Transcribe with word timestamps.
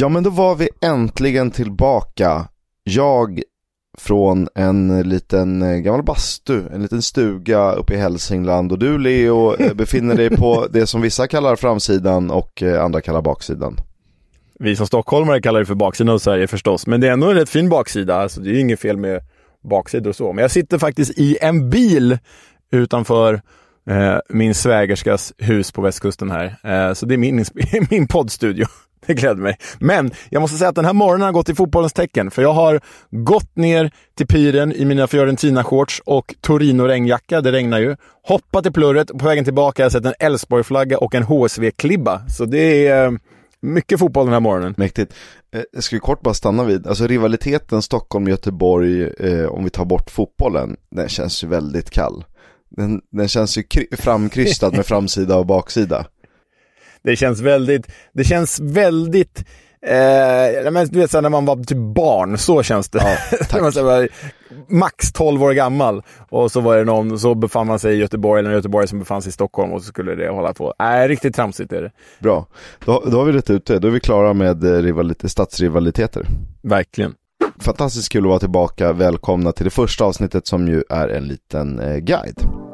Ja, 0.00 0.08
men 0.08 0.22
då 0.22 0.30
var 0.30 0.54
vi 0.54 0.68
äntligen 0.80 1.50
tillbaka. 1.50 2.48
Jag 2.84 3.42
från 3.98 4.48
en 4.54 5.08
liten 5.08 5.62
eh, 5.62 5.78
gammal 5.78 6.02
bastu, 6.02 6.62
en 6.72 6.82
liten 6.82 7.02
stuga 7.02 7.72
uppe 7.72 7.94
i 7.94 7.96
Hälsingland 7.96 8.72
och 8.72 8.78
du 8.78 8.98
Leo 8.98 9.54
eh, 9.54 9.74
befinner 9.74 10.14
dig 10.14 10.30
på 10.30 10.66
det 10.70 10.86
som 10.86 11.00
vissa 11.00 11.26
kallar 11.26 11.56
framsidan 11.56 12.30
och 12.30 12.62
eh, 12.62 12.84
andra 12.84 13.00
kallar 13.00 13.22
baksidan. 13.22 13.76
Vi 14.58 14.76
som 14.76 14.86
stockholmare 14.86 15.42
kallar 15.42 15.60
det 15.60 15.66
för 15.66 15.74
baksidan 15.74 16.14
av 16.14 16.18
Sverige 16.18 16.46
förstås, 16.46 16.86
men 16.86 17.00
det 17.00 17.08
är 17.08 17.12
ändå 17.12 17.30
en 17.30 17.36
rätt 17.36 17.48
fin 17.48 17.68
baksida. 17.68 18.16
Alltså, 18.16 18.40
det 18.40 18.50
är 18.50 18.60
inget 18.60 18.80
fel 18.80 18.96
med 18.96 19.22
baksidor 19.70 20.10
och 20.10 20.16
så. 20.16 20.32
Men 20.32 20.42
jag 20.42 20.50
sitter 20.50 20.78
faktiskt 20.78 21.18
i 21.18 21.38
en 21.40 21.70
bil 21.70 22.18
utanför 22.72 23.34
eh, 23.90 24.18
min 24.28 24.54
svägerskas 24.54 25.32
hus 25.38 25.72
på 25.72 25.82
västkusten 25.82 26.30
här. 26.30 26.56
Eh, 26.64 26.94
så 26.94 27.06
det 27.06 27.14
är 27.14 27.18
min, 27.18 27.44
min 27.90 28.08
poddstudio. 28.08 28.66
Det 29.06 29.14
gläder 29.14 29.42
mig. 29.42 29.56
Men 29.78 30.10
jag 30.30 30.40
måste 30.40 30.58
säga 30.58 30.68
att 30.68 30.74
den 30.74 30.84
här 30.84 30.92
morgonen 30.92 31.24
har 31.24 31.32
gått 31.32 31.48
i 31.48 31.54
fotbollens 31.54 31.92
tecken. 31.92 32.30
För 32.30 32.42
jag 32.42 32.52
har 32.52 32.80
gått 33.10 33.56
ner 33.56 33.90
till 34.16 34.26
piren 34.26 34.72
i 34.72 34.84
mina 34.84 35.06
Fiorentina-shorts 35.06 36.02
och 36.04 36.34
Torino-regnjacka. 36.40 37.40
Det 37.40 37.52
regnar 37.52 37.78
ju. 37.78 37.96
Hoppat 38.22 38.66
i 38.66 38.70
plurret 38.70 39.10
och 39.10 39.18
på 39.18 39.24
vägen 39.24 39.44
tillbaka 39.44 39.82
har 39.82 39.84
jag 39.84 39.92
sett 39.92 40.04
en 40.04 40.14
Elfsborg-flagga 40.18 40.98
och 40.98 41.14
en 41.14 41.22
HSV-klibba. 41.22 42.28
Så 42.28 42.44
det 42.44 42.86
är 42.86 43.06
eh, 43.06 43.12
mycket 43.60 43.98
fotboll 43.98 44.26
den 44.26 44.32
här 44.32 44.40
morgonen. 44.40 44.74
Mäktigt. 44.76 45.14
Eh, 45.54 45.62
jag 45.72 45.82
ska 45.82 46.00
kort 46.00 46.22
bara 46.22 46.34
stanna 46.34 46.64
vid, 46.64 46.86
alltså 46.86 47.06
rivaliteten 47.06 47.82
Stockholm-Göteborg, 47.82 49.02
eh, 49.02 49.46
om 49.46 49.64
vi 49.64 49.70
tar 49.70 49.84
bort 49.84 50.10
fotbollen, 50.10 50.76
den 50.90 51.08
känns 51.08 51.44
ju 51.44 51.48
väldigt 51.48 51.90
kall. 51.90 52.24
Den, 52.70 53.00
den 53.10 53.28
känns 53.28 53.58
ju 53.58 53.64
framkrystad 53.92 54.70
med 54.70 54.86
framsida 54.86 55.36
och 55.36 55.46
baksida. 55.46 56.06
Det 57.02 57.16
känns 57.16 57.40
väldigt, 57.40 57.86
det 58.12 58.24
känns 58.24 58.60
väldigt 58.60 59.44
Eh, 59.82 60.70
men 60.70 60.88
du 60.88 60.98
vet 60.98 61.10
såhär, 61.10 61.22
när 61.22 61.28
man 61.28 61.44
var 61.44 61.56
typ 61.56 61.78
barn, 61.78 62.38
så 62.38 62.62
känns 62.62 62.88
det. 62.88 63.18
Ja, 63.52 63.60
man 63.60 63.84
var 63.84 64.08
max 64.68 65.12
12 65.12 65.42
år 65.42 65.52
gammal 65.52 66.02
och 66.30 66.52
så 66.52 66.60
var 66.60 66.76
det 66.76 66.84
någon, 66.84 67.18
så 67.18 67.34
befann 67.34 67.66
man 67.66 67.78
sig 67.78 67.94
i 67.94 67.98
Göteborg 67.98 68.40
eller 68.40 68.50
Göteborg 68.50 68.88
som 68.88 68.98
befann 68.98 69.22
sig 69.22 69.30
i 69.30 69.32
Stockholm 69.32 69.72
och 69.72 69.82
så 69.82 69.86
skulle 69.88 70.14
det 70.14 70.30
hålla 70.30 70.54
på. 70.54 70.74
Nej, 70.78 71.04
äh, 71.04 71.08
riktigt 71.08 71.34
tramsigt 71.34 71.72
är 71.72 71.82
det. 71.82 71.90
Bra, 72.18 72.46
då, 72.84 73.04
då 73.06 73.18
har 73.18 73.24
vi 73.24 73.32
rätt 73.32 73.50
ute. 73.50 73.78
Då 73.78 73.88
är 73.88 73.92
vi 73.92 74.00
klara 74.00 74.32
med 74.32 74.64
eh, 74.64 74.82
rivalit 74.82 75.30
stadsrivaliteter. 75.30 76.26
Verkligen. 76.62 77.14
Fantastiskt 77.60 78.12
kul 78.12 78.24
att 78.24 78.28
vara 78.28 78.38
tillbaka. 78.38 78.92
Välkomna 78.92 79.52
till 79.52 79.64
det 79.64 79.70
första 79.70 80.04
avsnittet 80.04 80.46
som 80.46 80.68
ju 80.68 80.82
är 80.88 81.08
en 81.08 81.24
liten 81.24 81.80
eh, 81.80 81.96
guide. 81.96 82.67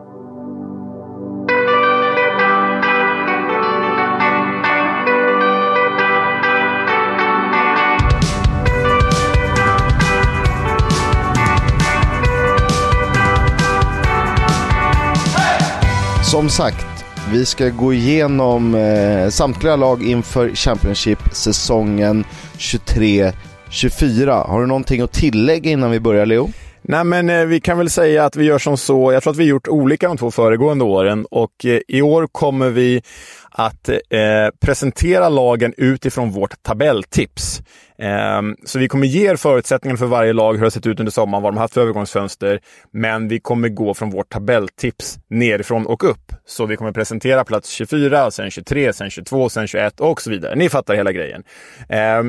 Som 16.34 16.48
sagt, 16.48 17.04
vi 17.32 17.46
ska 17.46 17.68
gå 17.68 17.92
igenom 17.92 18.74
eh, 18.74 19.28
samtliga 19.28 19.76
lag 19.76 20.02
inför 20.02 20.54
Championship-säsongen 20.54 22.24
23-24. 22.58 24.46
Har 24.46 24.60
du 24.60 24.66
någonting 24.66 25.00
att 25.00 25.12
tillägga 25.12 25.70
innan 25.70 25.90
vi 25.90 26.00
börjar, 26.00 26.26
Leo? 26.26 26.50
Nej, 26.82 27.04
men 27.04 27.30
eh, 27.30 27.44
vi 27.44 27.60
kan 27.60 27.78
väl 27.78 27.90
säga 27.90 28.24
att 28.24 28.36
vi 28.36 28.44
gör 28.44 28.58
som 28.58 28.76
så. 28.76 29.12
Jag 29.12 29.22
tror 29.22 29.30
att 29.30 29.36
vi 29.36 29.44
gjort 29.44 29.68
olika 29.68 30.08
de 30.08 30.16
två 30.16 30.30
föregående 30.30 30.84
åren 30.84 31.26
och 31.30 31.64
eh, 31.64 31.80
i 31.88 32.02
år 32.02 32.28
kommer 32.32 32.70
vi 32.70 33.02
att 33.56 33.88
eh, 33.88 33.98
presentera 34.60 35.28
lagen 35.28 35.74
utifrån 35.76 36.30
vårt 36.30 36.62
tabelltips. 36.62 37.62
Eh, 37.98 38.42
så 38.64 38.78
vi 38.78 38.88
kommer 38.88 39.06
ge 39.06 39.30
er 39.30 39.36
förutsättningarna 39.36 39.98
för 39.98 40.06
varje 40.06 40.32
lag, 40.32 40.52
hur 40.52 40.60
det 40.60 40.64
har 40.64 40.70
sett 40.70 40.86
ut 40.86 41.00
under 41.00 41.12
sommaren, 41.12 41.42
vad 41.42 41.52
de 41.52 41.56
har 41.56 41.64
haft 41.64 41.74
för 41.74 41.80
övergångsfönster. 41.80 42.60
Men 42.90 43.28
vi 43.28 43.40
kommer 43.40 43.68
gå 43.68 43.94
från 43.94 44.10
vårt 44.10 44.28
tabelltips 44.28 45.18
nerifrån 45.28 45.86
och 45.86 46.04
upp. 46.04 46.32
Så 46.46 46.66
vi 46.66 46.76
kommer 46.76 46.92
presentera 46.92 47.44
plats 47.44 47.70
24, 47.70 48.30
sen 48.30 48.50
23, 48.50 48.92
sen 48.92 49.10
22, 49.10 49.48
sen 49.48 49.66
21 49.66 50.00
och 50.00 50.22
så 50.22 50.30
vidare. 50.30 50.54
Ni 50.54 50.68
fattar 50.68 50.94
hela 50.94 51.12
grejen. 51.12 51.42
Eh, 51.88 52.22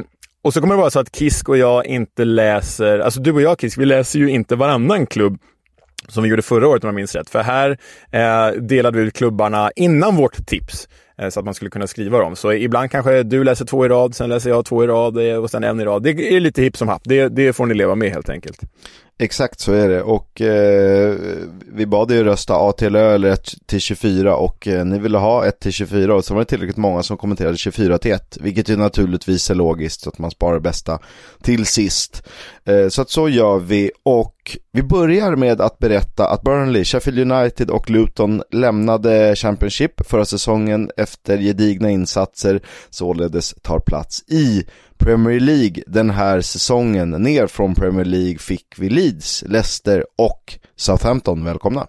och 0.43 0.53
så 0.53 0.61
kommer 0.61 0.75
det 0.75 0.81
vara 0.81 0.89
så 0.89 0.99
att 0.99 1.15
Kisk 1.15 1.49
och 1.49 1.57
jag 1.57 1.85
inte 1.85 2.25
läser, 2.25 2.99
alltså 2.99 3.19
du 3.19 3.31
och 3.31 3.41
jag 3.41 3.61
Kisk, 3.61 3.77
vi 3.77 3.85
läser 3.85 4.19
ju 4.19 4.29
inte 4.29 4.55
varannan 4.55 5.05
klubb 5.05 5.37
som 6.07 6.23
vi 6.23 6.29
gjorde 6.29 6.41
förra 6.41 6.67
året 6.67 6.83
om 6.83 6.87
jag 6.87 6.95
minns 6.95 7.15
rätt. 7.15 7.29
För 7.29 7.43
här 7.43 7.77
eh, 8.11 8.61
delade 8.61 8.97
vi 8.97 9.03
ut 9.03 9.17
klubbarna 9.17 9.71
innan 9.75 10.15
vårt 10.15 10.45
tips. 10.45 10.87
Eh, 11.17 11.29
så 11.29 11.39
att 11.39 11.45
man 11.45 11.53
skulle 11.53 11.71
kunna 11.71 11.87
skriva 11.87 12.19
dem. 12.19 12.35
Så 12.35 12.53
ibland 12.53 12.91
kanske 12.91 13.23
du 13.23 13.43
läser 13.43 13.65
två 13.65 13.85
i 13.85 13.89
rad, 13.89 14.15
sen 14.15 14.29
läser 14.29 14.49
jag 14.49 14.65
två 14.65 14.83
i 14.83 14.87
rad 14.87 15.29
eh, 15.29 15.35
och 15.35 15.49
sen 15.49 15.63
en 15.63 15.79
i 15.79 15.85
rad. 15.85 16.03
Det 16.03 16.09
är 16.09 16.39
lite 16.39 16.61
hipp 16.61 16.77
som 16.77 16.87
happ. 16.87 17.01
Det, 17.05 17.29
det 17.29 17.53
får 17.53 17.65
ni 17.65 17.73
leva 17.73 17.95
med 17.95 18.11
helt 18.11 18.29
enkelt. 18.29 18.61
Exakt 19.17 19.59
så 19.59 19.73
är 19.73 19.89
det 19.89 20.01
och 20.01 20.41
eh, 20.41 21.15
vi 21.73 21.85
bad 21.85 22.11
er 22.11 22.23
rösta 22.23 22.55
A 22.55 22.71
till 22.71 22.95
Ö 22.95 23.15
eller 23.15 23.29
1 23.29 23.53
till 23.65 23.79
24 23.79 24.35
och 24.35 24.67
eh, 24.67 24.85
ni 24.85 24.99
ville 24.99 25.17
ha 25.17 25.45
1 25.45 25.59
till 25.59 25.71
24 25.71 26.15
och 26.15 26.25
så 26.25 26.33
var 26.33 26.41
det 26.41 26.45
tillräckligt 26.45 26.77
många 26.77 27.03
som 27.03 27.17
kommenterade 27.17 27.57
24 27.57 27.97
till 27.97 28.11
1 28.11 28.37
vilket 28.41 28.69
ju 28.69 28.77
naturligtvis 28.77 29.49
är 29.49 29.55
logiskt 29.55 30.01
så 30.01 30.09
att 30.09 30.19
man 30.19 30.31
sparar 30.31 30.59
bästa 30.59 30.99
till 31.41 31.65
sist. 31.65 32.23
Eh, 32.65 32.87
så 32.87 33.01
att 33.01 33.09
så 33.09 33.29
gör 33.29 33.59
vi 33.59 33.91
och 34.03 34.57
vi 34.71 34.83
börjar 34.83 35.35
med 35.35 35.61
att 35.61 35.79
berätta 35.79 36.27
att 36.27 36.41
Burnley, 36.41 36.83
Sheffield 36.83 37.31
United 37.31 37.69
och 37.69 37.89
Luton 37.89 38.43
lämnade 38.51 39.35
Championship 39.35 40.07
förra 40.07 40.25
säsongen 40.25 40.91
efter 40.97 41.37
gedigna 41.37 41.89
insatser 41.89 42.61
således 42.89 43.55
tar 43.61 43.79
plats 43.79 44.23
i 44.27 44.65
Premier 45.05 45.39
League 45.39 45.83
den 45.87 46.09
här 46.09 46.41
säsongen. 46.41 47.09
Ner 47.09 47.47
från 47.47 47.75
Premier 47.75 48.05
League 48.05 48.37
fick 48.37 48.65
vi 48.77 48.89
Leeds, 48.89 49.43
Leicester 49.47 50.05
och 50.17 50.59
Southampton. 50.75 51.45
Välkomna! 51.45 51.87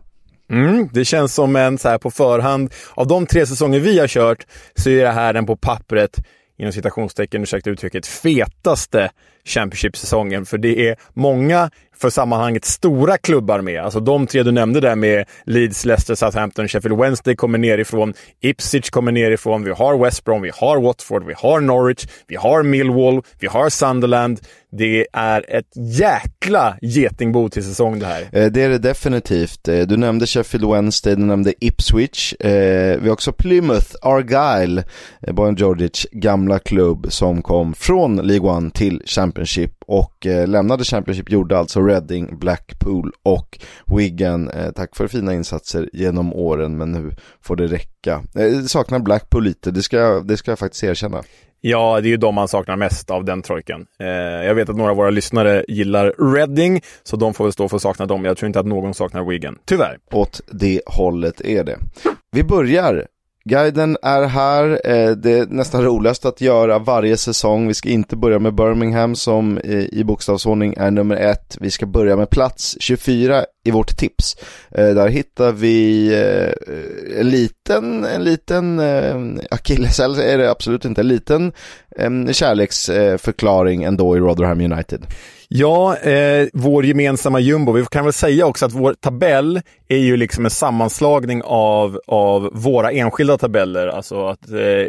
Mm, 0.50 0.88
det 0.92 1.04
känns 1.04 1.34
som 1.34 1.56
en 1.56 1.78
så 1.78 1.88
här 1.88 1.98
på 1.98 2.10
förhand, 2.10 2.72
av 2.94 3.06
de 3.06 3.26
tre 3.26 3.46
säsonger 3.46 3.80
vi 3.80 3.98
har 3.98 4.08
kört 4.08 4.46
så 4.74 4.90
är 4.90 5.04
det 5.04 5.10
här 5.10 5.32
den 5.32 5.46
på 5.46 5.56
pappret 5.56 6.18
inom 6.58 6.72
citationstecken, 6.72 7.42
ursäkta 7.42 7.70
uttrycket, 7.70 8.06
fetaste 8.06 9.10
Championship-säsongen. 9.46 10.46
För 10.46 10.58
det 10.58 10.88
är 10.88 10.96
många 11.14 11.70
för 11.98 12.10
sammanhanget 12.10 12.64
stora 12.64 13.18
klubbar 13.18 13.60
med. 13.60 13.84
Alltså 13.84 14.00
de 14.00 14.26
tre 14.26 14.42
du 14.42 14.52
nämnde 14.52 14.80
där 14.80 14.96
med 14.96 15.24
Leeds, 15.44 15.84
Leicester, 15.84 16.14
Southampton, 16.14 16.68
Sheffield 16.68 16.98
Wednesday 16.98 17.36
kommer 17.36 17.58
nerifrån. 17.58 18.14
Ipswich 18.40 18.90
kommer 18.90 19.12
nerifrån. 19.12 19.64
Vi 19.64 19.70
har 19.70 20.04
West 20.04 20.24
Brom, 20.24 20.42
vi 20.42 20.50
har 20.54 20.80
Watford, 20.80 21.26
vi 21.26 21.34
har 21.36 21.60
Norwich, 21.60 22.06
vi 22.26 22.36
har 22.36 22.62
Millwall, 22.62 23.22
vi 23.40 23.46
har 23.46 23.70
Sunderland. 23.70 24.40
Det 24.78 25.06
är 25.12 25.56
ett 25.56 25.72
jäkla 25.76 26.76
getingbo 26.82 27.48
till 27.48 27.64
säsong 27.64 27.98
det 27.98 28.06
här. 28.06 28.22
Eh, 28.32 28.46
det 28.46 28.62
är 28.62 28.68
det 28.68 28.78
definitivt. 28.78 29.68
Eh, 29.68 29.78
du 29.78 29.96
nämnde 29.96 30.26
Sheffield 30.26 30.70
Wednesday, 30.70 31.14
du 31.16 31.22
nämnde 31.24 31.54
Ipswich. 31.60 32.32
Eh, 32.32 33.00
vi 33.00 33.08
har 33.08 33.12
också 33.12 33.32
Plymouth, 33.32 33.94
Argyle, 34.02 34.82
Bojan 35.32 35.54
Djordjic 35.54 36.06
gamla 36.12 36.58
klubb 36.58 37.06
som 37.08 37.42
kom 37.42 37.74
från 37.74 38.16
League 38.16 38.50
One 38.50 38.70
till 38.70 39.02
Championship 39.36 39.72
och 39.86 40.26
lämnade 40.46 40.84
Championship, 40.84 41.30
gjorde 41.30 41.58
alltså 41.58 41.80
Reading, 41.80 42.38
Blackpool 42.38 43.12
och 43.22 43.58
Wigan. 43.86 44.50
Tack 44.74 44.96
för 44.96 45.08
fina 45.08 45.34
insatser 45.34 45.90
genom 45.92 46.32
åren 46.32 46.76
men 46.76 46.92
nu 46.92 47.12
får 47.40 47.56
det 47.56 47.66
räcka. 47.66 48.22
Jag 48.32 48.70
saknar 48.70 48.98
Blackpool 48.98 49.44
lite, 49.44 49.70
det 49.70 49.82
ska, 49.82 50.20
det 50.20 50.36
ska 50.36 50.50
jag 50.50 50.58
faktiskt 50.58 50.84
erkänna. 50.84 51.22
Ja, 51.60 52.00
det 52.00 52.08
är 52.08 52.10
ju 52.10 52.16
de 52.16 52.34
man 52.34 52.48
saknar 52.48 52.76
mest 52.76 53.10
av 53.10 53.24
den 53.24 53.42
trojken. 53.42 53.86
Eh, 54.00 54.06
jag 54.46 54.54
vet 54.54 54.68
att 54.68 54.76
några 54.76 54.90
av 54.90 54.96
våra 54.96 55.10
lyssnare 55.10 55.64
gillar 55.68 56.34
Reading, 56.34 56.80
så 57.02 57.16
de 57.16 57.34
får 57.34 57.44
väl 57.44 57.52
stå 57.52 57.68
för 57.68 57.76
att 57.76 57.82
sakna 57.82 58.06
dem. 58.06 58.24
Jag 58.24 58.36
tror 58.36 58.46
inte 58.46 58.60
att 58.60 58.66
någon 58.66 58.94
saknar 58.94 59.24
Wigan, 59.24 59.58
tyvärr. 59.64 59.98
Åt 60.12 60.40
det 60.52 60.80
hållet 60.86 61.40
är 61.40 61.64
det. 61.64 61.78
Vi 62.32 62.42
börjar 62.44 63.06
Guiden 63.48 63.96
är 64.02 64.22
här, 64.22 64.80
eh, 64.84 65.10
det 65.10 65.38
är 65.38 65.46
nästan 65.46 65.84
roligast 65.84 66.24
att 66.24 66.40
göra 66.40 66.78
varje 66.78 67.16
säsong. 67.16 67.68
Vi 67.68 67.74
ska 67.74 67.88
inte 67.88 68.16
börja 68.16 68.38
med 68.38 68.54
Birmingham 68.54 69.16
som 69.16 69.60
i 69.92 70.04
bokstavsordning 70.04 70.74
är 70.76 70.90
nummer 70.90 71.16
ett. 71.16 71.56
Vi 71.60 71.70
ska 71.70 71.86
börja 71.86 72.16
med 72.16 72.30
plats 72.30 72.76
24 72.80 73.44
i 73.64 73.70
vårt 73.70 73.96
tips. 73.96 74.36
Eh, 74.70 74.88
där 74.88 75.08
hittar 75.08 75.52
vi 75.52 76.06
eh, 76.14 77.20
en 77.20 77.30
liten, 77.30 78.04
en 78.04 78.24
liten 78.24 78.80
akilleshäl 79.50 80.18
är 80.18 80.38
det 80.38 80.50
absolut 80.50 80.84
inte, 80.84 81.00
en 81.00 81.08
liten 81.08 81.52
kärleksförklaring 82.32 83.82
ändå 83.82 84.16
i 84.16 84.20
Rotherham 84.20 84.60
United. 84.60 85.06
Ja, 85.48 85.96
eh, 85.96 86.48
vår 86.52 86.84
gemensamma 86.84 87.40
jumbo. 87.40 87.72
Vi 87.72 87.84
kan 87.90 88.04
väl 88.04 88.12
säga 88.12 88.46
också 88.46 88.66
att 88.66 88.72
vår 88.72 88.94
tabell 88.94 89.60
är 89.88 89.98
ju 89.98 90.16
liksom 90.16 90.44
en 90.44 90.50
sammanslagning 90.50 91.42
av, 91.44 92.00
av 92.06 92.50
våra 92.52 92.90
enskilda 92.90 93.38
tabeller. 93.38 93.86
Alltså 93.86 94.26
att 94.26 94.50
eh, 94.50 94.86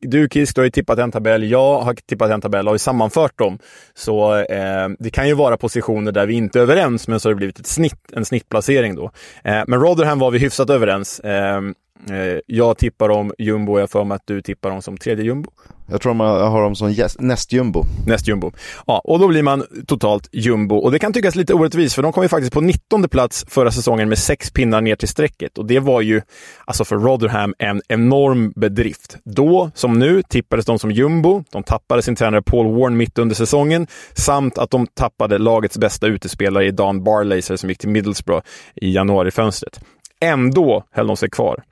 du 0.00 0.28
Kisk, 0.32 0.54
du 0.54 0.60
har 0.60 0.64
ju 0.64 0.70
tippat 0.70 0.98
en 0.98 1.12
tabell, 1.12 1.50
jag 1.50 1.80
har 1.80 1.94
tippat 1.94 2.30
en 2.30 2.40
tabell 2.40 2.66
och 2.66 2.70
har 2.70 2.74
ju 2.74 2.78
sammanfört 2.78 3.38
dem. 3.38 3.58
Så 3.94 4.36
eh, 4.36 4.88
det 4.98 5.10
kan 5.10 5.28
ju 5.28 5.34
vara 5.34 5.56
positioner 5.56 6.12
där 6.12 6.26
vi 6.26 6.34
inte 6.34 6.58
är 6.58 6.62
överens, 6.62 7.08
men 7.08 7.20
så 7.20 7.28
har 7.28 7.34
det 7.34 7.36
blivit 7.36 7.58
ett 7.58 7.66
snitt, 7.66 8.12
en 8.12 8.24
snittplacering 8.24 8.94
då. 8.94 9.10
Eh, 9.44 9.62
men 9.66 9.80
Rotherham 9.80 10.18
var 10.18 10.30
vi 10.30 10.38
hyfsat 10.38 10.70
överens. 10.70 11.20
Eh, 11.20 11.60
Eh, 12.08 12.38
jag 12.46 12.78
tippar 12.78 13.08
dem 13.08 13.32
jumbo 13.38 13.72
och 13.72 13.80
jag 13.80 13.90
för 13.90 14.04
mig 14.04 14.16
att 14.16 14.26
du 14.26 14.42
tippar 14.42 14.70
dem 14.70 14.82
som 14.82 14.96
tredje 14.96 15.24
jumbo. 15.24 15.50
Jag 15.90 16.00
tror 16.00 16.14
man 16.14 16.50
har 16.50 16.62
dem 16.62 16.76
som 16.76 16.94
nästjumbo. 17.18 17.84
Nästjumbo. 18.06 18.52
Ja, 18.86 18.98
och 19.04 19.18
då 19.18 19.28
blir 19.28 19.42
man 19.42 19.64
totalt 19.86 20.28
jumbo. 20.32 20.76
Och 20.76 20.92
det 20.92 20.98
kan 20.98 21.12
tyckas 21.12 21.34
lite 21.34 21.54
orättvist, 21.54 21.94
för 21.94 22.02
de 22.02 22.12
kom 22.12 22.22
ju 22.22 22.28
faktiskt 22.28 22.52
på 22.52 22.60
19 22.60 23.08
plats 23.08 23.44
förra 23.48 23.70
säsongen 23.70 24.08
med 24.08 24.18
sex 24.18 24.50
pinnar 24.50 24.80
ner 24.80 24.96
till 24.96 25.08
strecket. 25.08 25.58
Och 25.58 25.66
det 25.66 25.78
var 25.78 26.00
ju, 26.00 26.22
alltså 26.64 26.84
för 26.84 26.96
Rotherham, 26.96 27.54
en 27.58 27.82
enorm 27.88 28.52
bedrift. 28.56 29.16
Då, 29.24 29.70
som 29.74 29.98
nu, 29.98 30.22
tippades 30.22 30.66
de 30.66 30.78
som 30.78 30.90
jumbo. 30.90 31.44
De 31.52 31.62
tappade 31.62 32.02
sin 32.02 32.16
tränare 32.16 32.42
Paul 32.42 32.74
Warren 32.74 32.96
mitt 32.96 33.18
under 33.18 33.34
säsongen, 33.34 33.86
samt 34.12 34.58
att 34.58 34.70
de 34.70 34.86
tappade 34.86 35.38
lagets 35.38 35.78
bästa 35.78 36.06
utespelare 36.06 36.66
i 36.66 36.70
Dan 36.70 37.04
Barlaser 37.04 37.56
som 37.56 37.68
gick 37.68 37.78
till 37.78 37.88
Middlesbrough 37.88 38.46
i 38.74 38.94
januarifönstret. 38.94 39.80
Ändå 40.20 40.84
höll 40.90 41.06
de 41.06 41.16
sig 41.16 41.30
kvar. 41.30 41.62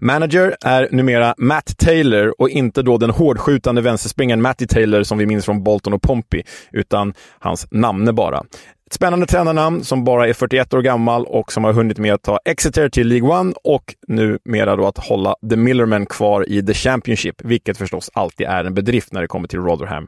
Manager 0.00 0.56
är 0.64 0.88
numera 0.92 1.34
Matt 1.38 1.78
Taylor 1.78 2.34
och 2.38 2.50
inte 2.50 2.82
då 2.82 2.98
den 2.98 3.10
hårdskjutande 3.10 3.82
vänsterspringaren 3.82 4.42
Matty 4.42 4.66
Taylor 4.66 5.02
som 5.02 5.18
vi 5.18 5.26
minns 5.26 5.44
från 5.44 5.62
Bolton 5.64 5.92
och 5.92 6.02
Pompey, 6.02 6.42
utan 6.72 7.14
hans 7.38 7.66
namne 7.70 8.12
bara. 8.12 8.42
Ett 8.86 8.92
spännande 8.92 9.26
tränarnamn 9.26 9.84
som 9.84 10.04
bara 10.04 10.28
är 10.28 10.32
41 10.32 10.74
år 10.74 10.82
gammal 10.82 11.26
och 11.26 11.52
som 11.52 11.64
har 11.64 11.72
hunnit 11.72 11.98
med 11.98 12.14
att 12.14 12.22
ta 12.22 12.38
Exeter 12.44 12.88
till 12.88 13.08
League 13.08 13.40
One 13.40 13.54
och 13.64 13.94
numera 14.08 14.76
då 14.76 14.86
att 14.86 14.98
hålla 14.98 15.34
The 15.50 15.56
Millerman 15.56 16.06
kvar 16.06 16.48
i 16.48 16.62
The 16.62 16.74
Championship, 16.74 17.34
vilket 17.44 17.78
förstås 17.78 18.10
alltid 18.14 18.46
är 18.46 18.64
en 18.64 18.74
bedrift 18.74 19.12
när 19.12 19.20
det 19.20 19.28
kommer 19.28 19.48
till 19.48 19.58
Rotherham. 19.58 20.06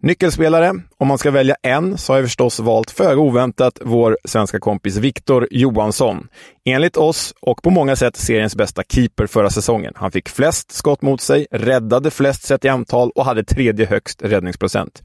Nyckelspelare, 0.00 0.72
om 0.98 1.08
man 1.08 1.18
ska 1.18 1.30
välja 1.30 1.56
en, 1.62 1.98
så 1.98 2.12
har 2.12 2.18
jag 2.18 2.26
förstås 2.26 2.60
valt 2.60 2.90
föga 2.90 3.20
oväntat 3.20 3.78
vår 3.84 4.18
svenska 4.24 4.60
kompis 4.60 4.96
Viktor 4.96 5.48
Johansson. 5.50 6.28
Enligt 6.64 6.96
oss 6.96 7.34
och 7.40 7.62
på 7.62 7.70
många 7.70 7.96
sätt 7.96 8.16
seriens 8.16 8.56
bästa 8.56 8.82
keeper 8.88 9.26
förra 9.26 9.50
säsongen. 9.50 9.92
Han 9.96 10.10
fick 10.10 10.28
flest 10.28 10.72
skott 10.72 11.02
mot 11.02 11.20
sig, 11.20 11.46
räddade 11.50 12.10
flest 12.10 12.42
sett 12.42 12.64
i 12.64 12.68
antal 12.68 13.10
och 13.10 13.24
hade 13.24 13.44
tredje 13.44 13.86
högst 13.86 14.22
räddningsprocent. 14.22 15.02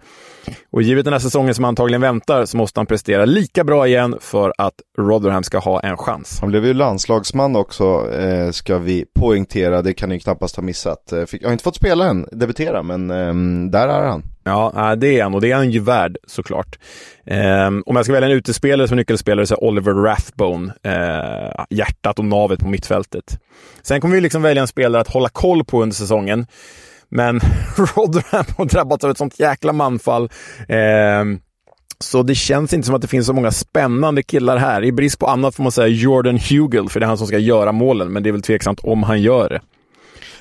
Och 0.72 0.82
givet 0.82 1.06
den 1.06 1.14
här 1.14 1.20
säsongen 1.20 1.56
som 1.56 1.66
antagligen 1.66 2.02
väntar 2.02 2.46
så 2.46 2.58
måste 2.58 2.80
han 2.80 2.88
prestera 2.88 3.26
lika 3.26 3.64
bra 3.64 3.88
igen 3.88 4.18
för 4.22 4.54
att 4.58 4.76
Rotherham 4.98 5.44
ska 5.44 5.60
ha 5.60 5.80
en 5.80 5.98
chans. 5.98 6.38
Han 6.40 6.50
blev 6.50 6.66
ju 6.66 6.74
landslagsman 6.74 7.56
också, 7.56 8.12
eh, 8.12 8.52
ska 8.52 8.78
vi 8.78 9.06
poängtera. 9.20 9.82
Det 9.82 9.94
kan 9.94 10.10
ni 10.10 10.20
knappast 10.20 10.56
ha 10.56 10.64
missat. 10.64 11.12
Eh, 11.12 11.26
fick, 11.26 11.42
jag 11.42 11.48
har 11.48 11.54
inte 11.54 11.64
fått 11.64 11.76
spela 11.76 12.06
än, 12.06 12.28
debutera, 12.32 12.84
men 12.84 13.12
eh, 13.12 13.70
där 13.72 13.88
är 13.88 14.08
han. 14.08 14.24
Ja, 14.44 14.92
äh, 14.92 14.96
det 14.96 15.20
är 15.20 15.24
han 15.24 15.34
och 15.34 15.42
det 15.42 15.52
är 15.52 15.56
han 15.56 15.72
ju 15.72 15.80
värd 15.80 16.18
såklart. 16.28 16.80
Eh, 17.26 17.68
om 17.86 17.96
jag 17.96 18.06
ska 18.06 18.14
välja 18.14 18.30
en 18.30 18.36
utespelare 18.36 18.88
som 18.88 18.98
nyckelspelare 18.98 19.46
så 19.46 19.54
är 19.54 19.64
Oliver 19.64 19.94
Rathbone 19.94 20.74
eh, 20.84 21.66
hjärtat 21.70 22.20
och 22.20 22.26
navet 22.26 22.60
på 22.60 22.68
mittfältet. 22.68 23.40
Sen 23.82 24.02
kommer 24.02 24.16
vi 24.16 24.22
liksom 24.22 24.42
välja 24.42 24.62
en 24.62 24.68
spelare 24.68 25.02
att 25.02 25.14
hålla 25.14 25.30
koll 25.30 25.64
på 25.66 25.82
under 25.82 25.96
säsongen. 25.96 26.48
Men 27.10 27.40
Rotherham 27.78 28.46
har 28.58 28.66
drabbats 28.66 29.04
av 29.04 29.12
ett 29.12 29.18
sånt 29.18 29.40
jäkla 29.40 29.74
manfall. 29.74 30.30
Eh, 30.68 31.24
så 32.00 32.24
det 32.24 32.36
känns 32.36 32.74
inte 32.74 32.86
som 32.86 32.96
att 32.96 33.02
det 33.02 33.08
finns 33.08 33.28
så 33.28 33.34
många 33.34 33.52
spännande 33.52 34.24
killar 34.24 34.58
här. 34.58 34.84
I 34.84 34.92
brist 34.92 35.20
på 35.20 35.28
annat 35.28 35.56
får 35.56 35.64
man 35.64 35.72
säga 35.72 35.88
Jordan 35.88 36.40
Hugel, 36.50 36.90
för 36.90 37.00
det 37.00 37.06
är 37.06 37.08
han 37.08 37.18
som 37.18 37.28
ska 37.28 37.38
göra 37.38 37.72
målen, 37.72 38.14
men 38.14 38.24
det 38.24 38.30
är 38.30 38.32
väl 38.32 38.42
tveksamt 38.42 38.80
om 38.80 39.04
han 39.04 39.22
gör 39.22 39.50
det. 39.50 39.62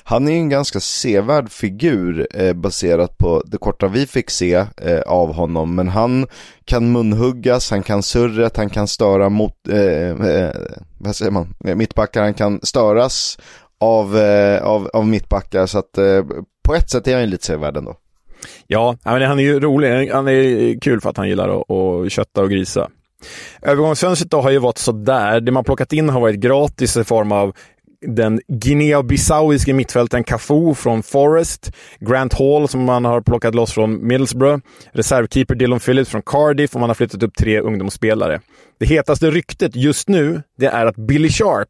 Han 0.03 0.27
är 0.27 0.31
ju 0.31 0.37
en 0.37 0.49
ganska 0.49 0.79
sevärd 0.79 1.51
figur 1.51 2.27
eh, 2.33 2.53
baserat 2.53 3.17
på 3.17 3.43
det 3.45 3.57
korta 3.57 3.87
vi 3.87 4.07
fick 4.07 4.29
se 4.29 4.53
eh, 4.77 5.01
av 5.07 5.33
honom. 5.33 5.75
Men 5.75 5.87
han 5.87 6.27
kan 6.65 6.91
munhuggas, 6.91 7.71
han 7.71 7.83
kan 7.83 8.03
surret, 8.03 8.57
han 8.57 8.69
kan 8.69 8.87
störa 8.87 9.29
mot, 9.29 9.67
eh, 9.69 10.09
eh 10.09 10.51
vad 10.97 11.15
säger 11.15 11.31
man, 11.31 11.53
mittbackar, 11.59 12.23
han 12.23 12.33
kan 12.33 12.59
störas 12.63 13.37
av, 13.79 14.17
eh, 14.17 14.63
av, 14.63 14.89
av 14.93 15.07
mittbackar. 15.07 15.65
Så 15.65 15.79
att 15.79 15.97
eh, 15.97 16.23
på 16.63 16.75
ett 16.75 16.89
sätt 16.89 17.07
är 17.07 17.13
han 17.13 17.21
ju 17.21 17.27
lite 17.27 17.45
sevärd 17.45 17.77
ändå. 17.77 17.95
Ja, 18.67 18.97
han 19.03 19.39
är 19.39 19.43
ju 19.43 19.59
rolig. 19.59 20.09
Han 20.09 20.27
är 20.27 20.79
kul 20.79 21.01
för 21.01 21.09
att 21.09 21.17
han 21.17 21.29
gillar 21.29 21.61
att, 21.61 21.71
att 21.71 22.11
kötta 22.11 22.41
och 22.41 22.49
grisa. 22.49 22.89
Övergångsfönstret 23.61 24.33
har 24.33 24.51
ju 24.51 24.59
varit 24.59 24.77
sådär. 24.77 25.39
Det 25.39 25.51
man 25.51 25.63
plockat 25.63 25.93
in 25.93 26.09
har 26.09 26.21
varit 26.21 26.35
gratis 26.35 26.97
i 26.97 27.03
form 27.03 27.31
av 27.31 27.55
den 28.07 28.41
Guinea-Bissauiske 28.47 29.73
mittfältaren 29.73 30.23
Cafu 30.23 30.73
från 30.73 31.03
Forest, 31.03 31.71
Grant 31.99 32.33
Hall 32.33 32.67
som 32.67 32.83
man 32.83 33.05
har 33.05 33.21
plockat 33.21 33.55
loss 33.55 33.73
från 33.73 34.07
Middlesbrough, 34.07 34.63
reservkeeper 34.91 35.55
Dylan 35.55 35.79
Phillips 35.79 36.09
från 36.09 36.21
Cardiff 36.21 36.73
och 36.73 36.79
man 36.79 36.89
har 36.89 36.95
flyttat 36.95 37.23
upp 37.23 37.35
tre 37.35 37.59
ungdomsspelare. 37.59 38.41
Det 38.79 38.85
hetaste 38.85 39.31
ryktet 39.31 39.75
just 39.75 40.09
nu, 40.09 40.41
det 40.57 40.65
är 40.65 40.85
att 40.85 40.95
Billy 40.95 41.29
Sharp, 41.29 41.69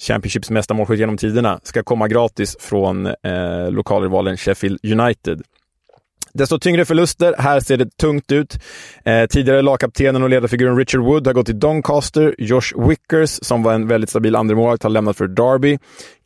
Championships 0.00 0.50
mesta 0.50 0.74
målskytt 0.74 1.00
genom 1.00 1.16
tiderna, 1.16 1.60
ska 1.62 1.82
komma 1.82 2.08
gratis 2.08 2.56
från 2.60 3.06
eh, 3.06 3.70
lokalrivalen 3.70 4.36
Sheffield 4.36 4.78
United. 4.84 5.42
Desto 6.38 6.58
tyngre 6.58 6.84
förluster. 6.84 7.34
Här 7.38 7.60
ser 7.60 7.76
det 7.76 7.96
tungt 7.96 8.32
ut. 8.32 8.58
Eh, 9.04 9.26
tidigare 9.26 9.62
lagkaptenen 9.62 10.22
och 10.22 10.30
ledarfiguren 10.30 10.76
Richard 10.76 11.00
Wood 11.00 11.26
har 11.26 11.34
gått 11.34 11.46
till 11.46 11.58
Doncaster. 11.58 12.34
Josh 12.38 12.88
Wickers, 12.88 13.38
som 13.42 13.62
var 13.62 13.72
en 13.72 13.88
väldigt 13.88 14.10
stabil 14.10 14.36
andremålvakt, 14.36 14.82
har 14.82 14.90
lämnat 14.90 15.16
för 15.16 15.26
Derby. 15.26 15.78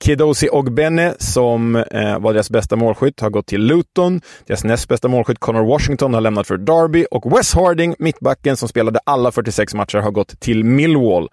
Kidosi 0.05 0.49
Ogbene, 0.53 1.15
som 1.19 1.77
eh, 1.77 2.19
var 2.19 2.33
deras 2.33 2.51
bästa 2.51 2.77
målskytt, 2.77 3.21
har 3.21 3.31
gått 3.31 3.47
till 3.47 3.61
Luton. 3.61 4.21
Deras 4.47 4.65
näst 4.65 4.89
bästa 4.89 5.09
målskytt, 5.09 5.39
Connor 5.39 5.65
Washington, 5.65 6.15
har 6.15 6.21
lämnat 6.21 6.47
för 6.47 6.57
Derby. 6.57 7.07
Och 7.11 7.37
Wes 7.37 7.55
Harding, 7.55 7.95
mittbacken, 7.99 8.57
som 8.57 8.69
spelade 8.69 9.01
alla 9.05 9.33
46 9.33 9.75
matcher, 9.75 9.99
har 9.99 10.11
gått 10.11 10.41
till 10.41 10.65
Millwall. 10.65 11.29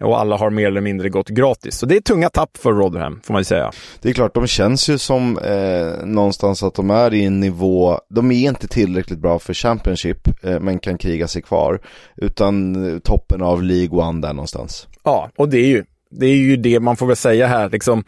Och 0.00 0.20
alla 0.20 0.36
har 0.36 0.50
mer 0.50 0.66
eller 0.66 0.80
mindre 0.80 1.08
gått 1.08 1.28
gratis. 1.28 1.78
Så 1.78 1.86
det 1.86 1.96
är 1.96 2.00
tunga 2.00 2.28
tapp 2.28 2.56
för 2.56 2.72
Rotherham, 2.72 3.20
får 3.24 3.34
man 3.34 3.40
ju 3.40 3.44
säga. 3.44 3.72
Det 4.00 4.08
är 4.08 4.12
klart, 4.12 4.34
de 4.34 4.46
känns 4.46 4.88
ju 4.88 4.98
som 4.98 5.38
eh, 5.38 6.06
någonstans 6.06 6.62
att 6.62 6.74
de 6.74 6.90
är 6.90 7.14
i 7.14 7.24
en 7.24 7.40
nivå, 7.40 7.98
de 8.20 8.32
är 8.32 8.48
inte 8.48 8.68
tillräckligt 8.68 9.18
bra 9.18 9.38
för 9.38 9.54
Championship, 9.54 10.44
eh, 10.44 10.60
men 10.60 10.78
kan 10.78 10.98
kriga 10.98 11.28
sig 11.28 11.42
kvar. 11.42 11.80
Utan 12.16 12.84
eh, 12.94 12.98
toppen 12.98 13.42
av 13.42 13.62
League 13.62 13.98
One 13.98 14.20
där 14.20 14.32
någonstans. 14.32 14.88
Ja, 15.04 15.30
och 15.36 15.48
det 15.48 15.58
är 15.58 15.66
ju 15.66 15.84
det 16.10 16.26
är 16.26 16.36
ju 16.36 16.56
det 16.56 16.80
man 16.80 16.96
får 16.96 17.06
väl 17.06 17.16
säga 17.16 17.46
här. 17.46 17.70
Liksom, 17.70 18.04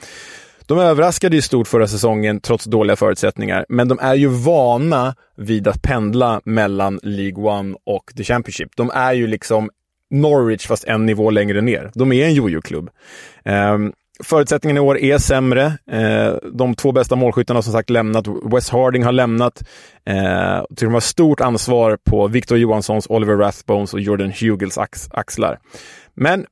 de 0.67 0.79
överraskade 0.79 1.37
ju 1.37 1.43
stort 1.43 1.69
förra 1.69 1.89
säsongen 1.89 2.41
trots 2.41 2.65
dåliga 2.65 2.97
förutsättningar, 2.97 3.67
men 3.69 3.89
de 3.89 3.99
är 3.99 4.15
ju 4.15 4.29
vana 4.29 5.15
vid 5.37 5.69
att 5.69 5.83
pendla 5.83 6.41
mellan 6.45 7.01
League 7.03 7.45
One 7.45 7.77
och 7.87 8.13
The 8.17 8.25
Championship. 8.25 8.77
De 8.77 8.91
är 8.91 9.13
ju 9.13 9.27
liksom 9.27 9.71
Norwich 10.11 10.67
fast 10.67 10.85
en 10.85 11.07
nivå 11.07 11.31
längre 11.31 11.61
ner. 11.61 11.91
De 11.95 12.13
är 12.13 12.27
en 12.27 12.35
jojo-klubb. 12.35 12.91
Um, 13.45 13.93
Förutsättningarna 14.25 14.79
i 14.79 14.81
år 14.81 14.99
är 14.99 15.19
sämre. 15.19 15.65
Eh, 15.91 16.35
de 16.53 16.75
två 16.75 16.93
bästa 16.93 17.17
målskyttarna 17.17 17.57
har 17.57 17.63
som 17.63 17.73
sagt 17.73 17.91
lämnat. 17.91 18.27
Wes 18.53 18.71
Harding 18.71 19.05
har 19.05 19.13
lämnat. 19.13 19.63
Eh, 20.05 20.65
de 20.71 20.87
har 20.87 21.01
stort 21.01 21.41
ansvar 21.41 21.99
på 22.05 22.29
Victor 22.29 22.59
Johanssons, 22.59 23.07
Oliver 23.07 23.37
Rathbones 23.37 23.95
och 23.95 24.01
Jordan 24.01 24.33
Hugels 24.41 24.79
ax 24.79 25.09
axlar. 25.13 25.59
Men 26.15 26.47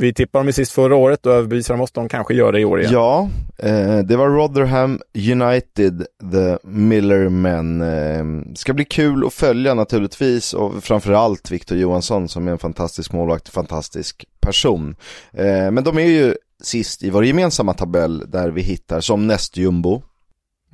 vi 0.00 0.14
tippade 0.14 0.40
dem 0.40 0.48
i 0.48 0.52
sist 0.52 0.72
förra 0.72 0.96
året 0.96 1.26
och 1.26 1.32
överbevisade 1.32 1.76
de 1.76 1.82
oss. 1.82 1.92
De 1.92 2.08
kanske 2.08 2.34
gör 2.34 2.52
det 2.52 2.60
i 2.60 2.64
år 2.64 2.80
igen. 2.80 2.92
Ja, 2.92 3.28
eh, 3.58 3.98
det 3.98 4.16
var 4.16 4.28
Rotherham 4.28 5.00
United, 5.32 6.06
The 6.32 6.68
Miller 6.68 7.28
Men. 7.28 7.80
Eh, 7.80 8.54
ska 8.54 8.72
bli 8.72 8.84
kul 8.84 9.26
att 9.26 9.34
följa 9.34 9.74
naturligtvis 9.74 10.52
och 10.54 10.84
framförallt 10.84 11.50
Victor 11.50 11.78
Johansson 11.78 12.28
som 12.28 12.48
är 12.48 12.52
en 12.52 12.58
fantastisk 12.58 13.12
målvakt, 13.12 13.48
fantastisk 13.48 14.24
person. 14.40 14.96
Eh, 15.32 15.70
men 15.70 15.84
de 15.84 15.98
är 15.98 16.06
ju 16.06 16.34
sist 16.62 17.02
i 17.02 17.10
vår 17.10 17.24
gemensamma 17.24 17.74
tabell 17.74 18.30
där 18.30 18.50
vi 18.50 18.62
hittar 18.62 19.00
som 19.00 19.26
nästjumbo 19.26 20.02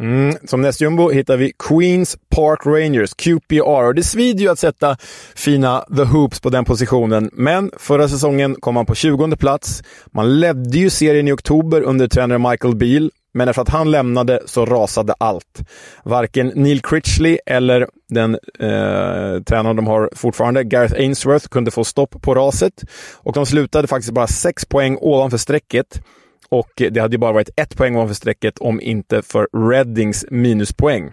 Mm, 0.00 0.34
som 0.44 0.62
nästjumbo 0.62 1.10
hittar 1.10 1.36
vi 1.36 1.52
Queens 1.58 2.16
Park 2.28 2.66
Rangers, 2.66 3.14
QPR. 3.14 3.86
Och 3.86 3.94
det 3.94 4.02
svider 4.02 4.40
ju 4.40 4.48
att 4.48 4.58
sätta 4.58 4.96
fina 5.34 5.84
The 5.96 6.02
Hoops 6.02 6.40
på 6.40 6.50
den 6.50 6.64
positionen, 6.64 7.30
men 7.32 7.70
förra 7.78 8.08
säsongen 8.08 8.54
kom 8.60 8.74
man 8.74 8.86
på 8.86 8.94
20 8.94 9.36
plats. 9.36 9.82
Man 10.06 10.40
ledde 10.40 10.78
ju 10.78 10.90
serien 10.90 11.28
i 11.28 11.32
oktober 11.32 11.82
under 11.82 12.08
tränare 12.08 12.50
Michael 12.50 12.76
Beal, 12.76 13.10
men 13.36 13.48
efter 13.48 13.62
att 13.62 13.68
han 13.68 13.90
lämnade 13.90 14.42
så 14.46 14.66
rasade 14.66 15.14
allt. 15.18 15.62
Varken 16.04 16.52
Neil 16.54 16.82
Critchley 16.82 17.38
eller 17.46 17.88
den 18.08 18.34
eh, 18.34 19.42
tränaren 19.42 19.76
de 19.76 19.86
har 19.86 20.10
fortfarande, 20.14 20.64
Gareth 20.64 20.94
Ainsworth, 20.94 21.48
kunde 21.48 21.70
få 21.70 21.84
stopp 21.84 22.22
på 22.22 22.34
raset. 22.34 22.72
Och 23.14 23.32
de 23.32 23.46
slutade 23.46 23.88
faktiskt 23.88 24.12
bara 24.12 24.26
sex 24.26 24.64
poäng 24.64 24.98
ovanför 25.00 25.38
strecket. 25.38 26.02
Och 26.48 26.70
det 26.76 27.00
hade 27.00 27.14
ju 27.14 27.18
bara 27.18 27.32
varit 27.32 27.50
ett 27.56 27.76
poäng 27.76 27.96
ovanför 27.96 28.14
strecket 28.14 28.58
om 28.58 28.80
inte 28.80 29.22
för 29.22 29.70
Reddings 29.70 30.26
minuspoäng. 30.30 31.10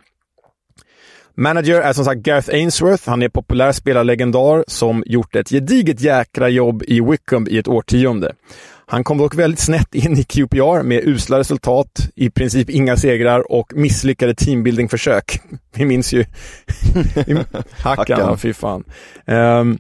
Manager 1.38 1.82
är 1.82 1.94
som 1.94 2.06
sagt 2.06 2.22
Gareth 2.22 2.50
Ainsworth. 2.50 3.10
Han 3.10 3.22
är 3.22 3.30
populär 3.30 3.72
spelarlegendar 3.72 4.64
som 4.68 5.04
gjort 5.06 5.36
ett 5.36 5.50
gediget 5.50 6.02
jäkra 6.02 6.50
jobb 6.50 6.84
i 6.88 7.02
Wickham 7.02 7.48
i 7.50 7.58
ett 7.58 7.68
årtionde. 7.68 8.34
Han 8.94 9.04
kom 9.04 9.18
dock 9.18 9.36
väldigt 9.36 9.60
snett 9.60 9.96
in 9.96 10.18
i 10.18 10.24
QPR 10.24 10.84
med 10.84 11.08
usla 11.08 11.40
resultat, 11.40 12.10
i 12.16 12.30
princip 12.30 12.70
inga 12.70 12.98
segrar 12.98 13.52
och 13.52 13.74
misslyckade 13.76 14.36
teambuildingförsök. 14.36 15.42
Vi 15.76 15.86
minns 15.86 16.14
ju 16.14 16.26
Hackan, 17.72 18.38
fy 18.38 18.54
fan. 18.54 18.84
Um, 19.26 19.78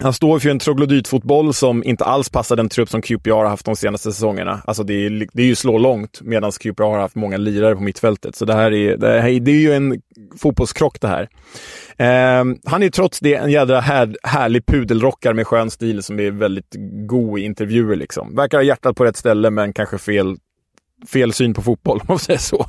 han 0.00 0.12
står 0.12 0.38
för 0.38 0.48
en 0.48 0.58
troglodytfotboll 0.58 1.54
som 1.54 1.84
inte 1.84 2.04
alls 2.04 2.28
passar 2.28 2.56
den 2.56 2.68
trupp 2.68 2.88
som 2.88 3.02
QPR 3.02 3.30
har 3.30 3.44
haft 3.44 3.66
de 3.66 3.76
senaste 3.76 4.12
säsongerna. 4.12 4.62
Alltså 4.64 4.82
det 4.82 4.94
är, 4.94 5.26
det 5.32 5.42
är 5.42 5.46
ju 5.46 5.54
slå 5.54 5.78
långt 5.78 6.20
medan 6.22 6.52
QPR 6.52 6.82
har 6.82 6.98
haft 6.98 7.14
många 7.14 7.36
lirare 7.36 7.74
på 7.74 7.80
mittfältet. 7.80 8.36
Så 8.36 8.44
det 8.44 8.54
här 8.54 8.72
är, 8.72 8.96
det, 8.96 9.20
här, 9.20 9.40
det 9.40 9.50
är 9.50 9.60
ju 9.60 9.72
en 9.72 10.02
fotbollskrock 10.38 11.00
det 11.00 11.08
här. 11.08 11.28
Eh, 11.96 12.44
han 12.64 12.82
är 12.82 12.90
trots 12.90 13.20
det 13.20 13.34
en 13.34 13.50
jädra 13.50 13.80
här, 13.80 14.16
härlig 14.22 14.66
pudelrockare 14.66 15.34
med 15.34 15.46
skön 15.46 15.70
stil 15.70 16.02
som 16.02 16.20
är 16.20 16.30
väldigt 16.30 16.76
god 17.06 17.38
i 17.38 17.42
intervjuer. 17.42 17.96
Liksom. 17.96 18.36
Verkar 18.36 18.58
ha 18.58 18.62
hjärtat 18.62 18.96
på 18.96 19.04
rätt 19.04 19.16
ställe 19.16 19.50
men 19.50 19.72
kanske 19.72 19.98
fel, 19.98 20.36
fel 21.12 21.32
syn 21.32 21.54
på 21.54 21.62
fotboll 21.62 21.98
om 22.00 22.06
man 22.08 22.18
säger 22.18 22.40
så. 22.40 22.66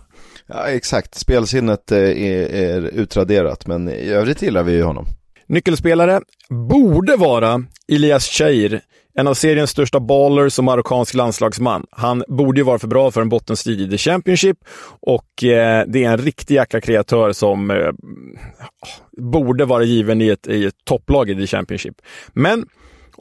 Ja, 0.48 0.68
exakt. 0.68 1.15
Spelsinnet 1.15 1.92
eh, 1.92 2.00
är, 2.00 2.53
är 2.53 2.82
utraderat, 2.82 3.68
men 3.68 3.89
i 3.89 4.10
övrigt 4.10 4.42
gillar 4.42 4.63
vi 4.63 4.74
ju 4.74 4.84
honom. 4.84 5.06
Nyckelspelare 5.47 6.21
borde 6.50 7.15
vara 7.15 7.63
Elias 7.88 8.25
Cheir, 8.25 8.81
en 9.15 9.27
av 9.27 9.33
seriens 9.33 9.69
största 9.69 10.00
ballers 10.00 10.57
och 10.57 10.63
marockansk 10.63 11.13
landslagsman. 11.13 11.85
Han 11.91 12.23
borde 12.27 12.59
ju 12.59 12.63
vara 12.63 12.79
för 12.79 12.88
bra 12.88 13.12
för 13.12 13.21
en 13.21 13.29
bottenstrid 13.29 13.81
i 13.81 13.89
The 13.89 13.97
Championship 13.97 14.57
och 15.01 15.43
eh, 15.43 15.85
det 15.88 16.03
är 16.03 16.12
en 16.12 16.17
riktig 16.17 16.55
jäkla 16.55 16.81
kreatör 16.81 17.31
som 17.31 17.71
eh, 17.71 17.91
borde 19.17 19.65
vara 19.65 19.83
given 19.83 20.21
i 20.21 20.29
ett, 20.29 20.47
i 20.47 20.65
ett 20.65 20.85
topplag 20.85 21.29
i 21.29 21.35
The 21.35 21.47
Championship. 21.47 21.95
Men 22.33 22.65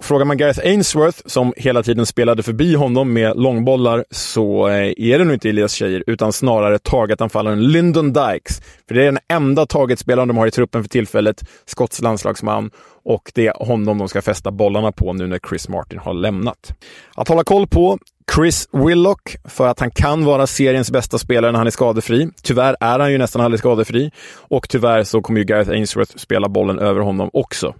Frågar 0.02 0.24
man 0.24 0.36
Gareth 0.36 0.60
Ainsworth, 0.64 1.18
som 1.26 1.54
hela 1.56 1.82
tiden 1.82 2.06
spelade 2.06 2.42
förbi 2.42 2.74
honom 2.74 3.12
med 3.12 3.36
långbollar, 3.36 4.04
så 4.10 4.68
eh, 4.68 4.92
är 4.96 5.18
det 5.18 5.24
nog 5.24 5.34
inte 5.34 5.48
Elias 5.48 5.72
Tjejer, 5.72 6.04
utan 6.06 6.32
snarare 6.32 6.78
targetanfallaren 6.78 7.66
Lyndon 7.66 8.12
Dykes. 8.12 8.62
För 8.88 8.94
det 8.94 9.00
är 9.00 9.04
den 9.04 9.18
enda 9.28 9.66
targetspelaren 9.66 10.28
de 10.28 10.36
har 10.36 10.46
i 10.46 10.50
truppen 10.50 10.82
för 10.82 10.88
tillfället, 10.88 11.44
Skotts 11.66 12.02
landslagsman, 12.02 12.70
och 13.04 13.32
det 13.34 13.46
är 13.46 13.64
honom 13.66 13.98
de 13.98 14.08
ska 14.08 14.22
fästa 14.22 14.50
bollarna 14.50 14.92
på 14.92 15.12
nu 15.12 15.26
när 15.26 15.38
Chris 15.48 15.68
Martin 15.68 15.98
har 15.98 16.14
lämnat. 16.14 16.74
Att 17.14 17.28
hålla 17.28 17.44
koll 17.44 17.66
på 17.66 17.98
Chris 18.34 18.68
Willock, 18.72 19.36
för 19.44 19.68
att 19.68 19.80
han 19.80 19.90
kan 19.90 20.24
vara 20.24 20.46
seriens 20.46 20.90
bästa 20.90 21.18
spelare 21.18 21.52
när 21.52 21.58
han 21.58 21.66
är 21.66 21.70
skadefri. 21.70 22.30
Tyvärr 22.42 22.76
är 22.80 22.98
han 22.98 23.12
ju 23.12 23.18
nästan 23.18 23.42
aldrig 23.42 23.58
skadefri 23.58 24.10
och 24.34 24.68
tyvärr 24.68 25.04
så 25.04 25.22
kommer 25.22 25.40
ju 25.40 25.44
Gareth 25.44 25.70
Ainsworth 25.70 26.16
spela 26.16 26.48
bollen 26.48 26.78
över 26.78 27.00
honom 27.00 27.30
också. 27.32 27.74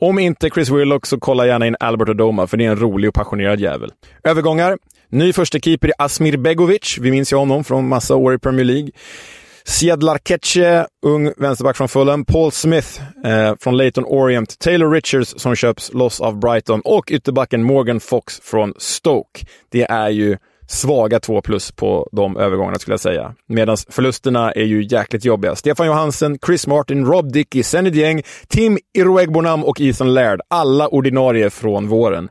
Om 0.00 0.18
inte 0.18 0.50
Chris 0.50 0.70
Willock 0.70 1.06
så 1.06 1.20
kolla 1.20 1.46
gärna 1.46 1.66
in 1.66 1.76
Albert 1.80 2.08
Odoma, 2.08 2.46
för 2.46 2.56
det 2.56 2.64
är 2.64 2.70
en 2.70 2.80
rolig 2.80 3.08
och 3.08 3.14
passionerad 3.14 3.60
jävel. 3.60 3.92
Övergångar. 4.24 4.78
Ny 5.08 5.32
första 5.32 5.58
keeper 5.58 5.88
i 5.88 5.92
Asmir 5.98 6.36
Begovic. 6.36 6.98
Vi 7.00 7.10
minns 7.10 7.32
ju 7.32 7.36
honom 7.36 7.64
från 7.64 7.88
massa 7.88 8.16
år 8.16 8.34
i 8.34 8.38
Premier 8.38 8.64
League. 8.64 8.90
Siad 9.64 10.02
Larkeche, 10.02 10.86
ung 11.06 11.32
vänsterback 11.36 11.76
från 11.76 11.88
Fulham. 11.88 12.24
Paul 12.24 12.52
Smith 12.52 13.00
eh, 13.24 13.54
från 13.60 13.76
Leighton 13.76 14.04
Orient. 14.04 14.58
Taylor 14.58 14.90
Richards 14.90 15.34
som 15.36 15.54
köps 15.54 15.92
loss 15.92 16.20
av 16.20 16.38
Brighton. 16.38 16.80
Och 16.84 17.10
ytterbacken 17.10 17.62
Morgan 17.62 18.00
Fox 18.00 18.40
från 18.40 18.74
Stoke. 18.78 19.46
Det 19.70 19.82
är 19.82 20.08
ju 20.08 20.36
svaga 20.66 21.20
2 21.20 21.42
plus 21.42 21.72
på 21.72 22.08
de 22.12 22.36
övergångarna 22.36 22.78
skulle 22.78 22.92
jag 22.92 23.00
säga. 23.00 23.34
Medan 23.48 23.76
förlusterna 23.88 24.52
är 24.52 24.64
ju 24.64 24.86
jäkligt 24.90 25.24
jobbiga. 25.24 25.56
Stefan 25.56 25.86
Johansen, 25.86 26.38
Chris 26.46 26.66
Martin, 26.66 27.06
Rob 27.06 27.32
Dickey, 27.32 27.62
Senny 27.62 27.90
Dieng, 27.90 28.22
Tim 28.48 28.78
Iroegbonam 28.98 29.64
och 29.64 29.80
Ethan 29.80 30.14
Laird. 30.14 30.40
Alla 30.48 30.88
ordinarie 30.88 31.50
från 31.50 31.88
våren. 31.88 32.28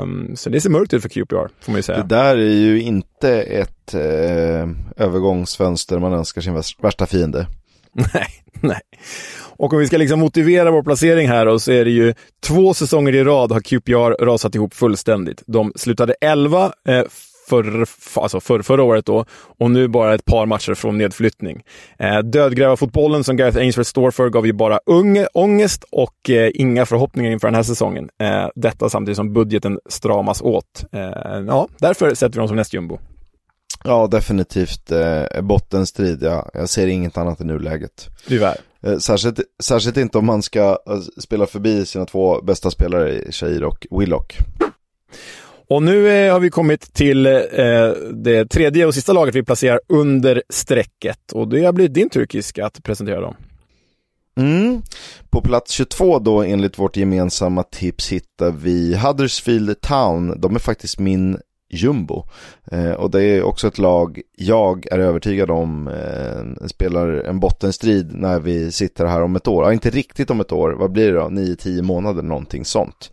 Um, 0.00 0.36
så 0.36 0.50
det 0.50 0.60
ser 0.60 0.70
mörkt 0.70 0.94
ut 0.94 1.02
för 1.02 1.08
QPR, 1.08 1.48
får 1.60 1.72
man 1.72 1.76
ju 1.76 1.82
säga. 1.82 1.98
Det 1.98 2.14
där 2.14 2.36
är 2.36 2.54
ju 2.54 2.82
inte 2.82 3.42
ett 3.42 3.94
eh, 3.94 4.68
övergångsfönster 4.96 5.98
man 5.98 6.12
önskar 6.12 6.40
sin 6.40 6.62
värsta 6.82 7.06
fiende. 7.06 7.46
Nej, 7.92 8.28
nej. 8.60 8.80
Och 9.58 9.72
om 9.72 9.78
vi 9.78 9.86
ska 9.86 9.96
liksom 9.96 10.20
motivera 10.20 10.70
vår 10.70 10.82
placering 10.82 11.28
här 11.28 11.46
då, 11.46 11.58
så 11.58 11.72
är 11.72 11.84
det 11.84 11.90
ju 11.90 12.14
två 12.46 12.74
säsonger 12.74 13.14
i 13.14 13.24
rad 13.24 13.52
har 13.52 13.60
QPR 13.60 14.24
rasat 14.24 14.54
ihop 14.54 14.74
fullständigt. 14.74 15.42
De 15.46 15.72
slutade 15.76 16.14
11 16.20 16.72
eh, 16.88 17.02
för, 17.48 17.86
alltså 18.14 18.40
för, 18.40 18.62
förra 18.62 18.82
året 18.82 19.06
då 19.06 19.24
och 19.58 19.70
nu 19.70 19.88
bara 19.88 20.14
ett 20.14 20.24
par 20.24 20.46
matcher 20.46 20.74
från 20.74 20.98
nedflyttning. 20.98 21.62
Eh, 21.98 22.18
Dödgrävarfotbollen 22.18 23.24
som 23.24 23.36
Gareth 23.36 23.58
Ainsworth 23.58 23.88
står 23.88 24.10
för 24.10 24.28
gav 24.28 24.46
ju 24.46 24.52
bara 24.52 24.80
ung, 24.86 25.26
ångest 25.34 25.84
och 25.90 26.30
eh, 26.30 26.50
inga 26.54 26.86
förhoppningar 26.86 27.30
inför 27.30 27.48
den 27.48 27.54
här 27.54 27.62
säsongen. 27.62 28.08
Eh, 28.20 28.48
detta 28.54 28.88
samtidigt 28.88 29.16
som 29.16 29.32
budgeten 29.32 29.78
stramas 29.88 30.42
åt. 30.42 30.84
Eh, 30.92 31.00
ja, 31.46 31.68
därför 31.78 32.14
sätter 32.14 32.32
vi 32.32 32.38
dem 32.38 32.48
som 32.48 32.56
nästjumbo. 32.56 32.98
Ja, 33.84 34.06
definitivt 34.06 34.92
eh, 34.92 35.42
bottenstrid. 35.42 36.22
Ja. 36.22 36.50
Jag 36.54 36.68
ser 36.68 36.86
inget 36.86 37.18
annat 37.18 37.40
i 37.40 37.44
nuläget. 37.44 38.08
Tyvärr. 38.26 38.56
Eh, 38.82 38.98
särskilt, 38.98 39.40
särskilt 39.62 39.96
inte 39.96 40.18
om 40.18 40.26
man 40.26 40.42
ska 40.42 40.78
eh, 40.88 41.00
spela 41.18 41.46
förbi 41.46 41.86
sina 41.86 42.06
två 42.06 42.42
bästa 42.42 42.70
spelare, 42.70 43.32
Shahir 43.32 43.64
och 43.64 43.86
Willock. 43.90 44.38
Och 45.68 45.82
nu 45.82 46.08
eh, 46.08 46.32
har 46.32 46.40
vi 46.40 46.50
kommit 46.50 46.94
till 46.94 47.26
eh, 47.26 47.32
det 48.12 48.50
tredje 48.50 48.86
och 48.86 48.94
sista 48.94 49.12
laget 49.12 49.34
vi 49.34 49.42
placerar 49.42 49.80
under 49.88 50.42
strecket. 50.48 51.32
Och 51.32 51.48
det 51.48 51.64
har 51.64 51.72
blivit 51.72 51.94
din 51.94 52.10
turkisk 52.10 52.58
att 52.58 52.82
presentera 52.82 53.20
dem. 53.20 53.34
Mm. 54.40 54.82
På 55.30 55.40
plats 55.40 55.72
22 55.72 56.18
då 56.18 56.42
enligt 56.42 56.78
vårt 56.78 56.96
gemensamma 56.96 57.62
tips 57.62 58.12
hittar 58.12 58.50
vi 58.50 58.96
Huddersfield 58.96 59.80
Town. 59.80 60.40
De 60.40 60.54
är 60.54 60.58
faktiskt 60.58 60.98
min 60.98 61.38
jumbo. 61.70 62.24
Eh, 62.72 62.92
och 62.92 63.10
det 63.10 63.22
är 63.22 63.42
också 63.42 63.68
ett 63.68 63.78
lag 63.78 64.20
jag 64.36 64.86
är 64.92 64.98
övertygad 64.98 65.50
om 65.50 65.88
eh, 65.88 66.66
spelar 66.66 67.08
en 67.08 67.40
bottenstrid 67.40 68.14
när 68.14 68.40
vi 68.40 68.72
sitter 68.72 69.06
här 69.06 69.22
om 69.22 69.36
ett 69.36 69.48
år. 69.48 69.64
Ja, 69.64 69.72
inte 69.72 69.90
riktigt 69.90 70.30
om 70.30 70.40
ett 70.40 70.52
år, 70.52 70.70
vad 70.70 70.92
blir 70.92 71.12
det 71.12 71.18
då? 71.18 71.26
9-10 71.26 71.82
månader, 71.82 72.22
någonting 72.22 72.64
sånt. 72.64 73.10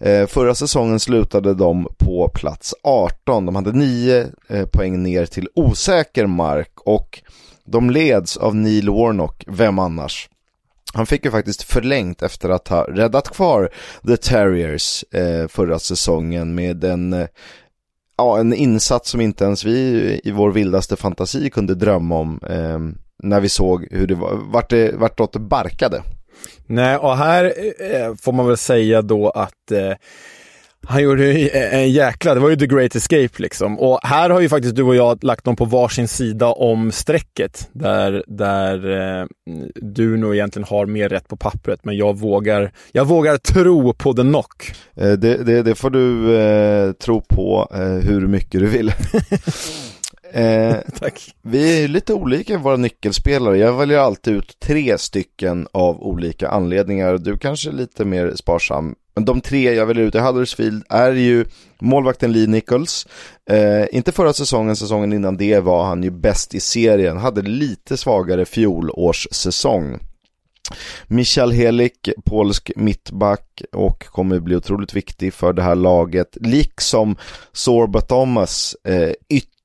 Eh, 0.00 0.26
förra 0.26 0.54
säsongen 0.54 1.00
slutade 1.00 1.54
de 1.54 1.88
på 1.98 2.28
plats 2.28 2.74
18. 2.82 3.46
De 3.46 3.56
hade 3.56 3.72
9 3.72 4.26
eh, 4.48 4.66
poäng 4.66 5.02
ner 5.02 5.26
till 5.26 5.48
osäker 5.54 6.26
mark 6.26 6.72
och 6.76 7.22
de 7.64 7.90
leds 7.90 8.36
av 8.36 8.54
Neil 8.54 8.90
Warnock, 8.90 9.44
vem 9.46 9.78
annars? 9.78 10.28
Han 10.94 11.06
fick 11.06 11.24
ju 11.24 11.30
faktiskt 11.30 11.62
förlängt 11.62 12.22
efter 12.22 12.48
att 12.48 12.68
ha 12.68 12.84
räddat 12.84 13.28
kvar 13.28 13.70
The 14.06 14.16
Terriers 14.16 15.04
eh, 15.10 15.48
förra 15.48 15.78
säsongen 15.78 16.54
med 16.54 16.84
en, 16.84 17.12
eh, 17.12 17.26
ja, 18.16 18.38
en 18.38 18.54
insats 18.54 19.10
som 19.10 19.20
inte 19.20 19.44
ens 19.44 19.64
vi 19.64 20.20
i 20.24 20.30
vår 20.30 20.50
vildaste 20.50 20.96
fantasi 20.96 21.50
kunde 21.50 21.74
drömma 21.74 22.18
om 22.18 22.40
eh, 22.48 22.78
när 23.22 23.40
vi 23.40 23.48
såg 23.48 23.86
hur 23.90 24.06
det 24.06 24.14
var, 24.14 24.34
vart 24.34 24.70
det, 24.70 24.96
vartåt 24.96 25.32
det 25.32 25.38
barkade. 25.38 26.02
Nej, 26.66 26.96
och 26.96 27.16
här 27.16 27.44
eh, 27.78 28.14
får 28.22 28.32
man 28.32 28.46
väl 28.46 28.56
säga 28.56 29.02
då 29.02 29.30
att 29.30 29.72
eh, 29.72 29.92
han 30.88 31.02
gjorde 31.02 31.48
en 31.48 31.92
jäkla, 31.92 32.34
det 32.34 32.40
var 32.40 32.50
ju 32.50 32.56
the 32.56 32.66
great 32.66 32.94
escape 32.96 33.42
liksom. 33.42 33.78
Och 33.78 34.00
här 34.02 34.30
har 34.30 34.40
ju 34.40 34.48
faktiskt 34.48 34.76
du 34.76 34.82
och 34.82 34.96
jag 34.96 35.24
lagt 35.24 35.44
dem 35.44 35.56
på 35.56 35.64
varsin 35.64 36.08
sida 36.08 36.46
om 36.46 36.92
strecket. 36.92 37.68
Där, 37.72 38.24
där 38.26 38.90
eh, 39.20 39.26
du 39.74 40.16
nog 40.16 40.34
egentligen 40.34 40.66
har 40.68 40.86
mer 40.86 41.08
rätt 41.08 41.28
på 41.28 41.36
pappret, 41.36 41.84
men 41.84 41.96
jag 41.96 42.18
vågar, 42.18 42.72
jag 42.92 43.04
vågar 43.04 43.36
tro 43.36 43.94
på 43.94 44.12
the 44.12 44.22
knock. 44.22 44.72
Eh, 44.94 45.12
det, 45.12 45.44
det, 45.44 45.62
det, 45.62 45.74
får 45.74 45.90
du 45.90 46.36
eh, 46.36 46.92
tro 46.92 47.20
på 47.20 47.68
eh, 47.74 48.08
hur 48.08 48.26
mycket 48.26 48.60
du 48.60 48.66
vill. 48.66 48.92
Eh, 50.32 50.76
Tack. 51.00 51.34
Vi 51.42 51.84
är 51.84 51.88
lite 51.88 52.14
olika 52.14 52.54
i 52.54 52.56
våra 52.56 52.76
nyckelspelare. 52.76 53.58
Jag 53.58 53.72
väljer 53.72 53.98
alltid 53.98 54.34
ut 54.34 54.60
tre 54.60 54.98
stycken 54.98 55.68
av 55.72 56.02
olika 56.02 56.48
anledningar. 56.48 57.18
Du 57.18 57.38
kanske 57.38 57.70
är 57.70 57.72
lite 57.72 58.04
mer 58.04 58.32
sparsam. 58.36 58.94
Men 59.14 59.24
de 59.24 59.40
tre 59.40 59.74
jag 59.74 59.86
väljer 59.86 60.04
ut 60.04 60.14
i 60.14 60.18
Huddersfield 60.18 60.84
är 60.88 61.12
ju 61.12 61.44
målvakten 61.78 62.32
Lee 62.32 62.46
Nichols. 62.46 63.06
Eh, 63.50 63.84
inte 63.92 64.12
förra 64.12 64.32
säsongen, 64.32 64.76
säsongen 64.76 65.12
innan 65.12 65.36
det 65.36 65.60
var 65.60 65.84
han 65.84 66.02
ju 66.02 66.10
bäst 66.10 66.54
i 66.54 66.60
serien. 66.60 67.16
Hade 67.16 67.42
lite 67.42 67.96
svagare 67.96 68.44
fjolårssäsong. 68.44 69.98
Michal 71.06 71.52
Helik, 71.52 72.08
polsk 72.24 72.70
mittback 72.76 73.62
och 73.72 74.04
kommer 74.06 74.40
bli 74.40 74.56
otroligt 74.56 74.94
viktig 74.94 75.34
för 75.34 75.52
det 75.52 75.62
här 75.62 75.74
laget. 75.74 76.36
Liksom 76.40 77.16
Sorba 77.52 78.00
Thomas, 78.00 78.76
eh, 78.84 79.12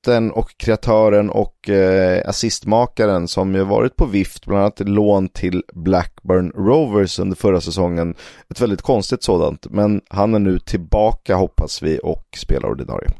ytten 0.02 0.30
och 0.30 0.56
kreatören 0.56 1.30
och 1.30 1.68
eh, 1.68 2.28
assistmakaren 2.28 3.28
som 3.28 3.54
ju 3.54 3.64
varit 3.64 3.96
på 3.96 4.06
vift, 4.06 4.46
bland 4.46 4.62
annat 4.62 4.80
lån 4.80 5.28
till 5.28 5.62
Blackburn 5.72 6.50
Rovers 6.50 7.18
under 7.18 7.36
förra 7.36 7.60
säsongen. 7.60 8.14
Ett 8.50 8.60
väldigt 8.60 8.82
konstigt 8.82 9.22
sådant, 9.22 9.66
men 9.70 10.00
han 10.08 10.34
är 10.34 10.38
nu 10.38 10.58
tillbaka 10.58 11.36
hoppas 11.36 11.82
vi 11.82 12.00
och 12.02 12.24
spelar 12.36 12.68
ordinarie. 12.68 13.10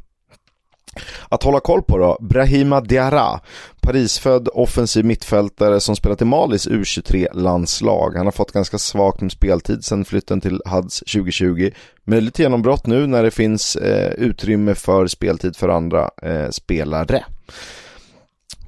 Att 1.28 1.42
hålla 1.42 1.60
koll 1.60 1.82
på 1.82 1.98
då, 1.98 2.16
Brahima 2.20 2.80
Diarra, 2.80 3.40
Parisfödd 3.80 4.48
offensiv 4.52 5.04
mittfältare 5.04 5.80
som 5.80 5.96
spelat 5.96 6.22
i 6.22 6.24
Malis 6.24 6.68
U23-landslag. 6.68 8.16
Han 8.16 8.26
har 8.26 8.32
fått 8.32 8.52
ganska 8.52 8.78
svagt 8.78 9.20
med 9.20 9.32
speltid 9.32 9.84
sedan 9.84 10.04
flytten 10.04 10.40
till 10.40 10.60
Huds 10.64 10.98
2020. 10.98 11.70
Möjligt 12.04 12.38
genombrott 12.38 12.86
nu 12.86 13.06
när 13.06 13.22
det 13.22 13.30
finns 13.30 13.76
eh, 13.76 14.12
utrymme 14.12 14.74
för 14.74 15.06
speltid 15.06 15.56
för 15.56 15.68
andra 15.68 16.10
eh, 16.22 16.50
spelare. 16.50 17.24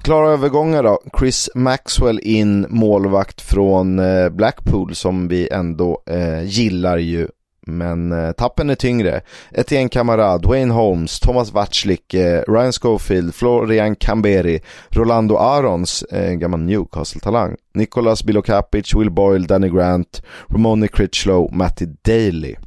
Klara 0.05 0.29
övergångar 0.29 0.83
då. 0.83 0.99
Chris 1.19 1.49
Maxwell 1.55 2.19
in, 2.19 2.65
målvakt 2.69 3.41
från 3.41 3.99
eh, 3.99 4.29
Blackpool 4.29 4.95
som 4.95 5.27
vi 5.27 5.49
ändå 5.51 6.03
eh, 6.05 6.43
gillar 6.43 6.97
ju. 6.97 7.27
Men 7.65 8.11
eh, 8.11 8.31
tappen 8.31 8.69
är 8.69 8.75
tyngre. 8.75 9.21
Etienne 9.51 9.89
Camara, 9.89 10.37
Dwayne 10.37 10.71
Holmes, 10.71 11.19
Thomas 11.19 11.51
Watzlik, 11.51 12.13
eh, 12.13 12.43
Ryan 12.47 12.71
Schofield, 12.73 13.35
Florian 13.35 13.95
Camberi, 13.95 14.61
Rolando 14.89 15.37
Arons, 15.37 16.03
eh, 16.03 16.31
gammal 16.33 16.59
Newcastle-talang, 16.59 17.55
Nicolas 17.73 18.23
Bilokapic, 18.23 18.95
Will 18.95 19.09
Boyle, 19.09 19.45
Danny 19.45 19.69
Grant, 19.69 20.21
Ramoni 20.47 20.87
Critchlow, 20.87 21.49
Matty 21.51 21.85
Daly. 22.01 22.57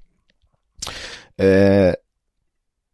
Eh, 1.38 1.94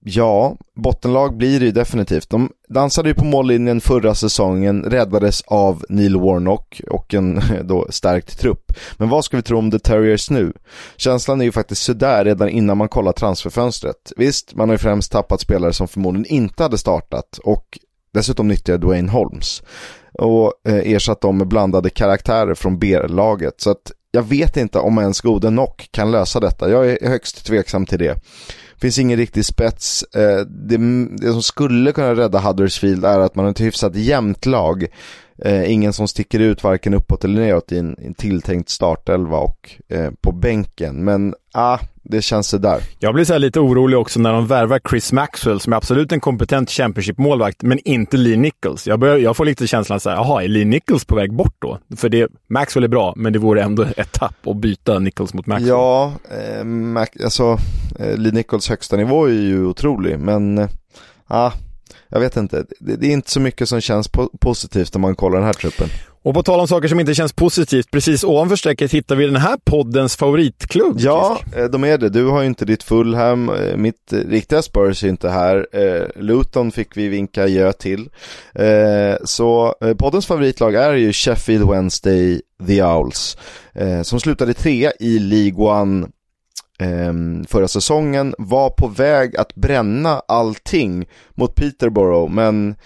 Ja, 0.07 0.57
bottenlag 0.75 1.37
blir 1.37 1.61
det 1.61 1.67
ju 1.67 1.73
definitivt. 1.73 2.31
De 2.31 2.51
dansade 2.69 3.09
ju 3.09 3.15
på 3.15 3.25
mållinjen 3.25 3.81
förra 3.81 4.15
säsongen, 4.15 4.83
räddades 4.83 5.43
av 5.43 5.85
Neil 5.89 6.17
Warnock 6.17 6.81
och 6.91 7.15
en 7.15 7.41
då 7.63 7.87
stärkt 7.91 8.39
trupp. 8.39 8.73
Men 8.97 9.09
vad 9.09 9.25
ska 9.25 9.37
vi 9.37 9.43
tro 9.43 9.59
om 9.59 9.71
The 9.71 9.79
Terriers 9.79 10.31
nu? 10.31 10.53
Känslan 10.97 11.41
är 11.41 11.45
ju 11.45 11.53
faktiskt 11.53 11.83
sådär 11.83 12.25
redan 12.25 12.49
innan 12.49 12.79
man 12.79 12.89
kollar 12.89 13.13
transferfönstret. 13.13 14.13
Visst, 14.17 14.55
man 14.55 14.69
har 14.69 14.75
ju 14.75 14.79
främst 14.79 15.13
tappat 15.13 15.41
spelare 15.41 15.73
som 15.73 15.89
förmodligen 15.89 16.27
inte 16.27 16.63
hade 16.63 16.79
startat 16.79 17.39
och 17.45 17.79
dessutom 18.15 18.49
nyttjade 18.49 18.87
Dwayne 18.87 19.11
Holmes 19.11 19.63
och 20.13 20.53
eh, 20.65 20.93
ersatt 20.93 21.21
dem 21.21 21.39
med 21.39 21.49
blandade 21.49 21.91
karaktärer 21.91 22.55
från 22.55 22.79
B-laget. 22.79 23.55
Så 23.61 23.71
att 23.71 23.93
jag 24.15 24.23
vet 24.23 24.57
inte 24.57 24.79
om 24.79 24.99
ens 24.99 25.21
gode 25.21 25.51
Nock 25.51 25.89
kan 25.91 26.11
lösa 26.11 26.41
detta. 26.41 26.71
Jag 26.71 26.91
är 26.91 27.09
högst 27.09 27.47
tveksam 27.47 27.87
till 27.87 27.99
det 27.99 28.21
finns 28.81 28.99
ingen 28.99 29.19
riktig 29.19 29.45
spets. 29.45 30.03
Eh, 30.03 30.47
det, 30.47 30.77
det, 31.17 31.33
som 31.33 31.43
skulle 31.43 31.93
kunna 31.93 32.15
rädda 32.15 32.39
Huddersfield 32.39 33.05
är 33.05 33.19
att 33.19 33.35
man 33.35 33.45
har 33.45 33.53
ett 33.53 33.61
hyfsat 33.61 33.97
jämnt 33.97 34.47
lag. 34.47 34.87
Eh, 35.39 35.73
ingen 35.73 35.93
som 35.93 36.09
sticker 36.09 36.41
ut 36.41 36.65
varken 36.65 36.95
uppåt 36.95 37.25
eller 37.25 37.41
neråt 37.41 37.73
i 37.73 37.79
en, 37.79 37.97
en 37.99 38.15
tilltänkt 38.15 38.69
startelva 38.69 39.37
och 39.37 39.71
eh, 39.89 40.11
på 40.21 40.33
bänken. 40.33 41.05
Men 41.05 41.35
ah, 41.53 41.79
det 42.03 42.23
känns 42.23 42.49
sådär. 42.49 42.81
Jag 42.99 43.15
blir 43.15 43.25
så 43.25 43.39
lite 43.39 43.61
orolig 43.61 43.99
också 43.99 44.21
när 44.21 44.33
de 44.33 44.47
värvar 44.47 44.81
Chris 44.91 45.13
Maxwell 45.13 45.61
som 45.61 45.73
är 45.73 45.77
absolut 45.77 46.13
en 46.13 46.21
kompetent 46.21 46.71
Championship-målvakt, 46.71 47.63
men 47.63 47.79
inte 47.85 48.17
Lee 48.17 48.37
Nichols. 48.37 48.87
Jag, 48.87 48.99
börjar, 48.99 49.17
jag 49.17 49.37
får 49.37 49.45
lite 49.45 49.67
känslan 49.67 50.01
så 50.01 50.11
här, 50.11 50.17
jaha, 50.17 50.43
är 50.43 50.49
Lee 50.49 50.65
Nichols 50.65 51.05
på 51.05 51.17
väg 51.17 51.33
bort 51.33 51.57
då? 51.59 51.79
För 51.97 52.09
det, 52.09 52.29
Maxwell 52.49 52.85
är 52.85 52.89
bra, 52.89 53.13
men 53.17 53.33
det 53.33 53.39
vore 53.39 53.63
ändå 53.63 53.87
ett 53.97 54.13
tapp 54.13 54.47
att 54.47 54.57
byta 54.57 54.99
Nichols 54.99 55.35
mot 55.35 55.47
Maxwell. 55.47 55.69
Ja, 55.69 56.13
eh, 56.31 56.65
Mac, 56.65 57.07
alltså 57.25 57.59
eh, 57.99 58.17
Lee 58.17 58.33
Nichols 58.33 58.69
högsta 58.69 58.97
nivå 58.97 59.25
är 59.25 59.33
ju 59.33 59.67
otrolig, 59.67 60.19
men 60.19 60.59
eh, 60.59 60.69
ah, 61.27 61.53
jag 62.15 62.21
vet 62.21 62.37
inte. 62.37 62.65
Det, 62.81 62.97
det, 62.97 63.07
är 63.07 63.11
inte 63.11 63.31
så 63.31 63.41
mycket 63.41 63.69
som 63.69 63.81
känns 63.81 64.09
po 64.09 64.29
positivt 64.41 64.95
när 64.95 65.01
man 65.01 65.17
kollar 65.17 65.37
den 65.37 65.47
här 65.47 65.53
truppen. 65.53 65.89
Och 66.23 66.35
på 66.35 66.43
tal 66.43 66.61
om 66.61 66.69
saker 66.69 66.89
som 66.89 67.01
inte 67.01 67.15
känns 67.15 67.33
positivt, 67.33 67.91
precis 67.91 68.25
ovanför 68.25 68.57
strecket 68.57 68.93
hittar 68.93 69.17
vi 69.17 69.27
den 69.27 69.37
här 69.37 69.59
poddens 69.65 70.17
favoritklubb. 70.17 70.97
Ja, 70.99 71.39
eh, 71.57 71.65
de 71.65 71.85
är 71.85 71.99
det. 71.99 72.09
Du 72.09 72.27
har 72.27 72.41
ju 72.41 72.47
inte 72.47 72.65
ditt 72.65 72.83
Fulham, 72.83 73.49
eh, 73.49 73.77
mitt 73.77 74.13
riktiga 74.13 74.63
Spurs 74.63 75.05
är 75.05 75.09
inte 75.09 75.29
här. 75.29 75.67
Eh, 75.73 76.23
Luton 76.23 76.73
fick 76.73 76.97
vi 76.97 77.09
vinka 77.09 77.47
gö 77.47 77.73
till. 77.73 78.09
Så 79.25 79.75
poddens 79.99 80.27
favoritlag 80.27 80.75
är 80.75 80.93
ju 80.95 81.13
Sheffield 81.13 81.71
Wednesday 81.71 82.41
The 82.67 82.83
Owls, 82.83 83.37
som 84.03 84.21
slutade 84.21 84.55
trea 84.55 84.93
i 85.01 85.19
League 85.19 85.65
One 85.65 86.07
Ehm, 86.79 87.45
förra 87.45 87.69
säsongen, 87.69 88.35
var 88.39 88.71
på 88.71 88.89
väg 88.89 89.37
att 89.37 89.55
bränna 89.55 90.23
allting 90.29 91.09
mot 91.35 91.55
Peterborough, 91.55 92.33
men 92.33 92.77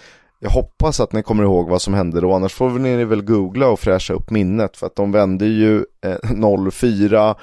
jag 0.40 0.50
hoppas 0.50 1.00
att 1.00 1.12
ni 1.12 1.23
kommer 1.23 1.42
ihåg 1.42 1.68
vad 1.68 1.83
som 1.83 1.95
hände 1.95 2.21
då, 2.21 2.33
annars 2.33 2.52
får 2.52 2.71
ni 2.71 3.04
väl 3.04 3.23
googla 3.23 3.68
och 3.68 3.80
fräscha 3.80 4.14
upp 4.14 4.30
minnet 4.30 4.76
för 4.76 4.87
att 4.87 4.97
de 4.97 5.12
vände 5.12 5.47
ju 5.47 5.76
eh, 6.04 6.16
0-4 6.23 7.35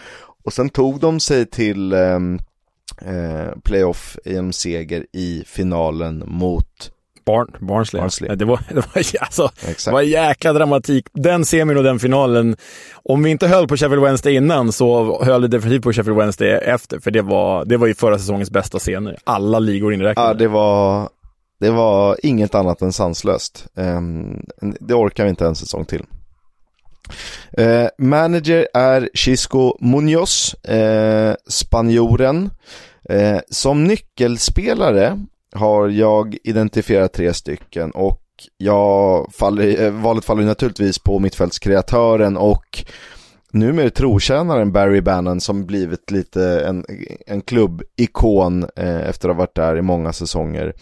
och 0.44 0.54
sen 0.54 0.70
tog 0.70 1.00
de 1.00 1.20
sig 1.20 1.46
till 1.46 1.94
eh, 1.94 2.20
eh, 3.02 3.52
playoff 3.64 4.18
i 4.26 4.36
en 4.36 4.54
seger 4.54 5.06
i 5.14 5.44
finalen 5.48 6.24
mot 6.28 6.92
Barn, 7.26 7.48
Barnsley. 7.60 8.02
Barnsley. 8.02 8.36
Det, 8.36 8.46
var, 8.46 8.60
det, 8.70 8.76
var, 8.76 9.04
alltså, 9.20 9.52
det 9.86 9.92
var 9.92 10.02
jäkla 10.02 10.54
dramatik. 10.54 11.08
Den 11.14 11.46
semin 11.46 11.78
och 11.78 11.84
den 11.84 12.00
finalen. 12.00 12.58
Om 12.94 13.24
vi 13.24 13.30
inte 13.30 13.48
höll 13.48 13.68
på 13.68 13.78
Sheffield 13.78 14.04
Wednesday 14.04 14.36
innan 14.36 14.72
så 14.72 15.24
höll 15.24 15.42
vi 15.42 15.48
definitivt 15.48 15.84
på 15.84 15.94
Sheffield 15.94 16.18
Wednesday 16.18 16.50
efter. 16.50 17.00
För 17.00 17.12
det 17.12 17.22
var, 17.22 17.66
det 17.66 17.78
var 17.78 17.88
ju 17.88 17.94
förra 17.94 18.18
säsongens 18.18 18.52
bästa 18.52 18.80
scener. 18.80 19.18
Alla 19.24 19.60
ligor 19.60 19.94
inräknade. 19.94 20.28
Ja, 20.30 20.34
det 20.34 20.48
var, 20.48 21.10
det 21.60 21.70
var 21.70 22.18
inget 22.24 22.56
annat 22.56 22.82
än 22.82 22.94
sanslöst. 22.94 23.68
Um, 23.76 24.46
det 24.80 24.94
orkar 24.94 25.24
vi 25.24 25.30
inte 25.30 25.46
en 25.46 25.56
säsong 25.56 25.86
till. 25.86 26.04
Uh, 27.60 27.88
manager 27.98 28.68
är 28.74 29.10
Chisco 29.14 29.78
Munoz, 29.80 30.56
uh, 30.70 31.34
spanjoren. 31.48 32.50
Uh, 33.12 33.40
som 33.50 33.84
nyckelspelare 33.84 35.26
har 35.56 35.90
jag 35.90 36.38
identifierat 36.44 37.14
tre 37.14 37.34
stycken 37.34 37.92
och 37.92 38.22
jag 38.58 39.28
faller, 39.34 39.92
valet 39.92 40.26
faller 40.26 40.44
naturligtvis 40.44 41.00
på 41.00 41.20
mittfältskreatören 41.20 42.38
och 42.38 42.86
numera 43.52 43.90
trotjänaren 43.90 44.72
Barry 44.72 45.02
Bannon 45.02 45.42
som 45.42 45.66
blivit 45.66 46.12
lite 46.12 46.66
en, 46.68 46.86
en 47.28 47.42
klubbikon 47.42 48.64
eh, 48.76 49.10
efter 49.10 49.30
att 49.30 49.36
ha 49.36 49.40
varit 49.40 49.56
där 49.56 49.78
i 49.78 49.82
många 49.82 50.14
säsonger. 50.14 50.74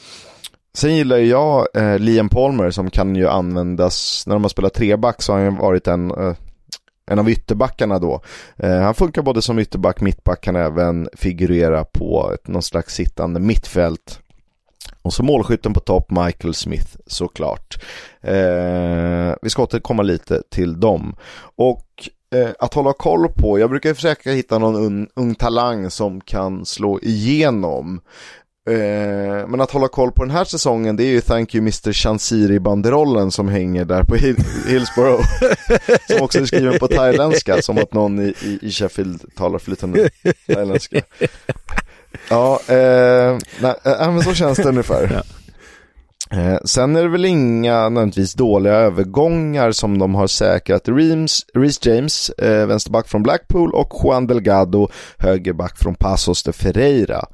Sen 0.75 0.95
gillar 0.95 1.17
jag 1.17 1.67
eh, 1.73 1.99
Liam 1.99 2.29
Palmer 2.29 2.71
som 2.71 2.89
kan 2.89 3.15
ju 3.15 3.27
användas, 3.27 4.23
när 4.27 4.35
de 4.35 4.43
har 4.43 4.49
spelat 4.49 4.73
treback 4.73 5.21
så 5.21 5.33
har 5.33 5.39
han 5.39 5.53
ju 5.53 5.59
varit 5.59 5.87
en, 5.87 6.11
eh, 6.11 6.33
en 7.11 7.19
av 7.19 7.29
ytterbackarna 7.29 7.99
då. 7.99 8.21
Eh, 8.57 8.79
han 8.79 8.95
funkar 8.95 9.21
både 9.21 9.41
som 9.41 9.59
ytterback, 9.59 10.01
mittback, 10.01 10.41
kan 10.41 10.55
även 10.55 11.09
figurera 11.13 11.83
på 11.83 12.31
ett, 12.33 12.47
någon 12.47 12.61
slags 12.61 12.95
sittande 12.95 13.39
mittfält. 13.39 14.19
Och 15.03 15.13
så 15.13 15.23
målskytten 15.23 15.73
på 15.73 15.79
topp, 15.79 16.11
Michael 16.11 16.53
Smith 16.53 16.97
såklart. 17.07 17.83
Eh, 18.21 19.35
vi 19.41 19.49
ska 19.49 19.63
återkomma 19.63 20.03
lite 20.03 20.41
till 20.49 20.79
dem. 20.79 21.15
Och 21.55 22.09
eh, 22.35 22.49
att 22.59 22.73
hålla 22.73 22.93
koll 22.93 23.27
på, 23.27 23.59
jag 23.59 23.69
brukar 23.69 23.93
försöka 23.93 24.31
hitta 24.31 24.57
någon 24.59 24.75
un, 24.75 25.07
ung 25.15 25.35
talang 25.35 25.89
som 25.89 26.21
kan 26.21 26.65
slå 26.65 26.99
igenom. 27.01 28.01
Eh, 28.69 29.47
men 29.47 29.61
att 29.61 29.71
hålla 29.71 29.87
koll 29.87 30.11
på 30.11 30.23
den 30.23 30.31
här 30.31 30.43
säsongen 30.43 30.95
det 30.95 31.03
är 31.03 31.11
ju 31.11 31.21
Thank 31.21 31.55
You 31.55 31.61
Mr. 31.61 31.93
Chansiri 31.93 32.59
banderollen 32.59 33.31
som 33.31 33.47
hänger 33.47 33.85
där 33.85 34.03
på 34.03 34.15
Hill 34.15 34.37
Hillsborough. 34.67 35.23
som 36.07 36.21
också 36.21 36.39
är 36.39 36.45
skriven 36.45 36.79
på 36.79 36.87
thailändska, 36.87 37.61
som 37.61 37.77
att 37.77 37.93
någon 37.93 38.19
i, 38.19 38.33
i, 38.43 38.59
i 38.61 38.71
Sheffield 38.71 39.35
talar 39.35 39.59
flytande 39.59 40.09
thailändska. 40.47 41.01
Ja, 42.29 42.59
eh, 42.67 43.37
nej, 43.61 43.75
men 44.11 44.21
så 44.23 44.33
känns 44.33 44.57
det 44.57 44.69
ungefär. 44.69 45.11
Ja. 45.13 45.23
Eh, 46.31 46.57
sen 46.65 46.95
är 46.95 47.03
det 47.03 47.09
väl 47.09 47.25
inga 47.25 47.89
nödvändigtvis 47.89 48.33
dåliga 48.33 48.73
övergångar 48.73 49.71
som 49.71 49.99
de 49.99 50.15
har 50.15 50.27
säkrat. 50.27 50.87
Reams, 50.89 51.45
Reece 51.53 51.85
James, 51.85 52.29
eh, 52.29 52.65
vänsterback 52.65 53.07
från 53.07 53.23
Blackpool 53.23 53.73
och 53.73 54.01
Juan 54.03 54.27
Delgado, 54.27 54.87
högerback 55.17 55.77
från 55.77 55.95
Pasos 55.95 56.43
de 56.43 56.53
Ferreira. 56.53 57.25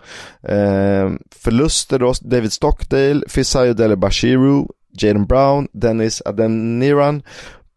Eh, 0.43 1.11
förluster 1.35 1.99
då, 1.99 2.13
David 2.21 2.53
Stockdale, 2.53 3.21
Fisayo 3.27 3.73
Dele 3.73 3.95
Bashiru, 3.95 4.65
Jaden 5.01 5.25
Brown, 5.25 5.67
Dennis 5.73 6.21
Adeniran, 6.25 7.21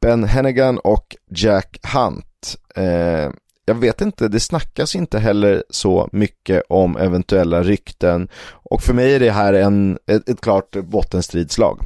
Ben 0.00 0.24
Hennigan 0.24 0.78
och 0.78 1.16
Jack 1.30 1.78
Hunt. 1.94 2.56
Eh, 2.76 3.32
jag 3.72 3.80
vet 3.80 4.00
inte, 4.00 4.28
det 4.28 4.40
snackas 4.40 4.96
inte 4.96 5.18
heller 5.18 5.64
så 5.70 6.08
mycket 6.12 6.62
om 6.68 6.96
eventuella 6.96 7.62
rykten 7.62 8.28
och 8.52 8.82
för 8.82 8.94
mig 8.94 9.14
är 9.14 9.20
det 9.20 9.30
här 9.30 9.52
en, 9.52 9.98
ett, 10.06 10.28
ett 10.28 10.40
klart 10.40 10.76
bottenstridslag. 10.76 11.80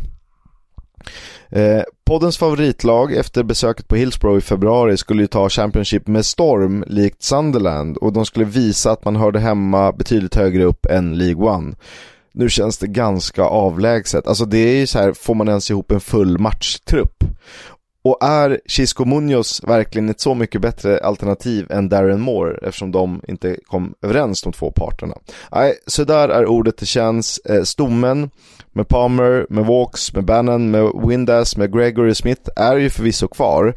Eh, 1.49 1.83
poddens 2.07 2.39
favoritlag 2.39 3.13
efter 3.13 3.43
besöket 3.43 3.89
på 3.89 3.97
Hillsborough 3.97 4.39
i 4.39 4.41
februari 4.41 4.97
skulle 4.97 5.23
ju 5.23 5.27
ta 5.27 5.49
Championship 5.49 6.07
med 6.07 6.27
storm 6.27 6.85
likt 6.87 7.23
Sunderland 7.23 7.97
och 7.97 8.13
de 8.13 8.27
skulle 8.27 8.45
visa 8.45 8.91
att 8.91 9.05
man 9.05 9.17
hörde 9.17 9.39
hemma 9.39 9.93
betydligt 9.93 10.35
högre 10.35 10.65
upp 10.65 10.87
än 10.87 11.19
League 11.19 11.49
One. 11.49 11.75
Nu 12.33 12.49
känns 12.49 12.79
det 12.79 12.87
ganska 12.87 13.43
avlägset. 13.43 14.27
Alltså 14.27 14.45
det 14.45 14.59
är 14.59 14.77
ju 14.77 14.87
så 14.87 14.99
här, 14.99 15.13
får 15.13 15.35
man 15.35 15.49
ens 15.49 15.71
ihop 15.71 15.93
en 15.93 16.01
full 16.01 16.39
matchtrupp? 16.39 17.25
Och 18.07 18.19
är 18.21 18.61
Chisco 18.67 19.05
Munoz 19.05 19.63
verkligen 19.65 20.09
ett 20.09 20.21
så 20.21 20.35
mycket 20.35 20.61
bättre 20.61 20.99
alternativ 20.99 21.67
än 21.71 21.89
Darren 21.89 22.21
Moore 22.21 22.59
eftersom 22.63 22.93
de 22.93 23.21
inte 23.29 23.57
kom 23.67 23.95
överens 24.03 24.43
de 24.43 24.53
två 24.53 24.71
parterna? 24.71 25.15
Nej, 25.53 25.75
så 25.87 26.05
där 26.05 26.29
är 26.29 26.47
ordet 26.47 26.79
det 26.79 26.87
känns. 26.87 27.39
Eh, 27.39 27.63
stommen 27.63 28.31
med 28.73 28.89
Palmer, 28.89 29.47
med 29.51 29.67
Walks, 29.67 30.15
med 30.15 30.25
Bannon, 30.25 30.71
med 30.71 30.91
Windass, 31.09 31.57
med 31.57 31.73
Gregory 31.73 32.15
Smith 32.15 32.51
är 32.57 32.77
ju 32.77 32.91
förvisso 32.91 33.29
kvar. 33.29 33.75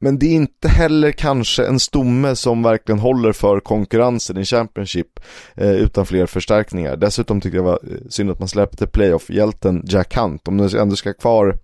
Men 0.00 0.18
det 0.18 0.26
är 0.26 0.34
inte 0.34 0.68
heller 0.68 1.10
kanske 1.12 1.66
en 1.66 1.80
stomme 1.80 2.36
som 2.36 2.62
verkligen 2.62 2.98
håller 2.98 3.32
för 3.32 3.60
konkurrensen 3.60 4.36
i 4.38 4.44
Championship 4.44 5.20
eh, 5.54 5.72
utan 5.72 6.06
fler 6.06 6.26
förstärkningar. 6.26 6.96
Dessutom 6.96 7.40
tycker 7.40 7.56
jag 7.56 7.64
det 7.64 7.70
var 7.70 7.80
eh, 7.82 8.08
synd 8.08 8.30
att 8.30 8.38
man 8.38 8.48
släppte 8.48 8.86
playoff-hjälten 8.86 9.82
Jack 9.86 10.16
Hunt. 10.16 10.48
Om 10.48 10.56
du 10.56 10.78
ändå 10.78 10.96
ska 10.96 11.12
kvar 11.12 11.58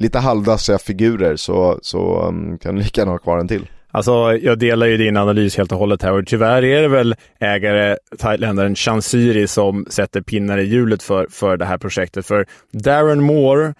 lite 0.00 0.18
halvdassiga 0.18 0.78
figurer 0.78 1.36
så, 1.36 1.78
så 1.82 2.26
um, 2.28 2.58
kan 2.58 2.74
du 2.74 2.82
lika 2.82 3.00
gärna 3.00 3.12
ha 3.12 3.18
kvar 3.18 3.38
en 3.38 3.48
till. 3.48 3.66
Alltså, 3.92 4.38
jag 4.42 4.58
delar 4.58 4.86
ju 4.86 4.96
din 4.96 5.16
analys 5.16 5.56
helt 5.56 5.72
och 5.72 5.78
hållet 5.78 6.02
här 6.02 6.12
och 6.12 6.26
tyvärr 6.26 6.64
är 6.64 6.82
det 6.82 6.88
väl 6.88 7.14
ägare, 7.40 7.96
thailändaren 8.18 8.74
Chansiri, 8.74 9.46
som 9.46 9.86
sätter 9.90 10.20
pinnar 10.20 10.58
i 10.58 10.64
hjulet 10.64 11.02
för, 11.02 11.26
för 11.30 11.56
det 11.56 11.64
här 11.64 11.78
projektet. 11.78 12.26
För 12.26 12.46
Darren 12.72 13.22
Moore, 13.22 13.74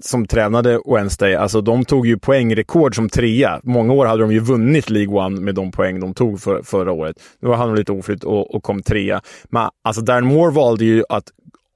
som 0.00 0.26
tränade 0.26 0.80
Wednesday, 0.86 1.34
alltså 1.34 1.60
de 1.60 1.84
tog 1.84 2.06
ju 2.06 2.18
poängrekord 2.18 2.96
som 2.96 3.08
trea. 3.08 3.60
Många 3.62 3.92
år 3.92 4.06
hade 4.06 4.22
de 4.22 4.32
ju 4.32 4.40
vunnit 4.40 4.90
League 4.90 5.14
One 5.14 5.40
med 5.40 5.54
de 5.54 5.72
poäng 5.72 6.00
de 6.00 6.14
tog 6.14 6.40
för, 6.40 6.62
förra 6.62 6.92
året. 6.92 7.16
Nu 7.40 7.48
hade 7.48 7.60
han 7.60 7.74
lite 7.74 7.92
oflytt 7.92 8.24
och, 8.24 8.54
och 8.54 8.62
kom 8.62 8.82
trea. 8.82 9.20
Men 9.44 9.68
alltså 9.84 10.02
Darren 10.02 10.26
Moore 10.26 10.52
valde 10.52 10.84
ju 10.84 11.04
att 11.08 11.24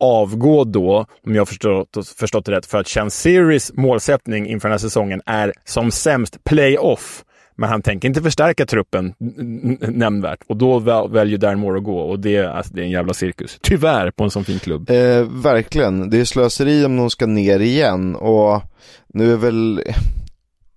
avgå 0.01 0.65
då, 0.65 1.07
om 1.27 1.35
jag 1.35 1.49
förstått, 1.49 1.89
förstått 2.17 2.45
det 2.45 2.53
rätt, 2.53 2.67
för 2.67 2.79
att 2.79 2.89
Chanceris 2.89 3.73
målsättning 3.75 4.47
inför 4.47 4.69
den 4.69 4.73
här 4.73 4.79
säsongen 4.79 5.23
är 5.27 5.53
som 5.65 5.91
sämst 5.91 6.45
playoff. 6.45 7.25
Men 7.57 7.69
han 7.69 7.83
tänker 7.83 8.09
inte 8.09 8.23
förstärka 8.23 8.67
truppen 8.67 9.15
nämnvärt 9.81 10.41
och 10.47 10.57
då 10.57 10.79
väljer 11.09 11.39
Darren 11.39 11.59
Moore 11.59 11.79
att 11.79 11.85
gå 11.85 12.01
och 12.01 12.21
det, 12.21 12.39
alltså, 12.39 12.75
det 12.75 12.81
är 12.81 12.85
en 12.85 12.91
jävla 12.91 13.15
cirkus. 13.15 13.59
Tyvärr 13.63 14.11
på 14.11 14.25
en 14.25 14.31
sån 14.31 14.45
fin 14.45 14.59
klubb. 14.59 14.91
Eh, 14.91 15.23
verkligen, 15.23 16.11
det 16.11 16.21
är 16.21 16.25
slöseri 16.25 16.85
om 16.85 16.97
de 16.97 17.11
ska 17.11 17.27
ner 17.27 17.61
igen 17.61 18.17
och 18.17 18.63
nu 19.15 19.33
är 19.33 19.37
väl 19.37 19.83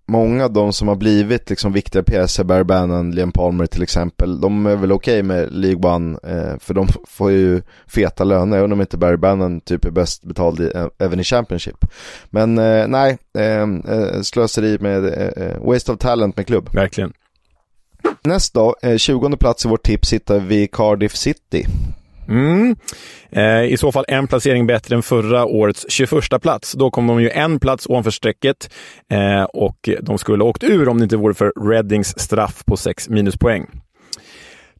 många 0.08 0.46
av 0.46 0.54
de 0.54 0.74
som 0.74 0.88
har 0.88 0.96
blivit 0.96 1.50
liksom 1.50 1.74
viktiga 1.74 2.04
pjäser, 2.04 2.44
Barry 2.44 2.64
Bannon, 2.64 3.12
Liam 3.12 3.32
Palmer 3.32 3.66
till 3.66 3.84
exempel, 3.84 4.42
de 4.42 4.66
är 4.66 4.76
väl 4.76 4.92
okej 4.92 5.14
okay 5.14 5.24
med 5.24 5.52
League 5.52 5.92
One, 5.92 6.20
eh, 6.24 6.60
för 6.60 6.74
de 6.74 6.88
får 7.08 7.32
ju 7.32 7.62
feta 7.88 8.24
löner, 8.24 8.58
även 8.58 8.72
om 8.72 8.82
inte 8.82 8.98
Barry 8.98 9.18
Bannon 9.18 9.62
typ 9.62 9.86
är 9.86 9.92
bäst 9.92 10.24
betald 10.24 10.60
i, 10.60 10.72
eh, 10.76 10.88
även 11.00 11.20
i 11.20 11.24
Championship. 11.24 11.86
Men 12.30 12.58
eh, 12.58 12.88
nej, 12.88 13.18
eh, 13.38 13.62
eh 13.62 14.22
slöseri 14.22 14.78
med 14.80 15.06
eh, 15.06 15.66
waste 15.66 15.92
of 15.92 16.00
talent 16.00 16.38
med 16.38 16.48
klubb. 16.48 16.70
Verkligen. 16.74 17.14
Nästa 18.24 18.60
då, 18.60 18.76
20 18.98 19.38
plats 19.38 19.66
i 19.66 19.68
vårt 19.68 19.84
tips 19.84 20.14
hittar 20.14 20.40
vi 20.40 20.68
Cardiff 20.68 21.16
City. 21.16 21.66
Mm. 22.32 22.76
Eh, 23.30 23.64
I 23.64 23.78
så 23.78 23.92
fall 23.92 24.06
en 24.08 24.28
placering 24.28 24.68
bättre 24.68 24.96
än 24.96 25.04
förra 25.04 25.46
årets 25.46 25.86
21 25.90 26.42
plats. 26.42 26.74
Då 26.74 26.92
kom 26.92 27.08
de 27.08 27.22
ju 27.22 27.30
en 27.30 27.60
plats 27.60 27.88
ovanför 27.88 28.12
strecket 28.12 28.74
eh, 29.12 29.44
och 29.44 29.90
de 30.02 30.18
skulle 30.18 30.44
ha 30.44 30.50
åkt 30.50 30.64
ur 30.64 30.90
om 30.90 30.98
det 30.98 31.04
inte 31.04 31.18
vore 31.18 31.34
för 31.34 31.70
Reddings 31.70 32.20
straff 32.20 32.66
på 32.66 32.78
6 32.78 33.10
minuspoäng. 33.10 33.68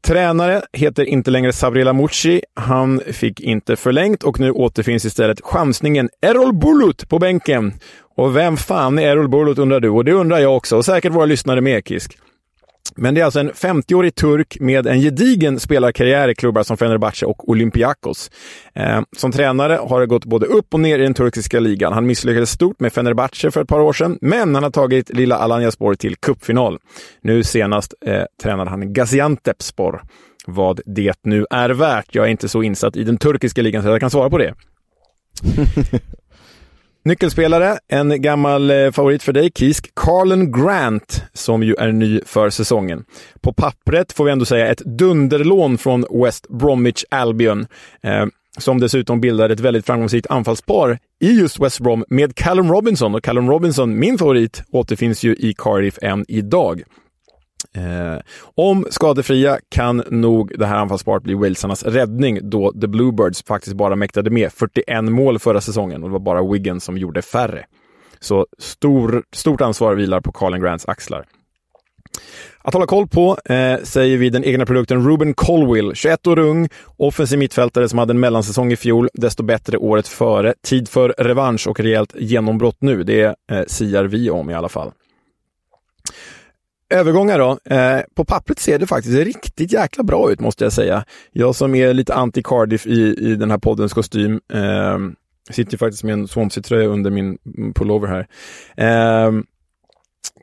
Tränare 0.04 0.62
heter 0.74 1.04
inte 1.04 1.32
längre 1.32 1.54
Sabrila 1.54 1.94
Mucci. 1.94 2.42
Han 2.56 3.02
fick 3.12 3.40
inte 3.40 3.76
förlängt 3.76 4.24
och 4.24 4.40
nu 4.40 4.52
återfinns 4.52 5.06
istället 5.06 5.42
chansningen 5.44 6.10
Errol 6.22 6.54
Bulut 6.54 7.10
på 7.10 7.20
bänken. 7.20 7.74
Och 8.16 8.36
vem 8.36 8.58
fan 8.58 9.00
är 9.00 9.08
Errol 9.08 9.30
Bulut 9.30 9.58
undrar 9.58 9.80
du? 9.80 9.90
Och 9.90 10.06
det 10.06 10.12
undrar 10.12 10.40
jag 10.40 10.58
också 10.58 10.78
och 10.78 10.86
säkert 10.86 11.14
våra 11.14 11.26
lyssnare 11.26 11.62
med, 11.62 11.88
Kisk. 11.88 12.18
Men 12.96 13.14
det 13.14 13.22
är 13.22 13.26
alltså 13.26 13.40
en 13.40 13.52
50-årig 13.52 14.16
turk 14.16 14.58
med 14.60 14.88
en 14.88 15.02
gedigen 15.02 15.60
spelarkarriär 15.60 16.30
i 16.30 16.36
klubbar 16.36 16.64
som 16.64 16.78
Fenerbahce 16.78 17.26
och 17.26 17.50
Olympiakos. 17.50 18.32
Eh, 18.76 19.02
som 19.18 19.32
tränare 19.32 19.80
har 19.82 20.00
det 20.00 20.08
gått 20.08 20.26
både 20.26 20.46
upp 20.46 20.74
och 20.74 20.80
ner 20.80 21.00
i 21.00 21.04
den 21.04 21.14
turkiska 21.14 21.60
ligan. 21.60 21.94
Han 21.94 22.06
misslyckades 22.06 22.52
stort 22.52 22.80
med 22.80 22.94
Fenerbahce 22.94 23.52
för 23.52 23.62
ett 23.62 23.68
par 23.68 23.80
år 23.80 23.94
sedan, 23.94 24.18
men 24.22 24.56
han 24.56 24.64
har 24.64 24.72
tagit 24.72 25.10
lilla 25.10 25.38
Alanyaspor 25.38 25.96
till 25.96 26.16
cupfinal. 26.16 26.80
Nu 27.22 27.44
senast 27.44 27.94
eh, 28.06 28.24
tränade 28.44 28.70
han 28.70 28.94
Gaziantepspor. 28.94 30.02
Vad 30.46 30.82
det 30.86 31.16
nu 31.24 31.46
är 31.50 31.70
värt. 31.70 32.16
Jag 32.16 32.26
är 32.26 32.30
inte 32.30 32.50
så 32.50 32.64
insatt 32.64 32.96
i 32.96 33.04
den 33.04 33.18
turkiska 33.18 33.62
ligan 33.62 33.84
så 33.84 33.90
jag 33.90 34.00
kan 34.00 34.10
svara 34.10 34.30
på 34.30 34.38
det. 34.38 34.54
Nyckelspelare, 37.04 37.78
en 37.88 38.22
gammal 38.22 38.72
eh, 38.72 38.92
favorit 38.92 39.24
för 39.24 39.34
dig, 39.34 39.52
Kisk, 39.56 39.96
Carlen 39.96 40.52
Grant, 40.52 41.24
som 41.34 41.64
ju 41.64 41.76
är 41.76 41.92
ny 41.92 42.22
för 42.26 42.50
säsongen. 42.50 43.04
På 43.42 43.54
pappret 43.54 44.12
får 44.12 44.26
vi 44.26 44.32
ändå 44.32 44.46
säga 44.46 44.68
ett 44.68 44.78
dunderlån 44.86 45.78
från 45.78 46.06
West 46.24 46.50
Bromwich 46.50 47.04
Albion, 47.10 47.68
eh, 48.04 48.26
som 48.58 48.80
dessutom 48.80 49.22
bildar 49.22 49.50
ett 49.50 49.60
väldigt 49.60 49.86
framgångsrikt 49.86 50.28
anfallspar 50.30 51.00
i 51.20 51.32
just 51.32 51.60
West 51.60 51.80
Brom 51.80 52.06
med 52.08 52.36
Callum 52.36 52.72
Robinson. 52.72 53.16
Och 53.16 53.24
Callum 53.24 53.50
Robinson, 53.50 54.00
min 54.00 54.18
favorit, 54.18 54.64
återfinns 54.72 55.24
ju 55.24 55.36
i 55.36 55.54
Cardiff 55.58 55.98
än 56.02 56.26
idag. 56.28 56.84
Eh, 57.76 58.22
om 58.56 58.86
skadefria 58.90 59.60
kan 59.70 60.04
nog 60.10 60.52
det 60.60 60.66
här 60.66 60.78
anfallsparet 60.78 61.24
bli 61.24 61.34
Walesarnas 61.34 61.84
räddning 61.84 62.50
då 62.50 62.72
The 62.72 62.88
Bluebirds 62.88 63.44
faktiskt 63.44 63.76
bara 63.76 63.96
mäktade 63.96 64.30
med 64.30 64.52
41 64.54 65.04
mål 65.04 65.40
förra 65.40 65.62
säsongen 65.62 66.04
och 66.04 66.10
det 66.10 66.14
var 66.14 66.20
bara 66.20 66.52
Wigan 66.52 66.80
som 66.80 66.98
gjorde 66.98 67.22
färre. 67.22 67.66
Så 68.20 68.48
stor, 68.58 69.24
stort 69.32 69.62
ansvar 69.62 69.96
vilar 69.96 70.22
på 70.22 70.32
Carlin 70.32 70.62
Grants 70.62 70.86
axlar. 70.86 71.26
Att 72.64 72.74
hålla 72.74 72.86
koll 72.86 73.08
på 73.08 73.38
eh, 73.46 73.78
säger 73.84 74.18
vi 74.18 74.30
den 74.30 74.44
egna 74.44 74.66
produkten 74.66 75.08
Ruben 75.08 75.34
Colwill, 75.34 75.92
21 75.96 76.28
år 76.28 76.40
ung, 76.40 76.70
offensiv 76.98 77.40
mittfältare 77.40 77.90
som 77.90 78.00
hade 78.00 78.12
en 78.12 78.20
mellansäsong 78.20 78.72
i 78.72 78.76
fjol, 78.76 79.10
desto 79.14 79.44
bättre 79.44 79.78
året 79.78 80.08
före. 80.08 80.54
Tid 80.64 80.90
för 80.90 81.16
revansch 81.18 81.68
och 81.68 81.80
rejält 81.80 82.16
genombrott 82.16 82.78
nu, 82.80 83.04
det 83.04 83.36
eh, 83.52 83.64
siar 83.68 84.04
vi 84.04 84.30
om 84.30 84.50
i 84.50 84.54
alla 84.54 84.70
fall. 84.70 84.92
Övergångar 86.92 87.40
då. 87.40 87.76
Eh, 87.76 88.02
på 88.16 88.26
pappret 88.26 88.60
ser 88.60 88.80
det 88.80 88.88
faktiskt 88.88 89.16
riktigt 89.16 89.74
jäkla 89.74 90.04
bra 90.04 90.32
ut 90.32 90.40
måste 90.40 90.64
jag 90.64 90.74
säga. 90.74 91.06
Jag 91.32 91.56
som 91.56 91.76
är 91.76 91.94
lite 91.94 92.14
anti-Cardiff 92.14 92.88
i, 92.88 93.16
i 93.32 93.36
den 93.36 93.52
här 93.52 93.58
poddens 93.58 93.94
kostym. 93.94 94.40
Eh, 94.54 94.98
sitter 95.50 95.78
faktiskt 95.78 96.04
med 96.04 96.14
en 96.14 96.28
Swansea-tröja 96.28 96.88
under 96.88 97.12
min 97.12 97.38
pullover 97.76 98.08
här. 98.08 98.28
Eh, 98.78 99.32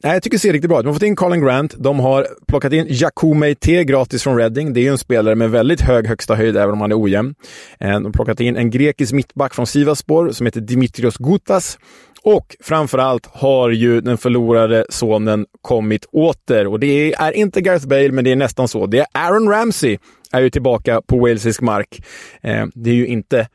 Nej, 0.03 0.13
jag 0.13 0.23
tycker 0.23 0.35
det 0.37 0.41
ser 0.41 0.53
riktigt 0.53 0.69
bra 0.71 0.79
ut. 0.79 0.85
De 0.85 0.89
har 0.89 0.95
fått 0.95 1.03
in 1.03 1.17
Colin 1.17 1.41
Grant. 1.41 1.75
De 1.79 2.01
har 2.01 2.27
plockat 2.49 2.73
in 2.73 2.87
Jakou 2.89 3.35
Meite 3.35 3.85
gratis 3.85 4.23
från 4.23 4.37
Reading. 4.37 4.73
Det 4.73 4.81
är 4.81 4.83
ju 4.83 4.89
en 4.89 4.99
spelare 4.99 5.35
med 5.35 5.51
väldigt 5.51 5.81
hög 5.81 6.07
högsta 6.07 6.35
höjd, 6.35 6.57
även 6.57 6.73
om 6.73 6.81
han 6.81 6.93
är 6.93 7.03
ojämn. 7.03 7.35
Eh, 7.81 7.91
de 7.91 8.05
har 8.05 8.13
plockat 8.13 8.41
in 8.41 8.57
en 8.57 8.71
grekisk 8.71 9.13
mittback 9.13 9.55
från 9.55 9.67
Sivaspor 9.67 10.31
som 10.31 10.47
heter 10.47 10.61
Dimitrios 10.61 11.17
Gutas. 11.17 11.79
Och 12.23 12.57
framförallt 12.61 13.27
har 13.27 13.71
ju 13.71 14.01
den 14.01 14.19
förlorade 14.19 14.87
sonen 14.89 15.47
kommit 15.63 16.05
åter. 16.05 16.67
Och 16.67 16.81
det 16.81 17.15
är 17.15 17.33
inte 17.33 17.61
Gareth 17.61 17.87
Bale, 17.87 18.13
men 18.13 18.25
det 18.25 18.33
är 18.33 18.37
nästan 18.37 18.69
så. 18.69 18.87
Det 18.87 18.99
är 18.99 19.07
Aaron 19.13 19.49
Ramsey 19.49 19.99
är 20.33 20.41
ju 20.41 20.51
tillbaka 20.51 21.03
på 21.07 21.19
walesisk 21.19 21.61
mark. 21.61 22.03
Eh, 22.43 22.67
det 22.75 22.91
är 22.91 22.95
ju 22.95 23.07
inte 23.07 23.49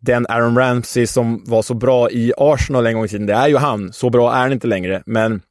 den 0.00 0.26
Aaron 0.28 0.58
Ramsey 0.58 1.06
som 1.06 1.44
var 1.46 1.62
så 1.62 1.74
bra 1.74 2.10
i 2.10 2.32
Arsenal 2.36 2.86
en 2.86 2.94
gång 2.94 3.04
i 3.04 3.08
tiden. 3.08 3.26
Det 3.26 3.34
är 3.34 3.48
ju 3.48 3.56
han. 3.56 3.92
Så 3.92 4.10
bra 4.10 4.32
är 4.32 4.40
han 4.40 4.52
inte 4.52 4.66
längre, 4.66 5.02
men 5.06 5.42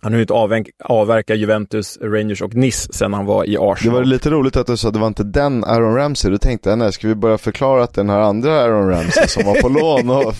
han 0.00 0.12
har 0.12 0.18
ju 0.18 0.22
inte 0.22 0.64
avverkat 0.84 1.38
Juventus, 1.38 1.98
Rangers 2.02 2.42
och 2.42 2.54
Nice 2.54 2.92
sen 2.92 3.12
han 3.12 3.26
var 3.26 3.48
i 3.48 3.56
Arsenal. 3.60 3.94
Det 3.94 4.00
var 4.00 4.04
lite 4.04 4.30
roligt 4.30 4.56
att 4.56 4.66
du 4.66 4.76
sa 4.76 4.88
att 4.88 4.94
det 4.94 5.00
var 5.00 5.06
inte 5.06 5.24
den 5.24 5.64
Aaron 5.64 5.94
Ramsey. 5.94 6.30
Du 6.30 6.38
tänkte, 6.38 6.76
nej, 6.76 6.92
ska 6.92 7.08
vi 7.08 7.14
börja 7.14 7.38
förklara 7.38 7.82
att 7.82 7.94
den 7.94 8.10
här 8.10 8.18
andra 8.18 8.60
Aaron 8.60 8.88
Ramsey 8.88 9.28
som 9.28 9.44
var 9.44 9.54
på 9.54 9.68
lån 9.68 10.10
och... 10.10 10.34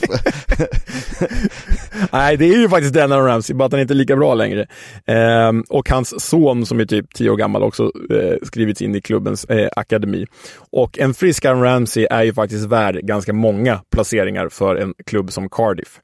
nej, 2.12 2.36
det 2.36 2.44
är 2.44 2.58
ju 2.58 2.68
faktiskt 2.68 2.94
den 2.94 3.12
Aaron 3.12 3.26
Ramsey, 3.26 3.56
bara 3.56 3.64
att 3.64 3.72
han 3.72 3.80
inte 3.80 3.94
är 3.94 3.96
lika 3.96 4.16
bra 4.16 4.34
längre. 4.34 4.66
Ehm, 5.06 5.64
och 5.68 5.90
hans 5.90 6.20
son 6.20 6.66
som 6.66 6.80
är 6.80 6.84
typ 6.84 7.14
tio 7.14 7.30
år 7.30 7.36
gammal 7.36 7.62
också 7.62 7.82
eh, 8.10 8.36
skrivits 8.42 8.82
in 8.82 8.94
i 8.94 9.00
klubbens 9.00 9.44
eh, 9.44 9.68
akademi. 9.76 10.26
Och 10.70 10.98
en 10.98 11.14
frisk 11.14 11.44
Aaron 11.44 11.62
Ramsey 11.62 12.06
är 12.10 12.22
ju 12.22 12.32
faktiskt 12.32 12.64
värd 12.64 13.00
ganska 13.02 13.32
många 13.32 13.80
placeringar 13.90 14.48
för 14.48 14.76
en 14.76 14.94
klubb 15.06 15.32
som 15.32 15.48
Cardiff 15.48 16.00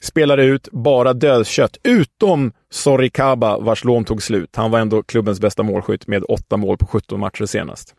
spelade 0.00 0.44
ut 0.44 0.68
bara 0.72 1.12
dödkött, 1.12 1.76
utom 1.84 2.52
Sorikaba 2.70 3.58
vars 3.58 3.84
lån 3.84 4.04
tog 4.04 4.22
slut. 4.22 4.56
Han 4.56 4.70
var 4.70 4.78
ändå 4.78 5.02
klubbens 5.02 5.40
bästa 5.40 5.62
målskytt 5.62 6.06
med 6.06 6.24
åtta 6.28 6.56
mål 6.56 6.78
på 6.78 6.86
17 6.86 7.20
matcher 7.20 7.46
senast. 7.46 7.94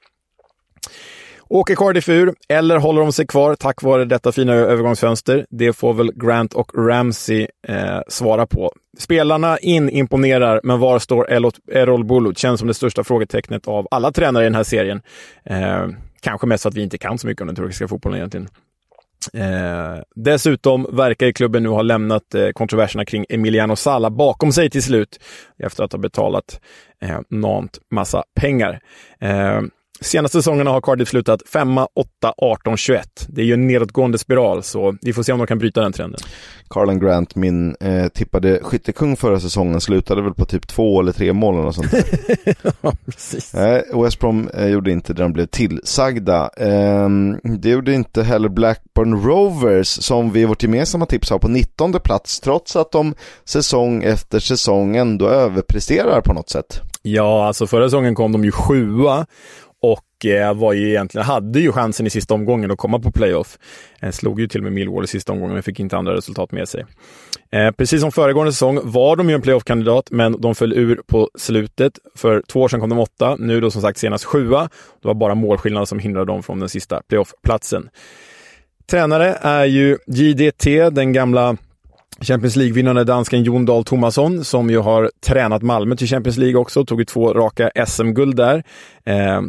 Åker 1.51 1.75
Cardiff 1.75 2.09
ur, 2.09 2.33
eller 2.49 2.77
håller 2.77 3.01
de 3.01 3.11
sig 3.11 3.27
kvar 3.27 3.55
tack 3.55 3.81
vare 3.81 4.05
detta 4.05 4.31
fina 4.31 4.53
övergångsfönster? 4.53 5.45
Det 5.49 5.73
får 5.73 5.93
väl 5.93 6.11
Grant 6.15 6.53
och 6.53 6.71
Ramsey 6.77 7.47
eh, 7.67 7.99
svara 8.07 8.47
på. 8.47 8.71
Spelarna 8.97 9.57
in 9.57 9.89
imponerar, 9.89 10.61
men 10.63 10.79
var 10.79 10.99
står 10.99 11.31
Errol 11.71 12.05
Bulut? 12.05 12.37
Känns 12.37 12.59
som 12.59 12.67
det 12.67 12.73
största 12.73 13.03
frågetecknet 13.03 13.67
av 13.67 13.87
alla 13.91 14.11
tränare 14.11 14.43
i 14.43 14.45
den 14.45 14.55
här 14.55 14.63
serien. 14.63 15.01
Eh, 15.43 15.87
kanske 16.21 16.47
mest 16.47 16.61
för 16.61 16.69
att 16.69 16.75
vi 16.75 16.81
inte 16.81 16.97
kan 16.97 17.17
så 17.17 17.27
mycket 17.27 17.41
om 17.41 17.47
den 17.47 17.55
turkiska 17.55 17.87
fotbollen 17.87 18.17
egentligen. 18.17 18.49
Eh, 19.33 20.01
dessutom 20.15 20.87
verkar 20.91 21.31
klubben 21.31 21.63
nu 21.63 21.69
ha 21.69 21.81
lämnat 21.81 22.35
eh, 22.35 22.49
kontroverserna 22.49 23.05
kring 23.05 23.25
Emiliano 23.29 23.75
Sala 23.75 24.09
bakom 24.09 24.51
sig 24.51 24.69
till 24.69 24.83
slut 24.83 25.19
efter 25.63 25.83
att 25.83 25.91
ha 25.91 25.99
betalat 25.99 26.61
eh, 27.01 27.19
Nant 27.29 27.79
massa 27.91 28.23
pengar. 28.35 28.79
Eh, 29.19 29.61
Senaste 30.01 30.37
säsongerna 30.37 30.71
har 30.71 30.81
Cardiff 30.81 31.09
slutat 31.09 31.41
5, 31.53 31.77
8, 31.77 31.87
18, 32.37 32.77
21. 32.77 33.25
Det 33.27 33.41
är 33.41 33.45
ju 33.45 33.53
en 33.53 33.67
nedåtgående 33.67 34.17
spiral, 34.17 34.63
så 34.63 34.97
vi 35.01 35.13
får 35.13 35.23
se 35.23 35.31
om 35.31 35.39
de 35.39 35.47
kan 35.47 35.59
bryta 35.59 35.81
den 35.81 35.91
trenden. 35.91 36.19
Carlan 36.69 36.99
Grant, 36.99 37.35
min 37.35 37.75
eh, 37.79 38.07
tippade 38.07 38.59
skyttekung 38.63 39.17
förra 39.17 39.39
säsongen, 39.39 39.81
slutade 39.81 40.21
väl 40.21 40.33
på 40.33 40.45
typ 40.45 40.67
två 40.67 40.99
eller 40.99 41.11
tre 41.11 41.33
mål 41.33 41.59
eller 41.59 41.71
sånt 41.71 41.87
ja, 42.81 42.93
precis. 43.05 43.53
Eh, 43.53 44.01
West 44.03 44.19
Brom 44.19 44.49
eh, 44.53 44.67
gjorde 44.67 44.91
inte 44.91 45.13
det 45.13 45.21
de 45.21 45.33
blev 45.33 45.45
tillsagda. 45.45 46.49
Eh, 46.57 47.09
det 47.43 47.69
gjorde 47.69 47.93
inte 47.93 48.23
heller 48.23 48.49
Blackburn 48.49 49.23
Rovers, 49.23 49.87
som 49.87 50.31
vi 50.31 50.41
i 50.41 50.45
vårt 50.45 50.63
gemensamma 50.63 51.05
tips 51.05 51.29
har 51.29 51.39
på 51.39 51.47
19 51.47 51.93
plats, 51.93 52.39
trots 52.39 52.75
att 52.75 52.91
de 52.91 53.13
säsong 53.45 54.03
efter 54.03 54.39
säsong 54.39 54.95
ändå 54.95 55.27
överpresterar 55.27 56.21
på 56.21 56.33
något 56.33 56.49
sätt. 56.49 56.81
Ja, 57.01 57.47
alltså 57.47 57.67
förra 57.67 57.85
säsongen 57.85 58.15
kom 58.15 58.31
de 58.31 58.45
ju 58.45 58.51
sjua 58.51 59.25
och 59.81 60.25
eh, 60.25 60.53
var 60.53 60.73
ju 60.73 60.89
egentligen, 60.89 61.25
hade 61.25 61.59
ju 61.59 61.71
chansen 61.71 62.07
i 62.07 62.09
sista 62.09 62.33
omgången 62.33 62.71
att 62.71 62.77
komma 62.77 62.99
på 62.99 63.11
playoff. 63.11 63.57
Eh, 63.99 64.11
slog 64.11 64.39
ju 64.39 64.47
till 64.47 64.59
och 64.59 64.63
med 64.63 64.73
Millwall 64.73 65.03
i 65.03 65.07
sista 65.07 65.31
omgången, 65.31 65.53
men 65.53 65.63
fick 65.63 65.79
inte 65.79 65.97
andra 65.97 66.15
resultat 66.15 66.51
med 66.51 66.69
sig. 66.69 66.85
Eh, 67.51 67.71
precis 67.71 68.01
som 68.01 68.11
föregående 68.11 68.51
säsong 68.51 68.79
var 68.83 69.15
de 69.15 69.29
ju 69.29 69.35
en 69.35 69.41
playoff-kandidat, 69.41 70.11
men 70.11 70.41
de 70.41 70.55
föll 70.55 70.73
ur 70.73 71.01
på 71.07 71.29
slutet. 71.37 71.93
För 72.15 72.43
två 72.47 72.61
år 72.61 72.67
sedan 72.67 72.79
kom 72.79 72.89
de 72.89 72.99
åtta, 72.99 73.35
nu 73.39 73.61
då 73.61 73.71
som 73.71 73.81
sagt 73.81 73.97
senast 73.97 74.23
sjua. 74.23 74.69
Det 75.01 75.07
var 75.07 75.13
bara 75.13 75.35
målskillnaden 75.35 75.87
som 75.87 75.99
hindrade 75.99 76.25
dem 76.25 76.43
från 76.43 76.59
den 76.59 76.69
sista 76.69 77.01
playoff-platsen. 77.07 77.89
Tränare 78.89 79.37
är 79.41 79.65
ju 79.65 79.97
JDT, 80.07 80.89
den 80.89 81.13
gamla 81.13 81.57
Champions 82.21 82.55
League-vinnande 82.55 83.03
dansken 83.03 83.43
Jon 83.43 83.65
Dahl 83.65 83.83
Tomasson, 83.83 84.43
som 84.43 84.69
ju 84.69 84.77
har 84.77 85.11
tränat 85.25 85.61
Malmö 85.61 85.95
till 85.95 86.07
Champions 86.07 86.37
League 86.37 86.59
också, 86.59 86.85
tog 86.85 86.99
ju 86.99 87.05
två 87.05 87.33
raka 87.33 87.71
SM-guld 87.87 88.35
där. 88.35 88.63
Eh, 89.05 89.41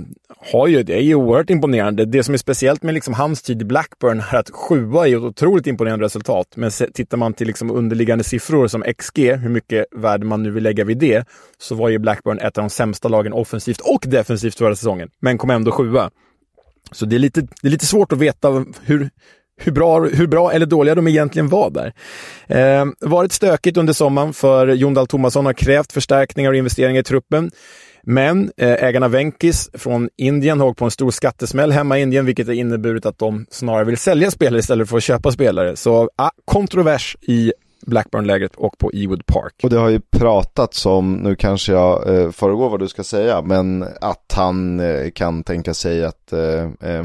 har 0.53 0.67
ju, 0.67 0.83
det 0.83 0.95
är 0.95 1.01
ju 1.01 1.15
oerhört 1.15 1.51
imponerande. 1.51 2.05
Det 2.05 2.23
som 2.23 2.35
är 2.35 2.39
speciellt 2.39 2.83
med 2.83 2.95
liksom 2.95 3.15
hans 3.15 3.43
tid 3.43 3.63
i 3.63 3.65
Blackburn 3.65 4.23
är 4.33 4.37
att 4.37 4.51
sjua 4.51 5.09
är 5.09 5.17
ett 5.17 5.23
otroligt 5.23 5.67
imponerande 5.67 6.05
resultat. 6.05 6.47
Men 6.55 6.71
tittar 6.71 7.17
man 7.17 7.35
till 7.35 7.47
liksom 7.47 7.71
underliggande 7.71 8.25
siffror 8.25 8.69
som 8.69 8.83
XG, 8.99 9.19
hur 9.19 9.51
mycket 9.51 9.87
värde 9.97 10.27
man 10.27 10.43
nu 10.43 10.51
vill 10.51 10.63
lägga 10.63 10.85
vid 10.85 10.99
det, 10.99 11.29
så 11.59 11.75
var 11.75 11.89
ju 11.89 11.99
Blackburn 11.99 12.39
ett 12.39 12.59
av 12.59 12.65
de 12.65 12.71
sämsta 12.71 13.09
lagen 13.09 13.33
offensivt 13.33 13.81
och 13.81 14.05
defensivt 14.07 14.59
förra 14.59 14.77
säsongen, 14.77 15.09
men 15.21 15.39
kom 15.39 15.51
ändå 15.51 15.73
sjua. 15.73 16.11
Så 16.93 17.07
det 17.07 17.17
är 17.17 17.21
lite, 17.21 17.41
det 17.41 17.69
är 17.69 17.71
lite 17.71 17.87
svårt 17.87 18.13
att 18.13 18.19
veta 18.19 18.65
hur, 18.83 19.11
hur 19.61 19.73
bra, 19.73 20.01
hur 20.01 20.27
bra 20.27 20.53
eller 20.53 20.67
dåliga 20.67 20.95
de 20.95 21.09
egentligen 21.09 21.49
var 21.49 21.71
där. 21.71 21.93
Eh, 22.49 22.87
varit 23.01 23.33
stökigt 23.33 23.77
under 23.77 23.93
sommaren 23.93 24.33
för 24.33 24.67
Jon 24.67 24.95
Dahl 24.95 25.07
Tomasson 25.07 25.47
har 25.47 25.53
krävt 25.53 25.93
förstärkningar 25.93 26.51
och 26.51 26.57
investeringar 26.57 27.01
i 27.01 27.05
truppen. 27.05 27.51
Men 28.03 28.53
eh, 28.57 28.85
ägarna 28.85 29.09
Venkis 29.09 29.71
från 29.75 30.09
Indien 30.17 30.61
har 30.61 30.67
åkt 30.67 30.79
på 30.79 30.85
en 30.85 30.91
stor 30.91 31.11
skattesmäll 31.11 31.73
hemma 31.73 31.99
i 31.99 32.03
Indien, 32.03 32.27
vilket 32.27 32.47
har 32.47 32.55
inneburit 32.55 33.07
att 33.07 33.19
de 33.19 33.47
snarare 33.51 33.85
vill 33.85 33.97
sälja 33.97 34.31
spelare 34.31 34.59
istället 34.59 34.89
för 34.89 34.97
att 34.97 35.03
köpa 35.03 35.33
spelare. 35.33 35.77
Så 35.77 36.11
ah, 36.17 36.31
kontrovers 36.45 37.17
i 37.21 37.53
Blackburn-lägret 37.87 38.57
och 38.57 38.79
på 38.79 38.91
Ewood 38.95 39.27
Park. 39.27 39.55
Och 39.63 39.71
det 39.71 39.79
har 39.79 39.89
ju 39.89 40.01
pratats 40.01 40.87
om, 40.87 41.13
nu 41.13 41.37
kanske 41.37 41.73
jag 41.73 42.15
eh, 42.15 42.31
föregår 42.31 42.71
vad 42.71 42.81
du 42.81 42.89
ska 42.89 43.05
säga, 43.05 43.43
men 43.43 43.85
att 44.01 44.33
han 44.35 44.81
eh, 44.81 45.11
kan 45.11 45.45
tänka 45.45 45.75
sig 45.75 46.05
att 46.05 46.33
eh, 46.33 46.63
eh 46.63 47.05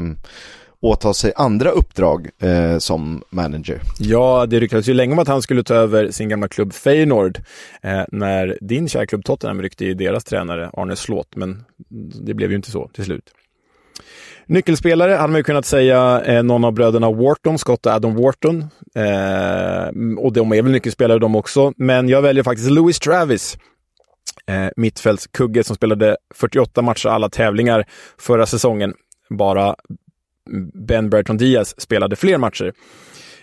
åta 0.80 1.14
sig 1.14 1.32
andra 1.36 1.70
uppdrag 1.70 2.28
eh, 2.42 2.78
som 2.78 3.22
manager. 3.30 3.80
Ja, 3.98 4.46
det 4.46 4.60
ryktades 4.60 4.88
ju 4.88 4.94
länge 4.94 5.12
om 5.12 5.18
att 5.18 5.28
han 5.28 5.42
skulle 5.42 5.62
ta 5.62 5.74
över 5.74 6.10
sin 6.10 6.28
gamla 6.28 6.48
klubb 6.48 6.72
Feyenoord 6.72 7.38
eh, 7.82 8.02
när 8.08 8.58
din 8.60 8.88
kära 8.88 9.06
klubb 9.06 9.24
Tottenham 9.24 9.62
ryckte 9.62 9.84
i 9.84 9.94
deras 9.94 10.24
tränare 10.24 10.70
Arne 10.72 10.96
Slåt, 10.96 11.36
men 11.36 11.64
det 12.24 12.34
blev 12.34 12.50
ju 12.50 12.56
inte 12.56 12.70
så 12.70 12.90
till 12.94 13.04
slut. 13.04 13.24
Nyckelspelare 14.48 15.12
hade 15.12 15.32
man 15.32 15.38
ju 15.38 15.44
kunnat 15.44 15.66
säga 15.66 16.22
eh, 16.24 16.42
någon 16.42 16.64
av 16.64 16.72
bröderna 16.72 17.10
Wharton, 17.10 17.58
Scott 17.58 17.86
och 17.86 17.92
Adam 17.92 18.14
Wharton. 18.14 18.64
Eh, 18.94 19.88
och 20.18 20.32
de 20.32 20.52
är 20.52 20.62
väl 20.62 20.72
nyckelspelare 20.72 21.18
de 21.18 21.36
också, 21.36 21.72
men 21.76 22.08
jag 22.08 22.22
väljer 22.22 22.44
faktiskt 22.44 22.70
Louis 22.70 22.98
Travis. 22.98 23.58
Eh, 24.46 24.68
mittfältskugge 24.76 25.64
som 25.64 25.76
spelade 25.76 26.16
48 26.34 26.82
matcher 26.82 27.08
alla 27.08 27.28
tävlingar 27.28 27.84
förra 28.18 28.46
säsongen. 28.46 28.94
Bara 29.30 29.74
Ben 30.74 31.10
Bertrand 31.10 31.38
Diaz 31.38 31.80
spelade 31.80 32.16
fler 32.16 32.38
matcher. 32.38 32.72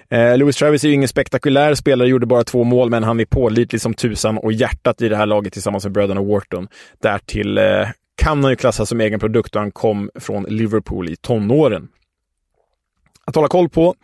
Eh, 0.09 0.37
Louis 0.37 0.55
Travis 0.55 0.83
är 0.83 0.87
ju 0.87 0.93
ingen 0.93 1.07
spektakulär 1.07 1.75
spelare, 1.75 2.07
gjorde 2.07 2.25
bara 2.25 2.43
två 2.43 2.63
mål, 2.63 2.89
men 2.89 3.03
han 3.03 3.19
är 3.19 3.25
pålitlig 3.25 3.81
som 3.81 3.93
tusan 3.93 4.37
och 4.37 4.53
hjärtat 4.53 5.01
i 5.01 5.09
det 5.09 5.15
här 5.15 5.25
laget 5.25 5.53
tillsammans 5.53 5.83
med 5.83 5.93
bröderna 5.93 6.21
Wharton. 6.21 6.67
Därtill 7.01 7.57
eh, 7.57 7.87
kan 8.15 8.43
han 8.43 8.51
ju 8.51 8.55
klassas 8.55 8.89
som 8.89 9.01
egen 9.01 9.19
produkt 9.19 9.55
och 9.55 9.61
han 9.61 9.71
kom 9.71 10.09
från 10.15 10.43
Liverpool 10.43 11.09
i 11.09 11.15
tonåren 11.15 11.87
att 13.27 13.35
hålla 13.35 13.47
koll 13.47 13.69
på 13.69 13.95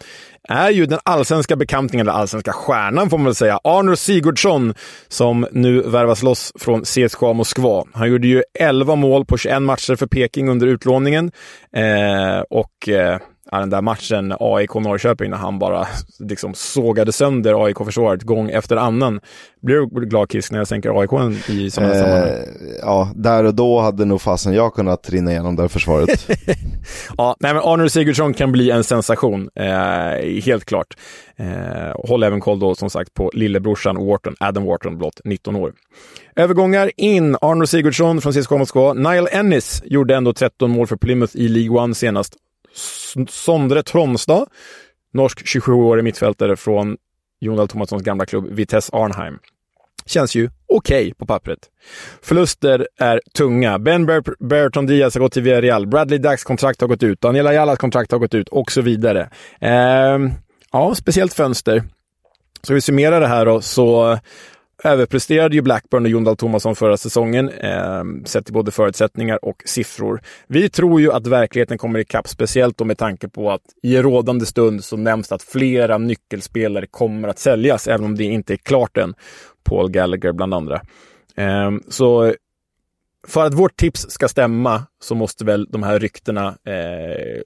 är 0.49 0.69
ju 0.69 0.85
den 0.85 0.99
allsvenska 1.03 1.55
bekantningen, 1.55 2.07
eller 2.07 2.17
allsvenska 2.17 2.51
stjärnan 2.51 3.09
får 3.09 3.17
man 3.17 3.25
väl 3.25 3.35
säga, 3.35 3.59
Arnor 3.63 3.95
Sigurdsson, 3.95 4.73
som 5.07 5.47
nu 5.51 5.81
värvas 5.81 6.23
loss 6.23 6.51
från 6.59 6.81
CSKA 6.81 7.33
Moskva. 7.33 7.85
Han 7.93 8.09
gjorde 8.09 8.27
ju 8.27 8.43
11 8.59 8.95
mål 8.95 9.25
på 9.25 9.37
21 9.37 9.61
matcher 9.61 9.95
för 9.95 10.07
Peking 10.07 10.49
under 10.49 10.67
utlåningen 10.67 11.31
eh, 11.75 12.39
och 12.49 12.89
eh, 12.89 13.19
ja, 13.51 13.59
den 13.59 13.69
där 13.69 13.81
matchen 13.81 14.33
AIK-Norrköping 14.39 15.29
när 15.29 15.37
han 15.37 15.59
bara 15.59 15.87
liksom 16.19 16.53
sågade 16.53 17.11
sönder 17.11 17.65
AIK-försvaret 17.65 18.23
gång 18.23 18.49
efter 18.49 18.77
annan. 18.77 19.19
Blir 19.61 19.75
du 19.75 20.05
glad 20.05 20.31
Kisk 20.31 20.51
när 20.51 20.59
jag 20.59 20.67
sänker 20.67 21.01
AIK 21.01 21.11
i 21.49 21.71
sådana 21.71 21.93
eh, 21.93 21.99
sammanhang? 21.99 22.33
Ja, 22.81 23.11
där 23.15 23.43
och 23.43 23.55
då 23.55 23.79
hade 23.79 24.05
nog 24.05 24.21
fasen 24.21 24.53
jag 24.53 24.73
kunnat 24.73 25.09
rinna 25.09 25.31
igenom 25.31 25.55
det 25.55 25.69
försvaret. 25.69 26.29
ja, 27.17 27.35
nej 27.39 27.53
men 27.53 27.63
Arnold 27.63 27.91
Sigurdsson 27.91 28.33
kan 28.33 28.51
bli 28.51 28.71
en 28.71 28.83
sensation, 28.83 29.49
eh, 29.55 30.41
helt 30.43 30.65
klart. 30.65 30.97
Eh, 31.37 32.07
håll 32.07 32.23
även 32.23 32.39
koll 32.39 32.59
då 32.59 32.75
som 32.75 32.89
sagt 32.89 33.13
på 33.13 33.31
lillebrorsan 33.33 34.07
Wharton, 34.07 34.35
Adam 34.39 34.65
Wharton, 34.65 34.97
blott 34.97 35.21
19 35.23 35.55
år. 35.55 35.73
Övergångar 36.35 36.91
in, 36.97 37.35
Arnold 37.41 37.69
Sigurdsson 37.69 38.21
från 38.21 38.33
CSKA 38.33 38.57
Moskva. 38.57 38.93
Niall 38.93 39.27
Ennis 39.31 39.81
gjorde 39.85 40.15
ändå 40.15 40.33
13 40.33 40.71
mål 40.71 40.87
för 40.87 40.95
Plymouth 40.95 41.37
i 41.37 41.47
League 41.47 41.79
One 41.83 41.95
senast. 41.95 42.35
Sondre 43.29 43.83
Tronstad, 43.83 44.45
norsk 45.13 45.45
27-årig 45.45 46.03
mittfältare 46.03 46.55
från 46.55 46.97
Jon 47.41 47.57
Dahl 47.57 47.67
Tomassons 47.67 48.03
gamla 48.03 48.25
klubb 48.25 48.47
Vitesse 48.49 48.95
Arnheim. 48.95 49.39
Känns 50.05 50.35
ju 50.35 50.49
okej 50.67 51.01
okay 51.01 51.13
på 51.13 51.25
pappret. 51.25 51.59
Förluster 52.21 52.87
är 52.97 53.21
tunga. 53.33 53.79
Ben 53.79 54.05
Ber 54.05 54.45
Berton 54.45 54.85
Diaz 54.85 55.13
har 55.13 55.21
gått 55.21 55.33
till 55.33 55.41
Villarreal. 55.41 55.87
Bradley 55.87 56.19
Dacks 56.19 56.43
kontrakt 56.43 56.81
har 56.81 56.87
gått 56.87 57.03
ut. 57.03 57.21
Daniela 57.21 57.53
Jallas 57.53 57.77
kontrakt 57.77 58.11
har 58.11 58.19
gått 58.19 58.33
ut 58.33 58.49
och 58.49 58.71
så 58.71 58.81
vidare. 58.81 59.29
Eh, 59.59 60.17
ja, 60.71 60.95
speciellt 60.95 61.33
fönster. 61.33 61.83
Så 62.63 62.73
vi 62.73 62.81
summerar 62.81 63.21
det 63.21 63.27
här 63.27 63.45
då, 63.45 63.61
så 63.61 64.19
överpresterade 64.83 65.55
ju 65.55 65.61
Blackburn 65.61 66.03
och 66.03 66.09
Jon 66.09 66.23
Dahl 66.23 66.37
Tomasson 66.37 66.75
förra 66.75 66.97
säsongen, 66.97 67.49
eh, 67.49 68.03
sett 68.25 68.45
till 68.45 68.53
både 68.53 68.71
förutsättningar 68.71 69.45
och 69.45 69.63
siffror. 69.65 70.21
Vi 70.47 70.69
tror 70.69 71.01
ju 71.01 71.11
att 71.11 71.27
verkligheten 71.27 71.77
kommer 71.77 71.99
ikapp, 71.99 72.27
speciellt 72.27 72.77
då 72.77 72.85
med 72.85 72.97
tanke 72.97 73.29
på 73.29 73.51
att 73.51 73.61
i 73.83 73.97
rådande 73.97 74.45
stund 74.45 74.83
så 74.83 74.97
nämns 74.97 75.27
det 75.27 75.35
att 75.35 75.43
flera 75.43 75.97
nyckelspelare 75.97 76.87
kommer 76.87 77.27
att 77.27 77.39
säljas, 77.39 77.87
även 77.87 78.05
om 78.05 78.15
det 78.17 78.23
inte 78.23 78.53
är 78.53 78.57
klart 78.57 78.97
än. 78.97 79.13
Paul 79.63 79.91
Gallagher 79.91 80.31
bland 80.31 80.53
andra. 80.53 80.81
Eh, 81.35 81.71
så 81.89 82.33
för 83.27 83.45
att 83.45 83.53
vårt 83.53 83.77
tips 83.77 84.05
ska 84.09 84.27
stämma 84.27 84.83
så 85.03 85.15
måste 85.15 85.45
väl 85.45 85.67
de 85.69 85.83
här 85.83 85.99
ryktena 85.99 86.47
eh, 86.47 87.41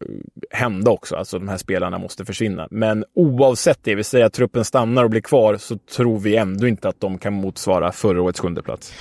hända 0.51 0.91
också. 0.91 1.15
Alltså 1.15 1.39
de 1.39 1.47
här 1.47 1.57
spelarna 1.57 1.97
måste 1.97 2.25
försvinna. 2.25 2.67
Men 2.71 3.05
oavsett 3.15 3.79
det, 3.83 3.95
vi 3.95 4.03
säger 4.03 4.25
att 4.25 4.33
truppen 4.33 4.65
stannar 4.65 5.03
och 5.03 5.09
blir 5.09 5.21
kvar, 5.21 5.57
så 5.57 5.77
tror 5.95 6.19
vi 6.19 6.36
ändå 6.36 6.67
inte 6.67 6.89
att 6.89 6.99
de 6.99 7.17
kan 7.17 7.33
motsvara 7.33 7.91
förra 7.91 8.21
årets 8.21 8.39
sjunde 8.39 8.63
plats. 8.63 8.93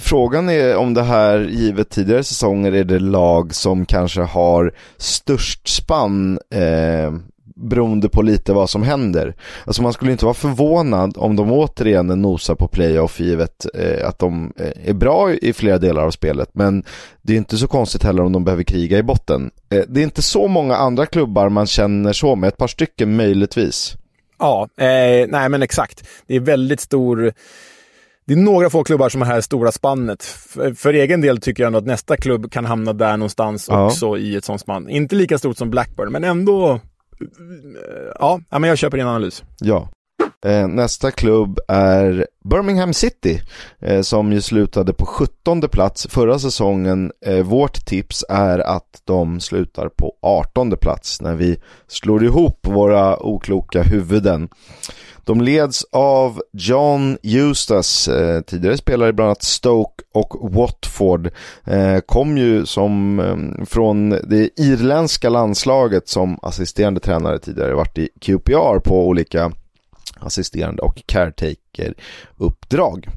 Frågan 0.00 0.48
är 0.48 0.76
om 0.76 0.94
det 0.94 1.02
här, 1.02 1.38
givet 1.38 1.90
tidigare 1.90 2.24
säsonger, 2.24 2.72
är 2.72 2.84
det 2.84 2.98
lag 2.98 3.54
som 3.54 3.86
kanske 3.86 4.20
har 4.20 4.74
störst 4.96 5.68
spann 5.68 6.38
eh, 6.54 7.12
beroende 7.58 8.08
på 8.08 8.22
lite 8.22 8.52
vad 8.52 8.70
som 8.70 8.82
händer. 8.82 9.34
Alltså 9.64 9.82
man 9.82 9.92
skulle 9.92 10.12
inte 10.12 10.24
vara 10.24 10.34
förvånad 10.34 11.14
om 11.16 11.36
de 11.36 11.52
återigen 11.52 12.06
nosar 12.06 12.54
på 12.54 12.68
playoff 12.68 13.20
givet 13.20 13.66
eh, 13.74 14.08
att 14.08 14.18
de 14.18 14.52
eh, 14.56 14.88
är 14.90 14.94
bra 14.94 15.32
i 15.32 15.52
flera 15.52 15.78
delar 15.78 16.02
av 16.02 16.10
spelet. 16.10 16.48
Men 16.52 16.84
det 17.22 17.32
är 17.32 17.36
inte 17.36 17.56
så 17.56 17.66
konstigt 17.66 18.02
heller 18.02 18.22
om 18.22 18.32
de 18.32 18.44
behöver 18.44 18.62
kriga 18.62 18.98
i 18.98 19.02
botten. 19.02 19.50
Eh, 19.70 19.82
det 19.88 20.00
är 20.00 20.04
inte 20.04 20.22
så 20.22 20.48
många 20.48 20.76
andra 20.76 21.06
klubbar 21.06 21.48
man 21.48 21.66
känner 21.66 22.12
så 22.12 22.36
med, 22.36 22.48
ett 22.48 22.56
par 22.56 22.68
stycken 22.68 23.16
möjligtvis. 23.16 23.96
Ja, 24.38 24.68
eh, 24.76 25.26
nej 25.28 25.48
men 25.48 25.62
exakt. 25.62 26.08
Det 26.26 26.36
är 26.36 26.40
väldigt 26.40 26.80
stor 26.80 27.32
det 28.28 28.34
är 28.34 28.38
några 28.38 28.70
få 28.70 28.84
klubbar 28.84 29.08
som 29.08 29.20
har 29.20 29.28
det 29.28 29.34
här 29.34 29.40
stora 29.40 29.72
spannet. 29.72 30.24
För, 30.24 30.74
för, 30.74 30.94
egen 30.94 31.20
del 31.20 31.40
tycker 31.40 31.62
jag 31.62 31.66
ändå 31.66 31.78
att 31.78 31.86
nästa 31.86 32.16
klubb 32.16 32.52
kan 32.52 32.64
hamna 32.64 32.92
där 32.92 33.16
någonstans 33.16 33.66
ja. 33.70 33.86
också 33.86 34.18
i 34.18 34.36
ett 34.36 34.44
sånt 34.44 34.60
spann. 34.60 34.88
Inte 34.88 35.16
lika 35.16 35.38
stort 35.38 35.56
som 35.56 35.70
Blackburn, 35.70 36.12
men 36.12 36.24
ändå 36.24 36.80
ja, 38.18 38.40
men 38.50 38.64
jag 38.64 38.78
köper 38.78 38.96
din 38.96 39.06
analys. 39.06 39.44
Ja. 39.60 39.88
Eh, 40.46 40.68
nästa 40.68 41.10
klubb 41.10 41.58
är 41.68 42.26
Birmingham 42.44 42.94
City 42.94 43.40
eh, 43.80 44.00
som 44.00 44.32
ju 44.32 44.40
slutade 44.40 44.92
på 44.92 45.06
17 45.06 45.60
plats 45.60 46.06
förra 46.10 46.38
säsongen. 46.38 47.12
Eh, 47.26 47.42
vårt 47.42 47.86
tips 47.86 48.24
är 48.28 48.58
att 48.58 49.02
de 49.04 49.40
slutar 49.40 49.88
på 49.88 50.12
18 50.22 50.76
plats 50.76 51.20
när 51.20 51.34
vi 51.34 51.60
slår 51.86 52.24
ihop 52.24 52.66
våra 52.66 53.22
okloka 53.22 53.82
huvuden. 53.82 54.48
De 55.24 55.40
leds 55.40 55.84
av 55.92 56.42
John 56.52 57.18
Eustace, 57.22 58.20
eh, 58.20 58.40
tidigare 58.40 58.76
spelare 58.76 59.08
i 59.08 59.12
bland 59.12 59.26
annat 59.26 59.42
Stoke 59.42 60.04
och 60.14 60.52
Watford. 60.52 61.30
Eh, 61.64 61.98
kom 62.06 62.38
ju 62.38 62.66
som 62.66 63.20
eh, 63.20 63.64
från 63.66 64.10
det 64.10 64.60
irländska 64.60 65.28
landslaget 65.28 66.08
som 66.08 66.38
assisterande 66.42 67.00
tränare 67.00 67.38
tidigare, 67.38 67.74
varit 67.74 67.98
i 67.98 68.08
QPR 68.20 68.78
på 68.78 69.08
olika 69.08 69.52
assisterande 70.20 70.82
och 70.82 71.02
caretaker-uppdrag. 71.06 73.08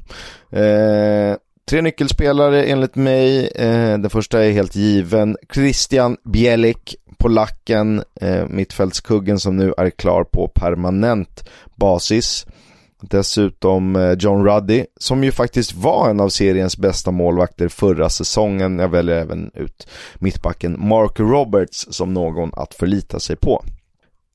Eh, 0.50 1.36
tre 1.70 1.82
nyckelspelare 1.82 2.64
enligt 2.64 2.96
mig. 2.96 3.46
Eh, 3.46 3.98
den 3.98 4.10
första 4.10 4.44
är 4.44 4.52
helt 4.52 4.76
given. 4.76 5.36
Christian 5.54 6.16
Bielik, 6.24 6.96
polacken, 7.18 8.02
eh, 8.20 8.46
mittfältskuggen 8.48 9.38
som 9.38 9.56
nu 9.56 9.74
är 9.76 9.90
klar 9.90 10.24
på 10.24 10.48
permanent 10.48 11.48
basis. 11.76 12.46
Dessutom 13.02 13.96
eh, 13.96 14.12
John 14.12 14.44
Ruddy, 14.44 14.84
som 15.00 15.24
ju 15.24 15.32
faktiskt 15.32 15.74
var 15.74 16.10
en 16.10 16.20
av 16.20 16.28
seriens 16.28 16.78
bästa 16.78 17.10
målvakter 17.10 17.68
förra 17.68 18.08
säsongen. 18.08 18.78
Jag 18.78 18.88
väljer 18.88 19.16
även 19.16 19.50
ut 19.54 19.88
mittbacken 20.14 20.88
Mark 20.88 21.20
Roberts 21.20 21.86
som 21.90 22.14
någon 22.14 22.50
att 22.56 22.74
förlita 22.74 23.20
sig 23.20 23.36
på. 23.36 23.64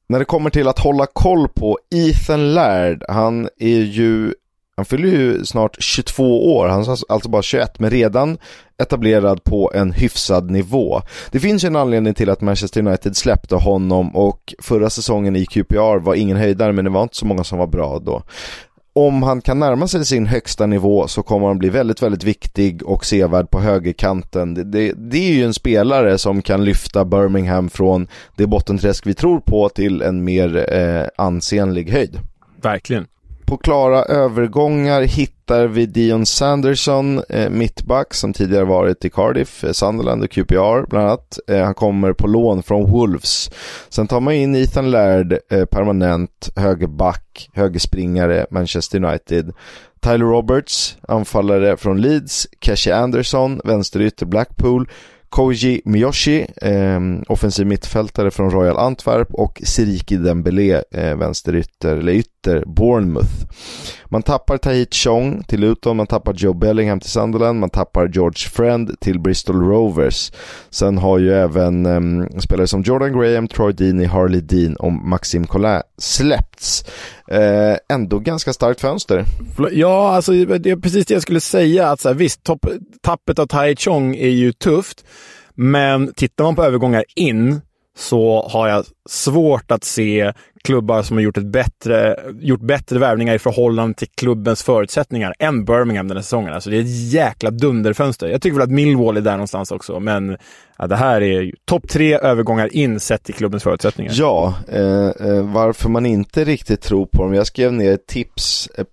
När 0.09 0.19
det 0.19 0.25
kommer 0.25 0.49
till 0.49 0.67
att 0.67 0.79
hålla 0.79 1.05
koll 1.05 1.47
på 1.47 1.79
Ethan 1.95 2.53
Laird, 2.53 3.03
han 3.07 3.49
är 3.59 3.81
ju 3.81 4.33
han 4.77 4.85
fyller 4.85 5.09
ju 5.09 5.45
snart 5.45 5.77
22 5.79 6.55
år, 6.55 6.67
han 6.67 6.81
är 6.81 6.89
alltså 6.89 7.29
bara 7.29 7.41
21, 7.41 7.79
men 7.79 7.89
redan 7.89 8.37
etablerad 8.77 9.43
på 9.43 9.71
en 9.75 9.91
hyfsad 9.91 10.51
nivå. 10.51 11.01
Det 11.31 11.39
finns 11.39 11.63
ju 11.63 11.67
en 11.67 11.75
anledning 11.75 12.13
till 12.13 12.29
att 12.29 12.41
Manchester 12.41 12.87
United 12.87 13.17
släppte 13.17 13.55
honom 13.55 14.15
och 14.15 14.53
förra 14.59 14.89
säsongen 14.89 15.35
i 15.35 15.45
QPR 15.45 15.99
var 15.99 16.15
ingen 16.15 16.37
höjdare, 16.37 16.73
men 16.73 16.85
det 16.85 16.91
var 16.91 17.03
inte 17.03 17.15
så 17.15 17.25
många 17.25 17.43
som 17.43 17.59
var 17.59 17.67
bra 17.67 17.99
då. 17.99 18.23
Om 18.97 19.23
han 19.23 19.41
kan 19.41 19.59
närma 19.59 19.87
sig 19.87 20.05
sin 20.05 20.25
högsta 20.25 20.65
nivå 20.65 21.07
så 21.07 21.23
kommer 21.23 21.47
han 21.47 21.57
bli 21.57 21.69
väldigt, 21.69 22.01
väldigt 22.01 22.23
viktig 22.23 22.83
och 22.83 23.05
sevärd 23.05 23.49
på 23.49 23.59
högerkanten. 23.59 24.53
Det, 24.53 24.63
det, 24.63 24.93
det 24.97 25.17
är 25.17 25.33
ju 25.33 25.43
en 25.43 25.53
spelare 25.53 26.17
som 26.17 26.41
kan 26.41 26.65
lyfta 26.65 27.05
Birmingham 27.05 27.69
från 27.69 28.07
det 28.35 28.47
bottenträsk 28.47 29.07
vi 29.07 29.13
tror 29.13 29.39
på 29.39 29.69
till 29.69 30.01
en 30.01 30.23
mer 30.23 30.73
eh, 30.73 31.07
ansenlig 31.17 31.91
höjd. 31.91 32.19
Verkligen. 32.61 33.07
På 33.47 33.57
klara 33.57 34.03
övergångar 34.03 35.01
hittar 35.01 35.67
vi 35.67 35.85
Dion 35.85 36.25
Sanderson, 36.25 37.21
eh, 37.29 37.49
mittback 37.49 38.13
som 38.13 38.33
tidigare 38.33 38.65
varit 38.65 39.05
i 39.05 39.09
Cardiff, 39.09 39.63
eh, 39.63 39.71
Sunderland 39.71 40.23
och 40.23 40.29
QPR 40.29 40.85
bland 40.89 41.07
annat. 41.07 41.39
Eh, 41.47 41.63
han 41.63 41.73
kommer 41.73 42.13
på 42.13 42.27
lån 42.27 42.63
från 42.63 42.91
Wolves. 42.91 43.51
Sen 43.89 44.07
tar 44.07 44.19
man 44.19 44.33
in 44.33 44.55
Ethan 44.55 44.91
Laird, 44.91 45.37
eh, 45.51 45.65
permanent 45.65 46.49
högerback, 46.55 47.49
högerspringare, 47.53 48.45
Manchester 48.51 49.03
United. 49.03 49.53
Tyler 50.01 50.25
Roberts, 50.25 50.97
anfallare 51.07 51.77
från 51.77 52.01
Leeds, 52.01 52.47
Cashy 52.59 52.91
Anderson, 52.91 53.61
vänsterytter 53.63 54.25
Blackpool. 54.25 54.89
Koji 55.29 55.81
Miyoshi, 55.85 56.47
eh, 56.61 56.99
offensiv 57.27 57.67
mittfältare 57.67 58.31
från 58.31 58.51
Royal 58.51 58.77
Antwerp 58.77 59.33
och 59.33 59.61
Siriki 59.63 60.17
Dembélé, 60.17 60.81
eh, 60.91 61.15
vänsterytter, 61.17 61.97
eller 61.97 62.13
ytter, 62.13 62.36
Bournemouth. 62.65 63.45
Man 64.09 64.23
tappar 64.23 64.57
Tahit 64.57 64.93
Chong 64.93 65.43
till 65.43 65.59
Luton, 65.59 65.97
man 65.97 66.07
tappar 66.07 66.33
Joe 66.33 66.53
Bellingham 66.53 66.99
till 66.99 67.09
Sunderland, 67.09 67.59
man 67.59 67.69
tappar 67.69 68.07
George 68.07 68.49
Friend 68.49 68.99
till 68.99 69.19
Bristol 69.19 69.61
Rovers. 69.61 70.31
Sen 70.69 70.97
har 70.97 71.19
ju 71.19 71.33
även 71.33 71.85
um, 71.85 72.29
spelare 72.39 72.67
som 72.67 72.81
Jordan 72.81 73.19
Graham, 73.19 73.47
Troy 73.47 73.73
Deeney, 73.73 74.05
Harley 74.05 74.41
Dean 74.41 74.75
och 74.75 74.91
Maxim 74.91 75.47
Collin 75.47 75.81
släppts. 75.97 76.85
Eh, 77.31 77.75
ändå 77.89 78.19
ganska 78.19 78.53
starkt 78.53 78.81
fönster. 78.81 79.25
Ja, 79.71 80.15
alltså 80.15 80.31
det 80.31 80.69
är 80.69 80.75
precis 80.75 81.05
det 81.05 81.13
jag 81.13 81.23
skulle 81.23 81.41
säga. 81.41 81.89
Att 81.89 81.99
så 81.99 82.09
här, 82.09 82.15
visst, 82.15 82.43
topp, 82.43 82.65
tappet 83.01 83.39
av 83.39 83.45
Tai 83.45 83.75
Chong 83.75 84.15
är 84.15 84.29
ju 84.29 84.51
tufft, 84.53 85.05
men 85.55 86.13
tittar 86.13 86.43
man 86.43 86.55
på 86.55 86.63
övergångar 86.63 87.03
in 87.15 87.61
så 87.97 88.49
har 88.51 88.67
jag 88.67 88.85
svårt 89.09 89.71
att 89.71 89.83
se 89.83 90.33
klubbar 90.63 91.01
som 91.01 91.17
har 91.17 91.21
gjort, 91.21 91.37
ett 91.37 91.45
bättre, 91.45 92.15
gjort 92.39 92.61
bättre 92.61 92.99
värvningar 92.99 93.35
i 93.35 93.39
förhållande 93.39 93.93
till 93.93 94.07
klubbens 94.07 94.63
förutsättningar 94.63 95.33
än 95.39 95.65
Birmingham 95.65 96.07
den 96.07 96.17
här 96.17 96.21
säsongen. 96.21 96.53
Alltså 96.53 96.69
det 96.69 96.77
är 96.77 96.81
ett 96.81 97.11
jäkla 97.11 97.51
dunderfönster. 97.51 98.27
Jag 98.27 98.41
tycker 98.41 98.55
väl 98.55 98.63
att 98.63 98.71
Millwall 98.71 99.17
är 99.17 99.21
där 99.21 99.31
någonstans 99.31 99.71
också, 99.71 99.99
men 99.99 100.37
ja, 100.77 100.87
det 100.87 100.95
här 100.95 101.21
är 101.21 101.53
topp 101.65 101.89
tre 101.89 102.17
övergångar 102.17 102.75
in 102.75 102.99
sett 102.99 103.23
till 103.23 103.35
klubbens 103.35 103.63
förutsättningar. 103.63 104.11
Ja, 104.15 104.53
eh, 104.67 105.07
eh, 105.07 105.53
varför 105.53 105.89
man 105.89 106.05
inte 106.05 106.43
riktigt 106.43 106.81
tror 106.81 107.05
på 107.05 107.23
dem. 107.23 107.33
Jag 107.33 107.47
skrev 107.47 107.73
ner 107.73 107.91
ett 107.91 108.07
tips. 108.07 108.69
Eh, 108.77 108.85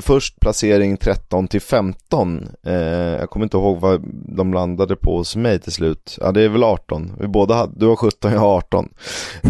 först 0.00 0.40
placering 0.40 0.96
13 0.96 1.48
till 1.48 1.60
15. 1.60 2.48
Eh, 2.66 2.74
jag 2.74 3.30
kommer 3.30 3.46
inte 3.46 3.56
ihåg 3.56 3.80
vad 3.80 4.04
de 4.36 4.54
landade 4.54 4.96
på 4.96 5.16
hos 5.16 5.36
mig 5.36 5.58
till 5.58 5.72
slut. 5.72 6.18
Ja, 6.20 6.32
det 6.32 6.42
är 6.42 6.48
väl 6.48 6.64
18. 6.64 7.12
Vi 7.20 7.28
båda 7.28 7.54
hade, 7.54 7.72
du 7.76 7.86
har 7.86 7.96
17, 7.96 8.32
jag 8.32 8.40
har 8.40 8.56
18. 8.56 8.88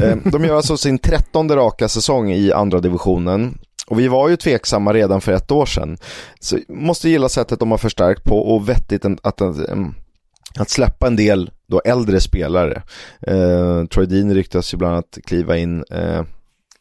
Eh, 0.02 0.16
de 0.24 0.44
gör 0.44 0.56
alltså 0.56 0.76
sin 0.76 0.98
13 0.98 1.48
raka 1.56 1.88
säsong 1.88 2.32
i 2.32 2.52
andra 2.52 2.80
divisionen. 2.80 3.58
Och 3.86 4.00
vi 4.00 4.08
var 4.08 4.28
ju 4.28 4.36
tveksamma 4.36 4.92
redan 4.92 5.20
för 5.20 5.32
ett 5.32 5.50
år 5.50 5.66
sedan. 5.66 5.98
Så 6.40 6.58
måste 6.68 7.08
gilla 7.08 7.28
sättet 7.28 7.60
de 7.60 7.70
har 7.70 7.78
förstärkt 7.78 8.24
på 8.24 8.38
och 8.38 8.68
vettigt 8.68 9.04
att, 9.04 9.20
att, 9.22 9.40
mm, 9.40 9.94
att 10.58 10.70
släppa 10.70 11.06
en 11.06 11.16
del 11.16 11.50
då 11.66 11.80
äldre 11.84 12.20
spelare. 12.20 12.82
Eh, 13.20 13.84
Troy 13.84 14.06
Dean 14.06 14.34
ryktas 14.34 14.74
ju 14.74 14.78
bland 14.78 14.94
annat 14.94 15.18
kliva 15.26 15.56
in 15.56 15.84
eh, 15.90 16.22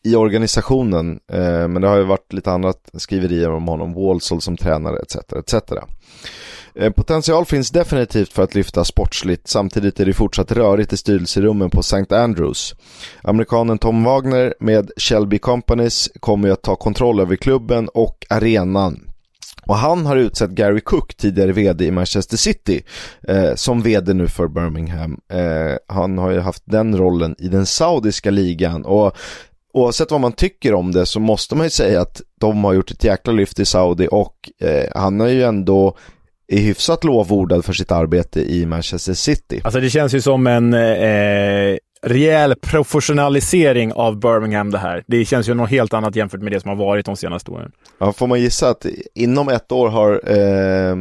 i 0.03 0.15
organisationen. 0.15 1.19
Eh, 1.31 1.67
men 1.67 1.81
det 1.81 1.88
har 1.88 1.97
ju 1.97 2.03
varit 2.03 2.33
lite 2.33 2.51
annat 2.51 2.89
skriverier 2.93 3.51
om 3.51 3.67
honom, 3.67 3.93
Walsall 3.93 4.41
som 4.41 4.57
tränare 4.57 4.97
etc. 4.99 5.15
etc. 5.15 5.55
Eh, 6.77 6.91
potential 6.91 7.45
finns 7.45 7.71
definitivt 7.71 8.33
för 8.33 8.43
att 8.43 8.55
lyfta 8.55 8.83
sportsligt, 8.83 9.47
samtidigt 9.47 9.99
är 9.99 10.05
det 10.05 10.13
fortsatt 10.13 10.51
rörigt 10.51 10.93
i 10.93 10.97
styrelserummen 10.97 11.69
på 11.69 11.79
St. 11.79 12.15
Andrews. 12.15 12.75
Amerikanen 13.23 13.77
Tom 13.77 14.03
Wagner 14.03 14.53
med 14.59 14.91
Shelby 14.97 15.38
Companies 15.38 16.09
kommer 16.19 16.47
ju 16.47 16.53
att 16.53 16.61
ta 16.61 16.75
kontroll 16.75 17.19
över 17.19 17.35
klubben 17.35 17.89
och 17.93 18.25
arenan. 18.29 19.11
Och 19.67 19.75
han 19.75 20.05
har 20.05 20.15
utsett 20.15 20.49
Gary 20.49 20.81
Cook, 20.81 21.15
tidigare 21.17 21.51
vd 21.51 21.85
i 21.85 21.91
Manchester 21.91 22.38
City, 22.38 22.83
eh, 23.27 23.55
som 23.55 23.81
vd 23.81 24.13
nu 24.13 24.27
för 24.27 24.47
Birmingham. 24.47 25.19
Eh, 25.31 25.77
han 25.88 26.17
har 26.17 26.31
ju 26.31 26.39
haft 26.39 26.63
den 26.65 26.97
rollen 26.97 27.35
i 27.39 27.47
den 27.47 27.65
saudiska 27.65 28.31
ligan 28.31 28.85
och 28.85 29.17
oavsett 29.73 30.11
vad 30.11 30.21
man 30.21 30.31
tycker 30.33 30.73
om 30.73 30.91
det 30.91 31.05
så 31.05 31.19
måste 31.19 31.55
man 31.55 31.65
ju 31.65 31.69
säga 31.69 32.01
att 32.01 32.21
de 32.39 32.63
har 32.63 32.73
gjort 32.73 32.91
ett 32.91 33.03
jäkla 33.03 33.33
lyft 33.33 33.59
i 33.59 33.65
Saudi 33.65 34.07
och 34.11 34.35
eh, 34.61 34.85
han 34.95 35.19
har 35.19 35.27
ju 35.27 35.43
ändå 35.43 35.97
är 36.47 36.60
hyfsat 36.60 37.03
lovordad 37.03 37.65
för 37.65 37.73
sitt 37.73 37.91
arbete 37.91 38.41
i 38.41 38.65
Manchester 38.65 39.13
City. 39.13 39.62
Alltså 39.63 39.79
det 39.79 39.89
känns 39.89 40.13
ju 40.13 40.21
som 40.21 40.47
en 40.47 40.73
eh, 40.73 41.77
rejäl 42.05 42.55
professionalisering 42.55 43.93
av 43.93 44.19
Birmingham 44.19 44.71
det 44.71 44.77
här. 44.77 45.03
Det 45.08 45.25
känns 45.25 45.49
ju 45.49 45.53
något 45.53 45.69
helt 45.69 45.93
annat 45.93 46.15
jämfört 46.15 46.41
med 46.41 46.51
det 46.51 46.60
som 46.60 46.69
har 46.69 46.75
varit 46.75 47.05
de 47.05 47.15
senaste 47.15 47.51
åren. 47.51 47.71
Ja, 47.97 48.13
får 48.13 48.27
man 48.27 48.41
gissa 48.41 48.69
att 48.69 48.86
inom 49.15 49.49
ett 49.49 49.71
år 49.71 49.89
har 49.89 50.12
eh, 50.12 50.95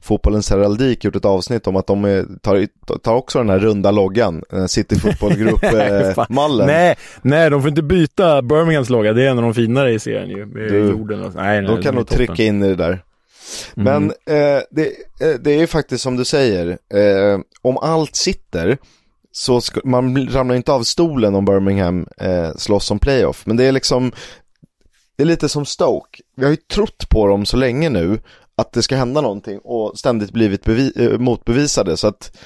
fotbollens 0.00 0.50
heraldik 0.50 1.04
gjort 1.04 1.16
ett 1.16 1.24
avsnitt 1.24 1.66
om 1.66 1.76
att 1.76 1.86
de 1.86 2.04
är, 2.04 2.24
tar, 2.42 2.66
tar 2.98 3.14
också 3.14 3.38
den 3.38 3.48
här 3.48 3.58
runda 3.58 3.90
loggan, 3.90 4.42
eh, 4.52 4.66
City 4.66 4.98
Football 4.98 5.34
Group-mallen. 5.34 6.68
Eh, 6.68 6.74
nej, 6.74 6.96
nej, 7.22 7.50
de 7.50 7.62
får 7.62 7.68
inte 7.68 7.82
byta 7.82 8.42
Birminghams 8.42 8.90
logga, 8.90 9.12
det 9.12 9.22
är 9.22 9.30
en 9.30 9.38
av 9.38 9.44
de 9.44 9.54
finare 9.54 9.92
i 9.92 9.98
serien 9.98 10.30
ju, 10.30 10.46
med 10.46 10.68
du, 10.68 10.78
jorden 10.78 11.24
och, 11.24 11.34
nej, 11.34 11.62
nej, 11.62 11.76
De 11.76 11.82
kan 11.82 11.94
nog 11.94 12.08
trycka 12.08 12.42
in 12.42 12.62
i 12.62 12.68
det 12.68 12.76
där. 12.76 13.02
Men 13.74 14.12
mm. 14.26 14.56
eh, 14.56 14.62
det, 14.70 14.86
eh, 15.20 15.40
det 15.40 15.50
är 15.50 15.66
faktiskt 15.66 16.02
som 16.02 16.16
du 16.16 16.24
säger, 16.24 16.78
eh, 16.94 17.40
om 17.62 17.78
allt 17.78 18.16
sitter 18.16 18.78
så 19.32 19.60
ska, 19.60 19.80
man 19.84 20.28
ramlar 20.28 20.54
inte 20.54 20.72
av 20.72 20.82
stolen 20.82 21.34
om 21.34 21.44
Birmingham 21.44 22.06
eh, 22.16 22.50
slåss 22.56 22.90
om 22.90 22.98
playoff. 22.98 23.46
Men 23.46 23.56
det 23.56 23.64
är 23.64 23.72
liksom, 23.72 24.12
det 25.16 25.22
är 25.22 25.26
lite 25.26 25.48
som 25.48 25.66
Stoke. 25.66 26.22
Vi 26.36 26.44
har 26.44 26.50
ju 26.50 26.56
trott 26.56 27.08
på 27.08 27.26
dem 27.26 27.46
så 27.46 27.56
länge 27.56 27.88
nu 27.88 28.18
att 28.56 28.72
det 28.72 28.82
ska 28.82 28.96
hända 28.96 29.20
någonting 29.20 29.58
och 29.58 29.98
ständigt 29.98 30.32
blivit 30.32 30.64
bevi- 30.64 31.18
motbevisade. 31.18 31.96
Så 31.96 32.06
att 32.06 32.36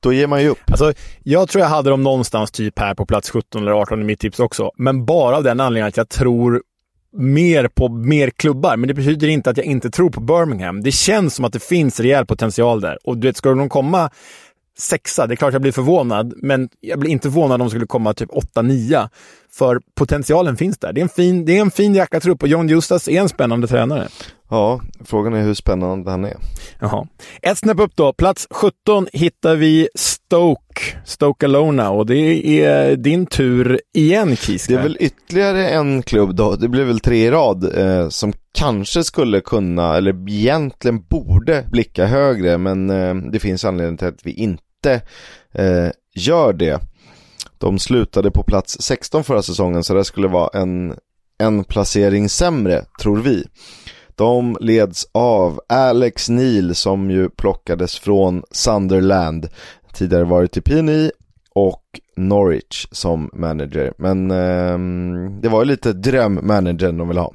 då 0.00 0.12
ger 0.12 0.26
man 0.26 0.42
ju 0.42 0.48
upp. 0.48 0.70
Alltså, 0.70 0.92
jag 1.22 1.48
tror 1.48 1.62
jag 1.62 1.68
hade 1.68 1.90
dem 1.90 2.02
någonstans 2.02 2.50
typ 2.50 2.78
här 2.78 2.94
på 2.94 3.06
plats 3.06 3.30
17 3.30 3.62
eller 3.62 3.72
18 3.72 4.00
i 4.00 4.04
mitt 4.04 4.20
tips 4.20 4.40
också. 4.40 4.70
Men 4.76 5.04
bara 5.04 5.36
av 5.36 5.42
den 5.42 5.60
anledningen 5.60 5.88
att 5.88 5.96
jag 5.96 6.08
tror 6.08 6.62
mer 7.12 7.68
på 7.68 7.88
mer 7.88 8.30
klubbar. 8.30 8.76
Men 8.76 8.88
det 8.88 8.94
betyder 8.94 9.28
inte 9.28 9.50
att 9.50 9.56
jag 9.56 9.66
inte 9.66 9.90
tror 9.90 10.10
på 10.10 10.20
Birmingham. 10.20 10.82
Det 10.82 10.92
känns 10.92 11.34
som 11.34 11.44
att 11.44 11.52
det 11.52 11.62
finns 11.62 12.00
rejäl 12.00 12.26
potential 12.26 12.80
där. 12.80 12.98
Och 13.04 13.18
du 13.18 13.28
vet, 13.28 13.36
ska 13.36 13.50
de 13.54 13.68
komma 13.68 14.10
sexa, 14.78 15.26
det 15.26 15.34
är 15.34 15.36
klart 15.36 15.52
jag 15.52 15.62
blir 15.62 15.72
förvånad, 15.72 16.34
men 16.36 16.68
jag 16.80 16.98
blir 16.98 17.10
inte 17.10 17.30
förvånad 17.30 17.54
om 17.54 17.66
de 17.66 17.70
skulle 17.70 17.86
komma 17.86 18.14
typ 18.14 18.30
åtta, 18.30 18.62
nia. 18.62 19.10
För 19.54 19.80
potentialen 19.94 20.56
finns 20.56 20.78
där. 20.78 20.92
Det 20.92 21.00
är 21.00 21.02
en 21.02 21.08
fin, 21.08 21.44
det 21.44 21.56
är 21.56 21.60
en 21.60 21.70
fin 21.70 21.94
jackartrupp 21.94 22.42
och 22.42 22.48
John 22.48 22.68
Justas 22.68 23.08
är 23.08 23.20
en 23.20 23.28
spännande 23.28 23.66
tränare. 23.66 24.08
Ja, 24.50 24.80
frågan 25.04 25.34
är 25.34 25.42
hur 25.42 25.54
spännande 25.54 26.10
han 26.10 26.24
är. 26.24 26.36
Jaha. 26.80 27.06
Ett 27.42 27.58
snäpp 27.58 27.80
upp 27.80 27.96
då. 27.96 28.12
Plats 28.12 28.46
17 28.50 29.06
hittar 29.12 29.56
vi 29.56 29.88
Stoke, 29.94 30.82
Stoke 31.04 31.46
Alona 31.46 31.90
och 31.90 32.06
det 32.06 32.46
är 32.64 32.96
din 32.96 33.26
tur 33.26 33.80
igen 33.94 34.36
Kiska. 34.36 34.72
Det 34.72 34.78
är 34.78 34.82
väl 34.82 34.96
ytterligare 35.00 35.68
en 35.68 36.02
klubb 36.02 36.34
då, 36.34 36.56
det 36.56 36.68
blir 36.68 36.84
väl 36.84 37.00
tre 37.00 37.26
i 37.26 37.30
rad, 37.30 37.78
eh, 37.78 38.08
som 38.08 38.32
kanske 38.54 39.04
skulle 39.04 39.40
kunna, 39.40 39.96
eller 39.96 40.30
egentligen 40.30 41.02
borde 41.02 41.64
blicka 41.70 42.06
högre, 42.06 42.58
men 42.58 42.90
eh, 42.90 43.14
det 43.14 43.38
finns 43.40 43.64
anledning 43.64 43.96
till 43.96 44.08
att 44.08 44.26
vi 44.26 44.32
inte 44.32 45.00
eh, 45.52 45.88
gör 46.14 46.52
det. 46.52 46.80
De 47.62 47.78
slutade 47.78 48.30
på 48.30 48.42
plats 48.42 48.76
16 48.80 49.24
förra 49.24 49.42
säsongen, 49.42 49.84
så 49.84 49.94
det 49.94 50.04
skulle 50.04 50.28
vara 50.28 50.60
en, 50.60 50.94
en 51.38 51.64
placering 51.64 52.28
sämre, 52.28 52.84
tror 53.00 53.18
vi. 53.18 53.44
De 54.16 54.56
leds 54.60 55.06
av 55.12 55.60
Alex 55.68 56.28
Neil 56.28 56.74
som 56.74 57.10
ju 57.10 57.28
plockades 57.28 57.98
från 57.98 58.42
Sunderland. 58.50 59.48
Tidigare 59.94 60.24
varit 60.24 60.56
i 60.56 60.60
PNI 60.60 61.10
och 61.54 61.84
Norwich 62.16 62.86
som 62.90 63.30
manager. 63.32 63.92
Men 63.98 64.30
eh, 64.30 64.78
det 65.40 65.48
var 65.48 65.62
ju 65.62 65.64
lite 65.64 65.92
drömmanagern 65.92 66.98
de 66.98 67.08
vill 67.08 67.18
ha. 67.18 67.32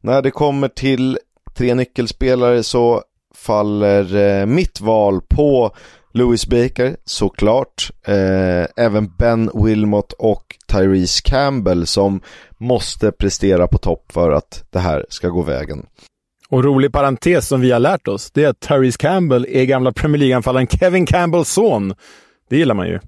När 0.00 0.22
det 0.22 0.30
kommer 0.30 0.68
till 0.68 1.18
tre 1.54 1.74
nyckelspelare 1.74 2.62
så 2.62 3.02
faller 3.34 4.14
eh, 4.14 4.46
mitt 4.46 4.80
val 4.80 5.20
på 5.28 5.74
Louis 6.12 6.46
Baker 6.46 6.96
såklart. 7.04 7.90
Eh, 8.06 8.84
även 8.84 9.16
Ben 9.18 9.50
Wilmot 9.54 10.12
och 10.12 10.56
Tyrese 10.72 11.20
Campbell 11.24 11.86
som 11.86 12.20
måste 12.58 13.12
prestera 13.12 13.66
på 13.66 13.78
topp 13.78 14.12
för 14.12 14.30
att 14.30 14.64
det 14.70 14.78
här 14.78 15.06
ska 15.08 15.28
gå 15.28 15.42
vägen. 15.42 15.86
Och 16.48 16.64
rolig 16.64 16.92
parentes 16.92 17.48
som 17.48 17.60
vi 17.60 17.70
har 17.70 17.80
lärt 17.80 18.08
oss, 18.08 18.30
det 18.30 18.44
är 18.44 18.48
att 18.48 18.60
Tyrese 18.60 18.96
Campbell 18.98 19.46
är 19.48 19.64
gamla 19.64 19.92
Premier 19.92 20.18
League-anfallaren 20.18 20.66
Kevin 20.66 21.06
Campbells 21.06 21.48
son. 21.48 21.94
Det 22.50 22.56
gillar 22.56 22.74
man 22.74 22.88
ju. 22.88 22.98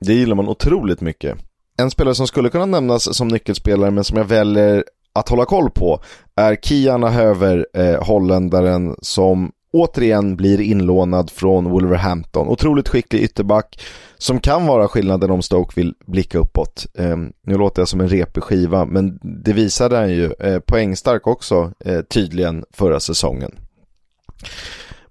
Det 0.00 0.14
gillar 0.14 0.36
man 0.36 0.48
otroligt 0.48 1.00
mycket. 1.00 1.38
En 1.78 1.90
spelare 1.90 2.14
som 2.14 2.26
skulle 2.26 2.48
kunna 2.48 2.66
nämnas 2.66 3.16
som 3.16 3.28
nyckelspelare 3.28 3.90
men 3.90 4.04
som 4.04 4.16
jag 4.16 4.24
väljer 4.24 4.84
att 5.12 5.28
hålla 5.28 5.44
koll 5.44 5.70
på 5.70 6.00
är 6.36 6.56
Kiana 6.56 7.08
Höver, 7.10 7.66
eh, 7.74 8.04
holländaren 8.04 8.96
som 9.02 9.52
återigen 9.72 10.36
blir 10.36 10.60
inlånad 10.60 11.30
från 11.30 11.70
Wolverhampton. 11.70 12.48
Otroligt 12.48 12.88
skicklig 12.88 13.22
ytterback 13.22 13.80
som 14.18 14.40
kan 14.40 14.66
vara 14.66 14.88
skillnaden 14.88 15.30
om 15.30 15.42
Stoke 15.42 15.72
vill 15.80 15.94
blicka 16.06 16.38
uppåt. 16.38 16.86
Eh, 16.94 17.16
nu 17.42 17.58
låter 17.58 17.80
jag 17.80 17.88
som 17.88 18.00
en 18.00 18.08
repig 18.08 18.42
skiva 18.42 18.84
men 18.84 19.18
det 19.22 19.52
visade 19.52 19.96
han 19.96 20.10
ju. 20.10 20.32
Eh, 20.32 20.58
poängstark 20.58 21.26
också 21.26 21.72
eh, 21.84 22.00
tydligen 22.00 22.64
förra 22.72 23.00
säsongen. 23.00 23.54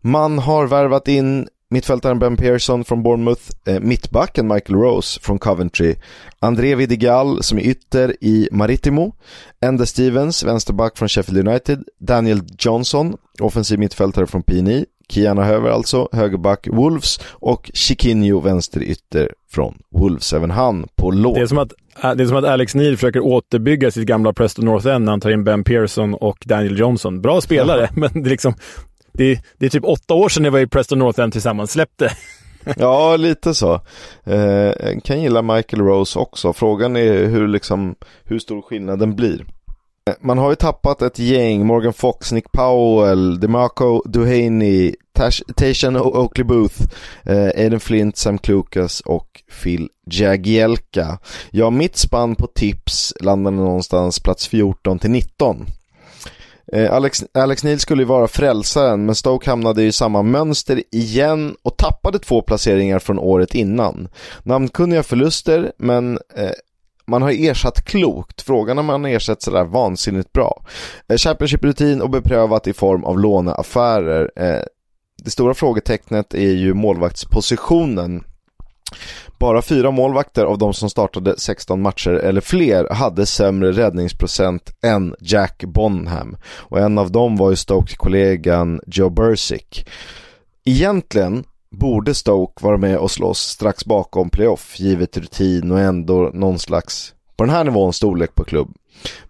Man 0.01 0.39
har 0.39 0.67
värvat 0.67 1.07
in 1.07 1.47
Mittfältaren 1.69 2.19
Ben 2.19 2.37
Pearson 2.37 2.83
från 2.83 3.03
Bournemouth, 3.03 3.41
eh, 3.67 3.79
mittbacken 3.79 4.47
Michael 4.47 4.79
Rose 4.79 5.19
från 5.19 5.39
Coventry, 5.39 5.95
André 6.39 6.75
Vidigal 6.75 7.43
som 7.43 7.57
är 7.57 7.61
ytter 7.61 8.15
i 8.21 8.49
Maritimo, 8.51 9.15
Ende 9.61 9.85
Stevens, 9.85 10.43
vänsterback 10.43 10.97
från 10.97 11.09
Sheffield 11.09 11.47
United, 11.47 11.83
Daniel 11.99 12.41
Johnson, 12.59 13.15
offensiv 13.39 13.79
mittfältare 13.79 14.27
från 14.27 14.43
PNI, 14.43 14.85
Kiana 15.09 15.43
Höver 15.43 15.69
alltså, 15.69 16.09
högerback 16.11 16.67
Wolves 16.71 17.19
och 17.31 17.71
Chiquinho 17.73 18.39
vänsterytter 18.39 19.31
från 19.51 19.77
Wolves, 19.91 20.33
även 20.33 20.51
han 20.51 20.87
på 20.95 21.11
lån. 21.11 21.33
Det 21.33 21.41
är 21.41 21.45
som 21.47 21.57
att, 21.57 21.73
äh, 22.03 22.11
det 22.11 22.23
är 22.23 22.27
som 22.27 22.37
att 22.37 22.45
Alex 22.45 22.75
Neil 22.75 22.97
försöker 22.97 23.19
återbygga 23.19 23.91
sitt 23.91 24.07
gamla 24.07 24.33
Preston 24.33 24.65
North 24.65 24.87
End 24.87 25.05
när 25.05 25.11
han 25.11 25.21
tar 25.21 25.29
in 25.29 25.43
Ben 25.43 25.63
Pearson 25.63 26.13
och 26.13 26.37
Daniel 26.45 26.79
Johnson. 26.79 27.21
Bra 27.21 27.41
spelare, 27.41 27.89
men 27.95 28.09
det 28.13 28.29
är 28.29 28.31
liksom 28.31 28.53
det, 29.17 29.41
det 29.57 29.65
är 29.65 29.69
typ 29.69 29.83
åtta 29.83 30.13
år 30.13 30.29
sedan 30.29 30.43
ni 30.43 30.49
var 30.49 30.59
i 30.59 30.67
Preston 30.67 30.99
North 30.99 31.19
End 31.19 31.31
tillsammans. 31.33 31.71
Släppte. 31.71 32.11
ja, 32.77 33.15
lite 33.15 33.53
så. 33.53 33.73
Eh, 34.23 34.71
kan 35.03 35.21
gilla 35.21 35.41
Michael 35.41 35.83
Rose 35.83 36.19
också. 36.19 36.53
Frågan 36.53 36.95
är 36.95 37.25
hur, 37.25 37.47
liksom, 37.47 37.95
hur 38.23 38.39
stor 38.39 38.61
skillnaden 38.61 39.15
blir. 39.15 39.45
Eh, 40.07 40.13
man 40.21 40.37
har 40.37 40.49
ju 40.49 40.55
tappat 40.55 41.01
ett 41.01 41.19
gäng, 41.19 41.65
Morgan 41.65 41.93
Fox, 41.93 42.31
Nick 42.31 42.51
Powell, 42.51 43.39
DeMarco 43.39 44.01
Duhaney, 44.05 44.95
Tation 45.55 45.97
Oakley 45.97 46.43
Booth, 46.43 46.81
eh, 47.23 47.61
Aiden 47.61 47.79
Flint, 47.79 48.17
Sam 48.17 48.37
Klukas 48.37 49.01
och 49.01 49.43
Phil 49.63 49.89
Jagielka. 50.11 51.19
Ja, 51.51 51.69
mitt 51.69 51.97
spann 51.97 52.35
på 52.35 52.47
tips 52.47 53.13
landade 53.19 53.55
någonstans 53.55 54.19
plats 54.19 54.47
14 54.47 54.99
till 54.99 55.11
19. 55.11 55.65
Eh, 56.73 56.93
Alex, 56.93 57.23
Alex 57.33 57.63
Neil 57.63 57.79
skulle 57.79 58.01
ju 58.01 58.07
vara 58.07 58.27
frälsaren 58.27 59.05
men 59.05 59.15
Stoke 59.15 59.49
hamnade 59.49 59.83
i 59.83 59.91
samma 59.91 60.21
mönster 60.21 60.83
igen 60.91 61.55
och 61.63 61.77
tappade 61.77 62.19
två 62.19 62.41
placeringar 62.41 62.99
från 62.99 63.19
året 63.19 63.55
innan. 63.55 64.07
Namnkunniga 64.43 65.03
förluster 65.03 65.71
men 65.77 66.19
eh, 66.35 66.51
man 67.07 67.21
har 67.21 67.31
ersatt 67.31 67.85
klokt. 67.85 68.41
Frågan 68.41 68.79
om 68.79 68.85
man 68.85 69.03
har 69.03 69.11
ersatt 69.11 69.41
sådär 69.41 69.63
vansinnigt 69.63 70.33
bra. 70.33 70.65
Eh, 71.07 71.17
Championship-rutin 71.17 72.01
och 72.01 72.09
beprövat 72.09 72.67
i 72.67 72.73
form 72.73 73.03
av 73.03 73.19
låneaffärer. 73.19 74.31
Eh, 74.35 74.63
det 75.23 75.31
stora 75.31 75.53
frågetecknet 75.53 76.33
är 76.33 76.53
ju 76.53 76.73
målvaktspositionen. 76.73 78.23
Bara 79.39 79.61
fyra 79.61 79.91
målvakter 79.91 80.45
av 80.45 80.57
de 80.57 80.73
som 80.73 80.89
startade 80.89 81.39
16 81.39 81.81
matcher 81.81 82.11
eller 82.11 82.41
fler 82.41 82.87
hade 82.93 83.25
sämre 83.25 83.71
räddningsprocent 83.71 84.71
än 84.83 85.15
Jack 85.19 85.63
Bonham. 85.63 86.37
Och 86.45 86.79
en 86.79 86.97
av 86.97 87.11
dem 87.11 87.37
var 87.37 87.49
ju 87.49 87.55
Stoke-kollegan 87.55 88.81
Joe 88.87 89.09
Bursick. 89.09 89.89
Egentligen 90.65 91.43
borde 91.71 92.13
Stoke 92.13 92.63
vara 92.65 92.77
med 92.77 92.97
och 92.97 93.11
slåss 93.11 93.39
strax 93.39 93.85
bakom 93.85 94.29
playoff 94.29 94.79
givet 94.79 95.17
rutin 95.17 95.71
och 95.71 95.79
ändå 95.79 96.31
någon 96.33 96.59
slags, 96.59 97.13
på 97.37 97.43
den 97.43 97.53
här 97.53 97.63
nivån, 97.63 97.93
storlek 97.93 98.35
på 98.35 98.43
klubb. 98.43 98.73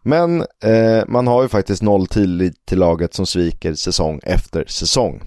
Men 0.02 0.42
eh, 0.64 1.04
man 1.08 1.28
har 1.28 1.44
ju 1.44 1.50
faktiskt 1.50 1.82
noll 1.82 2.08
tillit 2.08 2.66
till 2.66 2.80
laget 2.80 3.14
som 3.14 3.26
sviker 3.26 3.74
säsong 3.74 4.20
efter 4.24 4.66
säsong. 4.68 5.22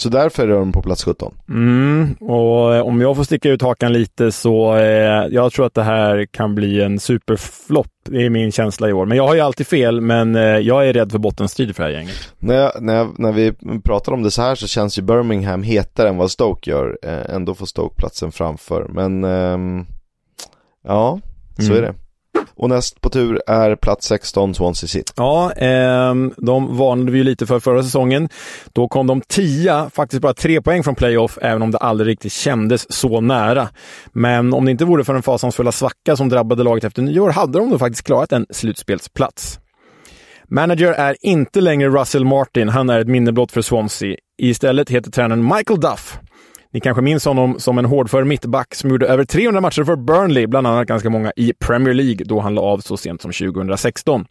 Så 0.00 0.08
därför 0.08 0.48
är 0.48 0.52
de 0.52 0.72
på 0.72 0.82
plats 0.82 1.04
17. 1.04 1.34
Mm, 1.48 2.14
och 2.20 2.74
eh, 2.74 2.86
om 2.86 3.00
jag 3.00 3.16
får 3.16 3.24
sticka 3.24 3.50
ut 3.50 3.62
hakan 3.62 3.92
lite 3.92 4.32
så 4.32 4.76
eh, 4.76 5.26
jag 5.30 5.52
tror 5.52 5.66
att 5.66 5.74
det 5.74 5.82
här 5.82 6.26
kan 6.26 6.54
bli 6.54 6.82
en 6.82 7.00
superflopp. 7.00 7.86
Det 8.08 8.26
är 8.26 8.30
min 8.30 8.52
känsla 8.52 8.88
i 8.88 8.92
år. 8.92 9.06
Men 9.06 9.16
jag 9.16 9.26
har 9.26 9.34
ju 9.34 9.40
alltid 9.40 9.66
fel, 9.66 10.00
men 10.00 10.34
eh, 10.34 10.42
jag 10.42 10.88
är 10.88 10.92
rädd 10.92 11.12
för 11.12 11.18
bottenstrid 11.18 11.76
för 11.76 11.82
det 11.82 11.88
här 11.88 11.96
gänget. 11.96 12.34
När, 12.38 12.54
jag, 12.54 12.82
när, 12.82 12.94
jag, 12.94 13.18
när 13.18 13.32
vi 13.32 13.52
pratar 13.84 14.12
om 14.12 14.22
det 14.22 14.30
så 14.30 14.42
här 14.42 14.54
så 14.54 14.66
känns 14.66 14.98
ju 14.98 15.02
Birmingham 15.02 15.62
hetare 15.62 16.08
än 16.08 16.16
vad 16.16 16.30
Stoke 16.30 16.70
gör. 16.70 16.98
Eh, 17.02 17.34
ändå 17.34 17.54
får 17.54 17.66
Stoke 17.66 17.94
platsen 17.96 18.32
framför. 18.32 18.86
Men 18.88 19.24
ehm, 19.24 19.86
ja, 20.84 21.20
så 21.56 21.72
mm. 21.72 21.76
är 21.76 21.82
det. 21.82 21.94
Och 22.54 22.68
näst 22.68 23.00
på 23.00 23.10
tur 23.10 23.40
är 23.46 23.76
plats 23.76 24.06
16 24.06 24.54
Swansea 24.54 24.88
City. 24.88 25.12
Ja, 25.16 25.52
eh, 25.52 26.14
de 26.36 26.76
varnade 26.76 27.12
vi 27.12 27.18
ju 27.18 27.24
lite 27.24 27.46
för 27.46 27.60
förra 27.60 27.82
säsongen. 27.82 28.28
Då 28.72 28.88
kom 28.88 29.06
de 29.06 29.20
tia, 29.20 29.90
faktiskt 29.90 30.22
bara 30.22 30.34
tre 30.34 30.62
poäng 30.62 30.82
från 30.82 30.94
playoff, 30.94 31.38
även 31.42 31.62
om 31.62 31.70
det 31.70 31.78
aldrig 31.78 32.08
riktigt 32.08 32.32
kändes 32.32 32.92
så 32.92 33.20
nära. 33.20 33.68
Men 34.12 34.54
om 34.54 34.64
det 34.64 34.70
inte 34.70 34.84
vore 34.84 35.04
för 35.04 35.12
den 35.12 35.22
fasansfulla 35.22 35.72
svacka 35.72 36.16
som 36.16 36.28
drabbade 36.28 36.62
laget 36.62 36.84
efter 36.84 37.02
nyår 37.02 37.30
hade 37.30 37.58
de 37.58 37.70
då 37.70 37.78
faktiskt 37.78 38.06
klarat 38.06 38.32
en 38.32 38.46
slutspelsplats. 38.50 39.60
Manager 40.48 40.92
är 40.92 41.16
inte 41.20 41.60
längre 41.60 41.88
Russell 41.88 42.24
Martin, 42.24 42.68
han 42.68 42.90
är 42.90 43.00
ett 43.00 43.08
minne 43.08 43.32
blott 43.32 43.52
för 43.52 43.62
Swansea. 43.62 44.16
Istället 44.38 44.90
heter 44.90 45.10
tränaren 45.10 45.44
Michael 45.44 45.80
Duff. 45.80 46.18
Ni 46.72 46.80
kanske 46.80 47.02
minns 47.02 47.24
honom 47.24 47.58
som 47.58 47.78
en 47.78 47.84
hårdför 47.84 48.24
mittback 48.24 48.74
som 48.74 48.90
gjorde 48.90 49.06
över 49.06 49.24
300 49.24 49.60
matcher 49.60 49.84
för 49.84 49.96
Burnley, 49.96 50.46
bland 50.46 50.66
annat 50.66 50.86
ganska 50.86 51.10
många 51.10 51.32
i 51.36 51.52
Premier 51.52 51.94
League, 51.94 52.24
då 52.24 52.40
han 52.40 52.54
la 52.54 52.62
av 52.62 52.78
så 52.78 52.96
sent 52.96 53.22
som 53.22 53.32
2016. 53.32 54.24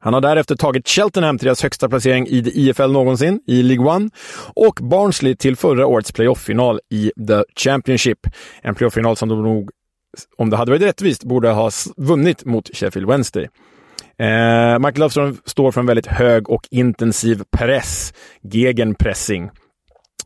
Han 0.00 0.14
har 0.14 0.20
därefter 0.20 0.56
tagit 0.56 0.88
Cheltenham 0.88 1.38
till 1.38 1.46
deras 1.46 1.62
högsta 1.62 1.88
placering 1.88 2.26
i 2.26 2.38
IFL 2.54 2.90
någonsin, 2.90 3.40
i 3.46 3.62
League 3.62 3.94
One, 3.94 4.10
och 4.54 4.78
Barnsley 4.82 5.36
till 5.36 5.56
förra 5.56 5.86
årets 5.86 6.12
playoff-final 6.12 6.80
i 6.90 7.12
The 7.28 7.44
Championship. 7.56 8.18
En 8.62 8.74
playoff-final 8.74 9.16
som 9.16 9.28
de 9.28 9.42
nog, 9.42 9.70
om 10.38 10.50
det 10.50 10.56
hade 10.56 10.70
varit 10.70 10.82
rättvist, 10.82 11.24
borde 11.24 11.50
ha 11.50 11.70
vunnit 11.96 12.44
mot 12.44 12.76
Sheffield 12.76 13.08
Wednesday. 13.08 13.48
Eh, 14.18 14.78
Michael 14.78 14.98
Löfström 15.00 15.36
står 15.44 15.72
för 15.72 15.80
en 15.80 15.86
väldigt 15.86 16.06
hög 16.06 16.50
och 16.50 16.68
intensiv 16.70 17.42
press, 17.56 18.14
gegenpressing. 18.42 19.50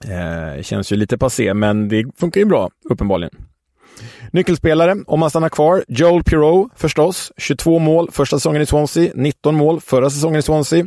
Eh, 0.05 0.62
känns 0.62 0.92
ju 0.92 0.96
lite 0.96 1.18
passé, 1.18 1.55
men 1.55 1.88
det 1.88 2.05
funkar 2.16 2.40
ju 2.40 2.44
bra, 2.44 2.70
uppenbarligen. 2.90 3.32
Nyckelspelare, 4.32 4.96
om 5.07 5.20
man 5.20 5.30
stannar 5.30 5.49
kvar, 5.49 5.84
Joel 5.88 6.24
Pirou 6.24 6.68
förstås. 6.76 7.32
22 7.36 7.78
mål 7.78 8.11
första 8.12 8.36
säsongen 8.36 8.62
i 8.62 8.66
Swansea, 8.66 9.12
19 9.14 9.55
mål 9.55 9.80
förra 9.80 10.11
säsongen 10.11 10.38
i 10.38 10.42
Swansea. 10.42 10.86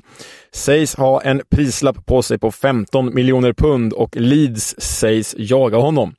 Sägs 0.53 0.95
ha 0.95 1.22
en 1.22 1.41
prislapp 1.49 2.05
på 2.05 2.22
sig 2.22 2.39
på 2.39 2.51
15 2.51 3.16
miljoner 3.16 3.53
pund 3.53 3.93
och 3.93 4.16
Leeds 4.16 4.76
sägs 4.82 5.36
jaga 5.38 5.78
honom. 5.78 6.14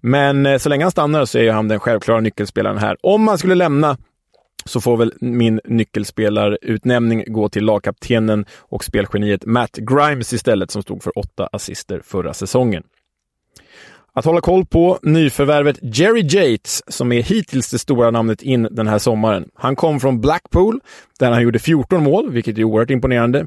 Men 0.00 0.46
eh, 0.46 0.58
så 0.58 0.68
länge 0.68 0.84
han 0.84 0.90
stannar 0.90 1.24
så 1.24 1.38
är 1.38 1.52
han 1.52 1.68
den 1.68 1.80
självklara 1.80 2.20
nyckelspelaren 2.20 2.78
här. 2.78 2.96
Om 3.02 3.28
han 3.28 3.38
skulle 3.38 3.54
lämna 3.54 3.96
så 4.64 4.80
får 4.80 4.96
väl 4.96 5.12
min 5.20 5.60
nyckelspelarutnämning 5.64 7.24
gå 7.26 7.48
till 7.48 7.64
lagkaptenen 7.64 8.44
och 8.58 8.84
spelgeniet 8.84 9.46
Matt 9.46 9.76
Grimes 9.76 10.32
istället, 10.32 10.70
som 10.70 10.82
stod 10.82 11.02
för 11.02 11.18
åtta 11.18 11.48
assister 11.52 12.00
förra 12.04 12.34
säsongen. 12.34 12.82
Att 14.12 14.24
hålla 14.24 14.40
koll 14.40 14.66
på 14.66 14.98
nyförvärvet 15.02 15.78
Jerry 15.82 16.22
Jates, 16.22 16.82
som 16.88 17.12
är 17.12 17.22
hittills 17.22 17.70
det 17.70 17.78
stora 17.78 18.10
namnet 18.10 18.42
in 18.42 18.68
den 18.70 18.88
här 18.88 18.98
sommaren. 18.98 19.48
Han 19.54 19.76
kom 19.76 20.00
från 20.00 20.20
Blackpool, 20.20 20.80
där 21.18 21.30
han 21.30 21.42
gjorde 21.42 21.58
14 21.58 22.02
mål, 22.02 22.30
vilket 22.30 22.58
är 22.58 22.64
oerhört 22.64 22.90
imponerande. 22.90 23.46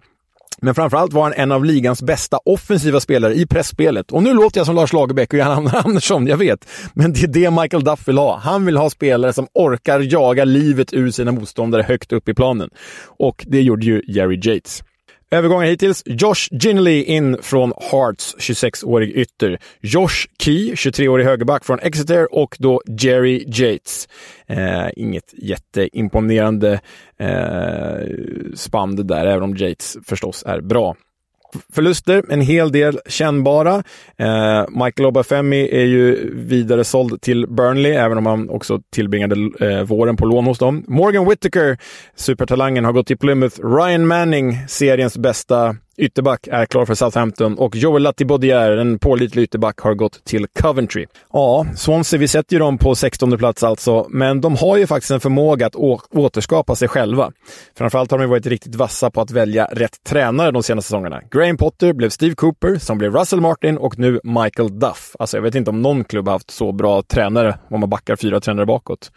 Men 0.64 0.76
framförallt 0.76 1.14
var 1.14 1.24
han 1.24 1.34
en 1.34 1.52
av 1.52 1.66
ligans 1.66 2.02
bästa 2.04 2.40
offensiva 2.46 3.00
spelare 3.00 3.34
i 3.34 3.46
pressspelet. 3.46 4.12
Och 4.12 4.24
nu 4.24 4.34
låter 4.34 4.60
jag 4.60 4.66
som 4.66 4.76
Lars 4.76 4.94
Lagerbäck 4.94 5.34
och 5.34 5.40
Jan 5.40 5.68
Andersson, 5.74 6.28
jag 6.28 6.38
vet. 6.38 6.68
Men 6.94 7.14
det 7.14 7.24
är 7.24 7.28
det 7.28 7.62
Michael 7.62 7.84
Duff 7.84 8.08
vill 8.08 8.18
ha. 8.18 8.38
Han 8.38 8.66
vill 8.66 8.78
ha 8.78 8.90
spelare 8.90 9.34
som 9.34 9.48
orkar 9.54 10.00
jaga 10.00 10.46
livet 10.46 10.94
ur 10.94 11.12
sina 11.12 11.32
motståndare 11.32 11.84
högt 11.84 12.12
upp 12.12 12.30
i 12.30 12.34
planen. 12.34 12.70
Och 13.06 13.46
det 13.48 13.62
gjorde 13.62 13.86
ju 13.86 14.02
Jerry 14.08 14.40
Jates. 14.44 14.84
Övergången 15.34 15.70
hittills. 15.70 16.04
Josh 16.06 16.48
Ginley 16.52 17.04
in 17.04 17.38
från 17.42 17.74
Hearts, 17.92 18.36
26-årig 18.40 19.16
ytter. 19.16 19.60
Josh 19.82 20.28
Key, 20.40 20.74
23-årig 20.74 21.26
högerback 21.26 21.66
från 21.66 21.80
Exeter 21.80 22.34
och 22.34 22.56
då 22.60 22.82
Jerry 22.88 23.44
Jates. 23.48 24.08
Eh, 24.48 24.88
inget 24.96 25.34
jätteimponerande 25.38 26.80
eh, 27.20 28.08
spann 28.56 28.96
det 28.96 29.04
där, 29.04 29.26
även 29.26 29.44
om 29.44 29.56
Jates 29.56 29.98
förstås 30.06 30.44
är 30.48 30.62
bra 30.62 30.96
förluster, 31.74 32.24
en 32.30 32.42
hel 32.42 32.72
del 32.72 33.00
kännbara. 33.06 33.84
Eh, 34.18 34.66
Michael 34.70 35.06
Obafemi 35.06 35.70
är 35.72 35.86
ju 35.86 36.32
vidare 36.34 36.84
såld 36.84 37.22
till 37.22 37.48
Burnley, 37.48 37.92
även 37.92 38.18
om 38.18 38.26
han 38.26 38.50
också 38.50 38.80
tillbringade 38.92 39.36
eh, 39.60 39.84
våren 39.84 40.18
på 40.18 40.26
lån 40.26 40.46
hos 40.46 40.60
dem. 40.60 40.84
Morgan 40.88 41.30
Whittaker, 41.30 41.78
supertalangen, 42.16 42.86
har 42.86 42.94
gått 42.94 43.08
till 43.08 43.18
Plymouth. 43.18 43.60
Ryan 43.66 44.08
Manning, 44.08 44.58
seriens 44.68 45.18
bästa 45.18 45.76
Ytterback 45.98 46.48
är 46.48 46.66
klar 46.66 46.86
för 46.86 46.96
Southampton 46.96 47.58
och 47.58 47.76
Joel 47.76 48.04
Latibodier, 48.04 48.78
en 48.78 49.00
pålitlig 49.00 49.44
ytterback, 49.44 49.80
har 49.80 49.94
gått 49.94 50.24
till 50.26 50.48
Coventry. 50.48 51.06
Ja, 51.34 51.66
Swansea, 51.76 52.20
vi 52.20 52.28
sätter 52.28 52.54
ju 52.54 52.60
dem 52.60 52.78
på 52.78 52.96
16 52.96 53.38
plats 53.38 53.64
alltså, 53.64 54.08
men 54.10 54.42
de 54.42 54.56
har 54.56 54.78
ju 54.78 54.88
faktiskt 54.88 55.12
en 55.12 55.20
förmåga 55.20 55.68
att 55.68 55.76
återskapa 56.12 56.76
sig 56.76 56.88
själva. 56.88 57.32
Framförallt 57.78 58.12
har 58.12 58.18
de 58.18 58.30
varit 58.30 58.46
riktigt 58.46 58.76
vassa 58.76 59.12
på 59.12 59.22
att 59.22 59.32
välja 59.32 59.66
rätt 59.66 60.04
tränare 60.04 60.52
de 60.52 60.64
senaste 60.64 60.88
säsongerna. 60.88 61.22
Graham 61.32 61.58
Potter 61.58 61.94
blev 61.94 62.10
Steve 62.10 62.36
Cooper, 62.36 62.76
som 62.76 62.98
blev 62.98 63.14
Russell 63.14 63.42
Martin 63.42 63.78
och 63.78 64.00
nu 64.00 64.20
Michael 64.24 64.80
Duff. 64.80 65.16
Alltså, 65.20 65.38
jag 65.38 65.42
vet 65.42 65.56
inte 65.56 65.70
om 65.70 65.82
någon 65.82 66.04
klubb 66.04 66.28
haft 66.28 66.52
så 66.52 66.72
bra 66.72 67.02
tränare 67.02 67.58
om 67.70 67.80
man 67.80 67.90
backar 67.90 68.16
fyra 68.16 68.40
tränare 68.40 68.66
bakåt. 68.66 69.12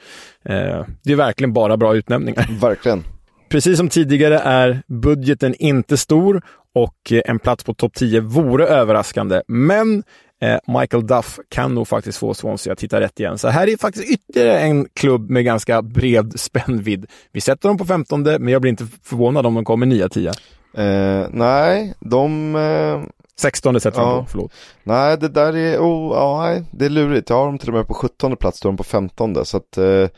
Eh, 0.44 0.84
det 1.02 1.12
är 1.12 1.16
verkligen 1.16 1.52
bara 1.52 1.76
bra 1.76 1.96
utnämningar. 1.96 2.60
Verkligen. 2.60 3.04
Precis 3.48 3.78
som 3.78 3.88
tidigare 3.88 4.38
är 4.38 4.82
budgeten 4.86 5.54
inte 5.58 5.96
stor 5.96 6.42
och 6.74 7.12
eh, 7.12 7.22
en 7.24 7.38
plats 7.38 7.64
på 7.64 7.74
topp 7.74 7.94
10 7.94 8.20
vore 8.20 8.66
överraskande. 8.66 9.42
Men 9.48 10.02
eh, 10.42 10.78
Michael 10.80 11.06
Duff 11.06 11.38
kan 11.48 11.74
nog 11.74 11.88
faktiskt 11.88 12.18
få 12.18 12.34
Swansea 12.34 12.72
att 12.72 12.78
titta 12.78 13.00
rätt 13.00 13.20
igen. 13.20 13.38
Så 13.38 13.48
här 13.48 13.68
är 13.68 13.76
faktiskt 13.76 14.10
ytterligare 14.10 14.58
en 14.58 14.86
klubb 14.94 15.30
med 15.30 15.44
ganska 15.44 15.82
bred 15.82 16.40
spännvidd. 16.40 17.06
Vi 17.32 17.40
sätter 17.40 17.68
dem 17.68 17.78
på 17.78 17.84
15 17.84 18.22
men 18.22 18.48
jag 18.48 18.62
blir 18.62 18.70
inte 18.70 18.86
förvånad 19.02 19.46
om 19.46 19.54
de 19.54 19.64
kommer 19.64 19.86
9-10. 19.86 20.28
Eh, 20.76 21.28
nej, 21.32 21.94
de... 22.00 22.56
Eh... 22.56 23.12
16 23.38 23.80
sätter 23.80 24.00
ja. 24.00 24.08
de 24.08 24.24
på, 24.24 24.30
förlåt. 24.30 24.52
Nej, 24.82 25.18
det 25.18 25.28
där 25.28 25.56
är, 25.56 25.78
oh, 25.78 26.14
ja, 26.14 26.62
det 26.70 26.84
är 26.84 26.90
lurigt. 26.90 27.30
Jag 27.30 27.36
har 27.36 27.46
dem 27.46 27.58
till 27.58 27.68
och 27.68 27.74
med 27.74 27.86
på 27.86 27.94
17 27.94 28.36
plats, 28.36 28.60
då 28.60 28.68
är 28.68 28.72
de 28.72 28.76
på 28.76 28.84
15 28.84 29.44
så 29.44 29.56
att 29.56 29.78
eh, 29.78 30.08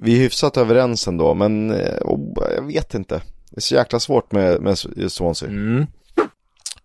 vi 0.00 0.14
är 0.14 0.18
hyfsat 0.18 0.56
överens 0.56 1.08
ändå, 1.08 1.34
men 1.34 1.70
eh, 1.70 1.96
oh, 2.02 2.44
jag 2.56 2.66
vet 2.66 2.94
inte. 2.94 3.22
Det 3.50 3.56
är 3.56 3.60
så 3.60 3.74
jäkla 3.74 4.00
svårt 4.00 4.32
med, 4.32 4.60
med 4.60 4.78
Swansea. 5.12 5.48
Mm. 5.48 5.86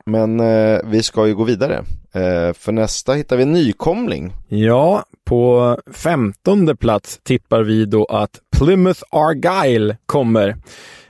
Men 0.06 0.40
eh, 0.40 0.80
vi 0.86 1.04
ska 1.04 1.28
ju 1.28 1.36
gå 1.36 1.44
vidare. 1.44 1.84
Eh, 2.14 2.54
för 2.54 2.72
nästa 2.72 3.14
hittar 3.14 3.38
vi 3.38 3.44
en 3.44 3.54
nykomling. 3.54 4.34
Ja, 4.48 5.04
på 5.26 5.78
femtonde 5.92 6.76
plats 6.76 7.20
tippar 7.24 7.64
vi 7.64 7.86
då 7.86 8.06
att 8.06 8.40
Plymouth 8.58 9.02
Argyle 9.10 9.96
kommer. 10.06 10.56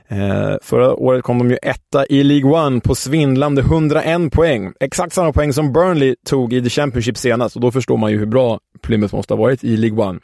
Eh, 0.08 0.56
förra 0.62 0.94
året 0.94 1.24
kom 1.24 1.38
de 1.38 1.50
ju 1.50 1.58
etta 1.62 2.06
i 2.06 2.22
League 2.22 2.66
One 2.66 2.80
på 2.80 2.94
svindlande 2.94 3.62
101 3.62 4.32
poäng. 4.32 4.72
Exakt 4.80 5.12
samma 5.12 5.32
poäng 5.32 5.52
som 5.52 5.72
Burnley 5.72 6.14
tog 6.26 6.52
i 6.52 6.62
The 6.62 6.70
Championship 6.70 7.18
senast 7.18 7.56
och 7.56 7.62
då 7.62 7.70
förstår 7.70 7.96
man 7.96 8.10
ju 8.10 8.18
hur 8.18 8.26
bra 8.26 8.60
Plymouth 8.82 9.14
måste 9.14 9.34
ha 9.34 9.38
varit 9.38 9.64
i 9.64 9.76
League 9.76 10.04
One. 10.04 10.20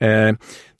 Eh, 0.00 0.34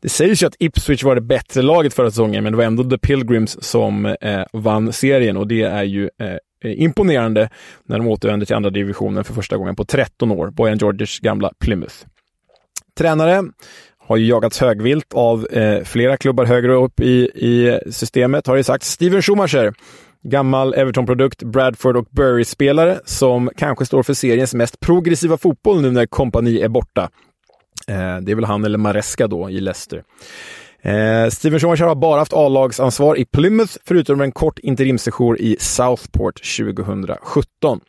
det 0.05 0.11
sägs 0.11 0.43
ju 0.43 0.47
att 0.47 0.57
Ipswich 0.59 1.03
var 1.03 1.15
det 1.15 1.21
bättre 1.21 1.63
laget 1.63 1.95
förra 1.95 2.11
säsongen, 2.11 2.45
men 2.45 2.53
det 2.53 2.57
var 2.57 2.65
ändå 2.65 2.85
The 2.85 2.99
Pilgrims 2.99 3.63
som 3.63 4.07
eh, 4.07 4.43
vann 4.53 4.93
serien 4.93 5.37
och 5.37 5.49
det 5.49 5.63
är 5.63 5.83
ju 5.83 6.11
eh, 6.21 6.29
eh 6.31 6.39
imponerande 6.83 7.49
när 7.85 7.99
de 7.99 8.09
återvänder 8.09 8.47
till 8.47 8.57
andra 8.57 8.71
divisionen 8.71 9.25
för 9.25 9.35
första 9.35 9.57
gången 9.57 9.77
på 9.77 9.85
13 9.85 10.31
år. 10.31 10.51
Bojan 10.51 10.79
Georges 10.79 11.19
gamla 11.19 11.53
Plymouth. 11.61 11.95
Tränare 12.99 13.43
har 13.99 14.17
ju 14.17 14.27
jagats 14.27 14.61
högvilt 14.61 15.15
av 15.15 15.47
eh, 15.47 15.85
flera 15.85 16.17
klubbar 16.17 16.45
högre 16.45 16.75
upp 16.75 17.01
i, 17.01 17.25
i 17.25 17.81
systemet, 17.91 18.47
har 18.47 18.57
det 18.57 18.65
sagt. 18.65 18.85
Steven 18.85 19.23
Schumacher, 19.23 19.75
gammal 20.23 20.75
Everton-produkt, 20.75 21.43
Bradford 21.43 21.97
och 21.97 22.07
Bury-spelare 22.11 22.99
som 23.05 23.51
kanske 23.57 23.87
står 23.87 24.03
för 24.03 24.15
seriens 24.15 24.55
mest 24.55 24.81
progressiva 24.81 25.39
fotboll 25.39 25.81
nu 25.83 25.91
när 25.91 26.07
kompani 26.07 26.61
är 26.61 26.69
borta. 26.69 27.11
Eh, 27.89 28.16
det 28.22 28.32
är 28.32 28.35
väl 28.35 28.45
han 28.45 28.64
eller 28.64 28.78
Maresca 28.78 29.26
då 29.26 29.51
i 29.51 29.61
Leicester. 29.61 30.03
Eh, 30.82 31.28
Steven 31.30 31.61
Schumacher 31.61 31.85
har 31.85 31.95
bara 31.95 32.18
haft 32.18 32.32
A-lagsansvar 32.32 33.18
i 33.18 33.24
Plymouth, 33.24 33.72
förutom 33.85 34.20
en 34.20 34.32
kort 34.32 34.59
interimsession 34.59 35.37
i 35.39 35.57
Southport 35.61 36.41
2017. 36.57 37.80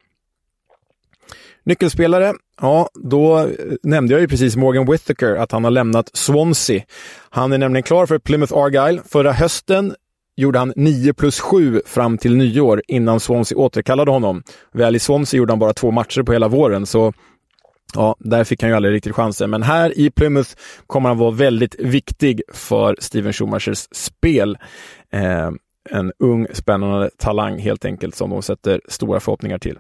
Nyckelspelare? 1.63 2.33
Ja, 2.61 2.89
då 2.93 3.39
eh, 3.39 3.47
nämnde 3.83 4.13
jag 4.13 4.21
ju 4.21 4.27
precis 4.27 4.55
Morgan 4.55 4.91
Whittaker, 4.91 5.35
att 5.35 5.51
han 5.51 5.63
har 5.63 5.71
lämnat 5.71 6.09
Swansea. 6.13 6.83
Han 7.29 7.53
är 7.53 7.57
nämligen 7.57 7.83
klar 7.83 8.05
för 8.05 8.19
Plymouth 8.19 8.53
Argyle. 8.57 9.01
Förra 9.05 9.31
hösten 9.31 9.95
gjorde 10.35 10.59
han 10.59 10.73
9 10.75 11.13
plus 11.13 11.39
7 11.39 11.81
fram 11.85 12.17
till 12.17 12.35
nyår 12.35 12.81
innan 12.87 13.19
Swansea 13.19 13.57
återkallade 13.57 14.11
honom. 14.11 14.43
Väl 14.73 14.95
i 14.95 14.99
Swansea 14.99 15.37
gjorde 15.37 15.51
han 15.51 15.59
bara 15.59 15.73
två 15.73 15.91
matcher 15.91 16.23
på 16.23 16.33
hela 16.33 16.47
våren, 16.47 16.85
så 16.85 17.13
Ja, 17.95 18.15
där 18.19 18.43
fick 18.43 18.61
han 18.61 18.69
ju 18.69 18.75
aldrig 18.75 18.93
riktigt 18.93 19.15
chansen. 19.15 19.49
Men 19.49 19.63
här 19.63 19.97
i 19.97 20.09
Plymouth 20.09 20.49
kommer 20.87 21.09
han 21.09 21.17
vara 21.17 21.31
väldigt 21.31 21.79
viktig 21.79 22.41
för 22.53 22.95
Steven 22.99 23.33
Schumachers 23.33 23.87
spel. 23.91 24.57
Eh, 25.13 25.51
en 25.89 26.11
ung, 26.19 26.47
spännande 26.53 27.09
talang 27.17 27.59
helt 27.59 27.85
enkelt 27.85 28.15
som 28.15 28.29
de 28.29 28.41
sätter 28.41 28.81
stora 28.87 29.19
förhoppningar 29.19 29.57
till. 29.57 29.79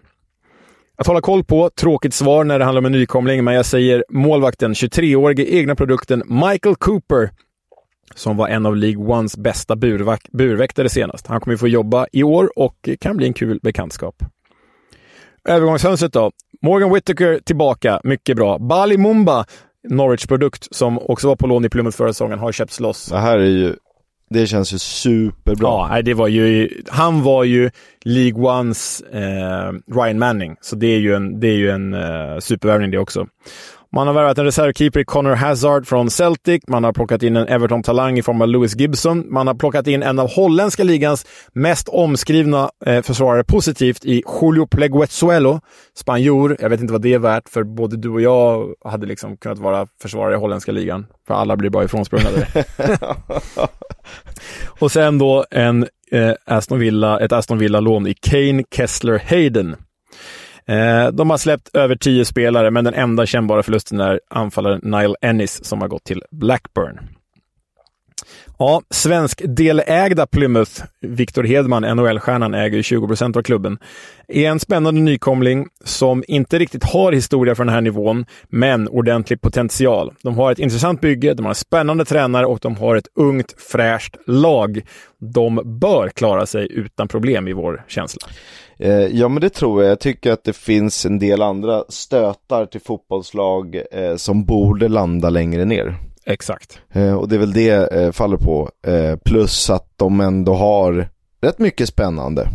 Att 0.97 1.07
hålla 1.07 1.21
koll 1.21 1.43
på, 1.43 1.69
tråkigt 1.69 2.13
svar 2.13 2.43
när 2.43 2.59
det 2.59 2.65
handlar 2.65 2.81
om 2.81 2.85
en 2.85 2.91
nykomling, 2.91 3.43
men 3.43 3.53
jag 3.53 3.65
säger 3.65 4.05
målvakten, 4.09 4.73
23-årige 4.73 5.45
egna 5.55 5.75
produkten 5.75 6.23
Michael 6.25 6.75
Cooper, 6.75 7.29
som 8.15 8.37
var 8.37 8.47
en 8.47 8.65
av 8.65 8.75
League 8.75 9.05
Ones 9.05 9.37
bästa 9.37 9.75
burväktare 10.31 10.89
senast. 10.89 11.27
Han 11.27 11.41
kommer 11.41 11.57
få 11.57 11.67
jobba 11.67 12.07
i 12.11 12.23
år 12.23 12.59
och 12.59 12.89
kan 12.99 13.17
bli 13.17 13.27
en 13.27 13.33
kul 13.33 13.59
bekantskap. 13.63 14.23
Övergångshönset 15.49 16.13
då. 16.13 16.31
Morgan 16.61 16.93
Whittaker 16.93 17.39
tillbaka, 17.39 18.01
mycket 18.03 18.37
bra. 18.37 18.59
Bali 18.59 18.97
Mumba, 18.97 19.45
Norwich-produkt, 19.89 20.67
som 20.71 20.99
också 20.99 21.27
var 21.27 21.35
på 21.35 21.47
lån 21.47 21.65
i 21.65 21.69
Plymouth 21.69 21.97
förra 21.97 22.13
säsongen, 22.13 22.39
har 22.39 22.51
köpts 22.51 22.79
loss. 22.79 23.05
Det 23.05 23.17
här 23.17 23.37
är 23.37 23.45
ju, 23.45 23.75
det 24.29 24.47
känns 24.47 24.73
ju 24.73 24.79
superbra. 24.79 25.87
Ja, 25.95 26.01
det 26.01 26.13
var 26.13 26.27
ju, 26.27 26.69
han 26.87 27.23
var 27.23 27.43
ju 27.43 27.71
League 28.05 28.59
Ones 28.59 29.01
eh, 29.01 29.71
Ryan 29.95 30.19
Manning, 30.19 30.55
så 30.61 30.75
det 30.75 30.87
är 30.87 30.99
ju 30.99 31.15
en, 31.15 31.39
det 31.39 31.47
är 31.47 31.57
ju 31.57 31.69
en 31.69 31.93
eh, 31.93 32.39
supervärvning 32.39 32.91
det 32.91 32.97
också. 32.97 33.27
Man 33.95 34.07
har 34.07 34.13
värvat 34.13 34.37
en 34.37 34.45
reservkeeper 34.45 34.99
i 34.99 35.05
Connor 35.05 35.35
Hazard 35.35 35.87
från 35.87 36.09
Celtic. 36.09 36.63
Man 36.67 36.83
har 36.83 36.93
plockat 36.93 37.23
in 37.23 37.35
en 37.35 37.47
Everton-talang 37.47 38.17
i 38.17 38.21
form 38.21 38.41
av 38.41 38.47
Lewis 38.47 38.75
Gibson. 38.75 39.33
Man 39.33 39.47
har 39.47 39.53
plockat 39.53 39.87
in 39.87 40.03
en 40.03 40.19
av 40.19 40.29
holländska 40.29 40.83
ligans 40.83 41.25
mest 41.53 41.89
omskrivna 41.89 42.69
eh, 42.85 43.01
försvarare 43.01 43.43
positivt 43.43 44.05
i 44.05 44.23
Julio 44.41 44.67
Pleguezuelo, 44.67 45.59
spanjor. 45.97 46.57
Jag 46.59 46.69
vet 46.69 46.81
inte 46.81 46.93
vad 46.93 47.01
det 47.01 47.13
är 47.13 47.19
värt, 47.19 47.49
för 47.49 47.63
både 47.63 47.97
du 47.97 48.09
och 48.09 48.21
jag 48.21 48.73
hade 48.85 49.05
liksom 49.05 49.37
kunnat 49.37 49.59
vara 49.59 49.87
försvarare 50.01 50.33
i 50.33 50.37
holländska 50.37 50.71
ligan. 50.71 51.05
För 51.27 51.33
alla 51.33 51.57
blir 51.57 51.69
bara 51.69 51.83
ifrånsprungna 51.83 52.29
där. 52.29 52.65
och 54.79 54.91
sen 54.91 55.17
då 55.17 55.45
en 55.51 55.87
eh, 56.11 56.33
Aston 56.45 56.79
Villa, 56.79 57.19
ett 57.19 57.31
Aston 57.31 57.57
Villa-lån 57.57 58.07
i 58.07 58.13
Kane 58.13 58.63
Kessler 58.71 59.21
Hayden. 59.29 59.75
Eh, 60.67 61.07
de 61.07 61.29
har 61.29 61.37
släppt 61.37 61.75
över 61.75 61.95
tio 61.95 62.25
spelare, 62.25 62.71
men 62.71 62.85
den 62.85 62.93
enda 62.93 63.25
kännbara 63.25 63.63
förlusten 63.63 63.99
är 63.99 64.19
anfallaren 64.29 64.79
Nile 64.83 65.15
Ennis 65.21 65.65
som 65.65 65.81
har 65.81 65.87
gått 65.87 66.03
till 66.03 66.23
Blackburn. 66.31 66.99
Ja, 68.57 68.81
svensk 68.89 69.41
delägda 69.45 70.27
Plymouth, 70.27 70.83
Victor 71.01 71.43
Hedman, 71.43 71.83
NHL-stjärnan, 71.83 72.53
äger 72.53 72.81
20 72.81 73.07
procent 73.07 73.37
av 73.37 73.41
klubben, 73.41 73.77
är 74.27 74.49
en 74.49 74.59
spännande 74.59 75.01
nykomling 75.01 75.67
som 75.83 76.23
inte 76.27 76.59
riktigt 76.59 76.83
har 76.83 77.11
historia 77.11 77.55
för 77.55 77.63
den 77.63 77.73
här 77.73 77.81
nivån, 77.81 78.25
men 78.49 78.87
ordentlig 78.87 79.41
potential. 79.41 80.13
De 80.21 80.37
har 80.37 80.51
ett 80.51 80.59
intressant 80.59 81.01
bygge, 81.01 81.33
de 81.33 81.45
har 81.45 81.49
en 81.49 81.55
spännande 81.55 82.05
tränare 82.05 82.45
och 82.45 82.59
de 82.61 82.75
har 82.75 82.95
ett 82.95 83.07
ungt, 83.15 83.53
fräscht 83.57 84.15
lag. 84.27 84.81
De 85.33 85.79
bör 85.79 86.09
klara 86.09 86.45
sig 86.45 86.67
utan 86.71 87.07
problem 87.07 87.47
i 87.47 87.53
vår 87.53 87.85
känsla. 87.87 88.27
Eh, 88.79 88.91
ja 88.91 89.27
men 89.27 89.41
det 89.41 89.49
tror 89.49 89.83
jag. 89.83 89.91
Jag 89.91 89.99
tycker 89.99 90.31
att 90.31 90.43
det 90.43 90.55
finns 90.55 91.05
en 91.05 91.19
del 91.19 91.41
andra 91.41 91.83
stötar 91.89 92.65
till 92.65 92.81
fotbollslag 92.81 93.81
eh, 93.91 94.15
som 94.15 94.45
borde 94.45 94.87
landa 94.87 95.29
längre 95.29 95.65
ner. 95.65 95.95
Exakt. 96.25 96.79
Eh, 96.93 97.13
och 97.13 97.29
det 97.29 97.35
är 97.35 97.39
väl 97.39 97.53
det 97.53 97.93
eh, 97.93 98.11
faller 98.11 98.37
på. 98.37 98.69
Eh, 98.87 99.15
plus 99.15 99.69
att 99.69 99.93
de 99.95 100.19
ändå 100.21 100.53
har 100.53 101.09
rätt 101.41 101.59
mycket 101.59 101.89
spännande. 101.89 102.47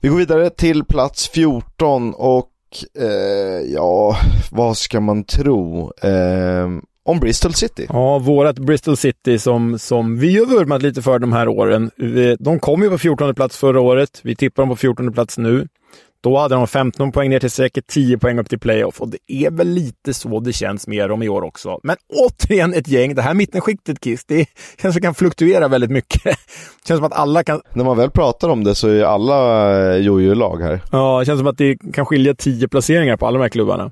Vi 0.00 0.08
går 0.08 0.16
vidare 0.16 0.50
till 0.50 0.84
plats 0.84 1.28
14 1.28 2.14
och 2.14 2.48
eh, 2.98 3.72
ja, 3.74 4.16
vad 4.50 4.76
ska 4.76 5.00
man 5.00 5.24
tro? 5.24 5.92
Eh, 6.02 6.68
om 7.02 7.20
Bristol 7.20 7.54
City. 7.54 7.86
Ja, 7.88 8.18
vårat 8.18 8.58
Bristol 8.58 8.96
City 8.96 9.38
som, 9.38 9.78
som 9.78 10.18
vi 10.18 10.38
har 10.38 10.46
vurmat 10.46 10.82
lite 10.82 11.02
för 11.02 11.18
de 11.18 11.32
här 11.32 11.48
åren. 11.48 11.90
De 12.38 12.58
kom 12.58 12.82
ju 12.82 12.90
på 12.90 12.98
14 12.98 13.34
plats 13.34 13.56
förra 13.56 13.80
året. 13.80 14.20
Vi 14.22 14.36
tippar 14.36 14.62
dem 14.62 14.70
på 14.70 14.76
14 14.76 15.12
plats 15.12 15.38
nu. 15.38 15.68
Då 16.22 16.38
hade 16.38 16.54
de 16.54 16.66
15 16.66 17.12
poäng 17.12 17.30
ner 17.30 17.40
till 17.40 17.50
säkert 17.50 17.86
10 17.86 18.18
poäng 18.18 18.38
upp 18.38 18.48
till 18.48 18.58
playoff 18.58 19.00
och 19.00 19.08
det 19.08 19.18
är 19.28 19.50
väl 19.50 19.68
lite 19.68 20.14
så 20.14 20.40
det 20.40 20.52
känns 20.52 20.86
med 20.86 21.08
dem 21.08 21.22
i 21.22 21.28
år 21.28 21.42
också. 21.42 21.80
Men 21.82 21.96
återigen 22.08 22.74
ett 22.74 22.88
gäng. 22.88 23.14
Det 23.14 23.22
här 23.22 23.34
mittenskiktet, 23.34 24.00
Kiss, 24.00 24.24
det 24.24 24.46
känns 24.82 24.94
som 24.94 25.02
kan 25.02 25.14
fluktuera 25.14 25.68
väldigt 25.68 25.90
mycket. 25.90 26.22
Det 26.24 26.36
känns 26.88 26.98
som 26.98 27.04
att 27.04 27.12
alla 27.12 27.44
kan... 27.44 27.60
När 27.72 27.84
man 27.84 27.96
väl 27.96 28.10
pratar 28.10 28.48
om 28.48 28.64
det 28.64 28.74
så 28.74 28.88
är 28.88 29.04
alla 29.04 29.70
eh, 29.92 29.96
jojo-lag 29.96 30.62
här. 30.62 30.80
Ja, 30.92 31.18
det 31.18 31.26
känns 31.26 31.40
som 31.40 31.46
att 31.46 31.58
det 31.58 31.76
kan 31.92 32.06
skilja 32.06 32.34
10 32.34 32.68
placeringar 32.68 33.16
på 33.16 33.26
alla 33.26 33.38
de 33.38 33.42
här 33.42 33.48
klubbarna. 33.48 33.90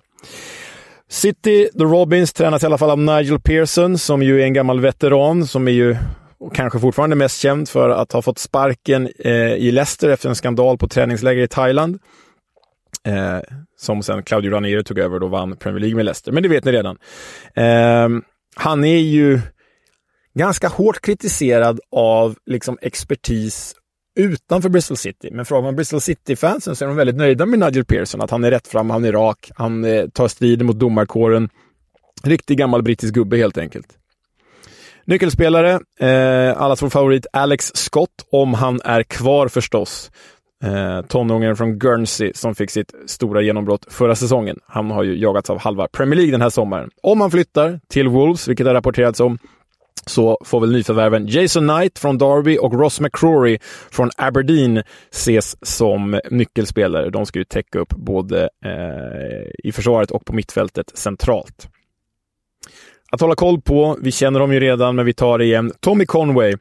City, 1.11 1.69
The 1.79 1.85
Robins, 1.85 2.33
tränas 2.33 2.63
i 2.63 2.67
alla 2.67 2.79
fall 2.79 2.91
av 2.91 2.99
Nigel 2.99 3.41
Pearson 3.41 3.99
som 3.99 4.23
ju 4.23 4.41
är 4.41 4.45
en 4.45 4.55
gammal 4.55 4.81
veteran 4.81 5.47
som 5.47 5.69
är 5.69 5.73
ju 5.73 5.97
och 6.41 6.55
kanske 6.55 6.79
fortfarande 6.81 7.17
mest 7.17 7.41
känd 7.41 7.69
för 7.69 7.89
att 7.89 8.13
ha 8.13 8.23
fått 8.23 8.39
sparken 8.39 9.09
eh, 9.19 9.33
i 9.55 9.71
Leicester 9.71 10.09
efter 10.09 10.29
en 10.29 10.35
skandal 10.35 10.79
på 10.79 10.89
träningsläger 10.89 11.43
i 11.43 11.49
Thailand. 11.49 11.99
Eh, 13.05 13.39
som 13.77 14.03
sen 14.03 14.23
Claudio 14.23 14.51
Ranieri 14.51 14.85
tog 14.85 14.99
över 14.99 15.23
och 15.23 15.31
vann 15.31 15.57
Premier 15.57 15.81
League 15.81 15.97
med 15.97 16.05
Leicester. 16.05 16.33
Men 16.33 16.43
det 16.43 16.49
vet 16.49 16.65
ni 16.65 16.73
redan. 16.73 16.99
Eh, 17.55 18.09
han 18.57 18.85
är 18.85 18.99
ju 18.99 19.41
ganska 20.35 20.69
hårt 20.69 21.01
kritiserad 21.01 21.81
av 21.93 22.37
liksom 22.47 22.79
expertis 22.83 23.75
utanför 24.19 24.69
Bristol 24.69 24.97
City. 24.97 25.31
Men 25.33 25.45
frågar 25.45 25.63
man 25.63 25.77
Bristol 25.77 26.01
City-fansen 26.01 26.77
så 26.77 26.85
är 26.85 26.87
de 26.87 26.97
väldigt 26.97 27.17
nöjda 27.17 27.47
med 27.47 27.59
Nigel 27.59 27.85
Pearson. 27.85 28.21
Att 28.21 28.31
han 28.31 28.45
är 28.45 28.51
rätt 28.51 28.69
fram, 28.69 28.91
han 28.91 29.05
är 29.05 29.13
rak, 29.13 29.51
han 29.55 29.85
eh, 29.85 30.09
tar 30.09 30.29
striden 30.29 30.67
mot 30.67 30.79
domarkåren. 30.79 31.49
Riktig 32.23 32.59
gammal 32.59 32.83
brittisk 32.83 33.15
gubbe 33.15 33.37
helt 33.37 33.59
enkelt. 33.59 33.87
Nyckelspelare, 35.09 35.81
eh, 36.01 36.63
allas 36.63 36.83
vår 36.83 36.89
favorit 36.89 37.27
Alex 37.33 37.71
Scott, 37.75 38.11
om 38.33 38.55
han 38.55 38.81
är 38.85 39.03
kvar 39.03 39.49
förstås. 39.49 40.11
Eh, 40.65 41.03
tonåringen 41.03 41.57
från 41.57 41.79
Guernsey 41.79 42.33
som 42.35 42.55
fick 42.55 42.71
sitt 42.71 42.95
stora 43.07 43.43
genombrott 43.43 43.87
förra 43.93 44.15
säsongen. 44.15 44.59
Han 44.67 44.91
har 44.91 45.03
ju 45.03 45.19
jagats 45.19 45.51
av 45.51 45.59
halva 45.59 45.89
Premier 45.89 46.17
League 46.17 46.33
den 46.33 46.41
här 46.41 46.51
sommaren. 46.51 46.91
Om 47.03 47.21
han 47.21 47.31
flyttar 47.31 47.81
till 47.89 48.09
Wolves, 48.09 48.49
vilket 48.49 48.67
har 48.67 48.75
rapporterats 48.75 49.21
om, 49.21 49.39
så 50.07 50.39
får 50.45 50.61
väl 50.61 50.73
nyförvärven 50.73 51.27
Jason 51.27 51.69
Knight 51.69 51.99
från 51.99 52.19
Derby 52.19 52.59
och 52.59 52.81
Ross 52.81 53.01
McCrory 53.01 53.59
från 53.91 54.11
Aberdeen 54.17 54.83
ses 55.11 55.57
som 55.63 56.21
nyckelspelare. 56.31 57.11
De 57.11 57.27
ska 57.27 57.39
ju 57.39 57.45
täcka 57.45 57.79
upp 57.79 57.91
både 57.91 58.49
eh, 58.65 59.51
i 59.65 59.73
försvaret 59.73 60.11
och 60.11 60.25
på 60.25 60.33
mittfältet 60.33 60.99
centralt. 60.99 61.69
Att 63.13 63.21
hålla 63.21 63.35
koll 63.35 63.61
på, 63.61 63.97
vi 64.03 64.13
känner 64.13 64.41
dem 64.41 64.53
ju 64.53 64.61
redan, 64.61 64.97
men 64.97 65.07
vi 65.07 65.15
tar 65.15 65.39
det 65.39 65.45
igen. 65.45 65.73
Tommy 65.81 66.07
Conway, 66.07 66.55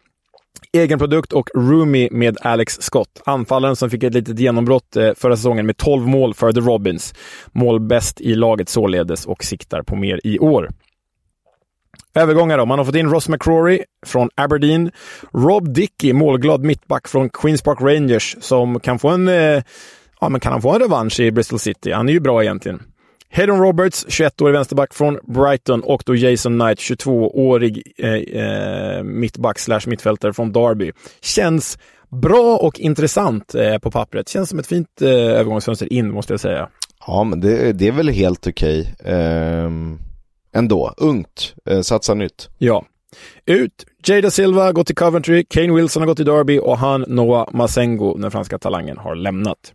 egen 0.73 0.99
produkt 0.99 1.33
och 1.33 1.49
roomie 1.55 2.09
med 2.11 2.37
Alex 2.41 2.77
Scott. 2.81 3.21
Anfallaren 3.25 3.75
som 3.75 3.89
fick 3.89 4.03
ett 4.03 4.13
litet 4.13 4.39
genombrott 4.39 4.95
eh, 4.95 5.13
förra 5.15 5.35
säsongen 5.35 5.65
med 5.65 5.77
12 5.77 6.07
mål 6.07 6.33
för 6.33 6.51
The 6.51 6.59
Robins. 6.59 7.13
Målbäst 7.51 8.21
i 8.21 8.35
laget 8.35 8.69
således 8.69 9.25
och 9.25 9.43
siktar 9.43 9.81
på 9.81 9.95
mer 9.95 10.19
i 10.23 10.39
år. 10.39 10.69
Övergångar 12.15 12.57
då. 12.57 12.65
Man 12.65 12.79
har 12.79 12.85
fått 12.85 12.95
in 12.95 13.09
Ross 13.09 13.29
McCrory 13.29 13.83
från 14.05 14.29
Aberdeen. 14.35 14.91
Rob 15.33 15.73
Dickey, 15.73 16.13
målglad 16.13 16.63
mittback 16.63 17.07
från 17.07 17.29
Queens 17.29 17.61
Park 17.61 17.81
Rangers, 17.81 18.35
som 18.39 18.79
kan 18.79 18.99
få 18.99 19.09
en, 19.09 19.27
eh, 19.27 19.63
ja, 20.21 20.29
men 20.29 20.39
kan 20.39 20.51
han 20.51 20.61
få 20.61 20.73
en 20.73 20.79
revansch 20.79 21.19
i 21.19 21.31
Bristol 21.31 21.59
City? 21.59 21.91
Han 21.91 22.09
är 22.09 22.13
ju 22.13 22.19
bra 22.19 22.43
egentligen. 22.43 22.83
Hedon 23.29 23.59
Roberts, 23.59 24.05
21-årig 24.05 24.53
vänsterback 24.53 24.93
från 24.93 25.19
Brighton 25.23 25.81
och 25.81 26.03
då 26.05 26.15
Jason 26.15 26.59
Knight, 26.59 26.79
22-årig 26.79 27.93
eh, 27.97 28.13
eh, 28.13 29.03
mittback 29.03 29.59
slash 29.59 29.81
mittfältare 29.87 30.33
från 30.33 30.51
Derby. 30.51 30.91
Känns 31.21 31.77
bra 32.09 32.57
och 32.57 32.79
intressant 32.79 33.55
eh, 33.55 33.77
på 33.77 33.91
pappret. 33.91 34.29
Känns 34.29 34.49
som 34.49 34.59
ett 34.59 34.67
fint 34.67 35.01
eh, 35.01 35.09
övergångsfönster 35.09 35.93
in, 35.93 36.13
måste 36.13 36.33
jag 36.33 36.39
säga. 36.39 36.69
Ja, 37.07 37.23
men 37.23 37.39
det, 37.41 37.73
det 37.73 37.87
är 37.87 37.91
väl 37.91 38.09
helt 38.09 38.47
okej. 38.47 38.95
Okay. 38.99 39.13
Ehm, 39.13 39.99
ändå, 40.55 40.93
ungt, 40.97 41.53
eh, 41.69 41.81
satsa 41.81 42.13
nytt. 42.13 42.49
Ja. 42.57 42.85
Ut, 43.45 43.85
Jada 44.07 44.31
Silva 44.31 44.71
går 44.71 44.83
till 44.83 44.95
Coventry, 44.95 45.45
Kane 45.49 45.73
Wilson 45.73 46.01
har 46.01 46.07
gått 46.07 46.17
till 46.17 46.25
Derby 46.25 46.59
och 46.59 46.77
han 46.77 47.05
Noah 47.07 47.49
Masengo, 47.53 48.17
den 48.17 48.31
franska 48.31 48.59
talangen, 48.59 48.97
har 48.97 49.15
lämnat. 49.15 49.73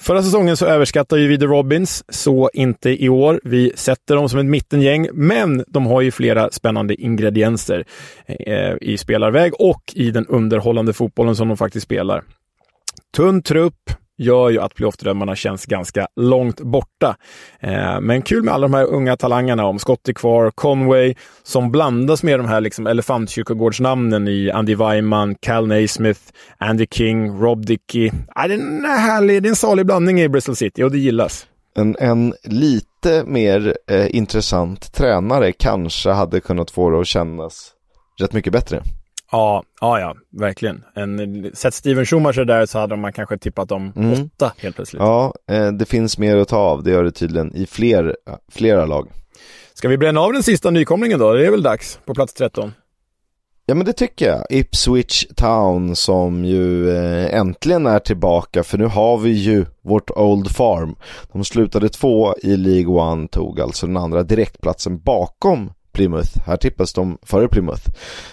Förra 0.00 0.22
säsongen 0.22 0.56
så 0.56 0.66
överskattade 0.66 1.26
vi 1.26 1.38
The 1.38 1.44
Robins, 1.44 2.04
så 2.08 2.50
inte 2.52 3.04
i 3.04 3.08
år. 3.08 3.40
Vi 3.44 3.72
sätter 3.74 4.16
dem 4.16 4.28
som 4.28 4.40
ett 4.40 4.46
mittengäng, 4.46 5.08
men 5.12 5.64
de 5.68 5.86
har 5.86 6.00
ju 6.00 6.10
flera 6.10 6.50
spännande 6.50 6.94
ingredienser 6.94 7.84
eh, 8.26 8.74
i 8.80 8.98
spelarväg 8.98 9.52
och 9.58 9.82
i 9.94 10.10
den 10.10 10.26
underhållande 10.26 10.92
fotbollen 10.92 11.36
som 11.36 11.48
de 11.48 11.56
faktiskt 11.56 11.84
spelar. 11.84 12.24
Tunn 13.16 13.42
trupp, 13.42 13.90
gör 14.18 14.50
ju 14.50 14.60
att 14.60 14.74
playoff-drömmarna 14.74 15.36
känns 15.36 15.66
ganska 15.66 16.08
långt 16.16 16.60
borta. 16.60 17.16
Eh, 17.60 18.00
men 18.00 18.22
kul 18.22 18.42
med 18.42 18.54
alla 18.54 18.68
de 18.68 18.74
här 18.74 18.84
unga 18.84 19.16
talangerna, 19.16 19.66
om 19.66 19.78
Scott 19.78 20.08
är 20.08 20.12
kvar, 20.12 20.50
Conway, 20.50 21.14
som 21.42 21.70
blandas 21.70 22.22
med 22.22 22.38
de 22.38 22.46
här 22.48 22.60
liksom 22.60 22.86
elefantkyrkogårdsnamnen 22.86 24.28
i 24.28 24.50
Andy 24.50 24.74
Weiman, 24.74 25.34
Cal 25.34 25.66
Naismith, 25.66 26.20
Andy 26.58 26.86
King, 26.90 27.40
Rob 27.40 27.66
Dickey. 27.66 28.10
Ah, 28.34 28.48
det, 28.48 28.54
är 28.54 28.58
en 28.58 28.84
härlig, 28.84 29.42
det 29.42 29.46
är 29.46 29.50
en 29.50 29.56
salig 29.56 29.86
blandning 29.86 30.20
i 30.20 30.28
Bristol 30.28 30.56
City 30.56 30.82
och 30.82 30.90
det 30.90 30.98
gillas. 30.98 31.46
En, 31.76 31.96
en 31.98 32.34
lite 32.44 33.24
mer 33.26 33.76
eh, 33.90 34.16
intressant 34.16 34.92
tränare 34.92 35.52
kanske 35.52 36.10
hade 36.10 36.40
kunnat 36.40 36.70
få 36.70 36.90
det 36.90 37.00
att 37.00 37.06
kännas 37.06 37.72
rätt 38.20 38.32
mycket 38.32 38.52
bättre. 38.52 38.82
Ja, 39.32 39.62
ja, 39.80 40.00
ja, 40.00 40.14
verkligen. 40.30 40.84
En, 40.94 41.50
sett 41.54 41.74
Steven 41.74 42.06
Schumacher 42.06 42.44
där 42.44 42.66
så 42.66 42.78
hade 42.78 42.96
man 42.96 43.12
kanske 43.12 43.38
tippat 43.38 43.72
om 43.72 43.92
mm. 43.96 44.12
åtta 44.12 44.52
helt 44.58 44.76
plötsligt. 44.76 45.02
Ja, 45.02 45.34
eh, 45.50 45.72
det 45.72 45.84
finns 45.84 46.18
mer 46.18 46.36
att 46.36 46.48
ta 46.48 46.56
av, 46.56 46.82
det 46.82 46.90
gör 46.90 47.04
det 47.04 47.12
tydligen 47.12 47.54
i 47.54 47.66
fler, 47.66 48.16
flera 48.52 48.86
lag. 48.86 49.08
Ska 49.74 49.88
vi 49.88 49.98
bränna 49.98 50.20
av 50.20 50.32
den 50.32 50.42
sista 50.42 50.70
nykomlingen 50.70 51.18
då? 51.18 51.32
Det 51.32 51.46
är 51.46 51.50
väl 51.50 51.62
dags 51.62 52.00
på 52.04 52.14
plats 52.14 52.34
13? 52.34 52.72
Ja 53.70 53.74
men 53.74 53.86
det 53.86 53.92
tycker 53.92 54.28
jag. 54.28 54.46
Ipswich 54.50 55.26
Town 55.36 55.96
som 55.96 56.44
ju 56.44 56.90
eh, 56.90 57.34
äntligen 57.34 57.86
är 57.86 57.98
tillbaka 57.98 58.62
för 58.62 58.78
nu 58.78 58.84
har 58.86 59.18
vi 59.18 59.30
ju 59.30 59.66
vårt 59.82 60.10
Old 60.10 60.50
Farm. 60.50 60.96
De 61.32 61.44
slutade 61.44 61.88
två 61.88 62.34
i 62.42 62.56
League 62.56 62.94
One, 62.94 63.28
tog 63.28 63.60
alltså 63.60 63.86
den 63.86 63.96
andra 63.96 64.22
direktplatsen 64.22 64.98
bakom 64.98 65.70
Plymouth. 65.98 66.38
Här 66.46 66.56
tippas 66.56 66.92
de 66.92 67.18
före 67.22 67.48
Plymouth. 67.48 67.82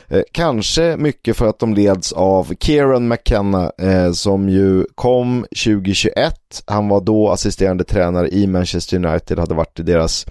Eh, 0.08 0.22
kanske 0.32 0.98
mycket 0.98 1.38
för 1.38 1.48
att 1.48 1.60
de 1.60 1.74
leds 1.74 2.14
av 2.14 2.54
Kieran 2.60 3.08
McKenna 3.08 3.72
eh, 3.78 4.12
som 4.12 4.50
ju 4.50 4.86
kom 4.96 5.46
2021. 5.66 6.34
Han 6.68 6.88
var 6.88 7.02
då 7.02 7.30
assisterande 7.30 7.84
tränare 7.84 8.30
i 8.30 8.48
Manchester 8.48 9.06
United, 9.06 9.40
hade 9.40 9.56
varit 9.56 9.80
i 9.80 9.84
deras, 9.84 10.26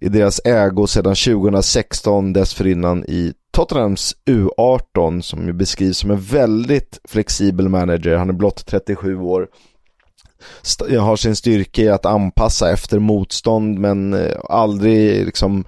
i 0.00 0.08
deras 0.08 0.40
ägo 0.44 0.86
sedan 0.86 1.14
2016, 1.14 2.32
dessförinnan 2.32 3.04
i 3.04 3.32
Tottenhams 3.52 4.14
U18 4.30 5.20
som 5.20 5.46
ju 5.46 5.52
beskrivs 5.52 5.98
som 5.98 6.10
en 6.10 6.20
väldigt 6.20 7.00
flexibel 7.08 7.68
manager. 7.68 8.16
Han 8.16 8.28
är 8.28 8.34
blott 8.34 8.66
37 8.66 9.18
år 9.18 9.48
har 11.00 11.16
sin 11.16 11.36
styrka 11.36 11.82
i 11.82 11.88
att 11.88 12.06
anpassa 12.06 12.72
efter 12.72 12.98
motstånd 12.98 13.78
men 13.78 14.14
eh, 14.14 14.36
aldrig 14.44 15.26
liksom 15.26 15.64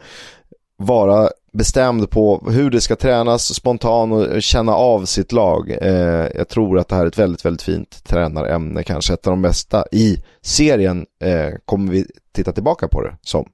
vara 0.79 1.31
bestämd 1.53 2.11
på 2.11 2.51
hur 2.51 2.71
det 2.71 2.81
ska 2.81 2.97
tränas 2.97 3.55
spontant 3.55 4.13
och 4.13 4.43
känna 4.43 4.75
av 4.75 5.05
sitt 5.05 5.33
lag. 5.33 5.71
Eh, 5.71 6.29
jag 6.35 6.49
tror 6.49 6.79
att 6.79 6.89
det 6.89 6.95
här 6.97 7.03
är 7.03 7.09
ett 7.09 7.19
väldigt, 7.19 7.45
väldigt 7.45 7.63
fint 7.63 8.05
tränarämne, 8.05 8.83
kanske 8.83 9.15
ett 9.15 9.27
av 9.27 9.31
de 9.31 9.43
bästa 9.43 9.85
i 9.93 10.17
serien 10.43 11.07
eh, 11.25 11.55
kommer 11.65 11.93
vi 11.93 12.07
titta 12.35 12.53
tillbaka 12.53 12.89
på 12.89 13.03
det 13.03 13.17
som. 13.23 13.49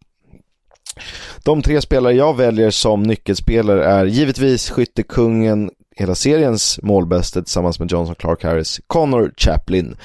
De 1.45 1.63
tre 1.63 1.81
spelare 1.81 2.13
jag 2.13 2.37
väljer 2.37 2.71
som 2.71 3.03
nyckelspelare 3.03 3.85
är 3.85 4.05
givetvis 4.05 4.71
skyttekungen 4.71 5.71
hela 5.97 6.15
seriens 6.15 6.81
målbäste 6.83 7.43
tillsammans 7.43 7.79
med 7.79 7.93
Johnson 7.93 8.15
Clark 8.15 8.45
Harris, 8.45 8.81
Connor 8.87 9.33
Chaplin. 9.37 9.97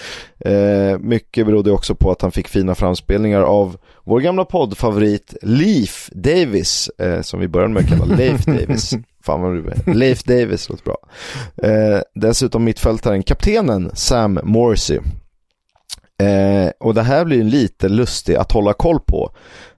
Eh, 0.45 0.99
mycket 0.99 1.45
berodde 1.45 1.71
också 1.71 1.95
på 1.95 2.11
att 2.11 2.21
han 2.21 2.31
fick 2.31 2.47
fina 2.47 2.75
framspelningar 2.75 3.41
av 3.41 3.77
vår 4.03 4.19
gamla 4.19 4.45
poddfavorit 4.45 5.35
Leif 5.41 6.09
Davis, 6.13 6.89
eh, 6.97 7.21
som 7.21 7.39
vi 7.39 7.47
började 7.47 7.73
med 7.73 7.83
att 7.83 7.89
kalla 7.89 8.05
Leif 8.05 8.45
Davis. 8.45 8.93
Fan 9.23 9.41
vad 9.41 9.53
du 9.53 9.93
Leif 9.93 10.23
Davis 10.23 10.69
låter 10.69 10.83
bra. 10.83 10.97
Eh, 11.63 12.01
dessutom 12.15 12.63
mittfältaren, 12.63 13.23
kaptenen 13.23 13.91
Sam 13.93 14.39
Morsey. 14.43 14.99
Eh, 16.19 16.71
och 16.79 16.93
det 16.93 17.01
här 17.01 17.25
blir 17.25 17.43
lite 17.43 17.89
lustigt 17.89 18.37
att 18.37 18.51
hålla 18.51 18.73
koll 18.73 18.99
på. 18.99 19.31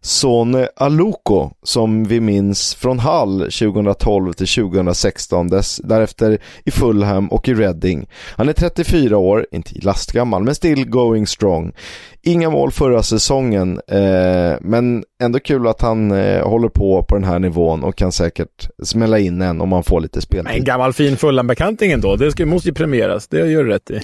Sone 0.04 0.68
Aluko, 0.76 1.50
som 1.64 2.04
vi 2.04 2.20
minns 2.20 2.76
från 2.76 3.00
Hall 3.00 3.40
2012 3.40 4.34
till 4.34 4.48
2016, 4.48 5.48
dess, 5.48 5.82
därefter 5.84 6.38
i 6.66 6.72
Fulham 6.72 7.28
och 7.28 7.48
i 7.48 7.54
Reading. 7.54 8.08
Han 8.36 8.50
är 8.50 8.54
34 8.54 9.18
år, 9.18 9.48
inte 9.52 9.72
lastgammal, 9.82 10.44
men 10.44 10.56
still 10.56 10.90
going 10.90 11.28
strong. 11.28 11.74
Inga 12.22 12.50
mål 12.50 12.72
förra 12.72 13.04
säsongen, 13.04 13.82
eh, 13.88 14.54
men 14.62 15.04
ändå 15.24 15.40
kul 15.40 15.68
att 15.68 15.82
han 15.82 16.12
eh, 16.12 16.48
håller 16.48 16.70
på 16.70 17.04
på 17.04 17.16
den 17.16 17.24
här 17.24 17.40
nivån 17.40 17.84
och 17.84 17.96
kan 17.96 18.12
säkert 18.12 18.70
smälla 18.84 19.20
in 19.20 19.42
en 19.42 19.62
om 19.62 19.72
han 19.72 19.84
får 19.84 20.02
lite 20.02 20.22
speltid. 20.22 20.56
En 20.56 20.64
gammal 20.64 20.94
fin 20.94 21.18
Fulham-bekanting 21.18 21.92
ändå, 21.92 22.16
det 22.16 22.32
ska, 22.32 22.46
måste 22.46 22.70
ju 22.70 22.76
premieras, 22.76 23.28
det 23.28 23.38
gör 23.38 23.64
du 23.64 23.70
rätt 23.70 23.92
i. 23.92 24.02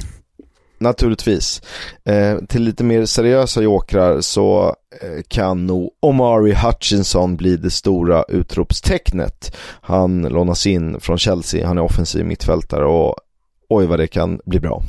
Naturligtvis. 0.80 1.62
Eh, 2.06 2.38
till 2.38 2.64
lite 2.64 2.84
mer 2.84 3.06
seriösa 3.06 3.62
jokrar 3.62 4.22
så 4.22 4.76
eh, 5.02 5.24
kan 5.28 5.66
nog 5.66 5.92
Omari 6.00 6.54
Hutchinson 6.54 7.38
bli 7.38 7.58
det 7.58 7.72
stora 7.72 8.24
utropstecknet. 8.24 9.56
Han 9.82 10.22
lånas 10.22 10.68
in 10.68 11.00
från 11.00 11.18
Chelsea, 11.18 11.68
han 11.68 11.78
är 11.78 11.82
offensiv 11.82 12.26
mittfältare 12.26 12.86
och 12.86 13.16
oj 13.70 13.86
vad 13.86 14.00
det 14.00 14.08
kan 14.08 14.40
bli 14.46 14.60
bra. 14.60 14.84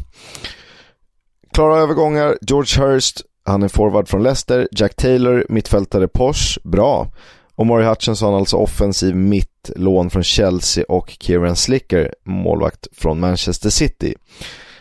Klara 1.52 1.78
övergångar, 1.78 2.38
George 2.40 2.84
Hurst, 2.84 3.22
han 3.44 3.62
är 3.62 3.68
forward 3.68 4.08
från 4.08 4.22
Leicester, 4.22 4.68
Jack 4.70 4.94
Taylor, 4.94 5.46
mittfältare 5.48 6.08
Porsche, 6.08 6.60
bra. 6.64 7.08
Omari 7.54 7.84
Hutchinson 7.84 8.34
alltså 8.34 8.56
offensiv 8.56 9.16
mitt, 9.16 9.70
lån 9.76 10.10
från 10.10 10.22
Chelsea 10.22 10.84
och 10.88 11.16
Kieran 11.20 11.56
Slicker, 11.56 12.14
målvakt 12.24 12.86
från 12.92 13.20
Manchester 13.20 13.70
City. 13.70 14.14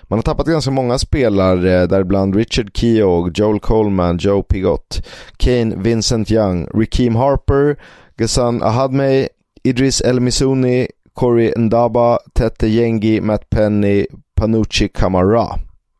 Man 0.08 0.20
har 0.20 0.24
tappat 0.24 0.47
ganska 0.47 0.72
många 0.72 0.97
spelare, 0.97 1.82
eh, 1.82 1.88
däribland 1.88 2.36
Richard 2.36 2.78
Keogh, 2.78 3.32
Joel 3.34 3.60
Coleman, 3.60 4.18
Joe 4.18 4.43
Pigott, 4.43 5.05
Kane, 5.38 5.76
Vincent 5.76 6.32
Young, 6.32 6.68
Rikim 6.74 7.16
Harper, 7.16 7.78
Ghassan 8.18 8.64
Ahadmey, 8.64 9.28
Idris 9.64 10.01
El 10.01 10.20
Misuni, 10.20 10.88
Corey 11.14 11.53
Ndaba, 11.58 12.20
Tete 12.34 12.68
Yengi, 12.68 13.22
Matt 13.22 13.49
Penny, 13.49 14.05
Panucci 14.36 14.88
Kamara. 14.88 15.47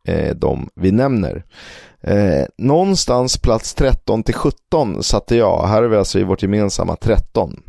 Eh, 0.08 0.36
de 0.36 0.70
vi 0.76 0.92
nämner. 0.92 1.44
Eh, 2.02 2.46
någonstans 2.58 3.38
plats 3.38 3.74
13 3.74 4.24
till 4.24 4.36
17 4.36 5.04
satte 5.04 5.36
jag. 5.36 5.68
Här 5.68 5.84
är 5.84 5.88
vi 5.88 5.98
alltså 5.98 6.20
i 6.20 6.24
vårt 6.24 6.42
gemensamma 6.42 6.96
13. 6.96 7.64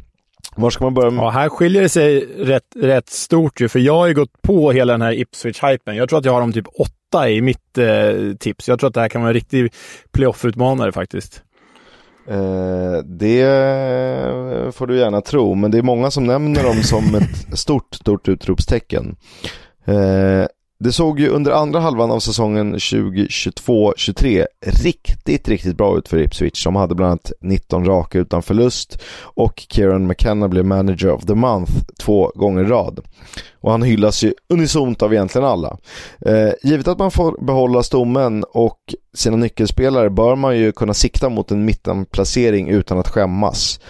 Var 0.59 0.71
ska 0.71 0.85
man 0.85 0.95
börja? 0.95 1.11
Med? 1.11 1.25
Ja, 1.25 1.31
här 1.31 1.49
skiljer 1.49 1.83
det 1.83 1.89
sig 1.89 2.21
rätt, 2.39 2.77
rätt 2.77 3.09
stort 3.09 3.61
ju, 3.61 3.69
för 3.69 3.79
jag 3.79 3.95
har 3.95 4.07
ju 4.07 4.15
gått 4.15 4.43
på 4.43 4.73
hela 4.73 4.93
den 4.93 5.03
här 5.03 5.13
Ipswich-hypen. 5.13 5.95
Jag 5.95 6.09
tror 6.09 6.19
att 6.19 6.25
jag 6.25 6.33
har 6.33 6.41
dem 6.41 6.53
typ 6.53 6.67
åtta 6.79 7.31
i 7.31 7.41
mitt 7.41 7.79
eh, 7.79 8.35
tips. 8.39 8.69
Jag 8.69 8.79
tror 8.79 8.89
att 8.89 8.95
det 8.95 9.01
här 9.01 9.09
kan 9.09 9.21
vara 9.21 9.31
en 9.31 9.35
riktig 9.35 9.73
playoff-utmanare 10.13 10.93
faktiskt. 10.93 11.43
Eh, 12.29 12.99
det 13.05 13.45
får 14.75 14.87
du 14.87 14.99
gärna 14.99 15.21
tro, 15.21 15.55
men 15.55 15.71
det 15.71 15.79
är 15.79 15.83
många 15.83 16.11
som 16.11 16.25
nämner 16.27 16.63
dem 16.63 16.83
som 16.83 17.15
ett 17.15 17.59
stort, 17.59 17.95
stort 17.95 18.29
utropstecken. 18.29 19.17
Eh, 19.85 20.47
det 20.81 20.93
såg 20.93 21.21
ju 21.21 21.29
under 21.29 21.51
andra 21.51 21.81
halvan 21.81 22.11
av 22.11 22.21
säsongen 22.21 22.75
2022-23 22.75 24.47
riktigt, 24.67 25.49
riktigt 25.49 25.77
bra 25.77 25.99
ut 25.99 26.09
för 26.09 26.19
Ipswich. 26.19 26.65
De 26.65 26.77
hade 26.77 26.95
bland 26.95 27.11
annat 27.11 27.33
19 27.41 27.85
raka 27.85 28.19
utan 28.19 28.43
förlust 28.43 29.03
och 29.21 29.67
Kieran 29.69 30.07
McKenna 30.07 30.49
blev 30.49 30.65
manager 30.65 31.11
of 31.11 31.25
the 31.25 31.35
month 31.35 31.73
två 32.01 32.33
gånger 32.35 32.65
i 32.65 32.67
rad. 32.67 33.01
Och 33.61 33.71
han 33.71 33.83
hyllas 33.83 34.25
ju 34.25 34.35
unisont 34.49 35.03
av 35.03 35.13
egentligen 35.13 35.49
alla. 35.49 35.79
Eh, 36.27 36.51
givet 36.63 36.89
att 36.89 36.99
man 36.99 37.11
får 37.11 37.45
behålla 37.45 37.83
stommen 37.83 38.45
och 38.45 38.79
sina 39.15 39.37
nyckelspelare 39.37 40.11
bör 40.11 40.37
man 40.37 40.59
ju 40.59 40.73
kunna 40.73 40.95
sikta 40.95 41.29
mot 41.29 41.51
en 41.51 41.65
mittenplacering 41.65 42.69
utan 42.69 42.99
att 42.99 43.09
skämmas. 43.09 43.81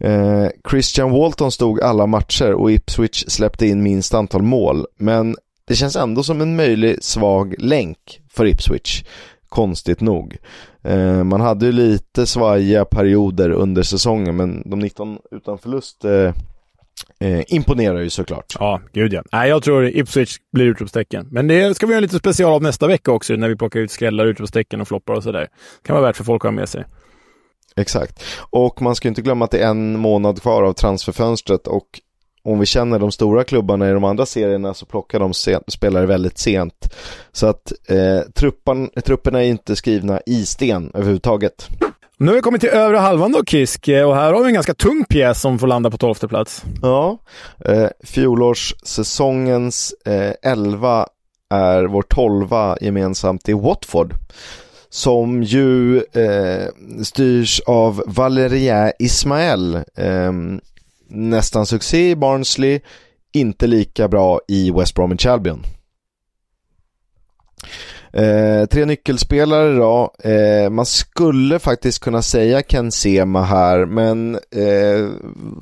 Eh, 0.00 0.46
Christian 0.70 1.10
Walton 1.10 1.52
stod 1.52 1.80
alla 1.80 2.06
matcher 2.06 2.52
och 2.52 2.72
Ipswich 2.72 3.24
släppte 3.28 3.66
in 3.66 3.82
minst 3.82 4.14
antal 4.14 4.42
mål, 4.42 4.86
men 4.98 5.36
det 5.66 5.74
känns 5.74 5.96
ändå 5.96 6.22
som 6.22 6.40
en 6.40 6.56
möjlig 6.56 7.04
svag 7.04 7.54
länk 7.58 8.20
för 8.30 8.46
Ipswich. 8.46 9.04
Konstigt 9.48 10.00
nog. 10.00 10.36
Eh, 10.82 11.24
man 11.24 11.40
hade 11.40 11.66
ju 11.66 11.72
lite 11.72 12.26
svajiga 12.26 12.84
perioder 12.84 13.50
under 13.50 13.82
säsongen 13.82 14.36
men 14.36 14.70
de 14.70 14.78
19 14.78 15.18
utan 15.30 15.58
förlust 15.58 16.04
eh, 16.04 16.32
eh, 17.20 17.42
imponerar 17.46 18.00
ju 18.00 18.10
såklart. 18.10 18.56
Ja, 18.58 18.80
gud 18.92 19.12
ja. 19.12 19.22
Nej, 19.32 19.48
jag 19.48 19.62
tror 19.62 19.86
Ipswich 19.86 20.36
blir 20.52 20.66
utropstecken. 20.66 21.28
Men 21.30 21.46
det 21.46 21.74
ska 21.74 21.86
vi 21.86 21.92
göra 21.92 22.00
lite 22.00 22.18
special 22.18 22.52
av 22.52 22.62
nästa 22.62 22.86
vecka 22.86 23.12
också 23.12 23.36
när 23.36 23.48
vi 23.48 23.56
plockar 23.56 23.80
ut 23.80 23.90
skrällar, 23.90 24.26
utropstecken 24.26 24.80
och 24.80 24.88
floppar 24.88 25.14
och 25.14 25.22
sådär. 25.22 25.48
kan 25.82 25.94
vara 25.94 26.06
värt 26.06 26.16
för 26.16 26.24
folk 26.24 26.44
att 26.44 26.50
ha 26.50 26.56
med 26.56 26.68
sig. 26.68 26.84
Exakt. 27.76 28.24
Och 28.50 28.82
man 28.82 28.94
ska 28.94 29.08
inte 29.08 29.22
glömma 29.22 29.44
att 29.44 29.50
det 29.50 29.58
är 29.58 29.70
en 29.70 29.98
månad 29.98 30.42
kvar 30.42 30.62
av 30.62 30.72
transferfönstret 30.72 31.66
och 31.66 32.00
om 32.44 32.58
vi 32.58 32.66
känner 32.66 32.98
de 32.98 33.12
stora 33.12 33.44
klubbarna 33.44 33.90
i 33.90 33.92
de 33.92 34.04
andra 34.04 34.26
serierna 34.26 34.74
så 34.74 34.86
plockar 34.86 35.18
de 35.18 35.60
spelare 35.68 36.06
väldigt 36.06 36.38
sent. 36.38 36.94
Så 37.32 37.46
att 37.46 37.72
eh, 37.88 38.20
truppan, 38.34 38.90
trupperna 39.04 39.44
är 39.44 39.48
inte 39.48 39.76
skrivna 39.76 40.20
i 40.26 40.46
sten 40.46 40.90
överhuvudtaget. 40.94 41.68
Nu 42.16 42.26
har 42.26 42.34
vi 42.34 42.40
kommit 42.40 42.60
till 42.60 42.70
övre 42.70 42.96
halvan 42.96 43.32
då 43.32 43.44
Kisk 43.44 43.88
eh, 43.88 44.08
och 44.08 44.14
här 44.14 44.32
har 44.32 44.40
vi 44.40 44.46
en 44.46 44.54
ganska 44.54 44.74
tung 44.74 45.04
pjäs 45.08 45.40
som 45.40 45.58
får 45.58 45.66
landa 45.66 45.90
på 45.90 45.98
tolfte 45.98 46.28
plats. 46.28 46.64
Ja, 46.82 47.18
eh, 47.64 47.88
fjolårssäsongens 48.04 49.94
eh, 50.06 50.50
elva 50.52 51.06
är 51.50 51.84
vår 51.84 52.02
tolva 52.02 52.76
gemensamt 52.80 53.48
i 53.48 53.52
Watford 53.52 54.14
som 54.90 55.42
ju 55.42 55.96
eh, 55.96 56.68
styrs 57.02 57.60
av 57.66 58.02
Valeria 58.06 58.92
Ismael. 58.98 59.74
Eh, 59.74 60.32
nästan 61.14 61.66
succé 61.66 62.10
i 62.10 62.16
Barnsley, 62.16 62.80
inte 63.32 63.66
lika 63.66 64.08
bra 64.08 64.40
i 64.48 64.70
West 64.70 64.94
Bromwich 64.94 65.26
Albion. 65.26 65.62
Eh, 68.14 68.66
tre 68.66 68.84
nyckelspelare 68.84 69.74
då. 69.74 70.14
Eh, 70.30 70.70
man 70.70 70.86
skulle 70.86 71.58
faktiskt 71.58 71.98
kunna 71.98 72.22
säga 72.22 72.62
Ken 72.62 72.92
Sema 72.92 73.42
här, 73.42 73.86
men 73.86 74.34
eh, 74.34 75.08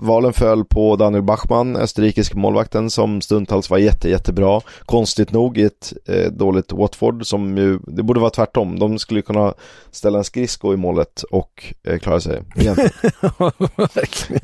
valen 0.01 0.33
föll 0.33 0.65
på 0.65 0.97
Daniel 0.97 1.23
Bachmann, 1.23 1.77
österrikiske 1.77 2.37
målvakten 2.37 2.91
som 2.91 3.21
stundtals 3.21 3.71
var 3.71 3.79
jätte, 3.79 4.09
jättebra. 4.09 4.61
Konstigt 4.87 5.33
nog 5.33 5.59
i 5.59 5.63
ett 5.63 5.93
eh, 6.07 6.33
dåligt 6.33 6.73
Watford 6.73 7.27
som 7.27 7.57
ju, 7.59 7.79
det 7.87 8.03
borde 8.03 8.21
vara 8.21 8.31
tvärtom. 8.31 8.79
De 8.79 8.99
skulle 8.99 9.23
kunna 9.23 9.55
ställa 9.91 10.19
en 10.19 10.25
skridsko 10.25 10.75
i 10.75 10.77
målet 10.77 11.23
och 11.23 11.75
eh, 11.87 11.99
klara 11.99 12.21
sig. 12.21 12.43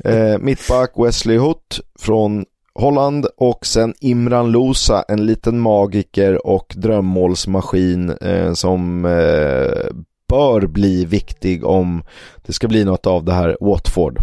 eh, 0.03 0.37
mittback 0.39 0.91
Wesley 0.95 1.37
Hutt 1.37 1.79
från 1.99 2.45
Holland 2.79 3.27
och 3.37 3.65
sen 3.65 3.93
Imran 4.01 4.51
Losa, 4.51 5.03
en 5.07 5.25
liten 5.25 5.59
magiker 5.59 6.47
och 6.47 6.73
drömmålsmaskin 6.75 8.09
eh, 8.09 8.53
som 8.53 9.05
eh, 9.05 9.95
bör 10.29 10.67
bli 10.67 11.05
viktig 11.05 11.65
om 11.65 12.03
det 12.45 12.53
ska 12.53 12.67
bli 12.67 12.85
något 12.85 13.07
av 13.07 13.25
det 13.25 13.33
här 13.33 13.57
Watford. 13.61 14.19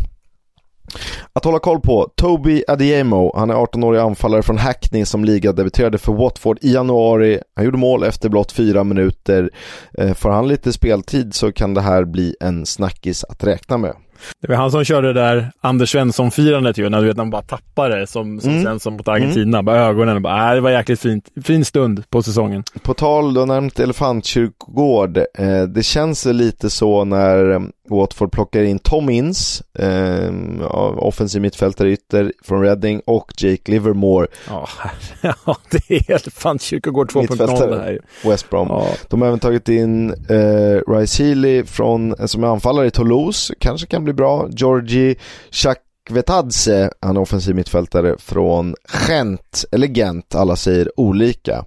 Att 1.33 1.45
hålla 1.45 1.59
koll 1.59 1.81
på, 1.81 2.11
Toby 2.17 2.63
Adiemo, 2.69 3.33
han 3.37 3.51
är 3.51 3.55
18-årig 3.55 4.01
anfallare 4.01 4.43
från 4.43 4.59
Hackney 4.59 5.05
som 5.05 5.25
ligadebuterade 5.25 5.99
för 5.99 6.13
Watford 6.13 6.59
i 6.63 6.73
januari. 6.73 7.41
Han 7.57 7.65
gjorde 7.65 7.79
mål 7.79 8.03
efter 8.03 8.29
blott 8.29 8.53
fyra 8.53 8.85
minuter. 8.85 9.51
Eh, 9.99 10.15
får 10.15 10.31
han 10.31 10.49
lite 10.49 10.73
speltid 10.73 11.35
så 11.35 11.53
kan 11.53 11.75
det 11.75 11.81
här 11.81 12.05
bli 12.05 12.37
en 12.41 12.67
snackis 12.67 13.25
att 13.25 13.45
räkna 13.45 13.79
med. 13.79 13.95
Det 14.41 14.49
var 14.49 14.57
han 14.57 14.71
som 14.71 14.85
körde 14.85 15.13
det 15.13 15.21
där 15.21 15.51
Anders 15.61 15.91
Svensson-firandet 15.91 16.79
ju, 16.79 16.89
när 16.89 17.01
du 17.01 17.07
vet, 17.07 17.19
han 17.19 17.31
bara 17.31 17.43
tappade 17.43 18.01
det 18.01 18.07
som, 18.07 18.41
som 18.41 18.51
mm. 18.51 18.65
sen 18.65 18.81
som 18.81 18.93
mot 18.93 19.09
Argentina. 19.09 19.59
Mm. 19.59 19.65
Bara 19.65 19.81
ögonen, 19.81 20.23
bara, 20.23 20.49
äh, 20.49 20.55
det 20.55 20.61
var 20.61 20.71
jäkligt 20.71 21.01
fint. 21.01 21.29
Fin 21.45 21.65
stund 21.65 22.11
på 22.11 22.23
säsongen. 22.23 22.65
På 22.83 22.95
tal, 22.95 23.35
du 23.35 23.41
har 23.41 23.47
nämnt 23.47 23.81
Elefantkyrkogård. 23.81 25.19
Eh, 25.19 25.63
det 25.63 25.83
känns 25.83 26.25
lite 26.25 26.71
så 26.71 27.05
när 27.05 27.51
eh, 27.51 27.61
Watford 27.91 28.33
plockar 28.33 28.63
in 28.63 28.79
Tom 28.79 29.11
Inns, 29.11 29.63
eh, 29.79 30.31
offensiv 30.97 31.43
mittfältare 31.43 31.91
ytter 31.91 32.33
från 32.45 32.63
Reading 32.63 33.01
och 33.07 33.33
Jake 33.39 33.73
Livermore. 33.73 34.27
Ja, 34.49 34.69
ja 35.21 35.57
det 35.71 35.91
är 35.91 36.11
Elefantkyrkogård 36.11 37.11
2.0 37.11 37.71
det 37.71 37.79
här. 37.79 38.01
West 38.25 38.51
Brom. 38.51 38.69
Ja. 38.69 38.89
De 39.09 39.21
har 39.21 39.29
även 39.29 39.41
tagit 39.41 39.69
in 39.69 40.11
eh, 40.11 40.93
Rice 40.93 41.23
Healy 41.23 41.65
från, 41.65 42.29
som 42.29 42.45
är 42.45 42.49
anfallare 42.49 42.87
i 42.87 42.91
Toulouse, 42.91 43.55
kanske 43.59 43.87
kan 43.87 44.05
bli 44.07 44.15
bra. 44.15 44.49
Georgi 44.51 45.17
Chakvetadze, 45.51 46.91
han 47.01 47.17
är 47.17 47.21
offensiv 47.21 47.55
mittfältare 47.55 48.15
från 48.19 48.75
Gent, 49.09 49.65
eller 49.73 49.89
Gent, 49.89 50.35
alla 50.35 50.57
säger 50.57 51.01
olika. 51.01 51.65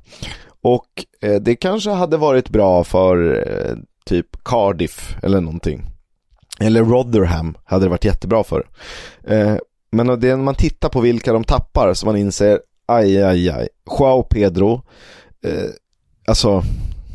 Och 0.61 1.05
eh, 1.21 1.41
det 1.41 1.55
kanske 1.55 1.89
hade 1.89 2.17
varit 2.17 2.49
bra 2.49 2.83
för 2.83 3.47
eh, 3.47 3.75
typ 4.05 4.43
Cardiff 4.43 5.15
eller 5.23 5.41
någonting. 5.41 5.85
Eller 6.59 6.83
Rotherham 6.83 7.57
hade 7.65 7.85
det 7.85 7.89
varit 7.89 8.05
jättebra 8.05 8.43
för. 8.43 8.67
Eh, 9.23 9.55
men 9.91 10.07
det 10.07 10.29
är 10.29 10.35
när 10.35 10.43
man 10.43 10.55
tittar 10.55 10.89
på 10.89 11.01
vilka 11.01 11.33
de 11.33 11.43
tappar 11.43 11.93
så 11.93 12.05
man 12.05 12.17
inser, 12.17 12.59
aj, 12.85 13.23
aj, 13.23 13.49
aj. 13.49 13.67
Joao 13.99 14.23
Pedro, 14.23 14.81
eh, 15.43 15.69
alltså 16.27 16.63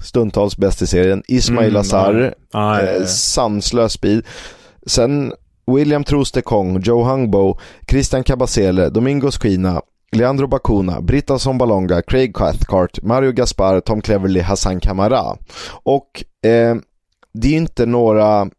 stundtals 0.02 0.56
bäst 0.56 0.82
i 0.82 0.86
serien. 0.86 1.22
Ismail 1.28 1.68
mm, 1.68 1.80
Azar, 1.80 2.34
ah, 2.52 2.80
eh, 2.80 3.04
sanslös 3.04 3.92
speed. 3.92 4.22
Sen 4.86 5.32
William 5.66 6.04
Trostekong, 6.04 6.80
Joe 6.80 7.04
Hungbo, 7.04 7.58
Christian 7.88 8.24
Cabasele, 8.24 8.90
Domingos 8.90 9.38
Quina, 9.38 9.82
Leandro 10.12 10.46
Bacuna, 10.46 11.00
Britta 11.00 11.38
Sombalonga, 11.38 12.02
Craig 12.02 12.34
Cathcart, 12.34 13.02
Mario 13.02 13.32
Gaspar, 13.32 13.80
Tom 13.80 14.00
Cleverly, 14.00 14.40
Hassan 14.40 14.80
Kamara. 14.80 15.36
Och 15.84 16.24
eh, 16.46 16.76
det 17.34 17.48
är 17.48 17.56
inte 17.56 17.86
några 17.86 18.50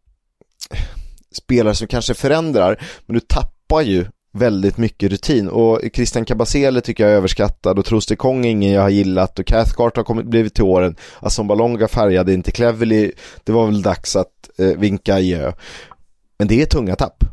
spelare 1.36 1.74
som 1.74 1.86
kanske 1.86 2.14
förändrar, 2.14 2.82
men 3.06 3.14
du 3.14 3.20
tappar 3.20 3.80
ju 3.80 4.06
väldigt 4.32 4.78
mycket 4.78 5.10
rutin. 5.10 5.48
Och 5.48 5.80
Christian 5.94 6.24
Cabasele 6.24 6.80
tycker 6.80 7.04
jag 7.04 7.12
är 7.12 7.16
överskattad 7.16 7.78
och 7.78 7.84
Troste 7.84 8.16
Kong 8.16 8.46
är 8.46 8.50
ingen 8.50 8.72
jag 8.72 8.82
har 8.82 8.88
gillat 8.88 9.38
och 9.38 9.46
Cathcart 9.46 9.96
har 9.96 10.04
kommit, 10.04 10.26
blivit 10.26 10.54
till 10.54 10.64
åren. 10.64 10.96
Assombalonga 11.20 11.88
färgade 11.88 12.32
inte 12.32 12.50
Cleverly 12.50 13.12
det 13.44 13.52
var 13.52 13.66
väl 13.66 13.82
dags 13.82 14.16
att 14.16 14.50
eh, 14.58 14.66
vinka 14.66 15.14
adjö 15.14 15.52
men 16.38 16.48
det 16.48 16.62
är 16.62 16.66
tunga 16.66 16.96
tapp 16.96 17.24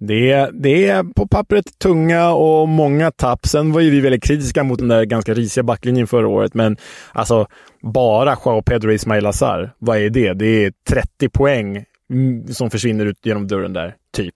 det 0.00 0.30
är, 0.30 0.50
det 0.52 0.88
är 0.88 1.02
på 1.02 1.26
pappret 1.26 1.78
tunga 1.78 2.30
och 2.30 2.68
många 2.68 3.10
tapp. 3.10 3.46
Sen 3.46 3.72
var 3.72 3.80
ju 3.80 3.90
vi 3.90 4.00
väldigt 4.00 4.24
kritiska 4.24 4.64
mot 4.64 4.78
den 4.78 4.88
där 4.88 5.04
ganska 5.04 5.34
risiga 5.34 5.64
backlinjen 5.64 6.06
förra 6.06 6.28
året, 6.28 6.54
men 6.54 6.76
alltså 7.12 7.46
bara 7.82 8.36
Joao 8.44 8.62
Pedro 8.62 8.92
Ismail 8.92 9.26
Azar, 9.26 9.72
vad 9.78 9.98
är 9.98 10.10
det? 10.10 10.32
Det 10.32 10.64
är 10.64 10.72
30 10.88 11.28
poäng 11.28 11.84
mm, 12.10 12.48
som 12.48 12.70
försvinner 12.70 13.06
ut 13.06 13.26
genom 13.26 13.48
dörren 13.48 13.72
där, 13.72 13.94
typ. 14.16 14.34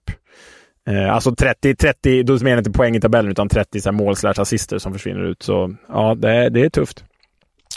Eh, 0.87 1.13
alltså 1.13 1.35
30, 1.35 1.75
30, 1.75 2.23
då 2.23 2.33
menar 2.33 2.49
jag 2.49 2.59
inte 2.59 2.71
poäng 2.71 2.95
i 2.95 3.01
tabellen, 3.01 3.31
utan 3.31 3.49
30 3.49 3.81
så 3.81 3.89
här, 3.89 3.97
mål 3.97 4.15
assister 4.23 4.77
som 4.77 4.93
försvinner 4.93 5.23
ut. 5.23 5.43
Så 5.43 5.75
ja, 5.87 6.15
det, 6.15 6.49
det 6.49 6.61
är 6.61 6.69
tufft. 6.69 7.03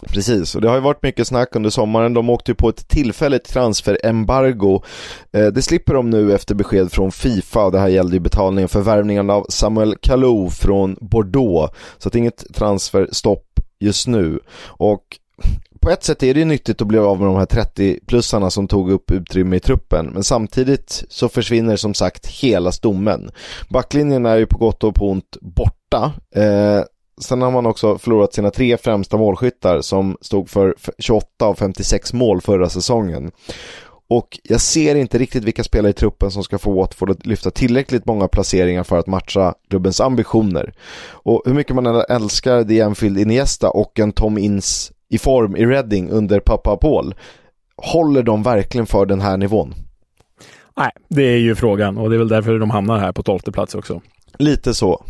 Precis, 0.07 0.55
och 0.55 0.61
det 0.61 0.69
har 0.69 0.75
ju 0.75 0.81
varit 0.81 1.03
mycket 1.03 1.27
snack 1.27 1.57
under 1.57 1.71
sommaren. 1.71 2.15
De 2.15 2.31
åkte 2.31 2.51
ju 2.51 2.55
på 2.55 2.69
ett 2.69 2.89
tillfälligt 2.89 3.45
transferembargo. 3.45 4.83
Eh, 5.33 5.47
det 5.47 5.63
slipper 5.63 5.95
de 5.95 6.11
nu 6.11 6.35
efter 6.35 6.55
besked 6.55 6.93
från 6.93 7.13
Fifa 7.13 7.71
det 7.71 7.79
här 7.79 7.89
gällde 7.89 8.17
ju 8.17 8.21
betalningen 8.21 8.69
för 8.69 8.81
värvningen 8.81 9.31
av 9.31 9.47
Samuel 9.49 9.97
Kalou 10.01 10.51
från 10.51 10.97
Bordeaux. 11.01 11.75
Så 11.99 12.09
att 12.09 12.15
inget 12.15 12.55
transferstopp 12.55 13.61
just 13.81 14.07
nu. 14.07 14.41
Och 14.67 15.03
på 15.81 15.91
ett 15.91 16.05
sätt 16.05 16.23
är 16.23 16.35
det 16.35 16.41
ju 16.41 16.47
nyttigt 16.47 16.83
att 16.83 16.89
bli 16.89 16.99
av 16.99 17.19
med 17.19 17.27
de 17.29 17.37
här 17.37 17.47
30-plussarna 17.47 18.51
som 18.51 18.69
tog 18.69 18.91
upp 18.91 19.11
utrymme 19.11 19.57
i 19.57 19.61
truppen. 19.61 20.07
Men 20.07 20.25
samtidigt 20.25 21.05
så 21.09 21.29
försvinner 21.29 21.77
som 21.77 21.95
sagt 21.95 22.27
hela 22.27 22.73
stommen. 22.73 23.31
Backlinjen 23.69 24.27
är 24.27 24.37
ju 24.37 24.47
på 24.47 24.59
gott 24.59 24.85
och 24.85 24.95
på 24.95 25.11
ont 25.11 25.37
borta. 25.41 26.13
Eh, 26.35 26.83
sen 27.21 27.43
har 27.43 27.51
man 27.51 27.67
också 27.67 27.99
förlorat 27.99 28.35
sina 28.35 28.51
tre 28.51 28.77
främsta 28.77 29.17
målskyttar 29.17 29.81
som 29.81 30.17
stod 30.21 30.51
för 30.51 30.75
28 30.99 31.27
av 31.47 31.55
56 31.55 32.13
mål 32.13 32.41
förra 32.41 32.69
säsongen. 32.69 33.31
Och 34.11 34.39
jag 34.43 34.61
ser 34.61 34.95
inte 34.95 35.19
riktigt 35.19 35.45
vilka 35.45 35.65
spelare 35.65 35.91
i 35.91 35.95
truppen 35.95 36.31
som 36.31 36.45
ska 36.45 36.59
få 36.59 36.73
Watford 36.73 37.11
att 37.11 37.27
lyfta 37.27 37.51
tillräckligt 37.51 38.07
många 38.07 38.29
placeringar 38.29 38.85
för 38.85 38.99
att 38.99 39.07
matcha 39.07 39.55
klubbens 39.71 40.01
ambitioner. 40.01 40.73
Och 41.11 41.43
hur 41.47 41.55
mycket 41.55 41.77
man 41.77 41.87
älskar 42.09 42.65
The 42.65 42.83
Anfield 42.83 43.19
Iniesta 43.19 43.71
och 43.71 43.99
en 43.99 44.13
Tom 44.13 44.39
Inns 44.39 44.93
i 45.09 45.19
form 45.19 45.57
i 45.57 45.67
Reading 45.67 46.11
under 46.11 46.41
pappa 46.41 46.77
Paul. 46.77 47.15
Håller 47.77 48.23
de 48.23 48.43
verkligen 48.43 48.87
för 48.87 49.07
den 49.07 49.21
här 49.21 49.37
nivån? 49.37 49.75
Nej, 50.77 50.91
det 51.09 51.23
är 51.23 51.39
ju 51.39 51.55
frågan 51.55 51.99
och 51.99 52.11
det 52.11 52.17
är 52.17 52.19
väl 52.19 52.29
därför 52.29 52.59
de 52.59 52.71
hamnar 52.71 52.99
här 52.99 53.13
på 53.13 53.23
tolfte 53.23 53.53
plats 53.53 53.75
också. 53.75 54.01
Lite 54.39 54.75
så. 54.75 55.05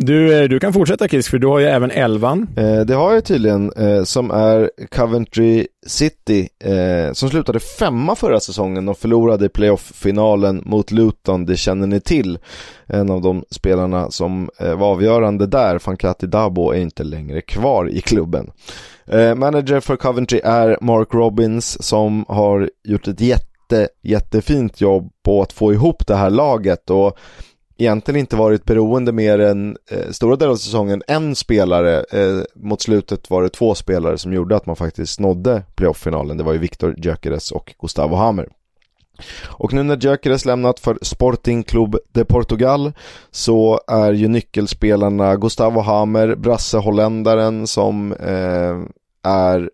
Du, 0.00 0.40
eh, 0.42 0.48
du 0.48 0.60
kan 0.60 0.72
fortsätta 0.72 1.08
Kisk, 1.08 1.30
för 1.30 1.38
du 1.38 1.46
har 1.46 1.58
ju 1.58 1.66
även 1.66 1.90
elvan. 1.90 2.48
Eh, 2.56 2.80
det 2.80 2.94
har 2.94 3.14
jag 3.14 3.24
tydligen, 3.24 3.72
eh, 3.72 4.02
som 4.02 4.30
är 4.30 4.70
Coventry 4.90 5.66
City, 5.86 6.48
eh, 6.64 7.12
som 7.12 7.30
slutade 7.30 7.60
femma 7.60 8.14
förra 8.14 8.40
säsongen 8.40 8.88
och 8.88 8.98
förlorade 8.98 9.48
playoff-finalen 9.48 10.62
mot 10.66 10.90
Luton, 10.90 11.46
det 11.46 11.56
känner 11.56 11.86
ni 11.86 12.00
till. 12.00 12.38
En 12.86 13.10
av 13.10 13.20
de 13.22 13.44
spelarna 13.50 14.10
som 14.10 14.50
eh, 14.60 14.74
var 14.74 14.86
avgörande 14.86 15.46
där, 15.46 15.78
Fankati 15.78 16.26
Dabo, 16.26 16.70
är 16.70 16.80
inte 16.80 17.04
längre 17.04 17.40
kvar 17.40 17.90
i 17.90 18.00
klubben. 18.00 18.50
Eh, 19.06 19.34
manager 19.34 19.80
för 19.80 19.96
Coventry 19.96 20.40
är 20.44 20.78
Mark 20.80 21.14
Robbins 21.14 21.82
som 21.82 22.24
har 22.28 22.70
gjort 22.84 23.08
ett 23.08 23.20
jätte, 23.20 23.88
jättefint 24.02 24.80
jobb 24.80 25.10
på 25.24 25.42
att 25.42 25.52
få 25.52 25.72
ihop 25.72 26.06
det 26.06 26.16
här 26.16 26.30
laget 26.30 26.90
och 26.90 27.18
egentligen 27.78 28.20
inte 28.20 28.36
varit 28.36 28.64
beroende 28.64 29.12
mer 29.12 29.38
än 29.38 29.76
eh, 29.90 30.10
stora 30.10 30.36
delar 30.36 30.52
av 30.52 30.56
säsongen 30.56 31.02
en 31.06 31.34
spelare. 31.34 32.04
Eh, 32.10 32.42
mot 32.54 32.82
slutet 32.82 33.30
var 33.30 33.42
det 33.42 33.48
två 33.48 33.74
spelare 33.74 34.18
som 34.18 34.32
gjorde 34.32 34.56
att 34.56 34.66
man 34.66 34.76
faktiskt 34.76 35.20
nådde 35.20 35.62
playoff-finalen. 35.74 36.36
Det 36.36 36.44
var 36.44 36.52
ju 36.52 36.58
Victor 36.58 36.94
Gyökeres 36.98 37.52
och 37.52 37.74
Gustavo 37.80 38.16
Hammer. 38.16 38.48
Och 39.46 39.72
nu 39.72 39.82
när 39.82 39.96
Gyökeres 39.96 40.44
lämnat 40.44 40.80
för 40.80 40.98
Sporting 41.02 41.62
Club 41.62 41.96
de 42.12 42.24
Portugal 42.24 42.92
så 43.30 43.80
är 43.86 44.12
ju 44.12 44.28
nyckelspelarna 44.28 45.36
Gustavo 45.36 45.80
Hammer, 45.80 46.34
brasse 46.34 46.78
holländaren 46.78 47.66
som 47.66 48.12
eh, 48.12 48.78
är 49.30 49.70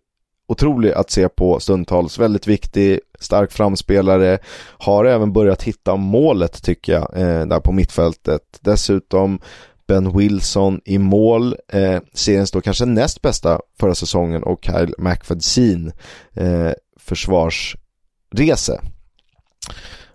otrolig 0.47 0.93
att 0.93 1.11
se 1.11 1.29
på 1.29 1.61
stundtals, 1.61 2.19
väldigt 2.19 2.47
viktig, 2.47 3.01
stark 3.25 3.53
framspelare, 3.53 4.39
har 4.79 5.05
även 5.05 5.33
börjat 5.33 5.63
hitta 5.63 5.97
målet 5.97 6.63
tycker 6.63 6.93
jag, 6.93 7.17
eh, 7.17 7.47
där 7.47 7.61
på 7.61 7.73
mittfältet. 7.73 8.43
Dessutom 8.61 9.41
Ben 9.89 10.17
Wilson 10.19 10.81
i 10.85 10.99
mål, 10.99 11.57
eh, 11.73 12.01
seriens 12.13 12.51
då 12.51 12.61
kanske 12.61 12.85
näst 12.85 13.23
bästa 13.23 13.61
förra 13.81 13.95
säsongen 13.95 14.43
och 14.43 14.65
Kyle 14.65 14.95
McFadsin 14.99 15.93
eh, 16.35 16.73
försvarsrese. 17.01 18.81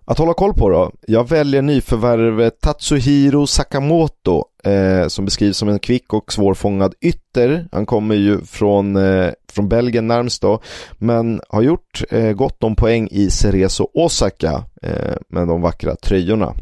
Att 0.10 0.18
hålla 0.18 0.34
koll 0.34 0.53
på 0.53 0.70
då? 0.70 0.91
Jag 1.07 1.30
väljer 1.30 1.62
nyförvärvet 1.62 2.62
Tatsuhiro 2.62 3.47
Sakamoto 3.47 4.43
eh, 4.64 5.07
som 5.07 5.26
beskrivs 5.26 5.57
som 5.57 5.70
en 5.70 5.80
kvick 5.80 6.14
och 6.14 6.34
svårfångad 6.34 6.93
ytter. 7.01 7.68
Han 7.72 7.86
kommer 7.86 8.16
ju 8.16 8.41
från, 8.41 8.95
eh, 8.95 9.32
från 9.51 9.70
Belgien 9.70 10.07
närmst 10.07 10.41
då, 10.41 10.62
men 10.97 11.41
har 11.49 11.62
gjort 11.62 12.03
eh, 12.10 12.32
gott 12.32 12.64
om 12.64 12.76
poäng 12.76 13.07
i 13.12 13.30
Cerezo 13.30 13.88
Osaka 13.93 14.64
eh, 14.82 15.16
med 15.28 15.47
de 15.47 15.62
vackra 15.62 15.95
tröjorna. 15.95 16.53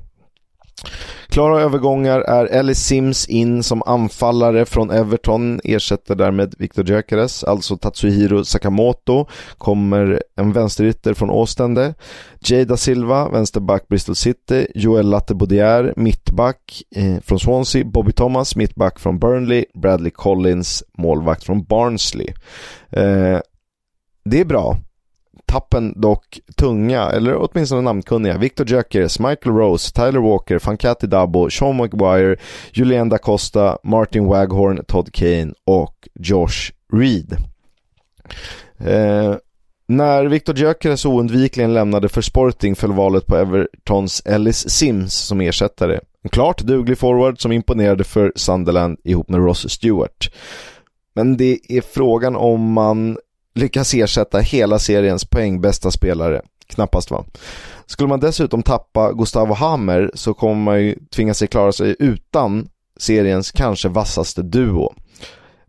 Klara 1.27 1.61
övergångar 1.61 2.19
är 2.19 2.45
Ellie 2.45 2.75
Sims 2.75 3.27
in 3.27 3.63
som 3.63 3.83
anfallare 3.85 4.65
från 4.65 4.91
Everton, 4.91 5.59
ersätter 5.63 6.15
därmed 6.15 6.55
Victor 6.57 6.89
Gyökeres, 6.89 7.43
alltså 7.43 7.77
Tatsuhiro 7.77 8.45
Sakamoto, 8.45 9.27
kommer 9.57 10.23
en 10.35 10.51
vänsterytter 10.53 11.13
från 11.13 11.29
Åstende, 11.29 11.93
Jada 12.39 12.77
Silva, 12.77 13.29
vänsterback 13.29 13.87
Bristol 13.87 14.15
City, 14.15 14.67
Joel 14.75 15.09
Lattebodier, 15.09 15.93
mittback 15.95 16.81
eh, 16.95 17.19
från 17.23 17.39
Swansea, 17.39 17.85
Bobby 17.85 18.11
Thomas, 18.11 18.55
mittback 18.55 18.99
från 18.99 19.19
Burnley, 19.19 19.65
Bradley 19.73 20.11
Collins, 20.11 20.83
målvakt 20.97 21.43
från 21.43 21.63
Barnsley. 21.63 22.27
Eh, 22.89 23.39
det 24.25 24.39
är 24.39 24.45
bra 24.45 24.77
tappen 25.47 26.01
dock 26.01 26.39
tunga, 26.55 27.01
eller 27.01 27.35
åtminstone 27.35 27.81
namnkunniga. 27.81 28.37
Victor 28.37 28.67
Jökers, 28.69 29.19
Michael 29.19 29.55
Rose, 29.55 29.93
Tyler 29.93 30.19
Walker, 30.19 30.59
Fankati 30.59 31.07
Dabo, 31.07 31.49
Sean 31.49 31.77
McGuire, 31.77 32.37
Julian 32.71 33.09
da 33.09 33.17
Costa, 33.17 33.77
Martin 33.83 34.25
Waghorn, 34.25 34.85
Todd 34.87 35.13
Kane 35.13 35.53
och 35.65 36.07
Josh 36.19 36.71
Reed. 36.93 37.37
Eh, 38.79 39.35
när 39.87 40.25
Victor 40.25 40.57
Gyökeres 40.57 41.05
oundvikligen 41.05 41.73
lämnade 41.73 42.09
för 42.09 42.21
Sporting 42.21 42.75
föll 42.75 42.93
valet 42.93 43.25
på 43.25 43.35
Evertons 43.35 44.21
Ellis 44.25 44.69
Sims 44.69 45.13
som 45.13 45.41
ersättare. 45.41 45.99
En 46.23 46.29
klart 46.29 46.61
duglig 46.61 46.97
forward 46.97 47.41
som 47.41 47.51
imponerade 47.51 48.03
för 48.03 48.31
Sunderland 48.35 48.99
ihop 49.03 49.29
med 49.29 49.39
Ross 49.39 49.69
Stewart. 49.69 50.29
Men 51.15 51.37
det 51.37 51.59
är 51.69 51.81
frågan 51.81 52.35
om 52.35 52.73
man 52.73 53.17
lyckas 53.57 53.93
ersätta 53.93 54.39
hela 54.39 54.79
seriens 54.79 55.25
poängbästa 55.25 55.91
spelare. 55.91 56.41
Knappast 56.67 57.11
va? 57.11 57.25
Skulle 57.85 58.09
man 58.09 58.19
dessutom 58.19 58.63
tappa 58.63 59.13
Gustavo 59.13 59.53
Hammer 59.53 60.11
så 60.13 60.33
kommer 60.33 60.63
man 60.63 60.81
ju 60.83 60.95
tvinga 61.15 61.33
sig 61.33 61.47
klara 61.47 61.71
sig 61.71 61.95
utan 61.99 62.69
seriens 62.99 63.51
kanske 63.51 63.89
vassaste 63.89 64.41
duo. 64.41 64.93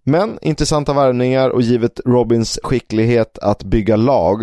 Men 0.02 0.38
intressanta 0.42 0.92
värvningar 0.92 1.50
och 1.50 1.62
givet 1.62 2.00
Robins 2.06 2.58
skicklighet 2.62 3.38
att 3.38 3.62
bygga 3.62 3.96
lag 3.96 4.42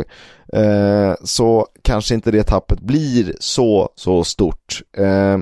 eh, 0.53 1.13
så 1.23 1.67
kanske 1.81 2.15
inte 2.15 2.31
det 2.31 2.43
tappet 2.43 2.79
blir 2.79 3.35
så, 3.39 3.89
så 3.95 4.23
stort. 4.23 4.81
Eh, 4.97 5.37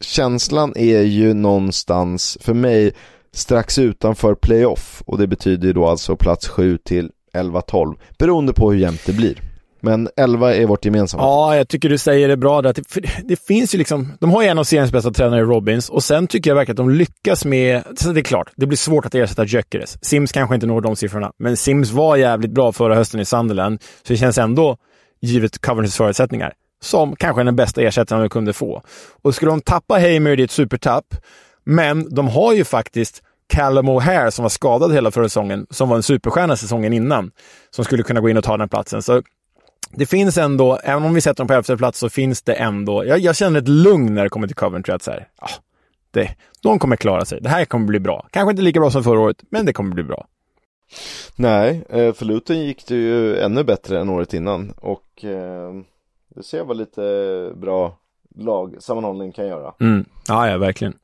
känslan 0.00 0.72
är 0.76 1.00
ju 1.00 1.34
någonstans, 1.34 2.38
för 2.40 2.54
mig, 2.54 2.92
strax 3.32 3.78
utanför 3.78 4.34
playoff 4.34 5.02
och 5.06 5.18
det 5.18 5.26
betyder 5.26 5.66
ju 5.66 5.72
då 5.72 5.86
alltså 5.86 6.16
plats 6.16 6.48
7 6.48 6.78
till 6.78 7.10
11-12 7.36 7.94
beroende 8.18 8.52
på 8.52 8.72
hur 8.72 8.78
jämnt 8.78 9.06
det 9.06 9.12
blir. 9.12 9.52
Men 9.84 10.08
11 10.16 10.54
är 10.54 10.66
vårt 10.66 10.84
gemensamma. 10.84 11.22
Ja, 11.22 11.56
jag 11.56 11.68
tycker 11.68 11.88
du 11.88 11.98
säger 11.98 12.28
det 12.28 12.36
bra 12.36 12.62
där. 12.62 12.72
Det, 12.72 12.82
det 13.24 13.36
finns 13.36 13.74
ju 13.74 13.78
liksom, 13.78 14.12
de 14.20 14.30
har 14.30 14.42
ju 14.42 14.48
en 14.48 14.58
av 14.58 14.64
seriens 14.64 14.92
bästa 14.92 15.10
tränare, 15.10 15.42
Robins, 15.42 15.88
och 15.88 16.04
sen 16.04 16.26
tycker 16.26 16.50
jag 16.50 16.54
verkligen 16.54 16.74
att 16.74 16.86
de 16.86 16.90
lyckas 16.90 17.44
med... 17.44 17.82
Så 17.96 18.12
det 18.12 18.20
är 18.20 18.24
klart, 18.24 18.50
det 18.56 18.66
blir 18.66 18.76
svårt 18.76 19.06
att 19.06 19.14
ersätta 19.14 19.44
Gyökeres. 19.44 20.04
Sims 20.04 20.32
kanske 20.32 20.54
inte 20.54 20.66
når 20.66 20.80
de 20.80 20.96
siffrorna, 20.96 21.32
men 21.38 21.56
Sims 21.56 21.90
var 21.90 22.16
jävligt 22.16 22.50
bra 22.50 22.72
förra 22.72 22.94
hösten 22.94 23.20
i 23.20 23.24
Sunderland, 23.24 23.82
så 23.82 24.12
det 24.12 24.16
känns 24.16 24.38
ändå, 24.38 24.76
givet 25.20 25.58
Covenanters 25.58 25.96
förutsättningar, 25.96 26.52
som 26.82 27.16
kanske 27.16 27.42
den 27.42 27.56
bästa 27.56 27.82
ersättaren 27.82 28.22
de 28.22 28.28
kunde 28.28 28.52
få. 28.52 28.82
Och 29.22 29.34
skulle 29.34 29.50
de 29.50 29.60
tappa 29.60 29.94
Hamer 29.94 30.36
det 30.36 30.42
är 30.42 30.44
ett 30.44 30.50
supertapp, 30.50 31.14
men 31.64 32.14
de 32.14 32.28
har 32.28 32.52
ju 32.52 32.64
faktiskt 32.64 33.22
Callum 33.52 33.88
O'Hare 33.88 34.30
som 34.30 34.42
var 34.42 34.50
skadad 34.50 34.92
hela 34.92 35.10
förra 35.10 35.28
säsongen, 35.28 35.66
som 35.70 35.88
var 35.88 35.96
en 35.96 36.02
superstjärna 36.02 36.56
säsongen 36.56 36.92
innan, 36.92 37.30
som 37.70 37.84
skulle 37.84 38.02
kunna 38.02 38.20
gå 38.20 38.28
in 38.28 38.36
och 38.36 38.44
ta 38.44 38.56
den 38.56 38.68
platsen. 38.68 39.02
Så 39.02 39.22
det 39.90 40.06
finns 40.06 40.38
ändå, 40.38 40.78
även 40.84 41.04
om 41.04 41.14
vi 41.14 41.20
sätter 41.20 41.38
dem 41.38 41.46
på 41.46 41.54
elfte 41.54 41.76
plats, 41.76 41.98
så 41.98 42.08
finns 42.08 42.42
det 42.42 42.52
ändå... 42.52 43.04
Jag, 43.06 43.18
jag, 43.18 43.36
känner 43.36 43.60
ett 43.60 43.68
lugn 43.68 44.14
när 44.14 44.22
det 44.22 44.28
kommer 44.28 44.46
till 44.46 44.56
Coventry. 44.56 44.94
Att 44.94 45.02
så 45.02 45.10
här, 45.10 45.28
ah, 45.36 45.50
det, 46.10 46.34
de 46.62 46.78
kommer 46.78 46.96
klara 46.96 47.24
sig. 47.24 47.40
Det 47.40 47.48
här 47.48 47.64
kommer 47.64 47.86
bli 47.86 48.00
bra. 48.00 48.26
Kanske 48.30 48.50
inte 48.50 48.62
lika 48.62 48.80
bra 48.80 48.90
som 48.90 49.04
förra 49.04 49.20
året, 49.20 49.42
men 49.50 49.66
det 49.66 49.72
kommer 49.72 49.94
bli 49.94 50.02
bra. 50.02 50.26
Nej, 51.36 51.84
eh, 51.88 52.12
för 52.12 52.24
Luton 52.24 52.58
gick 52.58 52.86
det 52.86 52.94
ju 52.94 53.36
ännu 53.36 53.64
bättre 53.64 54.00
än 54.00 54.08
året 54.08 54.34
innan. 54.34 54.72
Och 54.80 55.24
eh, 55.24 55.72
det 56.34 56.42
ser 56.42 56.64
vad 56.64 56.76
lite 56.76 57.52
bra 57.54 57.96
lagsammanhållning 58.36 59.32
kan 59.32 59.46
göra. 59.46 59.74
Mm. 59.80 60.04
Ja, 60.28 60.48
ja, 60.48 60.58
verkligen. 60.58 60.94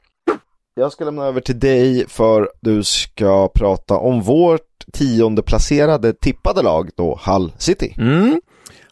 Jag 0.79 0.93
ska 0.93 1.05
lämna 1.05 1.25
över 1.25 1.41
till 1.41 1.59
dig 1.59 2.05
för 2.09 2.51
du 2.61 2.85
ska 2.85 3.49
prata 3.49 3.97
om 3.97 4.23
vårt 4.23 4.61
tionde 4.93 5.43
placerade 5.43 6.13
tippade 6.13 6.63
lag 6.63 6.91
då, 6.97 7.21
Hull 7.27 7.53
City. 7.59 7.95
Mm. 7.99 8.41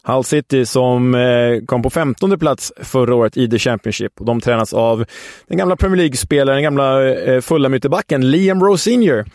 Hull 0.03 0.23
City 0.23 0.65
som 0.65 1.15
eh, 1.15 1.65
kom 1.65 1.81
på 1.81 1.89
15 1.89 2.39
plats 2.39 2.73
förra 2.77 3.15
året 3.15 3.37
i 3.37 3.49
The 3.49 3.59
Championship. 3.59 4.13
De 4.19 4.41
tränas 4.41 4.73
av 4.73 5.05
den 5.47 5.57
gamla 5.57 5.75
Premier 5.75 5.97
League-spelaren, 5.97 6.55
den 6.55 6.63
gamla 6.63 7.09
eh, 7.09 7.41
Fulham-ytterbacken 7.41 8.21
Liam 8.31 8.63
Rowe 8.63 8.77
Senior. 8.77 9.25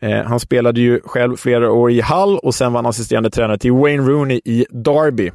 Eh, 0.00 0.22
han 0.24 0.40
spelade 0.40 0.80
ju 0.80 1.00
själv 1.04 1.36
flera 1.36 1.72
år 1.72 1.90
i 1.90 2.02
Hull 2.02 2.38
och 2.38 2.54
sen 2.54 2.72
var 2.72 2.78
han 2.78 2.90
assisterande 2.90 3.30
tränare 3.30 3.58
till 3.58 3.72
Wayne 3.72 4.02
Rooney 4.02 4.40
i 4.44 4.66
Derby. 4.70 5.30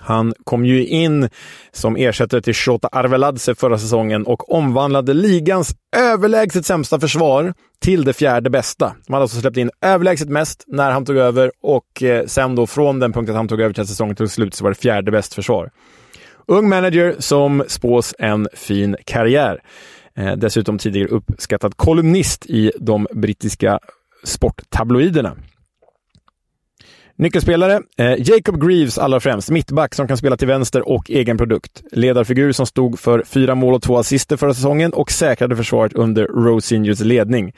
Han 0.00 0.34
kom 0.44 0.66
ju 0.66 0.86
in 0.86 1.28
som 1.72 1.96
ersättare 1.96 2.40
till 2.40 2.54
Shota 2.54 2.88
Arveladze 2.92 3.54
förra 3.54 3.78
säsongen 3.78 4.26
och 4.26 4.52
omvandlade 4.52 5.14
ligans 5.14 5.74
överlägset 5.96 6.66
sämsta 6.66 7.00
försvar 7.00 7.54
till 7.80 8.04
det 8.04 8.12
fjärde 8.12 8.50
bästa. 8.50 8.96
De 9.06 9.12
hade 9.12 9.22
alltså 9.22 9.40
släppt 9.40 9.56
in 9.56 9.70
överlägset 9.80 10.28
mest 10.28 10.64
när 10.66 10.90
han 10.90 11.04
tog 11.04 11.16
över 11.16 11.52
och 11.62 12.02
eh, 12.02 12.26
sen 12.26 12.54
då 12.54 12.66
från 12.66 12.98
den 12.98 13.12
punkten 13.12 13.36
han 13.36 13.48
tog 13.48 13.60
över 13.60 13.74
till 13.74 13.86
säsongen 13.86 14.16
till 14.16 14.28
slut 14.28 14.54
så 14.54 14.64
var 14.64 14.70
det 14.70 14.78
fjärde 14.78 15.10
bäst 15.10 15.34
försvar. 15.34 15.70
Ung 16.46 16.68
manager 16.68 17.14
som 17.18 17.64
spås 17.68 18.14
en 18.18 18.48
fin 18.52 18.96
karriär. 19.04 19.60
Eh, 20.16 20.32
dessutom 20.32 20.78
tidigare 20.78 21.08
uppskattad 21.08 21.76
kolumnist 21.76 22.46
i 22.46 22.72
de 22.80 23.06
brittiska 23.12 23.78
sporttabloiderna. 24.24 25.36
Nyckelspelare, 27.16 27.82
eh, 27.98 28.14
Jacob 28.18 28.60
Greaves 28.60 28.98
allra 28.98 29.20
främst, 29.20 29.50
mittback 29.50 29.94
som 29.94 30.08
kan 30.08 30.16
spela 30.16 30.36
till 30.36 30.48
vänster 30.48 30.88
och 30.88 31.10
egen 31.10 31.38
produkt. 31.38 31.82
Ledarfigur 31.92 32.52
som 32.52 32.66
stod 32.66 32.98
för 32.98 33.22
fyra 33.26 33.54
mål 33.54 33.74
och 33.74 33.82
två 33.82 33.98
assister 33.98 34.36
förra 34.36 34.54
säsongen 34.54 34.92
och 34.92 35.10
säkrade 35.10 35.56
försvaret 35.56 35.92
under 35.92 36.24
Rose 36.26 36.68
Seniors 36.68 37.00
ledning. 37.00 37.52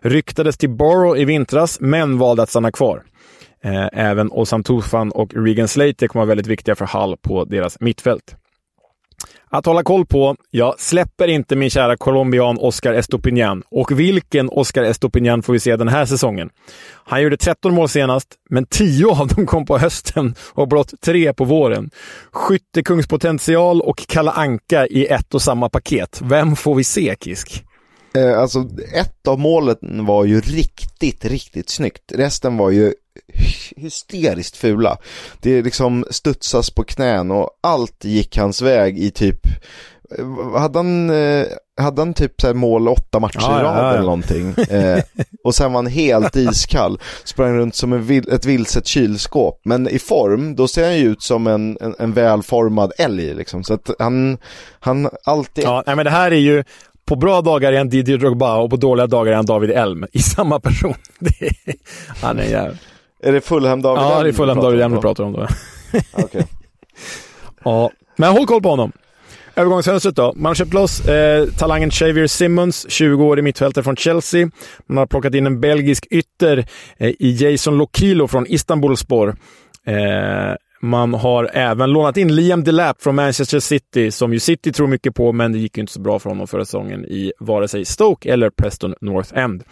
Ryktades 0.00 0.58
till 0.58 0.70
Borough 0.70 1.20
i 1.20 1.24
vintras, 1.24 1.80
men 1.80 2.18
valde 2.18 2.42
att 2.42 2.50
stanna 2.50 2.72
kvar. 2.72 3.02
Eh, 3.64 3.88
även 3.92 4.30
Ozan 4.30 4.64
Tufan 4.64 5.12
och 5.12 5.34
Regan 5.34 5.68
Slater 5.68 6.06
kommer 6.06 6.20
vara 6.20 6.28
väldigt 6.28 6.46
viktiga 6.46 6.74
för 6.74 6.86
Hull 6.86 7.16
på 7.16 7.44
deras 7.44 7.80
mittfält. 7.80 8.36
Att 9.54 9.66
hålla 9.66 9.82
koll 9.82 10.06
på, 10.06 10.36
jag 10.50 10.80
släpper 10.80 11.28
inte 11.28 11.56
min 11.56 11.70
kära 11.70 11.96
colombian 11.96 12.58
Oscar 12.58 12.92
Estopinian. 12.92 13.62
Och 13.70 14.00
vilken 14.00 14.48
Oscar 14.48 14.82
Estopinian 14.82 15.42
får 15.42 15.52
vi 15.52 15.60
se 15.60 15.76
den 15.76 15.88
här 15.88 16.04
säsongen? 16.04 16.50
Han 17.04 17.22
gjorde 17.22 17.36
13 17.36 17.74
mål 17.74 17.88
senast, 17.88 18.28
men 18.50 18.66
10 18.66 19.06
av 19.06 19.28
dem 19.28 19.46
kom 19.46 19.66
på 19.66 19.78
hösten 19.78 20.34
och 20.52 20.68
blott 20.68 20.92
3 21.04 21.32
på 21.32 21.44
våren. 21.44 21.90
Skyttekungspotential 22.32 23.80
och 23.80 24.06
Kalla 24.08 24.32
Anka 24.32 24.86
i 24.86 25.06
ett 25.06 25.34
och 25.34 25.42
samma 25.42 25.68
paket. 25.68 26.20
Vem 26.22 26.56
får 26.56 26.74
vi 26.74 26.84
se, 26.84 27.16
Kisk? 27.20 27.64
Eh, 28.14 28.38
alltså, 28.38 28.68
ett 28.94 29.28
av 29.28 29.38
målen 29.38 30.06
var 30.06 30.24
ju 30.24 30.40
riktigt, 30.40 31.24
riktigt 31.24 31.70
snyggt. 31.70 32.12
Resten 32.14 32.56
var 32.56 32.70
ju 32.70 32.94
hysteriskt 33.76 34.56
fula. 34.56 34.96
Det 35.40 35.62
liksom 35.62 36.04
studsas 36.10 36.70
på 36.70 36.84
knän 36.84 37.30
och 37.30 37.50
allt 37.60 38.04
gick 38.04 38.36
hans 38.38 38.62
väg 38.62 38.98
i 38.98 39.10
typ 39.10 39.46
eh, 40.18 40.60
hade 40.60 40.78
han, 40.78 41.10
eh, 41.10 41.46
hade 41.80 42.00
han 42.00 42.14
typ 42.14 42.40
så 42.40 42.54
mål 42.54 42.88
åtta 42.88 43.20
matcher 43.20 43.38
ja, 43.40 43.60
i 43.60 43.62
rad 43.62 43.76
ja, 43.76 43.82
ja. 43.82 43.90
eller 43.92 44.02
någonting? 44.02 44.54
Eh, 44.70 45.02
och 45.44 45.54
sen 45.54 45.72
var 45.72 45.78
han 45.78 45.86
helt 45.86 46.36
iskall. 46.36 46.98
Sprang 47.24 47.56
runt 47.56 47.74
som 47.74 47.92
en 47.92 48.04
vil, 48.04 48.32
ett 48.32 48.46
vilset 48.46 48.86
kylskåp. 48.86 49.60
Men 49.64 49.88
i 49.88 49.98
form, 49.98 50.56
då 50.56 50.68
ser 50.68 50.84
han 50.84 50.96
ju 50.96 51.08
ut 51.08 51.22
som 51.22 51.46
en, 51.46 51.78
en, 51.80 51.94
en 51.98 52.12
välformad 52.12 52.92
älg 52.98 53.34
liksom. 53.34 53.64
Så 53.64 53.74
att 53.74 53.90
han, 53.98 54.38
han 54.80 55.08
alltid... 55.24 55.64
Ja, 55.64 55.82
nej, 55.86 55.96
men 55.96 56.04
det 56.04 56.10
här 56.10 56.30
är 56.30 56.36
ju, 56.36 56.64
på 57.04 57.16
bra 57.16 57.40
dagar 57.40 57.72
är 57.72 57.78
han 57.78 57.88
Didier 57.88 58.18
Drogba 58.18 58.56
och 58.56 58.70
på 58.70 58.76
dåliga 58.76 59.06
dagar 59.06 59.32
är 59.32 59.36
han 59.36 59.46
David 59.46 59.70
Elm 59.70 60.06
i 60.12 60.18
samma 60.18 60.60
person. 60.60 60.94
Är, 61.40 61.74
han 62.22 62.38
är 62.38 62.44
jävligt. 62.44 62.80
Är 63.22 63.32
det 63.32 63.40
Fulham 63.40 63.82
David 63.82 64.02
Ja, 64.02 64.22
det 64.22 64.28
är 64.28 64.32
Fulham 64.32 64.60
David 64.60 64.80
Elm 64.80 64.94
vi 64.94 65.00
pratar 65.00 65.24
om 65.24 65.32
då. 65.32 65.46
Okej. 66.12 66.46
ja, 67.64 67.90
men 68.16 68.32
håll 68.32 68.46
koll 68.46 68.62
på 68.62 68.68
honom. 68.68 68.92
Övergångsfönstret 69.56 70.16
då. 70.16 70.32
Man 70.36 70.50
har 70.50 70.54
köpt 70.54 70.74
loss 70.74 71.08
eh, 71.08 71.46
talangen 71.58 71.90
Xavier 71.90 72.26
Simmons, 72.26 72.90
20 72.90 73.24
år 73.24 73.38
i 73.38 73.42
mittfältet 73.42 73.84
från 73.84 73.96
Chelsea. 73.96 74.50
Man 74.86 74.96
har 74.96 75.06
plockat 75.06 75.34
in 75.34 75.46
en 75.46 75.60
belgisk 75.60 76.06
ytter 76.10 76.66
eh, 76.96 77.08
i 77.18 77.36
Jason 77.40 77.78
Lokilo 77.78 78.28
från 78.28 78.46
Istanbulspor. 78.46 79.36
Eh, 79.86 80.54
man 80.82 81.14
har 81.14 81.50
även 81.52 81.90
lånat 81.90 82.16
in 82.16 82.34
Liam 82.34 82.64
Delap 82.64 83.02
från 83.02 83.14
Manchester 83.14 83.60
City, 83.60 84.10
som 84.10 84.32
ju 84.32 84.40
City 84.40 84.72
tror 84.72 84.86
mycket 84.86 85.14
på, 85.14 85.32
men 85.32 85.52
det 85.52 85.58
gick 85.58 85.76
ju 85.76 85.80
inte 85.80 85.92
så 85.92 86.00
bra 86.00 86.18
för 86.18 86.30
honom 86.30 86.46
förra 86.46 86.64
säsongen 86.64 87.04
i 87.04 87.32
vare 87.38 87.68
sig 87.68 87.84
Stoke 87.84 88.32
eller 88.32 88.50
Preston 88.50 88.94
North 89.00 89.38
End. 89.38 89.64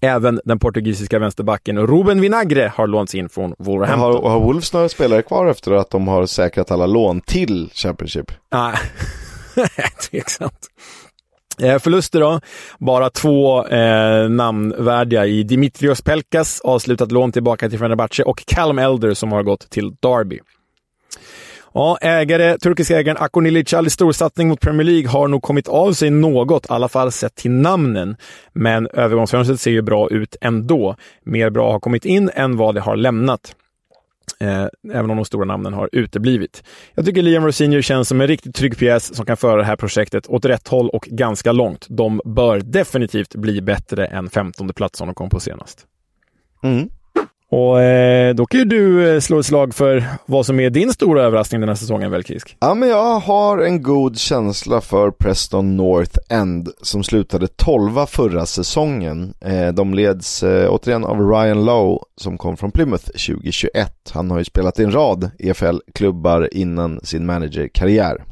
Även 0.00 0.40
den 0.44 0.58
portugisiska 0.58 1.18
vänsterbacken 1.18 1.86
Ruben 1.86 2.20
Vinagre 2.20 2.72
har 2.74 2.86
lånats 2.86 3.14
in 3.14 3.28
från 3.28 3.54
Wolverhampton. 3.58 4.12
Har, 4.12 4.30
har 4.30 4.40
Wolves 4.40 4.72
några 4.72 4.88
spelare 4.88 5.22
kvar 5.22 5.46
efter 5.46 5.72
att 5.72 5.90
de 5.90 6.08
har 6.08 6.26
säkrat 6.26 6.70
alla 6.70 6.86
lån 6.86 7.20
till 7.20 7.70
Championship? 7.74 8.32
Nej, 8.52 8.76
tveksamt. 10.10 10.68
Eh, 11.62 11.78
förluster 11.78 12.20
då. 12.20 12.40
Bara 12.78 13.10
två 13.10 13.66
eh, 13.66 14.28
namnvärdiga 14.28 15.26
i 15.26 15.42
Dimitrios 15.42 16.02
Pelkas, 16.02 16.60
avslutat 16.60 17.12
lån 17.12 17.32
tillbaka 17.32 17.70
till 17.70 17.78
Fenerbahce 17.78 18.22
och 18.22 18.44
Callum 18.46 18.78
Elder 18.78 19.14
som 19.14 19.32
har 19.32 19.42
gått 19.42 19.70
till 19.70 19.94
Derby. 20.00 20.40
Ja, 21.78 21.98
ägare, 22.00 22.58
turkiska 22.58 22.98
ägaren 22.98 23.16
Akon 23.20 23.46
Ilicali 23.46 23.90
storsatsning 23.90 24.48
mot 24.48 24.60
Premier 24.60 24.84
League 24.84 25.08
har 25.08 25.28
nog 25.28 25.42
kommit 25.42 25.68
av 25.68 25.92
sig 25.92 26.10
något, 26.10 26.66
i 26.66 26.72
alla 26.72 26.88
fall 26.88 27.12
sett 27.12 27.34
till 27.34 27.50
namnen. 27.50 28.16
Men 28.52 28.86
övergångsfönstret 28.86 29.60
ser 29.60 29.70
ju 29.70 29.82
bra 29.82 30.10
ut 30.10 30.36
ändå. 30.40 30.96
Mer 31.24 31.50
bra 31.50 31.72
har 31.72 31.80
kommit 31.80 32.04
in 32.04 32.30
än 32.34 32.56
vad 32.56 32.74
det 32.74 32.80
har 32.80 32.96
lämnat. 32.96 33.54
Eh, 34.40 34.66
även 34.92 35.10
om 35.10 35.16
de 35.16 35.24
stora 35.24 35.44
namnen 35.44 35.72
har 35.72 35.88
uteblivit. 35.92 36.62
Jag 36.94 37.04
tycker 37.04 37.22
Liam 37.22 37.44
Rosinho 37.44 37.82
känns 37.82 38.08
som 38.08 38.20
en 38.20 38.26
riktigt 38.26 38.54
trygg 38.54 38.78
pjäs 38.78 39.14
som 39.14 39.26
kan 39.26 39.36
föra 39.36 39.56
det 39.56 39.64
här 39.64 39.76
projektet 39.76 40.26
åt 40.26 40.44
rätt 40.44 40.68
håll 40.68 40.88
och 40.88 41.02
ganska 41.02 41.52
långt. 41.52 41.86
De 41.88 42.20
bör 42.24 42.60
definitivt 42.60 43.34
bli 43.34 43.60
bättre 43.60 44.06
än 44.06 44.30
15 44.30 44.68
plats 44.68 44.98
som 44.98 45.08
de 45.08 45.14
kom 45.14 45.30
på 45.30 45.40
senast. 45.40 45.86
Mm. 46.62 46.88
Och 47.50 47.82
eh, 47.82 48.34
då 48.34 48.46
kan 48.46 48.60
ju 48.60 48.64
du 48.64 49.14
eh, 49.14 49.20
slå 49.20 49.38
ett 49.38 49.46
slag 49.46 49.74
för 49.74 50.04
vad 50.26 50.46
som 50.46 50.60
är 50.60 50.70
din 50.70 50.92
stora 50.92 51.22
överraskning 51.22 51.60
den 51.60 51.68
här 51.68 51.76
säsongen, 51.76 52.10
väl 52.10 52.24
Kisk? 52.24 52.56
Ja, 52.60 52.74
men 52.74 52.88
jag 52.88 53.18
har 53.20 53.58
en 53.58 53.82
god 53.82 54.18
känsla 54.18 54.80
för 54.80 55.10
Preston 55.10 55.76
North 55.76 56.18
End 56.28 56.68
som 56.82 57.04
slutade 57.04 57.46
12 57.46 58.06
förra 58.06 58.46
säsongen. 58.46 59.34
Eh, 59.40 59.68
de 59.68 59.94
leds 59.94 60.42
eh, 60.42 60.72
återigen 60.72 61.04
av 61.04 61.30
Ryan 61.30 61.64
Lowe 61.64 61.98
som 62.16 62.38
kom 62.38 62.56
från 62.56 62.70
Plymouth 62.70 63.04
2021. 63.04 64.10
Han 64.14 64.30
har 64.30 64.38
ju 64.38 64.44
spelat 64.44 64.80
i 64.80 64.84
en 64.84 64.92
rad 64.92 65.30
EFL-klubbar 65.38 66.48
innan 66.52 67.00
sin 67.02 67.26
managerkarriär 67.26 68.24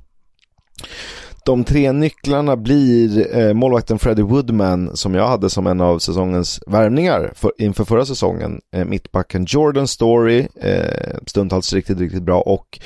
de 1.47 1.65
tre 1.65 1.93
nycklarna 1.93 2.57
blir 2.57 3.37
eh, 3.37 3.55
målvakten 3.55 3.99
Freddie 3.99 4.23
Woodman 4.23 4.97
som 4.97 5.15
jag 5.15 5.29
hade 5.29 5.51
som 5.51 5.67
en 5.67 5.81
av 5.81 5.99
säsongens 5.99 6.61
värvningar 6.67 7.33
för, 7.35 7.53
inför 7.59 7.85
förra 7.85 8.07
säsongen. 8.07 8.61
Eh, 8.73 8.85
mittbacken 8.85 9.47
Jordan 9.49 9.89
Story, 9.89 10.49
eh, 10.61 11.19
stundtals 11.27 11.73
riktigt, 11.73 11.99
riktigt 11.99 12.23
bra 12.23 12.41
och 12.41 12.79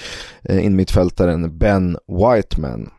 eh, 0.43 0.65
inmittfältaren 0.65 1.59
Ben 1.59 1.97
Whiteman. 2.07 2.91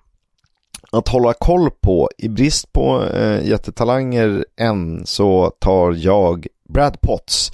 Att 0.91 1.07
hålla 1.07 1.33
koll 1.33 1.69
på, 1.81 2.09
i 2.17 2.29
brist 2.29 2.73
på 2.73 3.03
eh, 3.03 3.47
jättetalanger 3.47 4.45
än 4.59 5.05
så 5.05 5.51
tar 5.59 5.93
jag 5.93 6.47
Brad 6.71 7.01
Potts. 7.01 7.51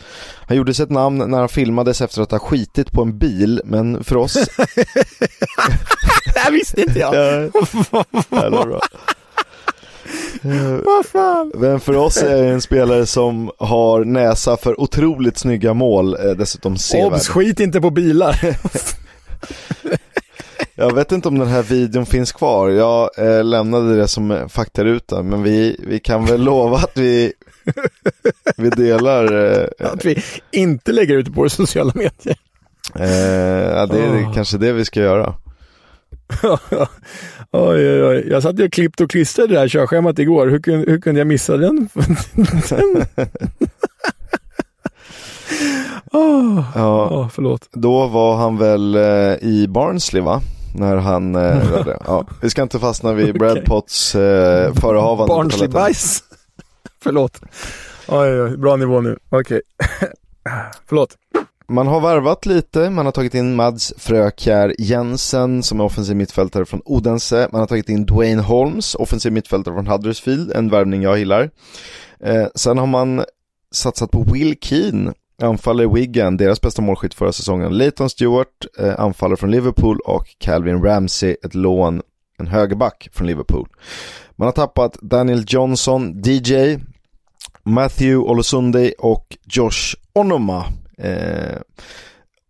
Han 0.48 0.58
gjorde 0.58 0.74
sig 0.74 0.84
ett 0.84 0.90
namn 0.90 1.18
när 1.32 1.40
han 1.40 1.50
filmades 1.50 2.02
efter 2.02 2.22
att 2.22 2.32
ha 2.32 2.40
skitit 2.40 2.92
på 2.92 3.02
en 3.02 3.18
bil, 3.18 3.62
men 3.66 4.04
för 4.04 4.18
oss... 4.18 4.34
det 6.34 6.40
här 6.40 6.52
visste 6.52 6.82
inte 6.82 7.00
jag. 7.00 7.16
ja, 7.16 8.50
bra. 8.50 8.80
Vad 10.86 11.06
fan? 11.06 11.52
Men 11.56 11.80
för 11.80 11.96
oss 11.96 12.18
är 12.18 12.44
det 12.44 12.50
en 12.50 12.62
spelare 12.62 13.06
som 13.06 13.52
har 13.60 14.06
näsa 14.06 14.58
för 14.58 14.82
otroligt 14.82 15.38
snygga 15.38 15.74
mål, 15.74 16.14
eh, 16.14 16.32
dessutom 16.32 16.78
sevärd. 16.78 17.14
Obs, 17.14 17.28
skit 17.28 17.60
inte 17.60 17.82
på 17.82 17.90
bilar. 17.90 18.40
Jag 20.80 20.96
vet 20.96 21.12
inte 21.12 21.28
om 21.28 21.40
den 21.40 21.48
här 21.48 21.64
videon 21.64 22.06
finns 22.06 22.32
kvar. 22.32 22.70
Jag 22.70 23.10
eh, 23.18 23.44
lämnade 23.44 23.98
det 23.98 24.08
som 24.08 24.50
faktaruta, 24.50 25.24
men 25.24 25.44
vi, 25.44 25.80
vi 25.88 26.00
kan 26.00 26.26
väl 26.26 26.42
lova 26.44 26.78
att 26.78 26.98
vi, 26.98 27.34
vi 28.58 28.70
delar... 28.70 29.54
Eh, 29.60 29.68
att 29.94 30.06
vi 30.06 30.24
inte 30.52 30.92
lägger 30.92 31.18
ut 31.18 31.34
på 31.34 31.50
sociala 31.50 31.92
medier. 31.96 32.38
Eh, 32.96 33.78
ja, 33.78 33.86
det 33.86 34.00
är 34.00 34.10
oh. 34.10 34.34
kanske 34.34 34.58
det 34.58 34.74
vi 34.74 34.86
ska 34.86 35.00
göra. 35.00 35.34
oj, 37.52 37.92
oj, 37.92 38.04
oj. 38.04 38.28
Jag 38.30 38.44
satt 38.44 38.60
och 38.60 38.74
klippte 38.74 39.04
och 39.04 39.10
klistrade 39.10 39.54
det 39.54 39.60
här 39.60 39.68
körschemat 39.68 40.20
igår. 40.20 40.48
Hur, 40.48 40.60
kunde, 40.60 40.92
hur 40.92 41.02
kunde 41.02 41.20
jag 41.20 41.28
missa 41.28 41.58
den? 41.58 41.90
oh, 46.12 46.64
ja, 46.76 47.10
oh, 47.10 47.30
förlåt. 47.30 47.70
Då 47.72 48.08
var 48.08 48.36
han 48.36 48.58
väl 48.58 48.96
eh, 48.96 49.34
i 49.42 49.66
Barnsley 49.70 50.22
va? 50.22 50.42
När 50.76 50.96
han 50.96 51.36
eh. 51.36 51.88
Ja, 52.06 52.26
vi 52.42 52.50
ska 52.50 52.62
inte 52.62 52.80
fastna 52.80 53.14
vid. 53.14 53.40
Brad 53.40 53.66
Potts 53.66 54.16
eh, 54.16 54.74
förehavande. 54.74 55.34
Barnsley-bajs 55.34 56.24
förlåt. 57.08 57.42
Oj, 58.08 58.42
oj, 58.42 58.58
bra 58.58 58.76
nivå 58.76 59.02
nu. 59.02 59.18
Okej. 59.30 59.62
Okay. 59.80 60.10
förlåt. 60.88 61.18
Man 61.70 61.88
har 61.88 62.00
varvat 62.00 62.46
lite, 62.46 62.90
man 62.90 63.06
har 63.06 63.12
tagit 63.12 63.36
in 63.36 63.56
Mads 63.56 63.94
Frökjär 63.98 64.76
Jensen 64.78 65.64
som 65.64 65.80
är 65.80 65.84
offensiv 65.84 66.16
mittfältare 66.16 66.66
från 66.66 66.82
Odense. 66.86 67.50
Man 67.52 67.60
har 67.60 67.68
tagit 67.68 67.90
in 67.90 68.06
Dwayne 68.06 68.42
Holmes, 68.42 68.96
offensiv 68.96 69.32
mittfältare 69.32 69.76
från 69.76 69.88
Huddersfield, 69.88 70.52
en 70.52 70.70
värvning 70.70 71.02
jag 71.02 71.20
gillar. 71.20 71.50
Eh, 72.20 72.48
sen 72.56 72.78
har 72.78 72.88
man 72.88 73.24
satsat 73.72 74.12
på 74.12 74.24
Will 74.24 74.56
Keane, 74.62 75.14
anfallare 75.42 75.88
Wigan, 75.94 76.38
deras 76.38 76.62
bästa 76.62 76.82
målskytt 76.82 77.14
förra 77.14 77.32
säsongen. 77.32 77.78
Leighton 77.78 78.10
Stewart, 78.10 78.66
eh, 78.80 79.00
anfallare 79.00 79.38
från 79.38 79.52
Liverpool 79.52 80.00
och 80.00 80.26
Calvin 80.38 80.84
Ramsey, 80.84 81.36
ett 81.44 81.56
lån, 81.56 82.02
en 82.38 82.48
högerback 82.48 83.10
från 83.14 83.28
Liverpool. 83.28 83.68
Man 84.36 84.46
har 84.46 84.54
tappat 84.54 84.98
Daniel 85.02 85.46
Johnson, 85.48 86.22
DJ, 86.26 86.78
Matthew 87.68 88.18
Olosunde 88.32 88.94
och 89.00 89.38
Josh 89.44 89.96
Onoma. 90.14 90.66
Eh, 90.98 91.58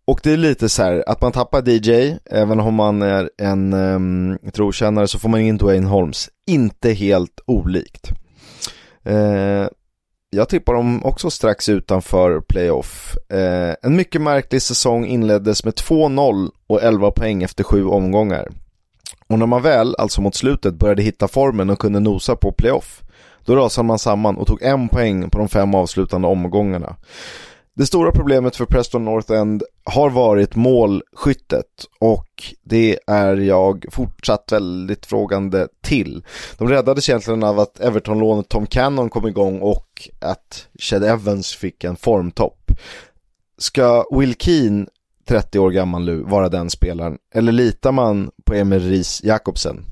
och 0.04 0.20
det 0.22 0.32
är 0.32 0.36
lite 0.36 0.68
så 0.68 0.82
här, 0.82 1.04
att 1.06 1.20
man 1.20 1.32
tappar 1.32 1.68
DJ, 1.68 2.16
även 2.24 2.60
om 2.60 2.74
man 2.74 3.02
är 3.02 3.30
en 3.38 3.72
ehm, 3.72 4.30
um, 4.42 4.50
trotjänare 4.52 5.08
så 5.08 5.18
får 5.18 5.28
man 5.28 5.40
in 5.40 5.56
Dwayne 5.56 5.86
Holmes. 5.86 6.30
Inte 6.46 6.92
helt 6.92 7.40
olikt. 7.46 8.10
Eh, 9.04 9.66
jag 10.30 10.48
tippar 10.48 10.74
dem 10.74 11.04
också 11.04 11.30
strax 11.30 11.68
utanför 11.68 12.40
playoff. 12.40 13.16
Eh, 13.28 13.74
en 13.82 13.96
mycket 13.96 14.20
märklig 14.20 14.62
säsong 14.62 15.06
inleddes 15.06 15.64
med 15.64 15.74
2-0 15.74 16.50
och 16.66 16.82
11 16.82 17.10
poäng 17.10 17.42
efter 17.42 17.64
sju 17.64 17.84
omgångar. 17.84 18.48
Och 19.26 19.38
när 19.38 19.46
man 19.46 19.62
väl, 19.62 19.94
alltså 19.98 20.20
mot 20.20 20.34
slutet, 20.34 20.74
började 20.74 21.02
hitta 21.02 21.28
formen 21.28 21.70
och 21.70 21.78
kunde 21.78 22.00
nosa 22.00 22.36
på 22.36 22.52
playoff, 22.52 23.02
då 23.48 23.56
rasade 23.56 23.86
man 23.86 23.98
samman 23.98 24.36
och 24.36 24.46
tog 24.46 24.62
en 24.62 24.88
poäng 24.88 25.30
på 25.30 25.38
de 25.38 25.48
fem 25.48 25.74
avslutande 25.74 26.28
omgångarna. 26.28 26.96
Det 27.74 27.86
stora 27.86 28.12
problemet 28.12 28.56
för 28.56 28.64
Preston 28.64 29.04
North 29.04 29.32
End 29.32 29.62
har 29.84 30.10
varit 30.10 30.54
målskyttet 30.54 31.66
och 32.00 32.54
det 32.64 32.98
är 33.06 33.36
jag 33.36 33.84
fortsatt 33.90 34.52
väldigt 34.52 35.06
frågande 35.06 35.68
till. 35.80 36.24
De 36.58 36.68
räddades 36.68 37.08
egentligen 37.08 37.42
av 37.42 37.60
att 37.60 37.80
Everton-lånet 37.80 38.48
Tom 38.48 38.66
Cannon 38.66 39.10
kom 39.10 39.26
igång 39.26 39.60
och 39.60 40.08
att 40.20 40.66
Chad 40.78 41.04
Evans 41.04 41.54
fick 41.54 41.84
en 41.84 41.96
formtopp. 41.96 42.72
Ska 43.58 44.04
Will 44.10 44.34
Keane, 44.34 44.86
30 45.28 45.58
år 45.58 45.70
gammal 45.70 46.04
nu, 46.04 46.22
vara 46.22 46.48
den 46.48 46.70
spelaren? 46.70 47.18
Eller 47.34 47.52
litar 47.52 47.92
man 47.92 48.30
på 48.44 48.54
Emil 48.54 48.88
Ries 48.88 49.24
Jakobsen? 49.24 49.84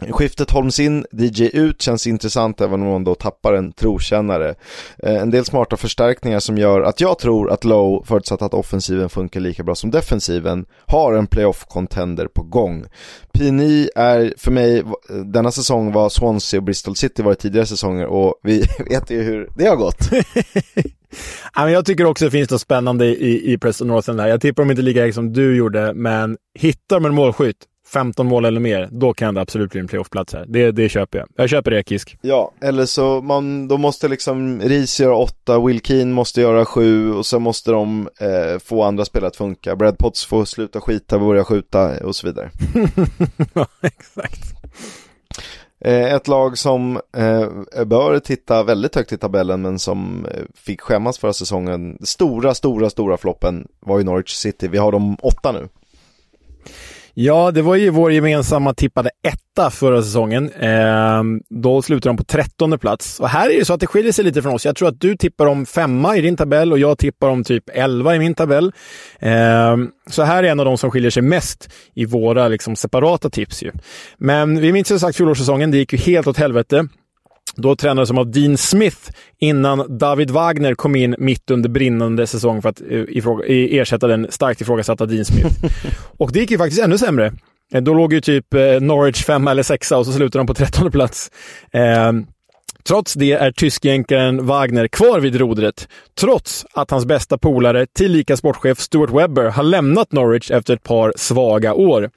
Skiftet 0.00 0.50
Holms 0.50 0.80
in, 0.80 1.06
DJ 1.12 1.50
ut 1.52 1.82
känns 1.82 2.06
intressant 2.06 2.60
även 2.60 2.82
om 2.82 2.88
man 2.88 3.04
då 3.04 3.14
tappar 3.14 3.52
en 3.52 3.72
trotjänare. 3.72 4.54
Eh, 4.98 5.22
en 5.22 5.30
del 5.30 5.44
smarta 5.44 5.76
förstärkningar 5.76 6.40
som 6.40 6.58
gör 6.58 6.80
att 6.80 7.00
jag 7.00 7.18
tror 7.18 7.50
att 7.50 7.64
Low, 7.64 8.04
förutsatt 8.06 8.42
att 8.42 8.54
offensiven 8.54 9.08
funkar 9.08 9.40
lika 9.40 9.62
bra 9.62 9.74
som 9.74 9.90
defensiven, 9.90 10.66
har 10.86 11.12
en 11.12 11.26
playoff-contender 11.26 12.26
på 12.26 12.42
gång. 12.42 12.84
Pini 13.32 13.88
är 13.96 14.34
för 14.36 14.50
mig, 14.50 14.78
eh, 14.78 15.16
denna 15.16 15.50
säsong 15.50 15.92
var 15.92 16.08
Swansea 16.08 16.58
och 16.58 16.64
Bristol 16.64 16.96
City 16.96 17.22
var 17.22 17.34
tidigare 17.34 17.66
säsonger 17.66 18.06
och 18.06 18.34
vi 18.42 18.64
vet 18.90 19.10
ju 19.10 19.22
hur 19.22 19.48
det 19.56 19.66
har 19.66 19.76
gått. 19.76 20.10
jag 21.56 21.86
tycker 21.86 22.04
också 22.04 22.24
det 22.24 22.30
finns 22.30 22.50
något 22.50 22.60
spännande 22.60 23.06
i, 23.06 23.52
i 23.52 23.58
Preston 23.58 23.88
Northern 23.88 24.16
där. 24.16 24.26
Jag 24.26 24.40
tippar 24.40 24.62
dem 24.62 24.70
inte 24.70 24.82
lika 24.82 25.00
högt 25.00 25.14
som 25.14 25.32
du 25.32 25.56
gjorde, 25.56 25.94
men 25.94 26.36
hittar 26.58 26.96
de 26.96 27.04
en 27.04 27.14
målskytt 27.14 27.56
15 27.94 28.26
mål 28.26 28.44
eller 28.44 28.60
mer, 28.60 28.88
då 28.90 29.14
kan 29.14 29.34
det 29.34 29.40
absolut 29.40 29.70
bli 29.70 29.80
en 29.80 29.86
playoffplats 29.86 30.32
här. 30.32 30.44
Det, 30.48 30.70
det 30.70 30.88
köper 30.88 31.18
jag. 31.18 31.28
Jag 31.36 31.48
köper 31.50 31.70
det, 31.70 31.88
Kisk. 31.88 32.18
Ja, 32.20 32.52
eller 32.60 32.86
så 32.86 33.20
man, 33.20 33.68
då 33.68 33.78
måste 33.78 34.08
liksom 34.08 34.60
Ris 34.60 35.00
göra 35.00 35.16
åtta, 35.16 35.60
Will 35.60 35.80
Keen 35.80 36.12
måste 36.12 36.40
göra 36.40 36.64
sju 36.64 37.12
och 37.12 37.26
så 37.26 37.38
måste 37.38 37.70
de 37.70 38.08
eh, 38.20 38.58
få 38.58 38.82
andra 38.82 39.04
spelare 39.04 39.28
att 39.28 39.36
funka. 39.36 39.76
Brad 39.76 39.98
Potts 39.98 40.26
får 40.26 40.44
sluta 40.44 40.80
skita, 40.80 41.18
börja 41.18 41.44
skjuta 41.44 42.04
och 42.04 42.16
så 42.16 42.26
vidare. 42.26 42.50
ja, 43.54 43.66
exakt. 43.82 44.54
Eh, 45.80 46.14
ett 46.14 46.28
lag 46.28 46.58
som 46.58 47.00
eh, 47.16 47.84
bör 47.84 48.18
titta 48.18 48.62
väldigt 48.62 48.94
högt 48.94 49.12
i 49.12 49.18
tabellen 49.18 49.62
men 49.62 49.78
som 49.78 50.26
eh, 50.26 50.42
fick 50.54 50.80
skämmas 50.80 51.18
förra 51.18 51.32
säsongen. 51.32 51.98
Stora, 52.02 52.54
stora, 52.54 52.90
stora 52.90 53.16
floppen 53.16 53.68
var 53.80 53.98
ju 53.98 54.04
Norwich 54.04 54.34
City. 54.34 54.68
Vi 54.68 54.78
har 54.78 54.92
dem 54.92 55.16
åtta 55.22 55.52
nu. 55.52 55.68
Ja, 57.16 57.50
det 57.50 57.62
var 57.62 57.76
ju 57.76 57.90
vår 57.90 58.12
gemensamma 58.12 58.74
tippade 58.74 59.10
etta 59.22 59.70
förra 59.70 60.02
säsongen. 60.02 60.50
Eh, 60.52 61.22
då 61.50 61.82
slutade 61.82 62.08
de 62.08 62.16
på 62.16 62.24
trettonde 62.24 62.78
plats. 62.78 63.20
Och 63.20 63.28
här 63.28 63.50
är 63.50 63.58
det 63.58 63.64
så 63.64 63.74
att 63.74 63.80
det 63.80 63.86
skiljer 63.86 64.12
sig 64.12 64.24
lite 64.24 64.42
från 64.42 64.54
oss. 64.54 64.64
Jag 64.64 64.76
tror 64.76 64.88
att 64.88 65.00
du 65.00 65.16
tippar 65.16 65.46
om 65.46 65.66
femma 65.66 66.16
i 66.16 66.20
din 66.20 66.36
tabell 66.36 66.72
och 66.72 66.78
jag 66.78 66.98
tippar 66.98 67.28
om 67.28 67.44
typ 67.44 67.64
elva 67.72 68.16
i 68.16 68.18
min 68.18 68.34
tabell. 68.34 68.72
Eh, 69.18 69.76
så 70.10 70.22
här 70.22 70.42
är 70.42 70.48
en 70.48 70.60
av 70.60 70.66
de 70.66 70.78
som 70.78 70.90
skiljer 70.90 71.10
sig 71.10 71.22
mest 71.22 71.72
i 71.94 72.04
våra 72.04 72.48
liksom, 72.48 72.76
separata 72.76 73.30
tips. 73.30 73.62
Ju. 73.62 73.72
Men 74.18 74.60
vi 74.60 74.72
minns 74.72 74.88
som 74.88 75.00
sagt 75.00 75.16
fjolårssäsongen. 75.16 75.70
Det 75.70 75.78
gick 75.78 75.92
ju 75.92 75.98
helt 75.98 76.26
åt 76.26 76.36
helvete. 76.36 76.88
Då 77.56 77.76
tränades 77.76 78.08
som 78.08 78.18
av 78.18 78.30
Dean 78.30 78.56
Smith 78.56 79.10
innan 79.38 79.98
David 79.98 80.30
Wagner 80.30 80.74
kom 80.74 80.96
in 80.96 81.14
mitt 81.18 81.50
under 81.50 81.68
brinnande 81.68 82.26
säsong 82.26 82.62
för 82.62 82.68
att 82.68 82.80
uh, 82.80 83.04
ersätta 83.48 84.06
den 84.06 84.26
starkt 84.30 84.60
ifrågasatta 84.60 85.06
Dean 85.06 85.24
Smith. 85.24 85.64
och 86.18 86.32
det 86.32 86.38
gick 86.40 86.50
ju 86.50 86.58
faktiskt 86.58 86.82
ännu 86.82 86.98
sämre. 86.98 87.32
Eh, 87.74 87.82
då 87.82 87.94
låg 87.94 88.12
ju 88.12 88.20
typ 88.20 88.46
Norwich 88.80 89.24
femma 89.24 89.50
eller 89.50 89.62
sexa 89.62 89.98
och 89.98 90.06
så 90.06 90.12
slutade 90.12 90.40
de 90.40 90.46
på 90.46 90.54
trettonde 90.54 90.90
plats. 90.90 91.30
Uh, 91.74 92.24
Trots 92.88 93.14
det 93.14 93.32
är 93.32 93.52
tyskjänkaren 93.52 94.46
Wagner 94.46 94.88
kvar 94.88 95.20
vid 95.20 95.36
rodret, 95.36 95.88
trots 96.20 96.66
att 96.72 96.90
hans 96.90 97.04
bästa 97.04 97.38
polare, 97.38 97.86
tillika 97.86 98.36
sportchef 98.36 98.80
Stuart 98.80 99.10
Webber, 99.10 99.44
har 99.44 99.62
lämnat 99.62 100.12
Norwich 100.12 100.50
efter 100.50 100.74
ett 100.74 100.82
par 100.82 101.12
svaga 101.16 101.74
år. 101.74 102.10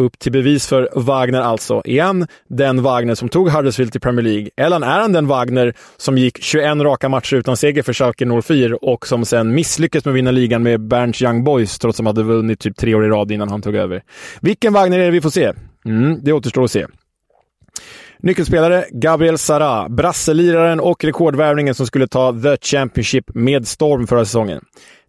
Upp 0.00 0.18
till 0.18 0.32
bevis 0.32 0.66
för 0.66 0.88
Wagner 0.94 1.40
alltså. 1.40 1.82
Är 1.84 2.02
han 2.02 2.26
den 2.48 2.82
Wagner 2.82 3.14
som 3.14 3.28
tog 3.28 3.50
Huddersfield 3.50 3.92
till 3.92 4.00
Premier 4.00 4.24
League? 4.24 4.50
Eller 4.56 4.76
är 4.76 5.00
han 5.00 5.12
den 5.12 5.26
Wagner 5.26 5.74
som 5.96 6.18
gick 6.18 6.42
21 6.42 6.76
raka 6.76 7.08
matcher 7.08 7.36
utan 7.36 7.56
seger 7.56 7.82
för 7.82 7.92
Schalke 7.92 8.42
04 8.42 8.76
och 8.82 9.06
som 9.06 9.24
sen 9.24 9.54
misslyckades 9.54 10.04
med 10.04 10.12
att 10.12 10.16
vinna 10.16 10.30
ligan 10.30 10.62
med 10.62 10.80
Berns 10.80 11.22
Young 11.22 11.44
Boys 11.44 11.78
trots 11.78 12.00
att 12.00 12.04
de 12.04 12.06
hade 12.06 12.22
vunnit 12.22 12.60
typ 12.60 12.76
tre 12.76 12.94
år 12.94 13.04
i 13.04 13.08
rad 13.08 13.32
innan 13.32 13.48
han 13.48 13.62
tog 13.62 13.76
över? 13.76 14.02
Vilken 14.40 14.72
Wagner 14.72 14.98
är 14.98 15.04
det 15.04 15.10
vi 15.10 15.20
får 15.20 15.30
se? 15.30 15.52
Mm, 15.84 16.18
det 16.24 16.32
återstår 16.32 16.64
att 16.64 16.70
se. 16.70 16.86
Nyckelspelare 18.22 18.84
Gabriel 18.90 19.38
Sara, 19.38 19.88
brasseliraren 19.88 20.80
och 20.80 21.04
rekordvärvningen 21.04 21.74
som 21.74 21.86
skulle 21.86 22.08
ta 22.08 22.32
The 22.32 22.56
Championship 22.56 23.24
med 23.34 23.68
storm 23.68 24.06
förra 24.06 24.24
säsongen. 24.24 24.64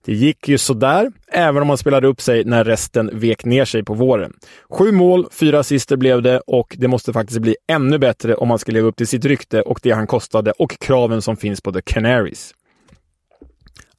Det 0.06 0.14
gick 0.14 0.48
ju 0.48 0.58
sådär, 0.58 1.12
även 1.32 1.62
om 1.62 1.70
han 1.70 1.78
spelade 1.78 2.08
upp 2.08 2.22
sig 2.22 2.46
när 2.46 2.64
resten 2.64 3.20
vek 3.20 3.46
ner 3.46 3.66
sig 3.66 3.84
på 3.84 3.94
våren. 3.94 4.34
Sju 4.70 4.92
mål, 4.92 5.28
fyra 5.32 5.60
assister 5.60 5.98
blev 5.98 6.22
det 6.22 6.40
och 6.48 6.76
det 6.78 6.88
måste 6.88 7.14
faktiskt 7.14 7.40
bli 7.40 7.56
ännu 7.68 7.98
bättre 7.98 8.36
om 8.36 8.50
han 8.50 8.60
ska 8.60 8.72
leva 8.72 8.88
upp 8.88 8.96
till 8.96 9.08
sitt 9.08 9.26
rykte 9.26 9.62
och 9.62 9.80
det 9.84 9.92
han 9.92 10.08
kostade 10.08 10.52
och 10.52 10.80
kraven 10.80 11.22
som 11.22 11.38
finns 11.38 11.62
på 11.62 11.72
The 11.72 11.82
Canaries 11.82 12.54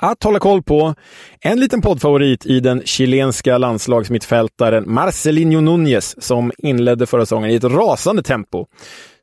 att 0.03 0.23
hålla 0.23 0.39
koll 0.39 0.63
på. 0.63 0.95
En 1.41 1.61
liten 1.61 1.81
poddfavorit 1.81 2.47
i 2.47 2.61
den 2.61 2.83
chilenska 2.85 3.59
landslagsmittfältaren 3.59 4.85
Marcelinho 4.87 5.61
Núñez 5.61 6.15
som 6.19 6.53
inledde 6.59 7.07
förra 7.07 7.27
säsongen 7.27 7.51
i 7.51 7.55
ett 7.55 7.65
rasande 7.65 8.23
tempo. 8.23 8.67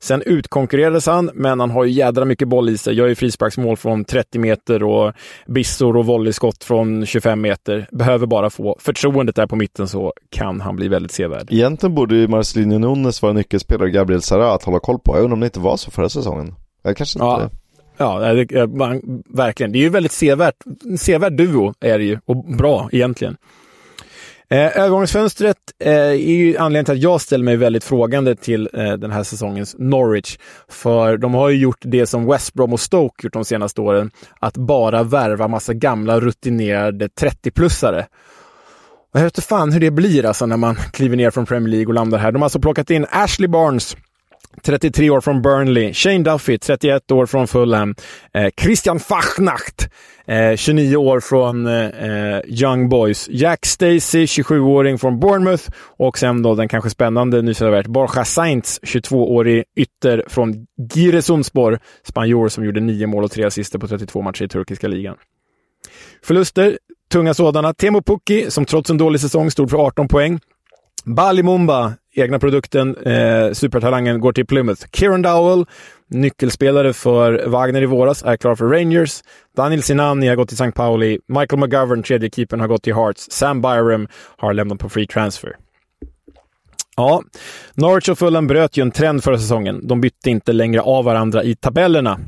Sen 0.01 0.21
utkonkurrerades 0.25 1.05
han, 1.05 1.29
men 1.33 1.59
han 1.59 1.71
har 1.71 1.83
ju 1.83 1.91
jädra 1.91 2.25
mycket 2.25 2.47
boll 2.47 2.69
i 2.69 2.77
sig. 2.77 2.95
Gör 2.95 3.07
ju 3.07 3.15
frisparksmål 3.15 3.77
från 3.77 4.05
30 4.05 4.39
meter 4.39 4.83
och 4.83 5.13
bissor 5.47 5.97
och 5.97 6.05
volleyskott 6.05 6.63
från 6.63 7.05
25 7.05 7.41
meter. 7.41 7.87
Behöver 7.91 8.27
bara 8.27 8.49
få 8.49 8.77
förtroendet 8.79 9.35
där 9.35 9.47
på 9.47 9.55
mitten 9.55 9.87
så 9.87 10.13
kan 10.29 10.61
han 10.61 10.75
bli 10.75 10.87
väldigt 10.87 11.11
sevärd. 11.11 11.47
Egentligen 11.51 11.95
borde 11.95 12.15
ju 12.15 12.27
Marcelinho 12.27 12.77
Núñez 12.77 13.21
vara 13.21 13.33
nyckelspelare 13.33 13.87
och 13.87 13.93
Gabriel 13.93 14.21
Sara 14.21 14.53
att 14.53 14.63
hålla 14.63 14.79
koll 14.79 14.99
på. 14.99 15.15
Jag 15.15 15.23
undrar 15.23 15.33
om 15.33 15.39
det 15.39 15.45
inte 15.45 15.59
var 15.59 15.77
så 15.77 15.91
förra 15.91 16.09
säsongen. 16.09 16.55
Jag 16.83 16.97
kanske 16.97 17.19
inte 17.19 17.25
ja. 17.25 17.49
Ja, 17.97 18.33
det, 18.33 18.67
man, 18.67 19.23
verkligen. 19.29 19.71
Det 19.71 19.79
är 19.79 19.81
ju 19.81 19.89
väldigt 19.89 20.11
sevärt. 20.11 20.55
sevärd 20.99 21.33
duo 21.33 21.73
är 21.79 21.97
det 21.97 22.03
ju 22.03 22.19
och 22.25 22.45
bra 22.57 22.89
egentligen. 22.91 23.37
Eh, 24.51 24.77
övergångsfönstret 24.77 25.57
eh, 25.79 25.93
är 25.93 26.13
ju 26.13 26.57
anledningen 26.57 26.85
till 26.85 26.93
att 26.93 27.01
jag 27.01 27.21
ställer 27.21 27.45
mig 27.45 27.57
väldigt 27.57 27.83
frågande 27.83 28.35
till 28.35 28.69
eh, 28.73 28.93
den 28.93 29.11
här 29.11 29.23
säsongens 29.23 29.75
Norwich. 29.79 30.37
För 30.69 31.17
de 31.17 31.33
har 31.33 31.49
ju 31.49 31.57
gjort 31.57 31.79
det 31.81 32.07
som 32.07 32.25
West 32.25 32.53
Brom 32.53 32.73
och 32.73 32.79
Stoke 32.79 33.25
gjort 33.25 33.33
de 33.33 33.45
senaste 33.45 33.81
åren. 33.81 34.11
Att 34.39 34.57
bara 34.57 35.03
värva 35.03 35.47
massa 35.47 35.73
gamla 35.73 36.19
rutinerade 36.19 37.07
30-plussare. 37.07 38.05
Jag 39.13 39.21
vet 39.21 39.37
inte 39.37 39.47
fan 39.47 39.71
hur 39.71 39.79
det 39.79 39.91
blir 39.91 40.25
alltså 40.25 40.45
när 40.45 40.57
man 40.57 40.75
kliver 40.75 41.17
ner 41.17 41.31
från 41.31 41.45
Premier 41.45 41.69
League 41.69 41.87
och 41.87 41.93
landar 41.93 42.17
här. 42.17 42.31
De 42.31 42.41
har 42.41 42.45
alltså 42.45 42.59
plockat 42.59 42.89
in 42.89 43.05
Ashley 43.09 43.47
Barnes 43.47 43.97
33 44.63 45.09
år 45.09 45.21
från 45.21 45.41
Burnley. 45.41 45.93
Shane 45.93 46.23
Duffy, 46.23 46.57
31 46.57 47.11
år 47.11 47.25
från 47.25 47.47
Fulham. 47.47 47.95
Eh, 48.33 48.49
Christian 48.61 48.99
Fachnacht, 48.99 49.89
eh, 50.27 50.55
29 50.55 50.97
år 50.97 51.19
från 51.19 51.67
eh, 51.67 52.39
Young 52.47 52.89
Boys. 52.89 53.29
Jack 53.31 53.65
Stacey, 53.65 54.25
27-åring 54.25 54.97
från 54.97 55.19
Bournemouth. 55.19 55.63
Och 55.97 56.17
sen 56.17 56.41
då 56.41 56.55
den 56.55 56.67
kanske 56.67 56.89
spännande 56.89 57.41
nyförvärvet 57.41 57.87
Borja 57.87 58.25
Sainz, 58.25 58.79
22-årig 58.83 59.63
ytter 59.75 60.23
från 60.27 60.67
Giresunspor. 60.93 61.79
Spanjor 62.03 62.49
som 62.49 62.65
gjorde 62.65 62.79
9 62.79 63.07
mål 63.07 63.23
och 63.23 63.31
3 63.31 63.43
assister 63.43 63.79
på 63.79 63.87
32 63.87 64.21
matcher 64.21 64.43
i 64.43 64.47
turkiska 64.47 64.87
ligan. 64.87 65.15
Förluster, 66.23 66.77
tunga 67.11 67.33
sådana. 67.33 67.73
Temo 67.73 68.01
Pukki, 68.01 68.51
som 68.51 68.65
trots 68.65 68.89
en 68.89 68.97
dålig 68.97 69.21
säsong 69.21 69.51
stod 69.51 69.69
för 69.69 69.77
18 69.77 70.07
poäng. 70.07 70.39
Bali 71.05 71.43
Mumba, 71.43 71.93
egna 72.15 72.39
produkten, 72.39 72.95
eh, 72.95 73.51
supertalangen, 73.51 74.19
går 74.19 74.33
till 74.33 74.45
Plymouth. 74.45 74.85
Kieran 74.91 75.21
Dowell, 75.21 75.65
nyckelspelare 76.07 76.93
för 76.93 77.47
Wagner 77.47 77.81
i 77.81 77.85
våras, 77.85 78.23
är 78.23 78.37
klar 78.37 78.55
för 78.55 78.65
Rangers. 78.65 79.21
Daniel 79.55 79.83
Sinani 79.83 80.27
har 80.27 80.35
gått 80.35 80.49
till 80.49 80.61
St. 80.61 80.71
Pauli. 80.71 81.19
Michael 81.27 81.59
McGovern, 81.59 82.03
tredje 82.03 82.29
keepern, 82.29 82.59
har 82.59 82.67
gått 82.67 82.83
till 82.83 82.93
Hearts. 82.95 83.31
Sam 83.31 83.61
Byram 83.61 84.07
har 84.37 84.53
lämnat 84.53 84.79
på 84.79 84.89
free 84.89 85.07
transfer. 85.07 85.55
Ja, 86.99 87.23
Norwich 87.73 88.09
och 88.09 88.19
Fulham 88.19 88.47
bröt 88.47 88.77
ju 88.77 88.81
en 88.81 88.91
trend 88.91 89.23
förra 89.23 89.37
säsongen. 89.37 89.87
De 89.87 90.01
bytte 90.01 90.29
inte 90.29 90.53
längre 90.53 90.81
av 90.81 91.05
varandra 91.05 91.43
i 91.43 91.55
tabellerna. 91.55 92.19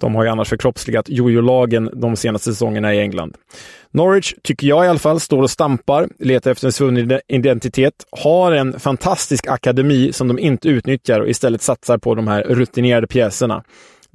De 0.00 0.14
har 0.14 0.24
ju 0.24 0.30
annars 0.30 0.48
förkroppsligat 0.48 1.08
jojo-lagen 1.08 1.90
de 1.92 2.16
senaste 2.16 2.50
säsongerna 2.50 2.94
i 2.94 3.00
England. 3.00 3.36
Norwich, 3.90 4.34
tycker 4.42 4.66
jag 4.66 4.84
i 4.84 4.88
alla 4.88 4.98
fall, 4.98 5.20
står 5.20 5.42
och 5.42 5.50
stampar, 5.50 6.08
letar 6.18 6.50
efter 6.50 6.66
en 6.66 6.72
svunnen 6.72 7.20
identitet, 7.28 7.94
har 8.10 8.52
en 8.52 8.80
fantastisk 8.80 9.46
akademi 9.46 10.12
som 10.12 10.28
de 10.28 10.38
inte 10.38 10.68
utnyttjar 10.68 11.20
och 11.20 11.28
istället 11.28 11.62
satsar 11.62 11.98
på 11.98 12.14
de 12.14 12.28
här 12.28 12.42
rutinerade 12.42 13.06
pjäserna. 13.06 13.64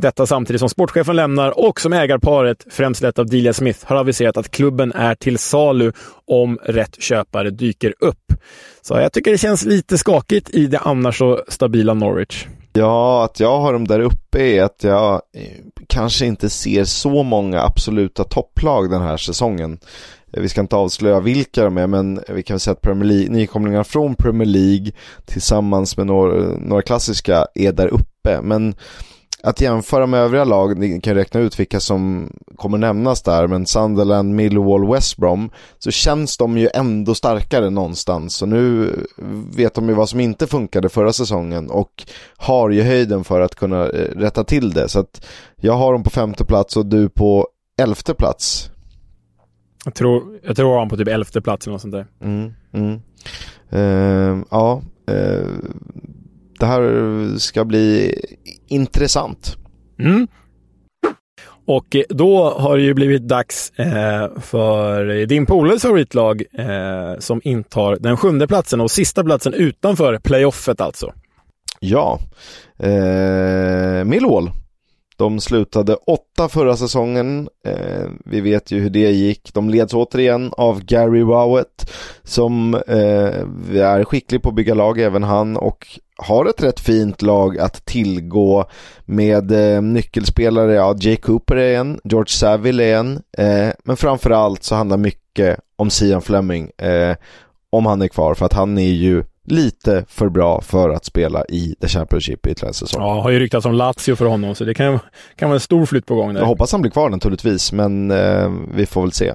Detta 0.01 0.25
samtidigt 0.25 0.59
som 0.59 0.69
sportchefen 0.69 1.15
lämnar 1.15 1.59
och 1.59 1.81
som 1.81 1.93
ägarparet, 1.93 2.65
främst 2.71 3.01
lett 3.01 3.19
av 3.19 3.25
Delia 3.25 3.53
Smith, 3.53 3.79
har 3.85 3.95
aviserat 3.95 4.37
att 4.37 4.51
klubben 4.51 4.91
är 4.91 5.15
till 5.15 5.37
salu 5.37 5.91
om 6.27 6.59
rätt 6.63 7.01
köpare 7.01 7.49
dyker 7.49 7.93
upp. 7.99 8.33
Så 8.81 8.93
jag 8.93 9.13
tycker 9.13 9.31
det 9.31 9.37
känns 9.37 9.65
lite 9.65 9.97
skakigt 9.97 10.49
i 10.49 10.67
det 10.67 10.79
annars 10.79 11.17
så 11.17 11.43
stabila 11.47 11.93
Norwich. 11.93 12.45
Ja, 12.73 13.25
att 13.25 13.39
jag 13.39 13.59
har 13.59 13.73
dem 13.73 13.87
där 13.87 13.99
uppe 13.99 14.39
är 14.39 14.63
att 14.63 14.83
jag 14.83 15.13
eh, 15.13 15.43
kanske 15.87 16.25
inte 16.25 16.49
ser 16.49 16.83
så 16.83 17.23
många 17.23 17.61
absoluta 17.61 18.23
topplag 18.23 18.89
den 18.89 19.01
här 19.01 19.17
säsongen. 19.17 19.79
Eh, 20.33 20.41
vi 20.41 20.49
ska 20.49 20.61
inte 20.61 20.75
avslöja 20.75 21.19
vilka 21.19 21.63
de 21.63 21.77
är, 21.77 21.87
men 21.87 22.19
vi 22.29 22.43
kan 22.43 22.53
väl 22.53 22.59
säga 22.59 22.71
att 22.71 22.81
Premier 22.81 23.05
League, 23.05 23.29
nykomlingar 23.29 23.83
från 23.83 24.15
Premier 24.15 24.47
League 24.47 24.91
tillsammans 25.25 25.97
med 25.97 26.07
några, 26.07 26.57
några 26.57 26.81
klassiska 26.81 27.45
är 27.55 27.71
där 27.71 27.87
uppe. 27.87 28.41
Men 28.41 28.75
att 29.43 29.61
jämföra 29.61 30.05
med 30.05 30.19
övriga 30.19 30.43
lag, 30.43 30.77
ni 30.77 31.01
kan 31.01 31.15
räkna 31.15 31.39
ut 31.39 31.59
vilka 31.59 31.79
som 31.79 32.31
kommer 32.55 32.77
nämnas 32.77 33.21
där, 33.21 33.47
men 33.47 33.65
Sunderland, 33.65 34.35
Millwall, 34.35 34.91
West 34.91 35.17
Brom, 35.17 35.49
så 35.79 35.91
känns 35.91 36.37
de 36.37 36.57
ju 36.57 36.69
ändå 36.73 37.15
starkare 37.15 37.69
någonstans. 37.69 38.35
Så 38.35 38.45
nu 38.45 38.95
vet 39.55 39.73
de 39.73 39.89
ju 39.89 39.93
vad 39.93 40.09
som 40.09 40.19
inte 40.19 40.47
funkade 40.47 40.89
förra 40.89 41.13
säsongen 41.13 41.69
och 41.69 42.03
har 42.37 42.69
ju 42.69 42.81
höjden 42.81 43.23
för 43.23 43.41
att 43.41 43.55
kunna 43.55 43.89
eh, 43.89 44.15
rätta 44.15 44.43
till 44.43 44.71
det. 44.71 44.89
Så 44.89 44.99
att 44.99 45.25
jag 45.55 45.73
har 45.73 45.93
dem 45.93 46.03
på 46.03 46.09
femte 46.09 46.45
plats 46.45 46.77
och 46.77 46.85
du 46.85 47.09
på 47.09 47.47
elfte 47.81 48.13
plats. 48.13 48.71
Jag 49.85 49.93
tror, 49.93 50.39
jag 50.43 50.55
tror 50.55 50.79
han 50.79 50.89
på 50.89 50.97
typ 50.97 51.07
elfte 51.07 51.41
plats 51.41 51.67
eller 51.67 51.73
något 51.73 51.81
sånt 51.81 51.93
där. 51.93 52.07
Mm, 52.21 52.53
mm. 52.73 53.01
Uh, 53.73 54.43
ja, 54.51 54.81
uh, 55.11 55.47
det 56.61 56.67
här 56.67 57.37
ska 57.37 57.65
bli 57.65 58.15
intressant. 58.67 59.57
Mm. 59.99 60.27
Och 61.67 61.95
då 62.09 62.49
har 62.49 62.77
det 62.77 62.83
ju 62.83 62.93
blivit 62.93 63.27
dags 63.27 63.71
eh, 63.79 64.39
för 64.41 65.25
din 65.25 65.45
polares 65.45 65.81
favoritlag 65.81 66.43
eh, 66.53 67.19
som 67.19 67.41
intar 67.43 67.97
den 67.99 68.17
sjunde 68.17 68.47
platsen 68.47 68.81
och 68.81 68.91
sista 68.91 69.23
platsen 69.23 69.53
utanför 69.53 70.17
playoffet 70.17 70.81
alltså. 70.81 71.13
Ja, 71.79 72.19
eh, 72.79 74.03
Millwall 74.03 74.51
de 75.21 75.39
slutade 75.39 75.95
åtta 75.95 76.49
förra 76.49 76.77
säsongen. 76.77 77.49
Eh, 77.65 78.09
vi 78.25 78.41
vet 78.41 78.71
ju 78.71 78.79
hur 78.79 78.89
det 78.89 79.11
gick. 79.11 79.53
De 79.53 79.69
leds 79.69 79.93
återigen 79.93 80.53
av 80.57 80.83
Gary 80.83 81.23
Wowett 81.23 81.91
som 82.23 82.73
eh, 82.73 83.81
är 83.81 84.03
skicklig 84.03 84.41
på 84.41 84.49
att 84.49 84.55
bygga 84.55 84.73
lag, 84.73 84.99
även 84.99 85.23
han, 85.23 85.57
och 85.57 85.87
har 86.21 86.45
ett 86.45 86.63
rätt 86.63 86.79
fint 86.79 87.21
lag 87.21 87.59
att 87.59 87.85
tillgå 87.85 88.65
med 89.05 89.51
eh, 89.51 89.81
nyckelspelare. 89.81 90.73
Ja, 90.73 90.95
Jay 90.99 91.15
Cooper 91.15 91.55
är 91.55 91.79
en, 91.79 91.99
George 92.03 92.29
Saville 92.29 92.83
är 92.83 92.97
en, 92.97 93.21
eh, 93.37 93.73
men 93.83 93.97
framförallt 93.97 94.63
så 94.63 94.75
handlar 94.75 94.97
mycket 94.97 95.59
om 95.75 95.89
Sian 95.89 96.21
Fleming 96.21 96.71
eh, 96.77 97.15
om 97.69 97.85
han 97.85 98.01
är 98.01 98.07
kvar, 98.07 98.33
för 98.33 98.45
att 98.45 98.53
han 98.53 98.77
är 98.77 98.91
ju 98.91 99.23
lite 99.51 100.05
för 100.07 100.29
bra 100.29 100.61
för 100.61 100.89
att 100.89 101.05
spela 101.05 101.45
i 101.45 101.75
The 101.81 101.87
Championship 101.87 102.47
i 102.47 102.51
ytterligare 102.51 102.69
en 102.69 102.73
säsong. 102.73 103.01
Ja, 103.01 103.21
har 103.21 103.29
ju 103.29 103.39
ryktats 103.39 103.65
om 103.65 103.73
Lazio 103.73 104.15
för 104.15 104.25
honom, 104.25 104.55
så 104.55 104.63
det 104.63 104.73
kan, 104.73 104.99
kan 105.35 105.49
vara 105.49 105.55
en 105.55 105.59
stor 105.59 105.85
flytt 105.85 106.05
på 106.05 106.15
gång 106.15 106.33
där. 106.33 106.41
Jag 106.41 106.47
hoppas 106.47 106.71
han 106.71 106.81
blir 106.81 106.91
kvar 106.91 107.09
naturligtvis, 107.09 107.71
men 107.71 108.11
eh, 108.11 108.51
vi 108.75 108.85
får 108.85 109.01
väl 109.01 109.11
se. 109.11 109.33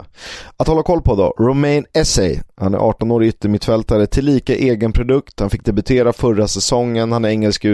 Att 0.57 0.69
hålla 0.69 0.83
koll 0.83 1.03
på 1.03 1.17
då, 1.17 1.35
Romain 1.39 1.87
Essay. 1.93 2.41
Han 2.57 2.75
är 2.75 2.79
18-årig 2.79 3.29
yttermittfältare, 3.29 4.07
tillika 4.07 4.55
egen 4.55 4.93
produkt. 4.93 5.41
Han 5.41 5.51
fick 5.51 5.65
debutera 5.65 6.13
förra 6.13 6.49
säsongen, 6.49 7.13
han 7.13 7.25
är 7.25 7.29
engelsk 7.29 7.65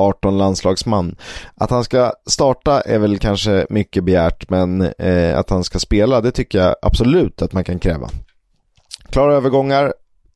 18 0.00 0.38
landslagsman. 0.38 1.16
Att 1.54 1.70
han 1.70 1.84
ska 1.84 2.12
starta 2.26 2.80
är 2.80 2.98
väl 2.98 3.18
kanske 3.18 3.66
mycket 3.70 4.04
begärt, 4.04 4.50
men 4.50 4.82
eh, 4.98 5.38
att 5.38 5.50
han 5.50 5.64
ska 5.64 5.78
spela, 5.78 6.20
det 6.20 6.30
tycker 6.30 6.58
jag 6.58 6.76
absolut 6.82 7.42
att 7.42 7.52
man 7.52 7.64
kan 7.64 7.78
kräva. 7.78 8.08
Klara 9.10 9.34
övergångar, 9.34 9.92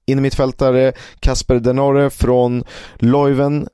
Innermittfältare 0.06 0.92
Kasper 1.20 1.54
Denore 1.54 2.10
från 2.10 2.64
Leuven, 2.98 3.68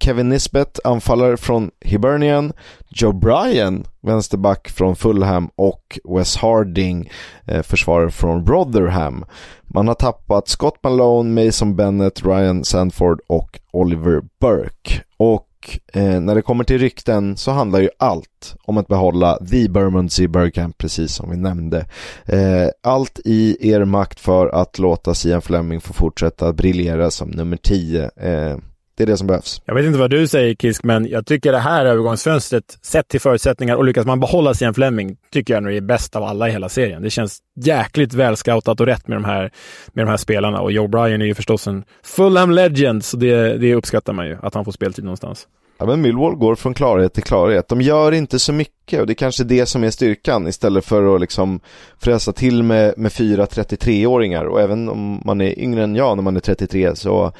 Kevin 0.00 0.28
Nisbet, 0.28 0.80
anfallare 0.84 1.36
från 1.36 1.70
Hibernian, 1.80 2.52
Joe 2.88 3.12
Bryan, 3.12 3.84
vänsterback 4.00 4.68
från 4.68 4.96
Fulham 4.96 5.50
och 5.56 5.98
Wes 6.16 6.36
Harding, 6.36 7.10
eh, 7.46 7.62
försvarare 7.62 8.10
från 8.10 8.46
Rotherham. 8.46 9.24
Man 9.62 9.88
har 9.88 9.94
tappat 9.94 10.48
Scott 10.48 10.78
Malone, 10.82 11.44
Mason 11.44 11.76
Bennett, 11.76 12.24
Ryan 12.24 12.64
Sandford 12.64 13.20
och 13.26 13.60
Oliver 13.72 14.22
Burke. 14.40 15.02
Och 15.16 15.45
eh, 15.92 16.20
när 16.20 16.34
det 16.34 16.42
kommer 16.42 16.64
till 16.64 16.78
rykten 16.78 17.36
så 17.36 17.50
handlar 17.50 17.80
ju 17.80 17.88
allt 17.98 18.56
om 18.62 18.78
att 18.78 18.88
behålla 18.88 19.38
The 19.50 19.68
Bermondsey 19.68 20.28
Bergkamp 20.28 20.78
precis 20.78 21.14
som 21.14 21.30
vi 21.30 21.36
nämnde. 21.36 21.86
Eh, 22.24 22.68
allt 22.82 23.20
i 23.24 23.70
er 23.70 23.84
makt 23.84 24.20
för 24.20 24.48
att 24.48 24.78
låta 24.78 25.14
Sian 25.14 25.42
Fleming 25.42 25.80
få 25.80 25.92
fortsätta 25.92 26.52
briljera 26.52 27.10
som 27.10 27.28
nummer 27.28 27.56
10. 27.56 28.10
Eh, 28.16 28.56
det 28.96 29.02
är 29.02 29.06
det 29.06 29.16
som 29.16 29.26
behövs. 29.26 29.62
Jag 29.64 29.74
vet 29.74 29.84
inte 29.84 29.98
vad 29.98 30.10
du 30.10 30.28
säger 30.28 30.54
Kisk, 30.54 30.84
men 30.84 31.08
jag 31.08 31.26
tycker 31.26 31.52
det 31.52 31.58
här 31.58 31.86
övergångsfönstret, 31.86 32.78
sett 32.82 33.08
till 33.08 33.20
förutsättningar 33.20 33.76
och 33.76 33.84
lyckas 33.84 34.06
man 34.06 34.20
behålla 34.20 34.54
Sian 34.54 34.74
Fleming, 34.74 35.16
tycker 35.32 35.54
jag 35.54 35.62
nog 35.62 35.72
är 35.72 35.80
bäst 35.80 36.16
av 36.16 36.22
alla 36.22 36.48
i 36.48 36.52
hela 36.52 36.68
serien. 36.68 37.02
Det 37.02 37.10
känns 37.10 37.38
jäkligt 37.60 38.14
välscoutat 38.14 38.80
och 38.80 38.86
rätt 38.86 39.08
med 39.08 39.16
de 39.16 39.24
här, 39.24 39.50
med 39.92 40.06
de 40.06 40.10
här 40.10 40.16
spelarna. 40.16 40.60
Och 40.60 40.72
Joe 40.72 40.88
Bryan 40.88 41.22
är 41.22 41.26
ju 41.26 41.34
förstås 41.34 41.66
en 41.66 41.84
Fulham 42.04 42.50
legend, 42.50 43.04
så 43.04 43.16
det, 43.16 43.58
det 43.58 43.74
uppskattar 43.74 44.12
man 44.12 44.26
ju, 44.26 44.38
att 44.42 44.54
han 44.54 44.64
får 44.64 44.72
speltid 44.72 45.04
någonstans. 45.04 45.46
Ja 45.78 45.86
men 45.86 46.00
Millwall 46.00 46.36
går 46.36 46.54
från 46.54 46.74
klarhet 46.74 47.12
till 47.12 47.22
klarhet. 47.22 47.68
De 47.68 47.80
gör 47.80 48.12
inte 48.12 48.38
så 48.38 48.52
mycket 48.52 49.00
och 49.00 49.06
det 49.06 49.12
är 49.12 49.14
kanske 49.14 49.44
det 49.44 49.66
som 49.66 49.84
är 49.84 49.90
styrkan 49.90 50.48
istället 50.48 50.84
för 50.84 51.14
att 51.14 51.20
liksom 51.20 51.60
fräsa 51.98 52.32
till 52.32 52.62
med, 52.62 52.94
med 52.96 53.12
fyra 53.12 53.44
33-åringar 53.46 54.44
och 54.44 54.60
även 54.60 54.88
om 54.88 55.22
man 55.24 55.40
är 55.40 55.58
yngre 55.58 55.84
än 55.84 55.96
jag 55.96 56.16
när 56.16 56.22
man 56.22 56.36
är 56.36 56.40
33 56.40 56.96
så 56.96 57.32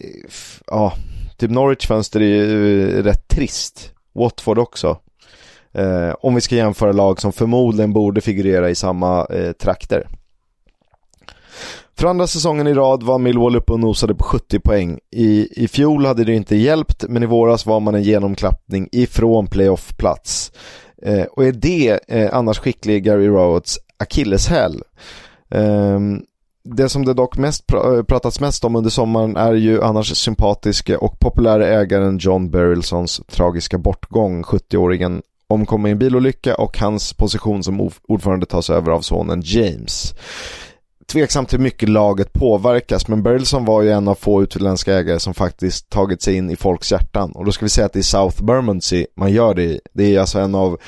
Eh, 0.00 0.30
ja, 0.66 0.92
typ 1.36 1.50
Norwich 1.50 1.86
fönster 1.86 2.20
är 2.20 2.24
ju 2.24 2.98
eh, 2.98 3.02
rätt 3.02 3.28
trist. 3.28 3.92
Watford 4.12 4.58
också. 4.58 4.98
Eh, 5.72 6.14
om 6.20 6.34
vi 6.34 6.40
ska 6.40 6.56
jämföra 6.56 6.92
lag 6.92 7.20
som 7.20 7.32
förmodligen 7.32 7.92
borde 7.92 8.20
figurera 8.20 8.70
i 8.70 8.74
samma 8.74 9.26
eh, 9.26 9.52
trakter. 9.52 10.06
För 11.98 12.06
andra 12.08 12.26
säsongen 12.26 12.66
i 12.66 12.74
rad 12.74 13.02
var 13.02 13.18
Millwall 13.18 13.56
uppe 13.56 13.72
och 13.72 13.80
nosade 13.80 14.14
på 14.14 14.24
70 14.24 14.60
poäng. 14.60 14.98
I, 15.10 15.48
I 15.64 15.68
fjol 15.68 16.06
hade 16.06 16.24
det 16.24 16.34
inte 16.34 16.56
hjälpt, 16.56 17.04
men 17.08 17.22
i 17.22 17.26
våras 17.26 17.66
var 17.66 17.80
man 17.80 17.94
en 17.94 18.02
genomklappning 18.02 18.88
ifrån 18.92 19.46
playoff-plats. 19.46 20.52
Eh, 21.02 21.22
och 21.22 21.44
är 21.44 21.52
det 21.52 22.00
eh, 22.08 22.30
annars 22.32 22.58
skicklig 22.58 23.04
Gary 23.04 23.28
Rowads 23.28 23.78
akilleshäl? 23.98 24.82
Eh, 25.50 26.00
det 26.64 26.88
som 26.88 27.04
det 27.04 27.14
dock 27.14 27.36
mest 27.36 27.66
pr 27.66 27.76
eh, 27.76 28.02
pratats 28.02 28.40
mest 28.40 28.64
om 28.64 28.76
under 28.76 28.90
sommaren 28.90 29.36
är 29.36 29.52
ju 29.52 29.82
annars 29.82 30.16
sympatiske 30.16 30.96
och 30.96 31.18
populära 31.18 31.66
ägaren 31.66 32.18
John 32.18 32.50
Berylsons 32.50 33.20
tragiska 33.30 33.78
bortgång, 33.78 34.42
70-åringen 34.42 35.22
omkom 35.48 35.86
i 35.86 35.90
en 35.90 35.98
bilolycka 35.98 36.54
och 36.54 36.78
hans 36.78 37.12
position 37.12 37.62
som 37.62 37.90
ordförande 38.08 38.46
tas 38.46 38.70
över 38.70 38.92
av 38.92 39.00
sonen 39.00 39.42
James 39.44 40.14
tveksamt 41.10 41.52
hur 41.52 41.58
mycket 41.58 41.88
laget 41.88 42.32
påverkas 42.32 43.08
men 43.08 43.22
Berylson 43.22 43.64
var 43.64 43.82
ju 43.82 43.90
en 43.90 44.08
av 44.08 44.14
få 44.14 44.42
utländska 44.42 44.94
ägare 44.94 45.20
som 45.20 45.34
faktiskt 45.34 45.90
tagit 45.90 46.22
sig 46.22 46.36
in 46.36 46.50
i 46.50 46.56
folks 46.56 46.92
hjärtan 46.92 47.32
och 47.32 47.44
då 47.44 47.52
ska 47.52 47.64
vi 47.64 47.68
säga 47.68 47.86
att 47.86 47.92
det 47.92 47.98
är 47.98 48.02
South 48.02 48.44
Bermondsey 48.44 49.06
man 49.16 49.32
gör 49.32 49.54
det 49.54 49.62
i. 49.62 49.80
Det 49.92 50.14
är 50.14 50.20
alltså 50.20 50.38
en 50.38 50.54
av 50.54 50.78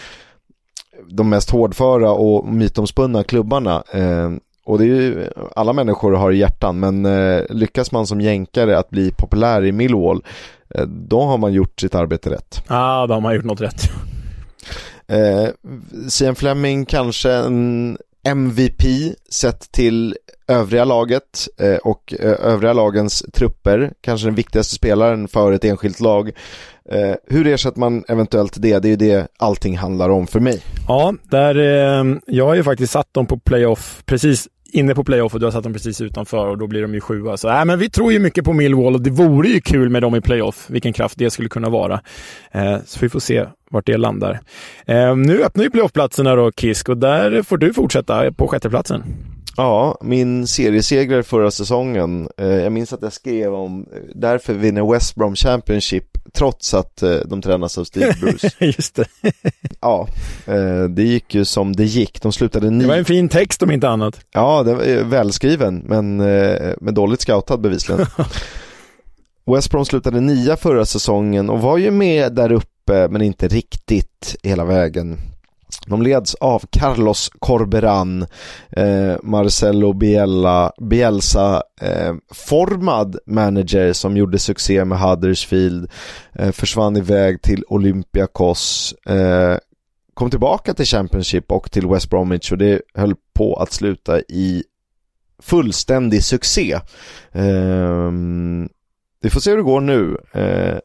de 1.10 1.28
mest 1.28 1.50
hårdföra 1.50 2.12
och 2.12 2.48
mytomspunna 2.48 3.24
klubbarna 3.24 3.82
eh, 3.92 4.30
och 4.64 4.78
det 4.78 4.84
är 4.84 4.86
ju, 4.86 5.30
alla 5.56 5.72
människor 5.72 6.12
har 6.12 6.30
hjärtan 6.30 6.80
men 6.80 7.06
eh, 7.06 7.42
lyckas 7.48 7.92
man 7.92 8.06
som 8.06 8.20
jänkare 8.20 8.78
att 8.78 8.90
bli 8.90 9.10
populär 9.10 9.64
i 9.64 9.72
Millwall 9.72 10.24
eh, 10.74 10.86
då 10.86 11.22
har 11.22 11.38
man 11.38 11.52
gjort 11.52 11.80
sitt 11.80 11.94
arbete 11.94 12.30
rätt. 12.30 12.64
Ja, 12.68 13.02
ah, 13.02 13.06
då 13.06 13.14
har 13.14 13.20
man 13.20 13.34
gjort 13.34 13.44
något 13.44 13.60
rätt. 13.60 13.82
Eh, 15.06 15.48
Sian 16.08 16.34
Fleming 16.34 16.84
kanske 16.84 17.32
en 17.32 17.98
MVP 18.24 19.14
sett 19.30 19.72
till 19.72 20.16
övriga 20.48 20.84
laget 20.84 21.48
eh, 21.60 21.76
och 21.76 22.14
eh, 22.20 22.52
övriga 22.52 22.72
lagens 22.72 23.24
trupper, 23.32 23.92
kanske 24.00 24.26
den 24.26 24.34
viktigaste 24.34 24.74
spelaren 24.74 25.28
för 25.28 25.52
ett 25.52 25.64
enskilt 25.64 26.00
lag. 26.00 26.28
Eh, 26.90 27.14
hur 27.26 27.46
ersätter 27.46 27.80
man 27.80 28.04
eventuellt 28.08 28.62
det? 28.62 28.78
Det 28.78 28.88
är 28.88 28.90
ju 28.90 28.96
det 28.96 29.28
allting 29.38 29.78
handlar 29.78 30.08
om 30.08 30.26
för 30.26 30.40
mig. 30.40 30.62
Ja, 30.88 31.14
där, 31.30 31.54
jag 32.26 32.46
har 32.46 32.54
ju 32.54 32.64
faktiskt 32.64 32.92
satt 32.92 33.14
dem 33.14 33.26
på 33.26 33.38
playoff 33.38 34.02
precis 34.06 34.48
inne 34.72 34.94
på 34.94 35.04
playoff 35.04 35.34
och 35.34 35.40
du 35.40 35.46
har 35.46 35.50
satt 35.50 35.62
dem 35.62 35.72
precis 35.72 36.00
utanför 36.00 36.46
och 36.46 36.58
då 36.58 36.66
blir 36.66 36.82
de 36.82 36.94
ju 36.94 37.00
sjua. 37.00 37.36
Så 37.36 37.48
äh, 37.48 37.64
men 37.64 37.78
vi 37.78 37.90
tror 37.90 38.12
ju 38.12 38.18
mycket 38.18 38.44
på 38.44 38.52
Millwall 38.52 38.94
och 38.94 39.02
det 39.02 39.10
vore 39.10 39.48
ju 39.48 39.60
kul 39.60 39.88
med 39.88 40.02
dem 40.02 40.14
i 40.14 40.20
playoff, 40.20 40.66
vilken 40.68 40.92
kraft 40.92 41.18
det 41.18 41.30
skulle 41.30 41.48
kunna 41.48 41.68
vara. 41.68 42.00
Eh, 42.52 42.76
så 42.86 42.98
vi 43.00 43.08
får 43.08 43.20
se 43.20 43.46
vart 43.70 43.86
det 43.86 43.96
landar. 43.96 44.40
Eh, 44.86 45.16
nu 45.16 45.42
öppnar 45.42 45.64
ju 45.64 45.70
playoffplatserna 45.70 46.34
då, 46.34 46.52
Kisk, 46.52 46.88
och 46.88 46.96
där 46.98 47.42
får 47.42 47.58
du 47.58 47.74
fortsätta 47.74 48.32
på 48.32 48.48
sjätteplatsen. 48.48 49.02
Ja, 49.56 49.98
min 50.00 50.46
seriesegrare 50.46 51.22
förra 51.22 51.50
säsongen. 51.50 52.28
Eh, 52.36 52.46
jag 52.46 52.72
minns 52.72 52.92
att 52.92 53.02
jag 53.02 53.12
skrev 53.12 53.54
om, 53.54 53.86
därför 54.14 54.54
vinner 54.54 54.92
West 54.92 55.14
Brom 55.14 55.34
Championship 55.34 56.04
trots 56.32 56.74
att 56.74 57.02
eh, 57.02 57.16
de 57.26 57.42
tränas 57.42 57.78
av 57.78 57.84
Steve 57.84 58.14
Bruce. 58.20 58.50
Just 58.58 58.94
det. 58.94 59.04
ja, 59.80 60.08
eh, 60.46 60.84
det 60.84 61.02
gick 61.02 61.34
ju 61.34 61.44
som 61.44 61.76
det 61.76 61.84
gick. 61.84 62.22
De 62.22 62.32
slutade 62.32 62.70
nio. 62.70 62.82
Det 62.82 62.88
var 62.88 62.96
en 62.96 63.04
fin 63.04 63.28
text 63.28 63.62
om 63.62 63.70
inte 63.70 63.88
annat. 63.88 64.20
Ja, 64.32 64.62
det 64.62 64.74
var 64.74 65.04
välskriven, 65.04 65.82
men, 65.86 66.20
eh, 66.20 66.72
men 66.80 66.94
dåligt 66.94 67.20
scoutad 67.20 67.56
bevisligen. 67.56 68.06
West 69.54 69.70
Brom 69.70 69.84
slutade 69.84 70.20
nia 70.20 70.56
förra 70.56 70.86
säsongen 70.86 71.50
och 71.50 71.60
var 71.60 71.78
ju 71.78 71.90
med 71.90 72.32
där 72.34 72.52
uppe, 72.52 73.08
men 73.08 73.22
inte 73.22 73.48
riktigt 73.48 74.36
hela 74.42 74.64
vägen. 74.64 75.18
De 75.86 76.02
leds 76.02 76.34
av 76.34 76.64
Carlos 76.70 77.30
Corberan, 77.38 78.26
eh, 78.70 79.16
Marcelo 79.22 79.92
Biella, 79.92 80.72
Bielsa, 80.80 81.62
eh, 81.80 82.14
formad 82.34 83.16
manager 83.26 83.92
som 83.92 84.16
gjorde 84.16 84.38
succé 84.38 84.84
med 84.84 84.98
Huddersfield, 84.98 85.90
eh, 86.34 86.52
försvann 86.52 86.96
iväg 86.96 87.42
till 87.42 87.64
Olympiakos, 87.68 88.94
eh, 89.06 89.56
kom 90.14 90.30
tillbaka 90.30 90.74
till 90.74 90.86
Championship 90.86 91.52
och 91.52 91.70
till 91.70 91.86
West 91.86 92.10
Bromwich 92.10 92.52
och 92.52 92.58
det 92.58 92.82
höll 92.94 93.14
på 93.34 93.54
att 93.54 93.72
sluta 93.72 94.20
i 94.20 94.64
fullständig 95.42 96.24
succé. 96.24 96.80
Ehm, 97.32 98.68
vi 99.20 99.30
får 99.30 99.40
se 99.40 99.50
hur 99.50 99.56
det 99.56 99.62
går 99.62 99.80
nu. 99.80 100.16
Eh, 100.32 100.78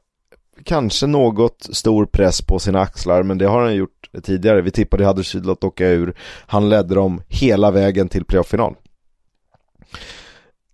kanske 0.63 1.07
något 1.07 1.67
stor 1.71 2.05
press 2.05 2.41
på 2.41 2.59
sina 2.59 2.79
axlar 2.79 3.23
men 3.23 3.37
det 3.37 3.45
har 3.45 3.61
han 3.61 3.75
gjort 3.75 3.96
tidigare. 4.21 4.61
Vi 4.61 4.71
tippade 4.71 5.05
Huddersfield 5.05 5.49
att 5.49 5.63
åka 5.63 5.87
ur. 5.87 6.15
Han 6.47 6.69
ledde 6.69 6.95
dem 6.95 7.21
hela 7.27 7.71
vägen 7.71 8.09
till 8.09 8.25
playoff-final. 8.25 8.75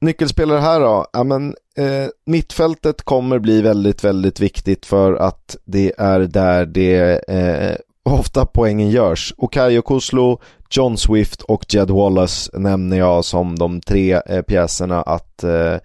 Nyckelspelare 0.02 0.60
här 0.60 0.80
då? 0.80 1.06
Ja, 1.14 1.24
men, 1.24 1.56
eh, 1.78 2.08
mittfältet 2.26 3.02
kommer 3.02 3.40
bli 3.40 3.62
väldigt, 3.62 4.04
väldigt 4.04 4.40
viktigt 4.40 4.86
för 4.86 5.14
att 5.14 5.58
det 5.66 5.94
är 5.98 6.20
där 6.20 6.66
det 6.66 7.24
eh, 7.28 7.76
ofta 8.04 8.46
poängen 8.46 8.90
görs. 8.90 9.34
Okayo 9.38 9.82
Kuslo, 9.82 10.42
John 10.70 10.98
Swift 10.98 11.42
och 11.42 11.74
Jed 11.74 11.90
Wallace 11.90 12.60
nämner 12.60 12.98
jag 12.98 13.26
som 13.26 13.60
de 13.60 13.82
tre 13.82 14.22
eh, 14.26 14.42
pjäserna 14.42 15.02
att, 15.02 15.44
eh, 15.44 15.76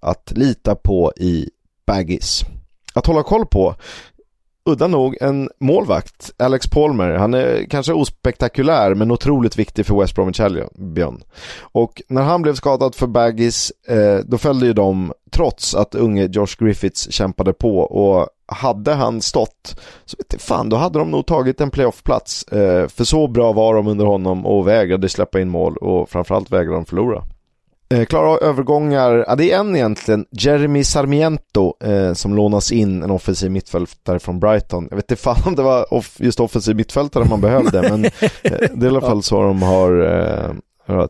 att 0.00 0.32
lita 0.36 0.74
på 0.74 1.12
i 1.16 1.50
Baggis 1.86 2.44
att 2.98 3.06
hålla 3.06 3.22
koll 3.22 3.46
på. 3.46 3.74
Udda 4.68 4.86
nog 4.86 5.16
en 5.20 5.50
målvakt, 5.60 6.30
Alex 6.38 6.70
Palmer. 6.70 7.10
Han 7.10 7.34
är 7.34 7.64
kanske 7.70 7.92
ospektakulär 7.92 8.94
men 8.94 9.10
otroligt 9.10 9.58
viktig 9.58 9.86
för 9.86 10.00
West 10.00 10.14
Bromwich 10.14 10.40
Albion. 10.40 11.22
Och 11.60 12.02
när 12.08 12.22
han 12.22 12.42
blev 12.42 12.54
skadad 12.54 12.94
för 12.94 13.06
Baggis, 13.06 13.72
eh, 13.88 14.18
då 14.24 14.38
följde 14.38 14.66
ju 14.66 14.72
de 14.72 15.12
trots 15.30 15.74
att 15.74 15.94
unge 15.94 16.28
Josh 16.32 16.56
Griffiths 16.58 17.12
kämpade 17.12 17.52
på 17.52 17.78
och 17.78 18.28
hade 18.46 18.94
han 18.94 19.20
stått 19.20 19.80
så 20.04 20.16
vet 20.18 20.32
jag, 20.32 20.40
fan, 20.40 20.68
då 20.68 20.76
hade 20.76 20.98
de 20.98 21.10
nog 21.10 21.26
tagit 21.26 21.60
en 21.60 21.70
playoffplats. 21.70 22.42
Eh, 22.42 22.88
för 22.88 23.04
så 23.04 23.26
bra 23.26 23.52
var 23.52 23.74
de 23.74 23.86
under 23.86 24.04
honom 24.04 24.46
och 24.46 24.68
vägrade 24.68 25.08
släppa 25.08 25.40
in 25.40 25.48
mål 25.48 25.76
och 25.76 26.10
framförallt 26.10 26.52
vägrade 26.52 26.76
de 26.76 26.84
förlora. 26.84 27.24
Eh, 27.94 28.04
klara 28.04 28.38
övergångar, 28.38 29.24
ja, 29.28 29.36
det 29.36 29.52
är 29.52 29.58
en 29.58 29.76
egentligen, 29.76 30.26
Jeremy 30.30 30.84
Sarmiento 30.84 31.74
eh, 31.84 32.12
som 32.12 32.34
lånas 32.34 32.72
in, 32.72 33.02
en 33.02 33.10
offensiv 33.10 33.50
mittfältare 33.50 34.18
från 34.18 34.40
Brighton. 34.40 34.86
Jag 34.90 34.96
vet 34.96 35.10
inte 35.10 35.22
fan 35.22 35.42
om 35.46 35.54
det 35.54 35.62
var 35.62 35.94
off 35.94 36.16
just 36.20 36.40
offensiv 36.40 36.76
mittfältare 36.76 37.24
man 37.24 37.40
behövde, 37.40 37.82
men 37.82 38.04
eh, 38.04 38.10
det 38.42 38.52
är 38.80 38.84
i 38.84 38.88
alla 38.88 39.00
fall 39.08 39.22
så 39.22 39.42
de 39.42 39.62
har 39.62 40.00
eh. 40.88 41.06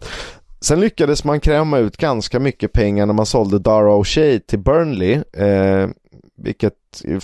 Sen 0.61 0.81
lyckades 0.81 1.25
man 1.25 1.41
kräma 1.41 1.79
ut 1.79 1.97
ganska 1.97 2.41
mycket 2.41 2.73
pengar 2.73 3.07
när 3.07 3.15
man 3.15 3.27
sålde 3.27 3.59
Dara 3.59 3.91
O'Shea 3.91 4.39
till 4.39 4.59
Burnley, 4.59 5.13
eh, 5.33 5.89
vilket 6.37 6.75
är 7.05 7.21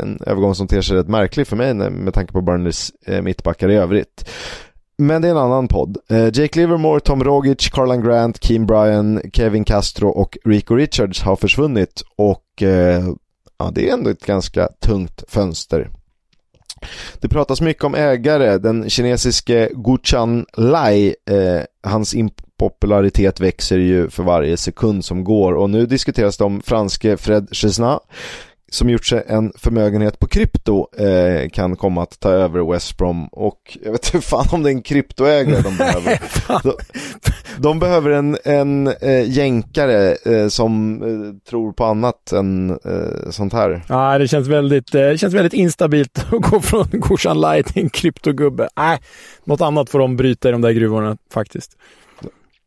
en 0.00 0.18
övergång 0.26 0.54
som 0.54 0.68
ter 0.68 0.80
sig 0.80 0.96
rätt 0.96 1.08
märklig 1.08 1.46
för 1.46 1.56
mig 1.56 1.74
med 1.74 2.14
tanke 2.14 2.32
på 2.32 2.40
Burnleys 2.40 2.92
eh, 3.06 3.22
mittbackar 3.22 3.70
i 3.70 3.74
övrigt. 3.74 4.30
Men 4.96 5.22
det 5.22 5.28
är 5.28 5.32
en 5.32 5.38
annan 5.38 5.68
podd. 5.68 5.96
Eh, 6.08 6.24
Jake 6.24 6.58
Livermore, 6.60 7.00
Tom 7.00 7.24
Rogic, 7.24 7.68
Carlan 7.68 8.04
Grant, 8.04 8.40
Kim 8.40 8.66
Bryan, 8.66 9.20
Kevin 9.32 9.64
Castro 9.64 10.08
och 10.08 10.38
Rico 10.44 10.74
Richards 10.74 11.22
har 11.22 11.36
försvunnit 11.36 12.02
och 12.16 12.62
eh, 12.62 13.04
ja, 13.58 13.70
det 13.74 13.88
är 13.88 13.92
ändå 13.92 14.10
ett 14.10 14.26
ganska 14.26 14.68
tungt 14.80 15.24
fönster. 15.28 15.90
Det 17.20 17.28
pratas 17.28 17.60
mycket 17.60 17.84
om 17.84 17.94
ägare, 17.94 18.58
den 18.58 18.90
kinesiske 18.90 19.70
Guchan 19.74 20.46
Lai, 20.56 21.14
eh, 21.30 21.90
hans 21.90 22.14
impopularitet 22.14 23.40
växer 23.40 23.78
ju 23.78 24.10
för 24.10 24.22
varje 24.22 24.56
sekund 24.56 25.04
som 25.04 25.24
går 25.24 25.52
och 25.52 25.70
nu 25.70 25.86
diskuteras 25.86 26.36
det 26.36 26.44
om 26.44 26.62
franske 26.62 27.16
Fred 27.16 27.48
Chesnat 27.52 28.02
som 28.74 28.90
gjort 28.90 29.06
sig 29.06 29.24
en 29.26 29.52
förmögenhet 29.56 30.18
på 30.18 30.26
krypto 30.26 30.86
eh, 30.96 31.48
kan 31.50 31.76
komma 31.76 32.02
att 32.02 32.20
ta 32.20 32.30
över 32.30 32.72
West 32.72 32.96
Brom 32.96 33.28
och 33.28 33.78
jag 33.82 33.92
vet 33.92 34.14
inte 34.14 34.26
fan 34.26 34.46
om 34.52 34.62
det 34.62 34.68
är 34.68 34.72
en 34.72 34.82
kryptoägare 34.82 35.62
de 35.62 35.76
behöver. 35.76 36.20
de, 36.62 36.72
de, 37.58 37.78
behöver 37.78 38.10
en, 38.10 38.38
en 38.44 38.86
eh, 38.86 39.30
jänkare 39.30 40.16
eh, 40.24 40.48
som 40.48 41.02
eh, 41.02 41.48
tror 41.50 41.72
på 41.72 41.84
annat 41.84 42.32
än 42.32 42.70
eh, 42.70 43.30
sånt 43.30 43.52
här. 43.52 43.82
Ja, 43.88 44.18
det 44.18 44.28
känns 44.28 44.48
väldigt, 44.48 44.94
eh, 44.94 45.00
det 45.00 45.18
känns 45.18 45.34
väldigt 45.34 45.52
instabilt 45.52 46.18
att 46.32 46.42
gå 46.42 46.60
från 46.60 46.86
Gorsan 46.92 47.40
Light 47.40 47.66
till 47.66 47.82
en 47.82 47.90
kryptogubbe. 47.90 48.68
Nej, 48.76 48.98
något 49.44 49.60
annat 49.60 49.90
får 49.90 49.98
de 49.98 50.16
bryta 50.16 50.48
i 50.48 50.52
de 50.52 50.60
där 50.60 50.72
gruvorna 50.72 51.16
faktiskt. 51.32 51.76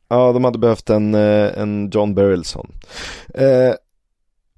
Ja, 0.10 0.34
de 0.34 0.44
hade 0.44 0.60
behövt 0.60 0.90
en, 0.90 1.16
en 1.16 1.90
John 1.90 2.16
Berylson. 2.16 2.72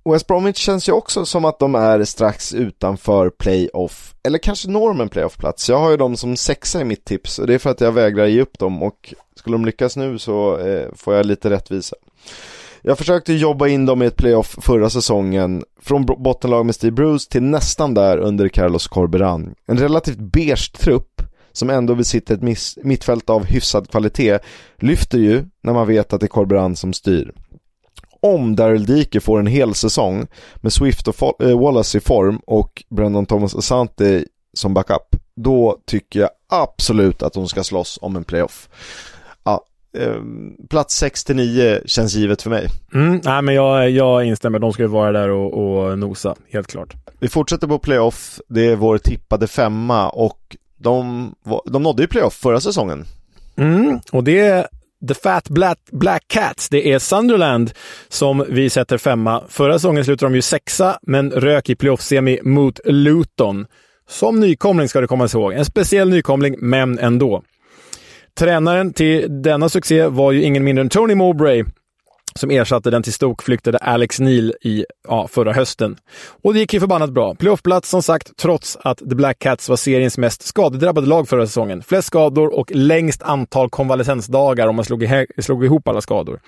West 0.03 0.27
Bromwich 0.27 0.57
känns 0.57 0.89
ju 0.89 0.93
också 0.93 1.25
som 1.25 1.45
att 1.45 1.59
de 1.59 1.75
är 1.75 2.03
strax 2.03 2.53
utanför 2.53 3.29
playoff, 3.29 4.15
eller 4.23 4.37
kanske 4.37 4.69
når 4.69 4.87
de 4.87 5.01
en 5.01 5.09
playoffplats. 5.09 5.69
Jag 5.69 5.79
har 5.79 5.91
ju 5.91 5.97
dem 5.97 6.17
som 6.17 6.37
sexa 6.37 6.81
i 6.81 6.83
mitt 6.83 7.05
tips 7.05 7.39
och 7.39 7.47
det 7.47 7.53
är 7.53 7.57
för 7.57 7.69
att 7.69 7.81
jag 7.81 7.91
vägrar 7.91 8.25
ge 8.25 8.41
upp 8.41 8.59
dem 8.59 8.83
och 8.83 9.13
skulle 9.35 9.53
de 9.53 9.65
lyckas 9.65 9.97
nu 9.97 10.19
så 10.19 10.57
eh, 10.57 10.87
får 10.95 11.15
jag 11.15 11.25
lite 11.25 11.49
rättvisa. 11.49 11.95
Jag 12.81 12.97
försökte 12.97 13.33
jobba 13.33 13.67
in 13.67 13.85
dem 13.85 14.01
i 14.01 14.05
ett 14.05 14.15
playoff 14.15 14.57
förra 14.61 14.89
säsongen, 14.89 15.63
från 15.81 16.05
bottenlag 16.05 16.65
med 16.65 16.75
Steve 16.75 16.91
Bruce 16.91 17.29
till 17.29 17.43
nästan 17.43 17.93
där 17.93 18.17
under 18.17 18.47
Carlos 18.47 18.87
Corberan. 18.87 19.55
En 19.67 19.77
relativt 19.77 20.17
beige 20.17 20.71
trupp 20.77 21.21
som 21.51 21.69
ändå 21.69 21.95
besitter 21.95 22.35
ett 22.35 22.83
mittfält 22.83 23.29
av 23.29 23.45
hyfsad 23.45 23.89
kvalitet 23.89 24.39
lyfter 24.77 25.17
ju 25.17 25.45
när 25.61 25.73
man 25.73 25.87
vet 25.87 26.13
att 26.13 26.19
det 26.19 26.25
är 26.25 26.27
Corberan 26.27 26.75
som 26.75 26.93
styr 26.93 27.33
om 28.19 28.55
Daryl 28.55 28.85
Dike 28.85 29.19
får 29.19 29.39
en 29.39 29.47
hel 29.47 29.73
säsong 29.73 30.27
med 30.55 30.73
Swift 30.73 31.07
och 31.07 31.43
äh, 31.43 31.59
Wallace 31.59 31.97
i 31.97 32.01
form 32.01 32.41
och 32.45 32.83
Brendan 32.89 33.25
Thomas 33.25 33.55
Asante 33.55 34.23
som 34.53 34.73
backup, 34.73 35.15
då 35.35 35.77
tycker 35.85 36.19
jag 36.19 36.29
absolut 36.49 37.23
att 37.23 37.33
de 37.33 37.47
ska 37.47 37.63
slåss 37.63 37.99
om 38.01 38.15
en 38.15 38.23
playoff. 38.23 38.69
Ja, 39.43 39.65
eh, 39.97 40.15
plats 40.69 41.03
6-9 41.03 41.81
känns 41.85 42.15
givet 42.15 42.41
för 42.41 42.49
mig. 42.49 42.67
Mm, 42.93 43.21
nej, 43.23 43.41
men 43.41 43.55
jag, 43.55 43.89
jag 43.89 44.25
instämmer, 44.25 44.59
de 44.59 44.73
ska 44.73 44.83
ju 44.83 44.89
vara 44.89 45.11
där 45.11 45.29
och, 45.29 45.53
och 45.53 45.99
nosa, 45.99 46.35
helt 46.51 46.67
klart. 46.67 46.93
Vi 47.19 47.27
fortsätter 47.27 47.67
på 47.67 47.79
playoff, 47.79 48.39
det 48.47 48.65
är 48.65 48.75
vår 48.75 48.97
tippade 48.97 49.47
femma 49.47 50.09
och 50.09 50.57
de, 50.77 51.35
de 51.65 51.83
nådde 51.83 52.03
ju 52.03 52.07
playoff 52.07 52.33
förra 52.33 52.59
säsongen. 52.59 53.05
Mm, 53.55 53.99
och 54.11 54.23
det 54.23 54.67
The 55.07 55.13
Fat 55.13 55.49
Black, 55.49 55.79
Black 55.91 56.23
Cats. 56.27 56.69
Det 56.69 56.91
är 56.91 56.99
Sunderland 56.99 57.71
som 58.07 58.45
vi 58.49 58.69
sätter 58.69 58.97
femma. 58.97 59.43
Förra 59.49 59.73
säsongen 59.73 60.05
slutade 60.05 60.31
de 60.31 60.35
ju 60.35 60.41
sexa, 60.41 60.99
men 61.01 61.31
rök 61.31 61.69
i 61.69 61.75
playoff-semi 61.75 62.39
mot 62.43 62.79
Luton. 62.85 63.65
Som 64.09 64.39
nykomling 64.39 64.89
ska 64.89 65.01
det 65.01 65.07
komma 65.07 65.27
ihåg. 65.33 65.53
En 65.53 65.65
speciell 65.65 66.09
nykomling, 66.09 66.55
men 66.59 66.99
ändå. 66.99 67.43
Tränaren 68.39 68.93
till 68.93 69.41
denna 69.43 69.69
succé 69.69 70.07
var 70.07 70.31
ju 70.31 70.41
ingen 70.41 70.63
mindre 70.63 70.81
än 70.81 70.89
Tony 70.89 71.15
Mowbray 71.15 71.63
som 72.35 72.51
ersatte 72.51 72.89
den 72.89 73.03
till 73.03 73.13
stokflyktade 73.13 73.77
Alex 73.77 74.19
Neil 74.19 74.53
i 74.61 74.85
ja, 75.07 75.27
förra 75.27 75.53
hösten. 75.53 75.97
Och 76.43 76.53
det 76.53 76.59
gick 76.59 76.73
ju 76.73 76.79
förbannat 76.79 77.09
bra. 77.09 77.35
Playoffplats 77.35 77.89
som 77.89 78.03
sagt, 78.03 78.37
trots 78.37 78.77
att 78.81 78.97
The 78.97 79.15
Black 79.15 79.39
Cats 79.39 79.69
var 79.69 79.75
seriens 79.75 80.17
mest 80.17 80.41
skadedrabbade 80.41 81.07
lag 81.07 81.29
förra 81.29 81.47
säsongen. 81.47 81.83
Flest 81.83 82.07
skador 82.07 82.59
och 82.59 82.71
längst 82.75 83.23
antal 83.23 83.69
konvalescensdagar 83.69 84.67
om 84.67 84.75
man 84.75 84.85
slog, 84.85 85.07
slog 85.37 85.65
ihop 85.65 85.87
alla 85.87 86.01
skador. 86.01 86.39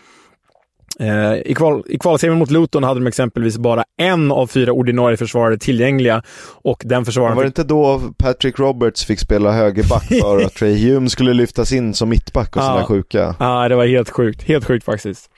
Eh, 1.00 1.34
I, 1.46 1.54
kval, 1.56 1.84
i 1.86 1.98
kvalserien 1.98 2.40
mot 2.40 2.52
Luton 2.52 2.84
hade 2.84 3.00
de 3.00 3.08
exempelvis 3.08 3.58
bara 3.58 3.84
en 3.98 4.32
av 4.32 4.48
fyra 4.48 4.74
ordinarie 4.74 5.18
försvarare 5.18 5.58
tillgängliga 5.58 6.24
och 6.64 6.82
den 6.86 7.06
försvararen... 7.06 7.36
Var 7.36 7.44
det 7.44 7.48
inte 7.48 7.64
då 7.64 8.02
Patrick 8.18 8.60
Roberts 8.60 9.06
fick 9.06 9.20
spela 9.20 9.52
högerback 9.52 10.08
för 10.22 10.46
att 10.46 10.54
Trey 10.56 10.90
Hume 10.90 11.10
skulle 11.10 11.34
lyftas 11.34 11.72
in 11.72 11.94
som 11.94 12.10
mittback 12.10 12.56
och 12.56 12.64
sådana 12.64 12.86
sjuka? 12.86 13.36
Ja, 13.40 13.70
det 13.70 13.76
var 13.76 13.86
helt 13.86 14.10
sjukt. 14.10 14.44
Helt 14.44 14.66
sjukt 14.66 14.86
faktiskt. 14.86 15.31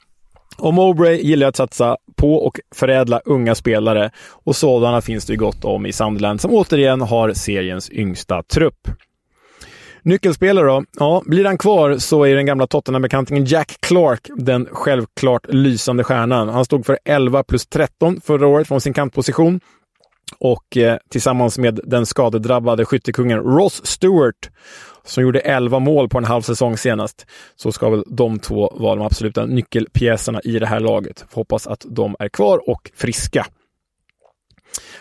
Och 0.58 0.74
Mowbray 0.74 1.22
gillar 1.22 1.48
att 1.48 1.56
satsa 1.56 1.98
på 2.16 2.36
och 2.36 2.60
förädla 2.76 3.22
unga 3.26 3.56
spelare 3.56 4.12
och 4.30 4.56
sådana 4.56 5.02
finns 5.02 5.26
det 5.26 5.34
ju 5.34 5.40
gott 5.40 5.66
om 5.66 5.86
i 5.86 5.94
Sunderland 5.94 6.42
som 6.42 6.52
återigen 6.52 7.02
har 7.02 7.34
seriens 7.34 7.92
yngsta 7.92 8.44
trupp. 8.44 8.88
Nyckelspelare 10.06 10.68
då? 10.68 10.84
Ja, 11.00 11.24
blir 11.26 11.46
han 11.46 11.58
kvar 11.58 11.98
så 11.98 12.24
är 12.24 12.36
den 12.36 12.46
gamla 12.46 12.68
Tottenham-bekantingen 12.68 13.46
Jack 13.46 13.78
Clark 13.80 14.28
den 14.38 14.68
självklart 14.72 15.46
lysande 15.50 16.04
stjärnan. 16.04 16.50
Han 16.50 16.66
stod 16.66 16.86
för 16.86 17.00
11 17.06 17.44
plus 17.44 17.68
13 17.68 18.22
förra 18.22 18.48
året 18.48 18.68
från 18.68 18.82
sin 18.82 18.94
kantposition 18.94 19.60
och 20.38 20.78
eh, 20.78 20.98
tillsammans 21.10 21.58
med 21.58 21.80
den 21.84 22.06
skadedrabbade 22.06 22.86
skyttekungen 22.86 23.40
Ross 23.40 23.86
Stewart 23.86 24.50
som 25.06 25.24
gjorde 25.24 25.40
11 25.40 25.80
mål 25.80 26.10
på 26.10 26.18
en 26.18 26.26
halv 26.26 26.42
säsong 26.42 26.78
senast, 26.78 27.26
så 27.56 27.72
ska 27.72 27.90
väl 27.90 28.04
de 28.08 28.40
två 28.40 28.74
vara 28.76 28.96
de 28.96 29.06
absoluta 29.06 29.46
nyckelpjäserna 29.46 30.42
i 30.44 30.60
det 30.60 30.66
här 30.66 30.80
laget. 30.80 31.26
Hoppas 31.34 31.68
att 31.68 31.86
de 31.90 32.16
är 32.20 32.30
kvar 32.30 32.70
och 32.70 32.92
friska. 32.96 33.46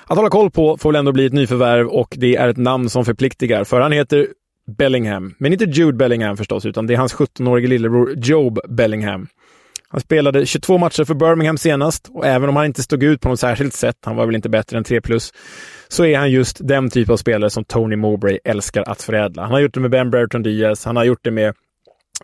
Att 0.06 0.16
hålla 0.16 0.30
koll 0.30 0.50
på 0.50 0.76
får 0.76 0.92
väl 0.92 0.98
ändå 0.98 1.12
bli 1.12 1.26
ett 1.26 1.32
nyförvärv 1.32 1.86
och 1.86 2.14
det 2.18 2.36
är 2.36 2.48
ett 2.48 2.56
namn 2.56 2.90
som 2.90 3.04
förpliktigar, 3.04 3.64
för 3.64 3.80
han 3.80 3.92
heter 3.92 4.28
Bellingham. 4.66 5.34
Men 5.38 5.52
inte 5.52 5.64
Jude 5.64 5.92
Bellingham 5.92 6.36
förstås, 6.36 6.66
utan 6.66 6.86
det 6.86 6.94
är 6.94 6.98
hans 6.98 7.14
17-årige 7.14 7.68
lillebror 7.68 8.14
Job 8.16 8.58
Bellingham. 8.68 9.28
Han 9.92 10.00
spelade 10.00 10.46
22 10.46 10.78
matcher 10.78 11.04
för 11.04 11.14
Birmingham 11.14 11.58
senast 11.58 12.08
och 12.12 12.26
även 12.26 12.48
om 12.48 12.56
han 12.56 12.66
inte 12.66 12.82
stod 12.82 13.02
ut 13.02 13.20
på 13.20 13.28
något 13.28 13.40
särskilt 13.40 13.74
sätt, 13.74 13.96
han 14.04 14.16
var 14.16 14.26
väl 14.26 14.34
inte 14.34 14.48
bättre 14.48 14.78
än 14.78 14.84
3 14.84 15.00
plus, 15.00 15.32
så 15.88 16.04
är 16.04 16.18
han 16.18 16.30
just 16.30 16.68
den 16.68 16.90
typ 16.90 17.10
av 17.10 17.16
spelare 17.16 17.50
som 17.50 17.64
Tony 17.64 17.96
Mowbray 17.96 18.38
älskar 18.44 18.82
att 18.82 19.02
förädla. 19.02 19.42
Han 19.42 19.50
har 19.50 19.60
gjort 19.60 19.74
det 19.74 19.80
med 19.80 19.90
Ben 19.90 20.10
Brereton 20.10 20.42
Diaz, 20.42 20.84
han 20.84 20.96
har 20.96 21.04
gjort 21.04 21.24
det 21.24 21.30
med 21.30 21.54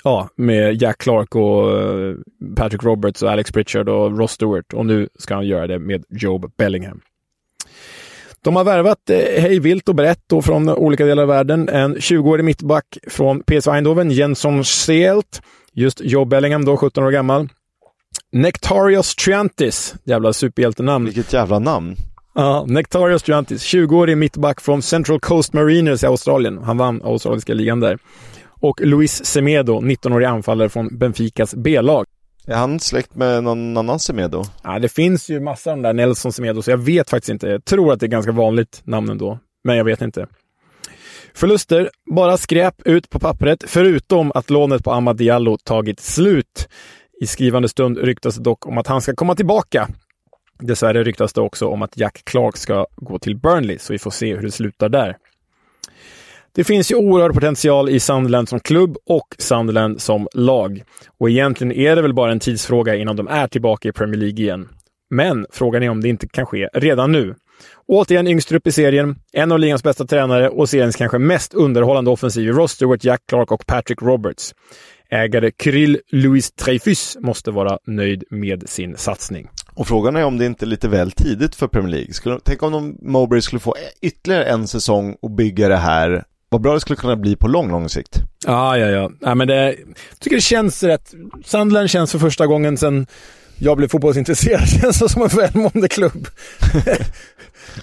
ja, 0.04 0.28
med 0.36 0.82
Jack 0.82 0.98
Clark 0.98 1.34
och 1.34 1.80
eh, 1.80 2.14
Patrick 2.56 2.82
Roberts 2.82 3.22
och 3.22 3.30
Alex 3.30 3.52
Pritchard 3.52 3.88
och 3.88 4.18
Ross 4.18 4.32
Stewart 4.32 4.72
och 4.72 4.86
nu 4.86 5.08
ska 5.18 5.34
han 5.34 5.46
göra 5.46 5.66
det 5.66 5.78
med 5.78 6.04
Job 6.08 6.52
Bellingham. 6.58 7.00
De 8.42 8.56
har 8.56 8.64
värvat 8.64 9.10
eh, 9.10 9.16
hej 9.16 9.60
vilt 9.60 9.88
och 9.88 9.94
brett 9.94 10.22
då 10.26 10.42
från 10.42 10.68
olika 10.68 11.04
delar 11.04 11.22
av 11.22 11.28
världen. 11.28 11.68
En 11.68 11.96
20-årig 11.96 12.44
mittback 12.44 12.98
från 13.08 13.42
PSV 13.42 13.70
Eindhoven, 13.70 14.10
Jensson 14.10 14.64
Seelt. 14.64 15.42
Just 15.72 16.00
Job 16.00 16.28
Bellingham 16.28 16.64
då, 16.64 16.76
17 16.76 17.04
år 17.04 17.10
gammal. 17.10 17.48
Nectarios 18.32 19.14
Triantis, 19.14 19.94
jävla 20.04 20.32
superhjältenamn. 20.32 21.04
Vilket 21.04 21.32
jävla 21.32 21.58
namn. 21.58 21.96
Ja, 22.34 22.64
Nectarios 22.68 23.22
Triantis, 23.22 23.74
20-årig 23.74 24.18
mittback 24.18 24.60
från 24.60 24.82
Central 24.82 25.20
Coast 25.20 25.52
Mariners 25.52 26.02
i 26.02 26.06
Australien. 26.06 26.58
Han 26.58 26.78
vann 26.78 27.02
australiska 27.04 27.54
ligan 27.54 27.80
där. 27.80 27.98
Och 28.60 28.80
Luis 28.80 29.24
Semedo, 29.24 29.80
19-årig 29.80 30.26
anfallare 30.26 30.68
från 30.68 30.98
Benficas 30.98 31.54
B-lag. 31.54 32.06
Är 32.46 32.56
han 32.56 32.80
släkt 32.80 33.14
med 33.14 33.44
någon 33.44 33.76
annan 33.76 33.98
Semedo? 33.98 34.44
Ja, 34.62 34.78
det 34.78 34.88
finns 34.88 35.30
ju 35.30 35.40
massa 35.40 35.70
av 35.70 35.76
de 35.76 35.82
där 35.82 35.92
Nelson 35.92 36.32
Semedo, 36.32 36.62
så 36.62 36.70
jag 36.70 36.78
vet 36.78 37.10
faktiskt 37.10 37.30
inte. 37.30 37.48
Jag 37.48 37.64
tror 37.64 37.92
att 37.92 38.00
det 38.00 38.06
är 38.06 38.08
ganska 38.08 38.32
vanligt 38.32 38.80
namn 38.84 39.10
ändå, 39.10 39.38
men 39.64 39.76
jag 39.76 39.84
vet 39.84 40.02
inte. 40.02 40.26
Förluster, 41.34 41.90
bara 42.14 42.36
skräp 42.36 42.74
ut 42.84 43.10
på 43.10 43.18
pappret, 43.18 43.64
förutom 43.66 44.32
att 44.34 44.50
lånet 44.50 44.84
på 44.84 44.92
Ahmad 44.92 45.16
Diallo 45.16 45.56
tagit 45.64 46.00
slut. 46.00 46.68
I 47.20 47.26
skrivande 47.26 47.68
stund 47.68 47.98
ryktas 47.98 48.36
det 48.36 48.42
dock 48.42 48.66
om 48.66 48.78
att 48.78 48.86
han 48.86 49.00
ska 49.00 49.14
komma 49.14 49.34
tillbaka. 49.34 49.88
Dessvärre 50.58 51.04
ryktas 51.04 51.32
det 51.32 51.40
också 51.40 51.66
om 51.66 51.82
att 51.82 51.96
Jack 51.96 52.22
Clark 52.24 52.56
ska 52.56 52.86
gå 52.96 53.18
till 53.18 53.36
Burnley, 53.36 53.78
så 53.78 53.92
vi 53.92 53.98
får 53.98 54.10
se 54.10 54.34
hur 54.34 54.42
det 54.42 54.50
slutar 54.50 54.88
där. 54.88 55.16
Det 56.54 56.64
finns 56.64 56.90
ju 56.90 56.96
oerhörd 56.96 57.34
potential 57.34 57.88
i 57.88 58.00
Sunderland 58.00 58.48
som 58.48 58.60
klubb 58.60 58.96
och 59.06 59.34
Sunderland 59.38 60.00
som 60.02 60.28
lag. 60.32 60.82
Och 61.18 61.30
egentligen 61.30 61.72
är 61.72 61.96
det 61.96 62.02
väl 62.02 62.14
bara 62.14 62.32
en 62.32 62.40
tidsfråga 62.40 62.94
innan 62.94 63.16
de 63.16 63.28
är 63.28 63.48
tillbaka 63.48 63.88
i 63.88 63.92
Premier 63.92 64.16
League 64.16 64.40
igen. 64.40 64.68
Men 65.10 65.46
frågan 65.50 65.82
är 65.82 65.90
om 65.90 66.00
det 66.00 66.08
inte 66.08 66.28
kan 66.28 66.46
ske 66.46 66.68
redan 66.72 67.12
nu. 67.12 67.34
Återigen 67.86 68.26
yngst 68.26 68.52
upp 68.52 68.66
i 68.66 68.72
serien, 68.72 69.16
en 69.32 69.52
av 69.52 69.58
ligans 69.58 69.82
bästa 69.82 70.06
tränare 70.06 70.48
och 70.48 70.68
seriens 70.68 70.96
kanske 70.96 71.18
mest 71.18 71.54
underhållande 71.54 72.10
offensiv 72.10 72.52
Ross 72.52 72.72
Stewart, 72.72 73.04
Jack 73.04 73.20
Clark 73.28 73.52
och 73.52 73.66
Patrick 73.66 74.02
Roberts. 74.02 74.54
Ägare 75.10 75.50
Kryll 75.50 76.00
Louis 76.10 76.50
Dreyfus 76.50 77.16
måste 77.20 77.50
vara 77.50 77.78
nöjd 77.86 78.24
med 78.30 78.68
sin 78.68 78.96
satsning. 78.96 79.48
Och 79.74 79.88
frågan 79.88 80.16
är 80.16 80.24
om 80.24 80.38
det 80.38 80.46
inte 80.46 80.64
är 80.64 80.66
lite 80.66 80.88
väl 80.88 81.12
tidigt 81.12 81.54
för 81.54 81.68
Premier 81.68 81.90
League. 81.90 82.12
Skulle, 82.12 82.38
tänk 82.44 82.62
om 82.62 82.72
de, 82.72 82.98
Mowbray 83.02 83.40
skulle 83.40 83.60
få 83.60 83.74
ytterligare 84.02 84.44
en 84.44 84.68
säsong 84.68 85.16
och 85.22 85.30
bygga 85.30 85.68
det 85.68 85.76
här. 85.76 86.24
Vad 86.48 86.60
bra 86.60 86.74
det 86.74 86.80
skulle 86.80 86.96
kunna 86.96 87.16
bli 87.16 87.36
på 87.36 87.48
lång, 87.48 87.70
lång 87.70 87.88
sikt. 87.88 88.18
Ja, 88.46 88.78
ja, 88.78 88.86
ja. 88.86 89.10
ja 89.20 89.34
men 89.34 89.48
det, 89.48 89.66
jag 89.66 90.18
tycker 90.18 90.36
det 90.36 90.42
känns 90.42 90.82
rätt. 90.82 91.14
Sunderland 91.44 91.90
känns 91.90 92.12
för 92.12 92.18
första 92.18 92.46
gången 92.46 92.76
sedan 92.76 93.06
jag 93.58 93.76
blev 93.76 93.88
fotbollsintresserad. 93.88 94.68
Känns 94.80 95.12
som 95.12 95.22
en 95.22 95.28
välmående 95.28 95.88
klubb. 95.88 96.26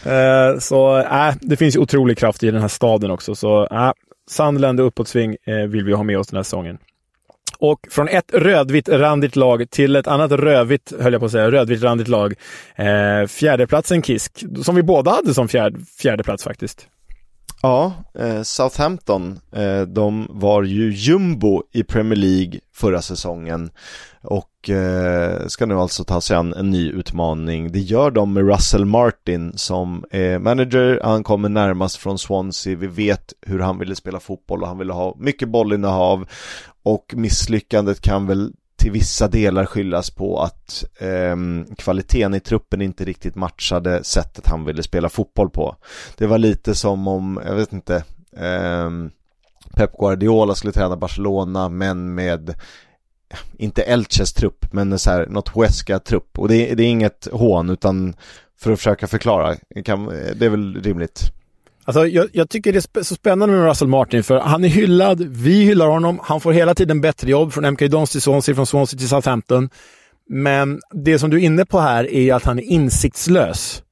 uh, 0.05 0.59
så 0.59 0.97
äh, 0.97 1.33
det 1.41 1.57
finns 1.57 1.77
otrolig 1.77 2.17
kraft 2.17 2.43
i 2.43 2.51
den 2.51 2.61
här 2.61 2.67
staden 2.67 3.11
också. 3.11 3.35
Så 3.35 3.67
äh, 3.67 3.91
Sunderland 4.29 4.79
och 4.79 4.87
uppåtsving 4.87 5.35
eh, 5.45 5.55
vill 5.55 5.85
vi 5.85 5.93
ha 5.93 6.03
med 6.03 6.19
oss 6.19 6.27
den 6.27 6.37
här 6.37 6.43
säsongen. 6.43 6.77
Och 7.59 7.79
från 7.91 8.07
ett 8.07 8.33
rödvitt 8.33 8.89
randigt 8.89 9.35
lag 9.35 9.69
till 9.69 9.95
ett 9.95 10.07
annat 10.07 10.31
rödvitt, 10.31 10.93
höll 10.99 11.13
jag 11.13 11.19
på 11.19 11.25
att 11.25 11.31
säga, 11.31 11.51
rödvitt 11.51 11.83
randigt 11.83 12.07
lag. 12.07 12.33
Eh, 12.75 13.27
fjärdeplatsen 13.27 14.01
Kisk, 14.01 14.43
som 14.63 14.75
vi 14.75 14.83
båda 14.83 15.11
hade 15.11 15.33
som 15.33 15.47
fjärde, 15.47 15.79
fjärdeplats 15.99 16.43
faktiskt. 16.43 16.87
Ja, 17.61 17.93
eh, 18.19 18.41
Southampton, 18.41 19.39
eh, 19.51 19.81
de 19.81 20.27
var 20.29 20.63
ju 20.63 20.91
jumbo 20.93 21.63
i 21.71 21.83
Premier 21.83 22.19
League 22.19 22.59
förra 22.73 23.01
säsongen 23.01 23.69
och 24.21 24.69
eh, 24.69 25.47
ska 25.47 25.65
nu 25.65 25.75
alltså 25.75 26.03
ta 26.03 26.21
sig 26.21 26.37
an 26.37 26.53
en 26.53 26.69
ny 26.69 26.91
utmaning. 26.91 27.71
Det 27.71 27.79
gör 27.79 28.11
de 28.11 28.33
med 28.33 28.47
Russell 28.47 28.85
Martin 28.85 29.57
som 29.57 30.05
är 30.11 30.39
manager, 30.39 30.99
han 31.03 31.23
kommer 31.23 31.49
närmast 31.49 31.97
från 31.97 32.19
Swansea, 32.19 32.75
vi 32.75 32.87
vet 32.87 33.33
hur 33.41 33.59
han 33.59 33.79
ville 33.79 33.95
spela 33.95 34.19
fotboll 34.19 34.61
och 34.61 34.67
han 34.67 34.77
ville 34.77 34.93
ha 34.93 35.15
mycket 35.19 35.49
bollinnehav 35.49 36.27
och 36.85 37.13
misslyckandet 37.15 38.01
kan 38.01 38.27
väl 38.27 38.53
till 38.75 38.91
vissa 38.91 39.27
delar 39.27 39.65
skyllas 39.65 40.09
på 40.09 40.39
att 40.39 40.83
eh, 40.99 41.35
kvaliteten 41.77 42.33
i 42.33 42.39
truppen 42.39 42.81
inte 42.81 43.05
riktigt 43.05 43.35
matchade 43.35 44.03
sättet 44.03 44.47
han 44.47 44.65
ville 44.65 44.83
spela 44.83 45.09
fotboll 45.09 45.49
på. 45.49 45.75
Det 46.17 46.27
var 46.27 46.37
lite 46.37 46.75
som 46.75 47.07
om, 47.07 47.41
jag 47.45 47.55
vet 47.55 47.73
inte, 47.73 47.95
eh, 48.37 48.89
Pep 49.75 49.97
Guardiola 49.97 50.55
skulle 50.55 50.73
träna 50.73 50.97
Barcelona 50.97 51.69
men 51.69 52.15
med 52.15 52.55
inte 53.57 53.83
Elches 53.83 54.33
trupp, 54.33 54.73
men 54.73 54.99
så 54.99 55.11
här, 55.11 55.27
något 55.27 55.49
Huesca-trupp. 55.49 56.39
Och 56.39 56.47
det, 56.47 56.75
det, 56.75 56.83
är 56.83 56.87
inget 56.87 57.27
hån, 57.31 57.69
utan 57.69 58.15
för 58.59 58.71
att 58.71 58.79
försöka 58.79 59.07
förklara. 59.07 59.55
Det, 59.69 59.83
kan, 59.83 60.05
det 60.05 60.45
är 60.45 60.49
väl 60.49 60.81
rimligt. 60.83 61.31
Alltså, 61.87 62.07
jag, 62.07 62.29
jag, 62.33 62.49
tycker 62.49 62.73
det 62.73 62.97
är 62.97 63.03
så 63.03 63.15
spännande 63.15 63.55
med 63.55 63.65
Russell 63.67 63.87
Martin, 63.87 64.23
för 64.23 64.39
han 64.39 64.63
är 64.63 64.67
hyllad, 64.67 65.21
vi 65.21 65.63
hyllar 65.63 65.87
honom, 65.87 66.19
han 66.23 66.41
får 66.41 66.53
hela 66.53 66.75
tiden 66.75 67.01
bättre 67.01 67.29
jobb 67.29 67.53
från 67.53 67.71
MK 67.71 67.79
Dons 67.79 68.11
till 68.11 68.21
Swansea, 68.21 68.55
från 68.55 68.67
Swansea 68.67 68.97
till 68.97 69.09
Southampton. 69.09 69.69
Men 70.29 70.81
det 70.91 71.19
som 71.19 71.29
du 71.29 71.37
är 71.37 71.41
inne 71.41 71.65
på 71.65 71.79
här 71.79 72.11
är 72.11 72.33
att 72.33 72.43
han 72.43 72.59
är 72.59 72.63
insiktslös. 72.63 73.83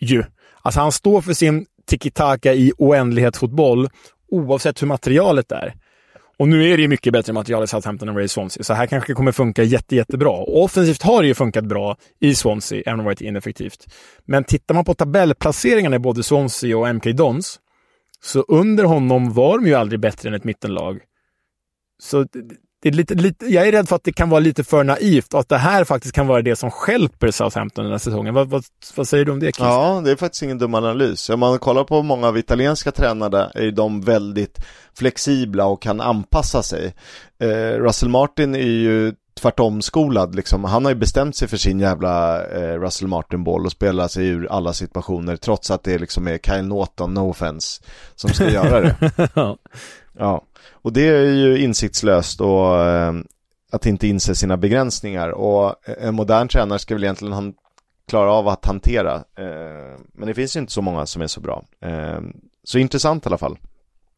Ju. 0.00 0.24
Alltså 0.62 0.80
han 0.80 0.92
står 0.92 1.20
för 1.20 1.32
sin 1.32 1.66
tiki-taka 1.86 2.54
i 2.54 2.72
oändlighetsfotboll 2.78 3.88
oavsett 4.30 4.82
hur 4.82 4.86
materialet 4.86 5.52
är. 5.52 5.74
Och 6.38 6.48
nu 6.48 6.68
är 6.70 6.76
det 6.76 6.82
ju 6.82 6.88
mycket 6.88 7.12
bättre 7.12 7.32
material 7.32 7.64
i 7.64 7.66
Southampton 7.66 8.08
än 8.08 8.14
vad 8.14 8.20
det 8.20 8.22
är 8.22 8.26
i 8.26 8.28
Swansea, 8.28 8.64
så 8.64 8.74
här 8.74 8.86
kanske 8.86 9.12
det 9.12 9.14
kommer 9.14 9.32
funka 9.32 9.62
jätte, 9.62 9.96
jättebra. 9.96 10.30
Och 10.30 10.62
offensivt 10.62 11.02
har 11.02 11.22
det 11.22 11.28
ju 11.28 11.34
funkat 11.34 11.64
bra 11.64 11.96
i 12.20 12.34
Swansea, 12.34 12.82
även 12.86 12.92
om 12.92 12.98
det 12.98 13.04
varit 13.04 13.20
ineffektivt. 13.20 13.86
Men 14.24 14.44
tittar 14.44 14.74
man 14.74 14.84
på 14.84 14.94
tabellplaceringarna 14.94 15.96
i 15.96 15.98
både 15.98 16.22
Swansea 16.22 16.78
och 16.78 16.94
MK 16.94 17.04
Dons, 17.04 17.60
så 18.20 18.40
under 18.40 18.84
honom 18.84 19.32
var 19.32 19.58
de 19.58 19.66
ju 19.66 19.74
aldrig 19.74 20.00
bättre 20.00 20.28
än 20.28 20.34
ett 20.34 20.44
mittenlag. 20.44 21.00
Så 22.02 22.26
det 22.82 22.88
är 22.88 22.92
lite, 22.92 23.14
lite, 23.14 23.46
jag 23.46 23.68
är 23.68 23.72
rädd 23.72 23.88
för 23.88 23.96
att 23.96 24.04
det 24.04 24.12
kan 24.12 24.30
vara 24.30 24.40
lite 24.40 24.64
för 24.64 24.84
naivt 24.84 25.34
och 25.34 25.40
att 25.40 25.48
det 25.48 25.58
här 25.58 25.84
faktiskt 25.84 26.14
kan 26.14 26.26
vara 26.26 26.42
det 26.42 26.56
som 26.56 26.70
skälper 26.70 27.30
Southampton 27.30 27.84
den 27.84 27.92
här 27.92 27.98
säsongen. 27.98 28.34
Vad, 28.34 28.48
vad, 28.48 28.64
vad 28.94 29.08
säger 29.08 29.24
du 29.24 29.32
om 29.32 29.40
det, 29.40 29.46
Chris? 29.46 29.66
Ja, 29.66 30.02
det 30.04 30.10
är 30.10 30.16
faktiskt 30.16 30.42
ingen 30.42 30.58
dum 30.58 30.74
analys. 30.74 31.30
Om 31.30 31.40
man 31.40 31.58
kollar 31.58 31.84
på 31.84 32.02
många 32.02 32.28
av 32.28 32.38
italienska 32.38 32.92
tränare 32.92 33.50
är 33.54 33.70
de 33.70 34.00
väldigt 34.00 34.64
flexibla 34.94 35.66
och 35.66 35.82
kan 35.82 36.00
anpassa 36.00 36.62
sig. 36.62 36.94
Eh, 37.42 37.78
Russell 37.78 38.08
Martin 38.08 38.54
är 38.54 38.58
ju 38.60 39.12
tvärtom 39.40 39.82
skolad 39.82 40.34
liksom. 40.34 40.64
Han 40.64 40.84
har 40.84 40.92
ju 40.92 40.98
bestämt 40.98 41.36
sig 41.36 41.48
för 41.48 41.56
sin 41.56 41.80
jävla 41.80 42.44
eh, 42.46 42.80
Russell 42.80 43.08
Martin-boll 43.08 43.66
och 43.66 43.72
spelar 43.72 44.08
sig 44.08 44.26
ur 44.26 44.46
alla 44.50 44.72
situationer 44.72 45.36
trots 45.36 45.70
att 45.70 45.84
det 45.84 45.98
liksom 45.98 46.28
är 46.28 46.38
Kyle 46.38 46.64
Norton, 46.64 47.14
no 47.14 47.30
offense, 47.30 47.82
som 48.14 48.30
ska 48.30 48.50
göra 48.50 48.80
det. 48.80 48.96
ja. 50.18 50.42
Och 50.70 50.92
det 50.92 51.08
är 51.08 51.32
ju 51.32 51.58
insiktslöst 51.58 52.40
och 52.40 52.80
eh, 52.80 53.12
att 53.72 53.86
inte 53.86 54.08
inse 54.08 54.34
sina 54.34 54.56
begränsningar 54.56 55.28
och 55.28 55.74
en 55.98 56.14
modern 56.14 56.48
tränare 56.48 56.78
ska 56.78 56.94
väl 56.94 57.04
egentligen 57.04 57.32
han 57.32 57.54
klara 58.08 58.32
av 58.32 58.48
att 58.48 58.64
hantera. 58.64 59.14
Eh, 59.14 59.98
men 60.12 60.26
det 60.26 60.34
finns 60.34 60.56
ju 60.56 60.60
inte 60.60 60.72
så 60.72 60.82
många 60.82 61.06
som 61.06 61.22
är 61.22 61.26
så 61.26 61.40
bra. 61.40 61.64
Eh, 61.80 62.20
så 62.64 62.78
intressant 62.78 63.26
i 63.26 63.28
alla 63.28 63.38
fall. 63.38 63.58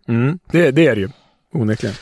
Mm, 0.09 0.39
det, 0.51 0.71
det 0.71 0.87
är 0.87 0.95
det 0.95 1.01
ju, 1.01 1.09
onekligen. 1.53 1.97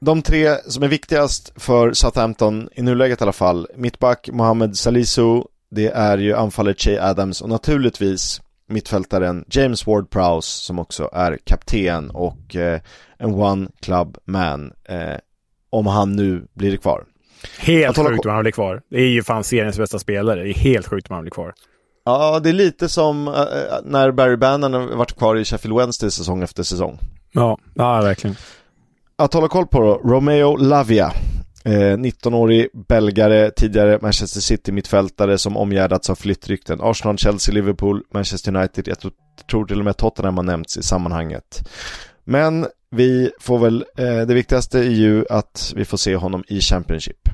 De 0.00 0.22
tre 0.22 0.56
som 0.56 0.82
är 0.82 0.88
viktigast 0.88 1.52
för 1.56 1.92
Southampton, 1.92 2.68
i 2.74 2.82
nuläget 2.82 3.20
i 3.20 3.24
alla 3.24 3.32
fall, 3.32 3.68
mittback 3.76 4.28
Mohamed 4.32 4.76
Salisu, 4.76 5.42
det 5.70 5.88
är 5.88 6.18
ju 6.18 6.34
anfallet 6.34 6.80
Che 6.80 7.00
Adams 7.00 7.40
och 7.40 7.48
naturligtvis 7.48 8.40
mittfältaren 8.68 9.44
James 9.48 9.86
Ward-Prowse 9.86 10.40
som 10.40 10.78
också 10.78 11.10
är 11.12 11.38
kapten 11.44 12.10
och 12.10 12.56
eh, 12.56 12.80
en 13.18 13.34
one 13.34 13.68
club 13.80 14.18
man 14.24 14.72
eh, 14.88 15.16
om 15.70 15.86
han 15.86 16.12
nu 16.12 16.46
blir 16.54 16.76
kvar. 16.76 17.04
Helt 17.58 17.96
sjukt 17.96 18.26
om 18.26 18.32
han 18.32 18.42
blir 18.42 18.52
kvar. 18.52 18.82
Det 18.90 18.96
är 18.96 19.08
ju 19.08 19.22
fan 19.22 19.44
seriens 19.44 19.78
bästa 19.78 19.98
spelare. 19.98 20.42
Det 20.42 20.50
är 20.50 20.54
helt 20.54 20.86
sjukt 20.86 21.10
om 21.10 21.14
han 21.14 21.22
blir 21.22 21.30
kvar. 21.30 21.54
Ja, 22.04 22.40
det 22.40 22.48
är 22.48 22.52
lite 22.52 22.88
som 22.88 23.28
äh, 23.28 23.34
när 23.84 24.10
Barry 24.10 24.36
Bannon 24.36 24.98
varit 24.98 25.18
kvar 25.18 25.36
i 25.36 25.44
Sheffield 25.44 25.76
Wednesday 25.76 26.10
säsong 26.10 26.42
efter 26.42 26.62
säsong. 26.62 26.98
Ja, 27.32 27.58
ja 27.74 28.00
verkligen. 28.00 28.36
Att 29.16 29.34
hålla 29.34 29.48
koll 29.48 29.66
på 29.66 29.80
då, 29.80 29.94
Romeo 29.94 30.56
Lavia. 30.56 31.12
Eh, 31.64 31.96
19-årig 31.96 32.68
belgare, 32.88 33.50
tidigare 33.50 33.98
Manchester 34.02 34.40
City-mittfältare 34.40 35.38
som 35.38 35.56
omgärdats 35.56 36.10
av 36.10 36.14
flyttrykten. 36.14 36.80
Arsenal, 36.82 37.18
Chelsea, 37.18 37.54
Liverpool, 37.54 38.02
Manchester 38.14 38.56
United, 38.56 38.88
jag 38.88 38.98
tror 39.50 39.66
till 39.66 39.78
och 39.78 39.84
med 39.84 39.96
Tottenham 39.96 40.36
har 40.36 40.44
nämnts 40.44 40.76
i 40.76 40.82
sammanhanget. 40.82 41.68
Men 42.24 42.66
vi 42.90 43.30
får 43.40 43.58
väl, 43.58 43.84
eh, 43.98 44.20
det 44.20 44.34
viktigaste 44.34 44.78
är 44.78 44.90
ju 44.90 45.24
att 45.30 45.72
vi 45.76 45.84
får 45.84 45.96
se 45.96 46.16
honom 46.16 46.44
i 46.48 46.60
Championship. 46.60 47.27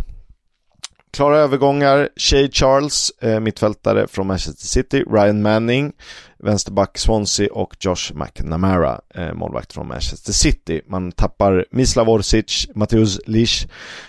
Klara 1.14 1.38
övergångar, 1.38 2.08
Shay 2.16 2.50
Charles, 2.50 3.10
eh, 3.20 3.40
mittfältare 3.40 4.06
från 4.06 4.26
Manchester 4.26 4.66
City, 4.66 5.04
Ryan 5.10 5.42
Manning, 5.42 5.92
vänsterback 6.38 6.98
Swansea 6.98 7.52
och 7.52 7.76
Josh 7.80 8.12
McNamara, 8.14 9.00
eh, 9.14 9.32
målvakt 9.34 9.72
från 9.72 9.88
Manchester 9.88 10.32
City. 10.32 10.80
Man 10.86 11.12
tappar 11.12 11.64
Mislav 11.70 12.08
Orsic, 12.08 12.68
Matteus 12.74 13.20
Lisch, 13.26 13.66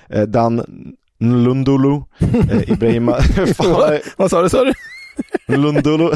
eh, 0.10 0.22
Dan 0.22 0.64
Lundulu, 1.19 2.02
Ibrahima... 2.68 3.11
Vad 4.18 4.32
sa 4.32 4.41
du, 4.41 4.49
sa 4.49 4.64
du? 4.64 4.73
Lundulu. 5.48 6.10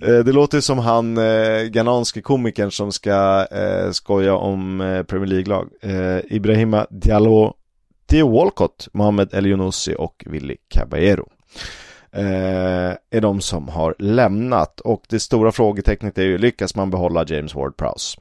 Det 0.00 0.32
låter 0.32 0.60
som 0.60 0.78
han 0.78 1.18
eh, 1.18 1.62
ghananske 1.62 2.20
komikern 2.22 2.70
som 2.70 2.92
ska 2.92 3.46
eh, 3.50 3.90
skoja 3.90 4.34
om 4.34 4.80
eh, 4.80 5.02
Premier 5.02 5.26
League-lag. 5.26 5.68
Eh, 5.82 6.18
Ibrahima 6.36 6.86
Diallo, 6.90 7.54
Theo 8.06 8.28
Walcott, 8.28 8.88
Mohamed 8.92 9.34
Elionossi 9.34 9.94
och 9.98 10.24
Willy 10.26 10.56
Caballero. 10.68 11.28
Eh, 12.12 12.92
är 13.10 13.20
de 13.20 13.40
som 13.40 13.68
har 13.68 13.94
lämnat 13.98 14.80
och 14.80 15.02
det 15.08 15.20
stora 15.20 15.52
frågetecknet 15.52 16.18
är 16.18 16.22
ju 16.22 16.38
lyckas 16.38 16.74
man 16.74 16.90
behålla 16.90 17.24
James 17.28 17.54
Ward-Prowse? 17.54 18.18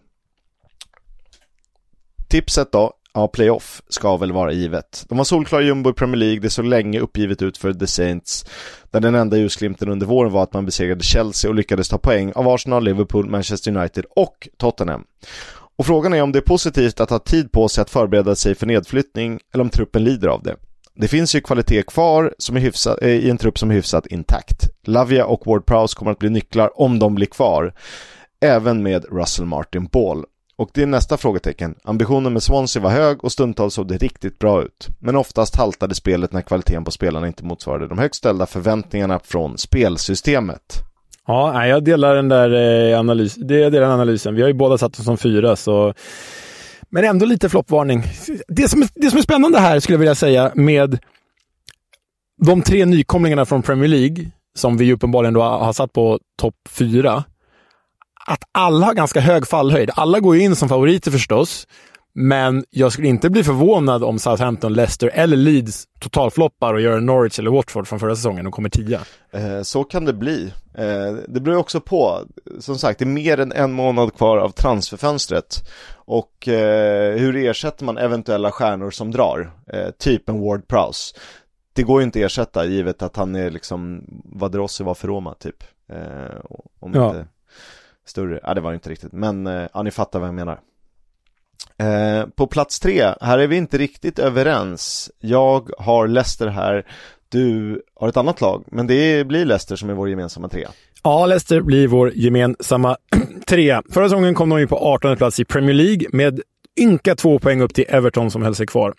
Tipset 2.28 2.72
då 2.72 2.94
Ja, 3.18 3.28
playoff 3.28 3.82
ska 3.88 4.18
väl 4.18 4.32
vara 4.32 4.52
givet. 4.52 5.06
De 5.10 5.18
var 5.18 5.26
solklara 5.26 5.62
jumbo 5.62 5.90
i 5.90 5.94
Premier 5.94 6.16
League, 6.16 6.40
det 6.40 6.50
såg 6.50 6.66
länge 6.66 7.00
uppgivet 7.00 7.42
ut 7.42 7.58
för 7.58 7.74
The 7.74 7.88
Saints. 7.88 8.46
Där 8.92 9.00
den 9.00 9.16
enda 9.16 9.38
ljusglimten 9.38 9.90
under 9.90 10.06
våren 10.06 10.32
var 10.32 10.44
att 10.44 10.54
man 10.54 10.66
besegrade 10.66 11.04
Chelsea 11.04 11.50
och 11.50 11.56
lyckades 11.56 11.90
ta 11.90 11.98
poäng 11.98 12.32
av 12.36 12.48
Arsenal, 12.48 12.84
Liverpool, 12.84 13.30
Manchester 13.30 13.78
United 13.78 14.06
och 14.16 14.48
Tottenham. 14.58 15.04
Och 15.78 15.86
frågan 15.86 16.14
är 16.14 16.22
om 16.22 16.32
det 16.32 16.40
är 16.40 16.42
positivt 16.42 17.00
att 17.00 17.10
ha 17.10 17.20
tid 17.20 17.52
på 17.52 17.70
sig 17.70 17.82
att 17.82 17.90
förbereda 17.90 18.36
sig 18.36 18.56
för 18.56 18.66
nedflyttning 18.66 19.40
eller 19.54 19.64
om 19.64 19.70
truppen 19.70 20.04
lider 20.04 20.28
av 20.28 20.44
det. 20.44 20.56
Det 20.96 21.08
finns 21.08 21.36
ju 21.36 21.42
kvalitet 21.42 21.84
kvar 21.84 22.34
som 22.38 22.56
är 22.56 22.60
hyfsat, 22.60 23.02
eh, 23.02 23.10
i 23.10 23.30
en 23.30 23.38
trupp 23.38 23.60
som 23.60 23.72
är 23.72 23.76
hyfsat 23.76 24.08
intakt. 24.08 24.70
Lavia 24.84 25.26
och 25.26 25.48
Ward 25.48 25.66
Prowse 25.66 25.96
kommer 25.96 26.12
att 26.12 26.20
bli 26.20 26.30
nycklar 26.30 26.82
om 26.82 27.00
de 27.00 27.16
blir 27.16 27.28
kvar. 27.28 27.74
Även 28.42 28.84
med 28.84 29.06
Russell 29.06 29.46
Martin 29.46 29.86
Ball. 29.86 30.26
Och 30.58 30.70
det 30.74 30.82
är 30.82 30.86
nästa 30.86 31.18
frågetecken. 31.18 31.76
Ambitionen 31.84 32.34
med 32.34 32.44
Swansea 32.44 32.82
var 32.82 32.90
hög 32.90 33.24
och 33.24 33.32
stundtals 33.32 33.74
såg 33.74 33.88
det 33.88 33.98
riktigt 33.98 34.40
bra 34.40 34.64
ut. 34.64 34.88
Men 35.00 35.16
oftast 35.16 35.56
haltade 35.56 35.96
spelet 35.96 36.34
när 36.34 36.42
kvaliteten 36.42 36.84
på 36.84 36.92
spelarna 36.92 37.28
inte 37.28 37.44
motsvarade 37.44 37.88
de 37.88 37.98
högt 37.98 38.16
ställda 38.16 38.46
förväntningarna 38.46 39.20
från 39.24 39.58
spelsystemet. 39.58 40.84
Ja, 41.28 41.68
jag 41.68 41.84
delar 41.84 42.16
den 42.16 42.30
där 42.30 42.52
eh, 42.92 43.00
analys, 43.00 43.38
jag 43.38 43.72
delar 43.72 43.82
analysen. 43.82 44.36
Vi 44.36 44.42
har 44.42 44.48
ju 44.48 44.54
båda 44.54 44.78
satt 44.78 45.00
oss 45.00 45.06
som 45.06 45.18
fyra, 45.18 45.56
så... 45.56 45.94
Men 46.90 47.04
ändå 47.04 47.26
lite 47.26 47.50
floppvarning. 47.50 48.04
Det 48.48 48.70
som, 48.70 48.88
det 48.96 49.10
som 49.10 49.18
är 49.18 49.24
spännande 49.24 49.60
här, 49.60 49.80
skulle 49.80 49.94
jag 49.94 50.00
vilja 50.00 50.16
säga, 50.16 50.52
med 50.56 51.00
de 52.46 52.62
tre 52.62 52.86
nykomlingarna 52.86 53.46
från 53.46 53.62
Premier 53.62 53.88
League, 53.88 54.32
som 54.56 54.78
vi 54.78 54.94
uppenbarligen 54.94 55.34
då 55.34 55.42
har 55.42 55.74
satt 55.74 55.94
på 55.94 56.20
topp 56.38 56.56
fyra, 56.70 57.24
att 58.28 58.44
alla 58.52 58.86
har 58.86 58.94
ganska 58.94 59.20
hög 59.20 59.48
fallhöjd. 59.48 59.90
Alla 59.96 60.20
går 60.20 60.36
ju 60.36 60.42
in 60.42 60.56
som 60.56 60.70
favoriter 60.70 61.12
förstås, 61.12 61.68
men 62.18 62.66
jag 62.70 62.92
skulle 62.92 63.08
inte 63.08 63.30
bli 63.30 63.44
förvånad 63.44 64.04
om 64.04 64.20
Southampton, 64.20 64.74
Leicester 64.74 65.12
eller 65.14 65.38
Leeds 65.38 65.86
totalfloppar 66.00 66.74
och 66.74 66.82
gör 66.82 67.00
Norwich 67.00 67.40
eller 67.40 67.52
Watford 67.52 67.88
från 67.88 68.00
förra 68.00 68.16
säsongen 68.16 68.48
och 68.48 68.54
kommer 68.54 68.70
tia. 68.70 69.00
Eh, 69.32 69.62
så 69.62 69.84
kan 69.84 70.06
det 70.06 70.14
bli. 70.14 70.54
Eh, 70.74 71.14
det 71.28 71.40
beror 71.40 71.58
också 71.58 71.80
på, 71.80 72.20
som 72.60 72.78
sagt, 72.78 73.00
det 73.00 73.06
är 73.06 73.08
mer 73.08 73.40
än 73.40 73.52
en 73.52 73.72
månad 73.72 74.14
kvar 74.14 74.38
av 74.38 74.50
transferfönstret. 74.50 75.70
Och 75.96 76.48
eh, 76.48 77.18
hur 77.18 77.36
ersätter 77.36 77.86
man 77.86 77.98
eventuella 77.98 78.52
stjärnor 78.52 78.92
som 78.92 79.12
drar? 79.12 79.52
Typ 79.98 80.30
en 80.30 80.42
Ward 80.42 80.68
Prowse. 80.68 81.16
Det 81.74 81.84
går 81.84 82.02
ju 82.02 82.06
inte 82.06 82.20
att 82.20 82.26
ersätta 82.26 82.66
givet 82.66 83.02
att 83.02 83.16
han 83.16 83.36
är 83.36 83.52
liksom 83.52 84.04
vad 84.26 84.52
Drossi 84.52 84.84
var 84.84 84.94
för 84.94 85.08
Roma 85.08 85.34
typ. 85.34 85.64
Om 86.80 86.92
ja. 86.94 87.08
inte 87.08 87.28
större, 88.06 88.40
ja 88.44 88.54
det 88.54 88.62
var 88.62 88.74
inte 88.74 88.90
riktigt, 88.90 89.12
men 89.12 89.46
ja 89.74 89.82
ni 89.84 89.92
fattar 89.92 90.20
vad 90.20 90.28
jag 90.28 90.36
menar. 90.36 90.60
Eh, 91.80 92.28
på 92.36 92.48
plats 92.48 92.80
tre, 92.80 93.14
här 93.22 93.40
är 93.40 93.48
vi 93.48 93.56
inte 93.56 93.78
riktigt 93.78 94.20
överens. 94.20 95.12
Jag 95.20 95.70
har 95.78 96.08
Leicester 96.08 96.48
här, 96.48 96.86
du 97.30 97.82
har 97.96 98.10
ett 98.10 98.18
annat 98.18 98.42
lag, 98.42 98.64
men 98.68 98.88
det 98.88 99.28
blir 99.28 99.46
Leicester 99.46 99.76
som 99.76 99.90
är 99.90 99.94
vår 99.94 100.10
gemensamma 100.10 100.50
trea. 100.50 100.70
Ja, 101.04 101.26
Leicester 101.26 101.62
blir 101.62 101.88
vår 101.88 102.12
gemensamma 102.16 102.98
trea. 103.48 103.84
Förra 103.94 104.06
säsongen 104.06 104.36
kom 104.36 104.50
de 104.50 104.60
ju 104.60 104.68
på 104.68 104.78
18 104.78 105.18
plats 105.18 105.40
i 105.40 105.46
Premier 105.46 105.74
League 105.74 106.08
med 106.12 106.42
ynka 106.80 107.16
två 107.16 107.40
poäng 107.40 107.62
upp 107.62 107.74
till 107.74 107.86
Everton 107.88 108.32
som 108.32 108.42
höll 108.42 108.56
sig 108.56 108.68
kvar. 108.68 108.94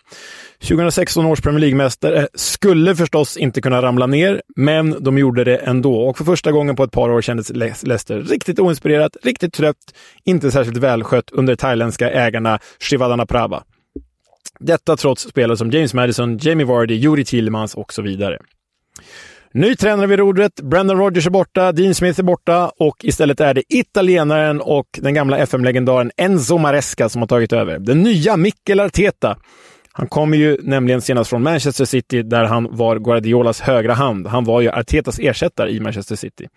2016 0.59 1.25
års 1.25 1.41
Premier 1.41 1.59
League-mästare 1.59 2.27
skulle 2.33 2.95
förstås 2.95 3.37
inte 3.37 3.61
kunna 3.61 3.81
ramla 3.81 4.07
ner, 4.07 4.41
men 4.55 5.03
de 5.03 5.17
gjorde 5.17 5.43
det 5.43 5.57
ändå. 5.57 6.01
Och 6.07 6.17
för 6.17 6.25
första 6.25 6.51
gången 6.51 6.75
på 6.75 6.83
ett 6.83 6.91
par 6.91 7.09
år 7.09 7.21
kändes 7.21 7.49
Leicester 7.49 8.21
riktigt 8.21 8.59
oinspirerat, 8.59 9.17
riktigt 9.23 9.53
trött, 9.53 9.93
inte 10.23 10.51
särskilt 10.51 10.77
välskött 10.77 11.31
under 11.31 11.55
thailändska 11.55 12.11
ägarna 12.11 12.59
Shivadana 12.79 13.25
Prava. 13.25 13.63
Detta 14.59 14.97
trots 14.97 15.29
spelare 15.29 15.57
som 15.57 15.71
James 15.71 15.93
Madison, 15.93 16.37
Jamie 16.37 16.65
Vardy, 16.65 16.95
Juri 16.95 17.25
Tillemans 17.25 17.75
och 17.75 17.93
så 17.93 18.01
vidare. 18.01 18.39
Ny 19.57 19.75
tränare 19.75 20.07
vid 20.07 20.19
rodret, 20.19 20.61
Brendan 20.61 20.97
Rodgers 20.97 21.25
är 21.25 21.31
borta, 21.31 21.71
Dean 21.71 21.95
Smith 21.95 22.19
är 22.19 22.23
borta 22.23 22.71
och 22.79 23.05
istället 23.05 23.39
är 23.39 23.53
det 23.53 23.63
italienaren 23.69 24.61
och 24.61 24.85
den 25.01 25.13
gamla 25.13 25.37
FM-legendaren 25.37 26.11
Enzo 26.17 26.57
Maresca 26.57 27.09
som 27.09 27.21
har 27.21 27.27
tagit 27.27 27.53
över. 27.53 27.79
Den 27.79 28.03
nya 28.03 28.37
Mikel 28.37 28.79
Arteta. 28.79 29.37
Han 29.91 30.07
kommer 30.07 30.37
ju 30.37 30.57
nämligen 30.61 31.01
senast 31.01 31.29
från 31.29 31.43
Manchester 31.43 31.85
City 31.85 32.23
där 32.23 32.43
han 32.43 32.67
var 32.71 32.99
Guardiolas 32.99 33.61
högra 33.61 33.93
hand. 33.93 34.27
Han 34.27 34.43
var 34.43 34.61
ju 34.61 34.69
Artetas 34.69 35.19
ersättare 35.19 35.71
i 35.71 35.79
Manchester 35.79 36.15
City. 36.15 36.47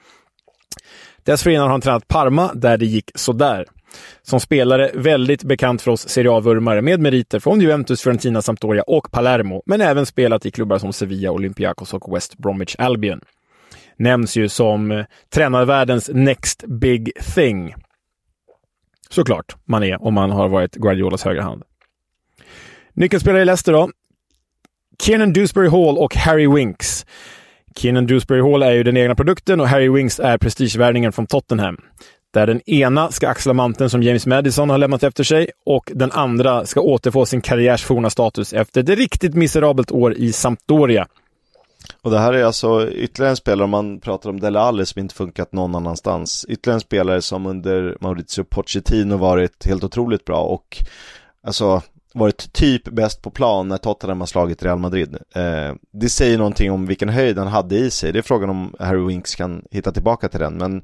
Dessförinnan 1.25 1.63
har 1.63 1.71
han 1.71 1.81
tränat 1.81 2.09
Parma 2.09 2.51
där 2.55 2.77
det 2.77 2.87
gick 2.87 3.11
sådär. 3.15 3.67
Som 4.23 4.41
spelare 4.41 4.91
väldigt 4.95 5.45
bekant 5.45 5.83
för 5.83 5.91
oss 5.91 6.09
Serie 6.09 6.31
A-vurmare 6.31 6.83
med 6.83 7.01
meriter 7.01 7.39
från 7.39 7.61
Juventus, 7.61 8.03
Fiorentina, 8.03 8.43
Sampdoria 8.43 8.83
och 8.83 9.11
Palermo, 9.11 9.63
men 9.67 9.81
även 9.81 10.07
spelat 10.07 10.47
i 10.47 10.51
klubbar 10.51 10.79
som 10.79 10.93
Sevilla, 10.93 11.31
Olympiakos 11.31 11.95
och 11.95 12.17
West 12.17 12.39
Bromwich 12.39 12.77
Albion. 12.79 13.21
Nämns 13.97 14.37
ju 14.37 14.49
som 14.49 14.91
eh, 14.91 15.05
tränarvärldens 15.35 16.11
next 16.15 16.65
big 16.67 17.13
thing. 17.35 17.75
Såklart 19.09 19.57
man 19.65 19.83
är 19.83 20.03
om 20.03 20.15
man 20.15 20.31
har 20.31 20.49
varit 20.49 20.75
Guardiolas 20.75 21.25
högra 21.25 21.43
hand. 21.43 21.63
Nyckelspelare 22.93 23.43
i 23.43 23.45
Leicester 23.45 23.73
då? 23.73 23.91
Kiernan 25.03 25.33
Dewsbury 25.33 25.69
Hall 25.69 25.99
och 25.99 26.17
Harry 26.17 26.47
Winks. 26.47 27.07
Kiernan 27.77 28.07
Dewsbury 28.07 28.41
Hall 28.41 28.63
är 28.63 28.73
ju 28.73 28.83
den 28.83 28.97
egna 28.97 29.15
produkten 29.15 29.61
och 29.61 29.69
Harry 29.69 29.89
Winks 29.89 30.21
är 30.21 30.39
prestigevärdningen 30.39 31.13
från 31.13 31.27
Tottenham 31.27 31.77
där 32.35 32.47
den 32.47 32.71
ena 32.71 33.11
ska 33.11 33.29
axla 33.29 33.53
manteln 33.53 33.91
som 33.91 34.03
James 34.03 34.27
Madison 34.27 34.71
har 34.71 34.79
lämnat 34.79 35.03
efter 35.03 35.25
sig 35.25 35.51
och 35.67 35.93
den 35.95 36.13
andra 36.13 36.67
ska 36.67 36.81
återfå 36.81 37.27
sin 37.27 37.41
karriärs 37.41 37.85
forna 37.85 38.11
status 38.11 38.53
efter 38.53 38.81
ett 38.83 38.89
riktigt 38.89 39.35
miserabelt 39.35 39.91
år 39.91 40.15
i 40.15 40.33
Sampdoria. 40.33 41.07
Och 42.03 42.11
det 42.11 42.19
här 42.19 42.33
är 42.33 42.45
alltså 42.45 42.89
ytterligare 42.89 43.31
en 43.31 43.37
spelare, 43.37 43.65
om 43.65 43.71
man 43.71 44.01
pratar 44.01 44.31
om 44.31 44.41
Dele 44.41 44.61
Alli 44.61 44.87
som 44.87 45.01
inte 45.01 45.15
funkat 45.15 45.53
någon 45.53 45.75
annanstans, 45.75 46.47
ytterligare 46.49 46.77
en 46.77 46.81
spelare 46.81 47.23
som 47.23 47.47
under 47.47 47.97
Maurizio 48.01 48.45
Pochettino 48.45 49.17
varit 49.17 49.67
helt 49.67 49.85
otroligt 49.85 50.25
bra 50.25 50.43
och 50.43 50.85
alltså 51.47 51.83
varit 52.15 52.53
typ 52.53 52.85
bäst 52.85 53.23
på 53.23 53.31
plan 53.31 53.69
när 53.69 53.77
Tottenham 53.77 54.21
har 54.21 54.27
slagit 54.27 54.63
Real 54.63 54.79
Madrid. 54.79 55.17
Eh, 55.35 55.75
det 55.93 56.09
säger 56.09 56.39
någonting 56.39 56.73
om 56.73 56.87
vilken 56.87 57.09
höjd 57.09 57.39
han 57.39 57.47
hade 57.47 57.77
i 57.77 57.91
sig. 57.91 58.13
Det 58.13 58.19
är 58.19 58.23
frågan 58.23 58.51
om 58.51 58.75
Harry 58.79 59.07
Winks 59.07 59.35
kan 59.35 59.65
hitta 59.71 59.93
tillbaka 59.93 60.29
till 60.29 60.41
den. 60.41 60.55
Men 60.55 60.83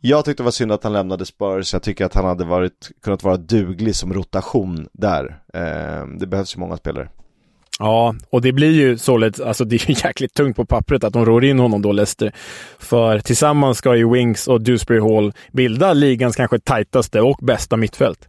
jag 0.00 0.24
tyckte 0.24 0.42
det 0.42 0.44
var 0.44 0.50
synd 0.50 0.72
att 0.72 0.84
han 0.84 0.92
lämnade 0.92 1.26
Spurs, 1.26 1.72
jag 1.72 1.82
tycker 1.82 2.04
att 2.04 2.14
han 2.14 2.24
hade 2.24 2.44
varit, 2.44 2.90
kunnat 3.02 3.22
vara 3.22 3.36
duglig 3.36 3.94
som 3.94 4.12
rotation 4.12 4.88
där. 4.92 5.40
Eh, 5.54 6.06
det 6.18 6.26
behövs 6.26 6.56
ju 6.56 6.60
många 6.60 6.76
spelare. 6.76 7.08
Ja, 7.78 8.14
och 8.30 8.42
det 8.42 8.52
blir 8.52 8.72
ju 8.72 8.98
således, 8.98 9.40
alltså 9.40 9.64
det 9.64 9.76
är 9.76 9.90
ju 9.90 9.96
jäkligt 10.04 10.34
tungt 10.34 10.56
på 10.56 10.64
pappret 10.64 11.04
att 11.04 11.12
de 11.12 11.24
rår 11.24 11.44
in 11.44 11.58
honom 11.58 11.82
då, 11.82 11.92
Leicester. 11.92 12.32
För 12.78 13.18
tillsammans 13.18 13.78
ska 13.78 13.96
ju 13.96 14.12
Wings 14.12 14.48
och 14.48 14.60
Dewsbury 14.60 15.00
Hall 15.00 15.32
bilda 15.52 15.92
ligans 15.92 16.36
kanske 16.36 16.58
tajtaste 16.58 17.20
och 17.20 17.38
bästa 17.42 17.76
mittfält. 17.76 18.28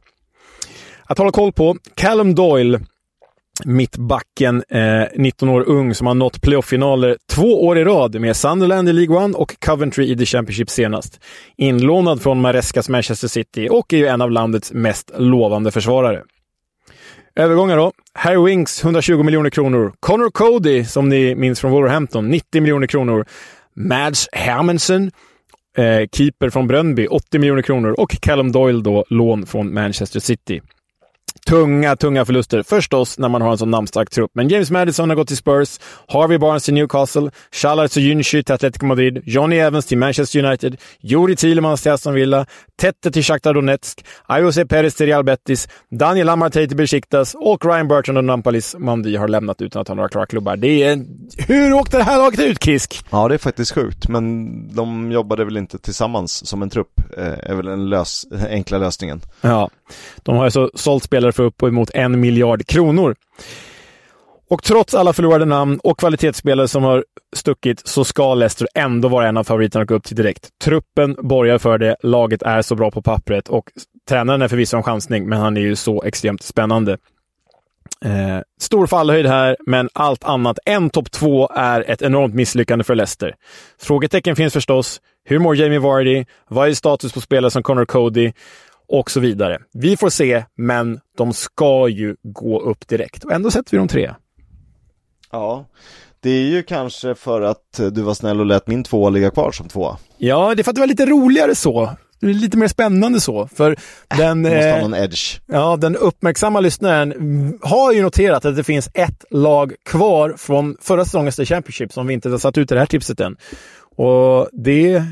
Att 1.03 1.17
hålla 1.17 1.31
koll 1.31 1.51
på, 1.51 1.77
Callum 1.95 2.35
Doyle 2.35 2.79
mittbacken, 3.65 4.63
eh, 4.69 5.03
19 5.15 5.49
år 5.49 5.69
ung, 5.69 5.95
som 5.95 6.07
har 6.07 6.13
nått 6.13 6.41
playoff-finaler 6.41 7.17
två 7.29 7.65
år 7.65 7.77
i 7.77 7.83
rad 7.83 8.21
med 8.21 8.35
Sunderland 8.35 8.89
i 8.89 8.93
League 8.93 9.17
One 9.17 9.33
och 9.33 9.59
Coventry 9.65 10.11
i 10.11 10.17
The 10.17 10.25
Championship 10.25 10.69
senast. 10.69 11.19
Inlånad 11.57 12.21
från 12.21 12.41
Marescas 12.41 12.89
Manchester 12.89 13.27
City 13.27 13.67
och 13.71 13.93
är 13.93 13.97
ju 13.97 14.07
en 14.07 14.21
av 14.21 14.31
landets 14.31 14.71
mest 14.73 15.11
lovande 15.17 15.71
försvarare. 15.71 16.23
Övergångar 17.35 17.77
då. 17.77 17.91
Harry 18.13 18.45
Winks 18.45 18.83
120 18.83 19.23
miljoner 19.23 19.49
kronor. 19.49 19.93
Connor 19.99 20.29
Cody, 20.29 20.85
som 20.85 21.09
ni 21.09 21.35
minns 21.35 21.59
från 21.59 21.71
Wolverhampton, 21.71 22.29
90 22.29 22.61
miljoner 22.61 22.87
kronor. 22.87 23.25
Mads 23.75 24.29
Hermansen, 24.31 25.11
eh, 25.77 26.07
keeper 26.11 26.49
från 26.49 26.67
Brönby, 26.67 27.07
80 27.07 27.39
miljoner 27.39 27.61
kronor. 27.61 27.95
Och 27.99 28.21
Callum 28.21 28.51
Doyle 28.51 28.83
då, 28.83 29.05
lån 29.09 29.45
från 29.45 29.73
Manchester 29.73 30.19
City. 30.19 30.61
Tunga, 31.47 31.95
tunga 31.95 32.25
förluster. 32.25 32.63
Förstås 32.63 33.19
när 33.19 33.29
man 33.29 33.41
har 33.41 33.51
en 33.51 33.57
sån 33.57 33.71
namnstark 33.71 34.09
trupp. 34.09 34.31
Men 34.33 34.47
James 34.47 34.71
Madison 34.71 35.09
har 35.09 35.15
gått 35.15 35.27
till 35.27 35.37
Spurs, 35.37 35.79
Harvey 36.07 36.37
Barnes 36.37 36.63
till 36.63 36.73
Newcastle, 36.73 37.31
Shalar 37.51 37.87
Soyuncu 37.87 38.43
till 38.43 38.55
Atletico 38.55 38.85
Madrid, 38.85 39.21
Johnny 39.25 39.57
Evans 39.57 39.85
till 39.85 39.97
Manchester 39.97 40.45
United, 40.45 40.77
Juri 40.99 41.35
Thielemans 41.35 41.81
till 41.81 41.91
Aston 41.91 42.13
Villa, 42.13 42.45
Tette 42.81 43.11
till 43.11 43.23
Shakhtar 43.23 43.53
Donetsk, 43.53 44.05
Ayose 44.25 44.65
Perez 44.65 44.95
till 44.95 45.05
Real 45.05 45.23
Betis, 45.23 45.69
Daniel 45.91 46.29
Amartey 46.29 46.67
till 46.67 46.77
Besiktas 46.77 47.35
och 47.39 47.65
Ryan 47.65 47.87
Burton 47.87 48.17
och 48.17 48.23
Nampalis 48.23 48.75
Mandi 48.79 49.15
har 49.15 49.27
lämnat 49.27 49.61
utan 49.61 49.81
att 49.81 49.87
ha 49.87 49.95
några 49.95 50.09
klara 50.09 50.25
klubbar. 50.25 50.55
Det 50.55 50.83
är... 50.83 51.05
Hur 51.47 51.73
åkte 51.73 51.97
det 51.97 52.03
här 52.03 52.17
laget 52.17 52.39
ut, 52.39 52.63
Kisk? 52.63 53.05
Ja, 53.09 53.27
det 53.27 53.33
är 53.33 53.37
faktiskt 53.39 53.71
sjukt, 53.71 54.07
men 54.07 54.47
de 54.75 55.11
jobbade 55.11 55.45
väl 55.45 55.57
inte 55.57 55.77
tillsammans 55.77 56.47
som 56.47 56.61
en 56.61 56.69
trupp, 56.69 57.01
eh, 57.17 57.51
är 57.51 57.55
väl 57.55 57.65
den 57.65 57.89
lös 57.89 58.25
enkla 58.49 58.77
lösningen. 58.77 59.21
Ja, 59.41 59.69
de 60.23 60.35
har 60.37 60.45
alltså 60.45 60.69
sålt 60.75 61.03
spelare 61.03 61.31
för 61.37 61.43
uppemot 61.43 61.89
en 61.93 62.19
miljard 62.19 62.67
kronor. 62.67 63.15
Och 64.49 64.63
trots 64.63 64.93
alla 64.93 65.13
förlorade 65.13 65.45
namn 65.45 65.79
och 65.83 65.99
kvalitetsspelare 65.99 66.67
som 66.67 66.83
har 66.83 67.05
stuckit 67.35 67.87
så 67.87 68.03
ska 68.03 68.33
Leicester 68.33 68.67
ändå 68.75 69.07
vara 69.07 69.27
en 69.27 69.37
av 69.37 69.43
favoriterna 69.43 69.81
att 69.81 69.87
gå 69.87 69.95
upp 69.95 70.03
till 70.03 70.15
direkt. 70.15 70.49
Truppen 70.63 71.15
borgar 71.19 71.57
för 71.57 71.77
det, 71.77 71.95
laget 72.03 72.41
är 72.41 72.61
så 72.61 72.75
bra 72.75 72.91
på 72.91 73.01
pappret 73.01 73.47
och 73.47 73.71
tränaren 74.09 74.41
är 74.41 74.47
förvisso 74.47 74.77
en 74.77 74.83
chansning, 74.83 75.29
men 75.29 75.39
han 75.39 75.57
är 75.57 75.61
ju 75.61 75.75
så 75.75 76.03
extremt 76.03 76.43
spännande. 76.43 76.97
Eh, 78.05 78.39
stor 78.61 78.87
fallhöjd 78.87 79.25
här, 79.25 79.57
men 79.65 79.89
allt 79.93 80.23
annat 80.23 80.59
än 80.65 80.89
topp 80.89 81.11
två 81.11 81.49
är 81.55 81.89
ett 81.89 82.01
enormt 82.01 82.35
misslyckande 82.35 82.83
för 82.83 82.95
Leicester. 82.95 83.35
Frågetecken 83.81 84.35
finns 84.35 84.53
förstås. 84.53 85.01
Hur 85.25 85.39
mår 85.39 85.55
Jamie 85.55 85.79
Vardy? 85.79 86.25
Vad 86.49 86.69
är 86.69 86.73
status 86.73 87.13
på 87.13 87.21
spelare 87.21 87.51
som 87.51 87.63
Connor 87.63 87.85
Cody? 87.85 88.33
Och 88.87 89.11
så 89.11 89.19
vidare. 89.19 89.59
Vi 89.73 89.97
får 89.97 90.09
se, 90.09 90.43
men 90.55 90.99
de 91.17 91.33
ska 91.33 91.87
ju 91.87 92.15
gå 92.23 92.59
upp 92.59 92.87
direkt 92.87 93.23
och 93.23 93.31
ändå 93.31 93.51
sätter 93.51 93.71
vi 93.71 93.77
dem 93.77 93.87
tre. 93.87 94.13
Ja, 95.31 95.65
det 96.19 96.29
är 96.29 96.45
ju 96.45 96.63
kanske 96.63 97.15
för 97.15 97.41
att 97.41 97.79
du 97.91 98.01
var 98.01 98.13
snäll 98.13 98.39
och 98.39 98.45
lät 98.45 98.67
min 98.67 98.83
tvåa 98.83 99.09
ligga 99.09 99.31
kvar 99.31 99.51
som 99.51 99.67
tvåa. 99.67 99.97
Ja, 100.17 100.55
det 100.55 100.61
är 100.61 100.63
för 100.63 100.71
att 100.71 100.75
det 100.75 100.81
var 100.81 100.87
lite 100.87 101.05
roligare 101.05 101.55
så. 101.55 101.89
Det 102.19 102.27
är 102.27 102.33
lite 102.33 102.57
mer 102.57 102.67
spännande 102.67 103.19
så. 103.19 103.47
För 103.47 103.71
äh, 104.11 104.17
den, 104.17 104.41
måste 104.41 104.57
ha 104.57 104.63
eh, 104.63 104.81
någon 104.81 104.93
edge. 104.93 105.39
Ja, 105.45 105.77
den 105.77 105.95
uppmärksamma 105.95 106.59
lyssnaren 106.59 107.59
har 107.61 107.93
ju 107.93 108.01
noterat 108.01 108.45
att 108.45 108.55
det 108.55 108.63
finns 108.63 108.89
ett 108.93 109.25
lag 109.31 109.73
kvar 109.85 110.35
från 110.37 110.77
förra 110.81 111.05
säsongens 111.05 111.35
The 111.35 111.45
Championship 111.45 111.93
som 111.93 112.07
vi 112.07 112.13
inte 112.13 112.29
har 112.29 112.37
satt 112.37 112.57
ut 112.57 112.71
i 112.71 112.73
det 112.73 112.79
här 112.79 112.87
tipset 112.87 113.19
än. 113.19 113.37
Och 113.95 114.49
det 114.53 115.03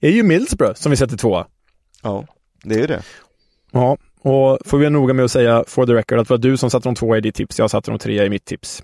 är 0.00 0.10
ju 0.10 0.22
Middlesbrough 0.22 0.74
som 0.74 0.90
vi 0.90 0.96
sätter 0.96 1.16
tvåa. 1.16 1.46
Ja. 2.02 2.24
Det 2.64 2.74
är 2.74 2.78
ju 2.78 2.86
det. 2.86 3.02
Ja, 3.72 3.96
och 4.20 4.58
får 4.64 4.78
vi 4.78 4.84
vara 4.84 4.90
noga 4.90 5.14
med 5.14 5.24
att 5.24 5.30
säga 5.30 5.64
for 5.66 5.86
the 5.86 5.92
record 5.92 6.18
att 6.18 6.28
det 6.28 6.34
var 6.34 6.38
du 6.38 6.56
som 6.56 6.70
satte 6.70 6.88
de 6.88 6.94
två 6.94 7.16
i 7.16 7.20
ditt 7.20 7.34
tips. 7.34 7.58
Jag 7.58 7.70
satte 7.70 7.90
de 7.90 7.98
tre 7.98 8.24
i 8.24 8.30
mitt 8.30 8.44
tips. 8.44 8.82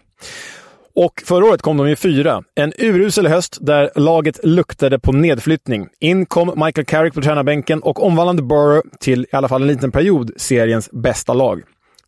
Och 0.95 1.23
förra 1.27 1.45
året 1.45 1.63
kom 1.63 1.77
de 1.77 1.87
i 1.87 1.97
fyra. 1.97 2.43
En 2.55 2.73
urusel 2.79 3.27
höst 3.27 3.59
där 3.61 3.91
laget 3.95 4.41
luktade 4.45 4.99
på 4.99 5.13
nedflyttning. 5.13 5.89
In 6.01 6.27
kom 6.27 6.65
Michael 6.65 6.85
Carrick 6.85 7.15
på 7.15 7.23
tränarbänken 7.23 7.83
och 7.83 8.03
omvandlade 8.07 8.43
Borough 8.43 8.87
till, 9.01 9.27
i 9.33 9.37
alla 9.37 9.49
fall 9.49 9.63
en 9.63 9.69
liten 9.69 9.93
period, 9.93 10.31
seriens 10.37 10.91
bästa 10.93 11.33
lag. 11.33 11.63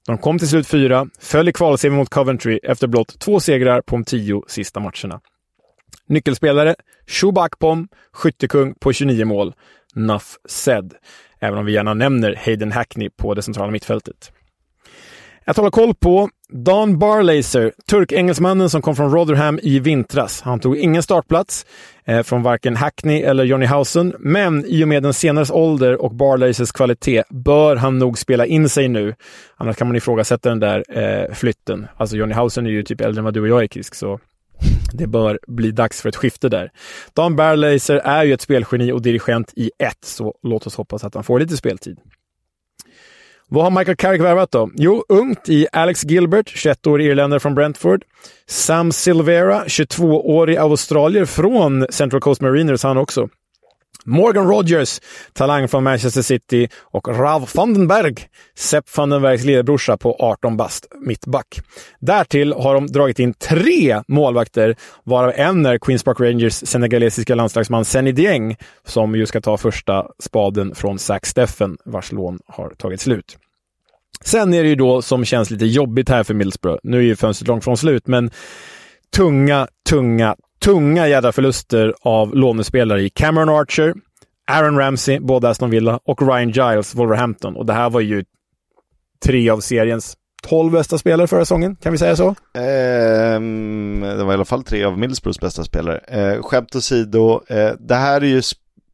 De 0.07 0.19
kom 0.19 0.39
till 0.39 0.49
slut 0.49 0.67
fyra, 0.67 1.07
föll 1.21 1.49
i 1.49 1.53
kvalserien 1.53 1.97
mot 1.97 2.09
Coventry 2.09 2.61
efter 2.63 2.87
blott 2.87 3.19
två 3.19 3.41
segrar 3.41 3.81
på 3.81 3.97
de 3.97 4.05
tio 4.05 4.43
sista 4.49 4.81
matcherna. 4.81 5.21
Nyckelspelare, 6.09 6.75
Shubakpom, 7.07 7.89
skyttekung 8.13 8.75
på 8.81 8.93
29 8.93 9.25
mål. 9.25 9.55
Nuff 9.95 10.37
said. 10.49 10.95
Även 11.41 11.59
om 11.59 11.65
vi 11.65 11.73
gärna 11.73 11.95
nämner 11.95 12.35
Hayden 12.45 12.73
Hackney 12.73 13.11
på 13.11 13.35
det 13.35 13.43
centrala 13.43 13.71
mittfältet. 13.71 14.33
Att 15.45 15.57
hålla 15.57 15.71
koll 15.71 15.95
på 15.95 16.29
Dan 16.53 16.99
Barlaser, 16.99 17.73
turk-engelsmannen 17.91 18.69
som 18.69 18.83
kom 18.83 18.97
från 18.97 19.13
Rotherham 19.13 19.59
i 19.63 19.79
vintras. 19.79 20.43
Han 20.43 20.61
tog 20.61 20.77
ingen 20.77 21.03
startplats 21.03 21.67
eh, 22.05 22.23
från 22.23 22.43
varken 22.43 22.77
Hackney 22.77 23.23
eller 23.23 23.45
Johnny 23.45 23.67
Hausen, 23.67 24.15
men 24.19 24.65
i 24.67 24.85
och 24.85 24.89
med 24.89 25.03
den 25.03 25.15
senares 25.15 25.51
ålder 25.51 26.03
och 26.03 26.15
Barlasers 26.15 26.73
kvalitet 26.73 27.23
bör 27.31 27.77
han 27.77 27.99
nog 27.99 28.19
spela 28.19 28.47
in 28.47 28.69
sig 28.69 28.89
nu. 28.89 29.15
Annars 29.57 29.77
kan 29.77 29.87
man 29.87 29.97
ifrågasätta 29.97 30.49
den 30.49 30.61
där 30.61 30.85
eh, 30.89 31.35
flytten. 31.35 31.87
Alltså 31.97 32.17
Johnny 32.17 32.35
Hausen 32.35 32.67
är 32.67 32.71
ju 32.71 32.83
typ 32.83 33.01
äldre 33.01 33.21
än 33.21 33.25
vad 33.25 33.35
du 33.35 33.41
och 33.41 33.49
jag 33.49 33.63
är, 33.63 33.67
Kisk, 33.69 33.95
så 33.95 34.21
det 34.93 35.07
bör 35.07 35.39
bli 35.47 35.71
dags 35.71 36.03
för 36.03 36.09
ett 36.09 36.17
skifte 36.17 36.49
där. 36.49 36.71
Dan 37.15 37.37
Barlaser 37.37 37.97
är 37.97 38.25
ju 38.25 38.33
ett 38.35 38.41
spelgeni 38.41 38.93
och 38.93 39.03
dirigent 39.03 39.53
i 39.57 39.71
ett, 39.79 40.05
så 40.05 40.35
låt 40.43 40.67
oss 40.67 40.75
hoppas 40.75 41.05
att 41.05 41.15
han 41.15 41.25
får 41.25 41.41
lite 41.41 41.57
speltid. 41.57 41.99
Vad 43.53 43.65
har 43.65 43.71
Michael 43.71 43.97
Carrick 43.97 44.21
värvat 44.21 44.51
då? 44.51 44.71
Jo, 44.75 45.05
ungt 45.09 45.49
i 45.49 45.67
Alex 45.73 46.05
Gilbert, 46.05 46.55
21-årig 46.57 47.07
irländare 47.07 47.41
från 47.41 47.55
Brentford. 47.55 48.05
Sam 48.47 48.93
Silvera, 48.93 49.65
22-årig 49.65 50.57
australier 50.57 51.25
från 51.25 51.87
Central 51.91 52.21
Coast 52.21 52.41
Mariners 52.41 52.83
han 52.83 52.97
också. 52.97 53.29
Morgan 54.05 54.49
Rogers, 54.49 55.01
talang 55.33 55.69
från 55.69 55.85
Manchester 55.85 56.23
City 56.23 56.69
och 56.81 57.09
Rav 57.09 57.51
Vandenberg, 57.55 58.15
Sepp 58.55 58.97
Vandenbergs 58.97 59.45
lillebrorsa 59.45 59.97
på 59.97 60.17
18 60.19 60.57
bast, 60.57 60.87
mittback. 61.01 61.61
Därtill 62.01 62.53
har 62.53 62.75
de 62.75 62.87
dragit 62.87 63.19
in 63.19 63.35
tre 63.35 64.03
målvakter, 64.09 64.77
varav 65.05 65.33
en 65.37 65.67
är 65.67 65.79
Queens 65.79 66.05
Park 66.05 66.21
Rangers 66.21 66.55
senegalesiska 66.55 67.35
landslagsman 67.35 67.85
Senny 67.85 68.13
Dieng, 68.13 68.57
som 68.85 69.15
ju 69.15 69.27
ska 69.27 69.41
ta 69.41 69.57
första 69.57 70.07
spaden 70.19 70.75
från 70.75 70.99
Zack 70.99 71.27
Steffen, 71.27 71.79
vars 71.85 72.13
lån 72.13 72.39
har 72.47 72.71
tagit 72.71 73.01
slut. 73.01 73.39
Sen 74.25 74.55
är 74.55 74.63
det 74.63 74.69
ju 74.69 74.75
då 74.75 75.03
som 75.03 75.25
känns 75.25 75.51
lite 75.51 75.67
jobbigt 75.67 76.09
här 76.09 76.25
för 76.25 76.35
Middlesbrough. 76.35 76.81
Nu 76.83 76.99
är 76.99 77.03
ju 77.03 77.17
fönstret 77.17 77.49
långt 77.49 77.65
från 77.65 77.77
slut, 77.77 78.07
men 78.07 78.31
tunga, 79.17 79.69
tunga, 79.89 80.37
tunga 80.65 81.09
jädra 81.09 81.33
förluster 81.33 81.95
av 82.01 82.35
lånespelare 82.35 83.03
i 83.03 83.11
Cameron 83.11 83.49
Archer, 83.49 83.95
Aaron 84.51 84.79
Ramsey, 84.79 85.21
båda 85.21 85.49
Aston 85.49 85.71
Villa, 85.71 86.01
och 86.05 86.23
Ryan 86.23 86.51
Giles, 86.51 86.95
Wolverhampton. 86.95 87.57
Och 87.57 87.67
det 87.67 87.73
här 87.73 87.91
var 87.91 88.01
ju 88.01 88.25
tre 89.25 89.51
av 89.51 89.61
seriens 89.61 90.17
12 90.43 90.73
bästa 90.73 90.99
spelare 90.99 91.27
förra 91.27 91.45
säsongen, 91.45 91.77
kan 91.77 91.93
vi 91.93 91.99
säga 91.99 92.17
så? 92.17 92.29
Um, 92.29 94.01
det 94.01 94.25
var 94.25 94.33
i 94.33 94.35
alla 94.35 94.45
fall 94.45 94.63
tre 94.63 94.85
av 94.85 94.99
Middlesbroughs 94.99 95.41
bästa 95.41 95.65
spelare. 95.65 96.01
Uh, 96.37 96.43
skämt 96.43 96.77
åsido, 96.77 97.43
uh, 97.51 97.73
det 97.79 97.95
här 97.95 98.21
är 98.21 98.27
ju 98.27 98.43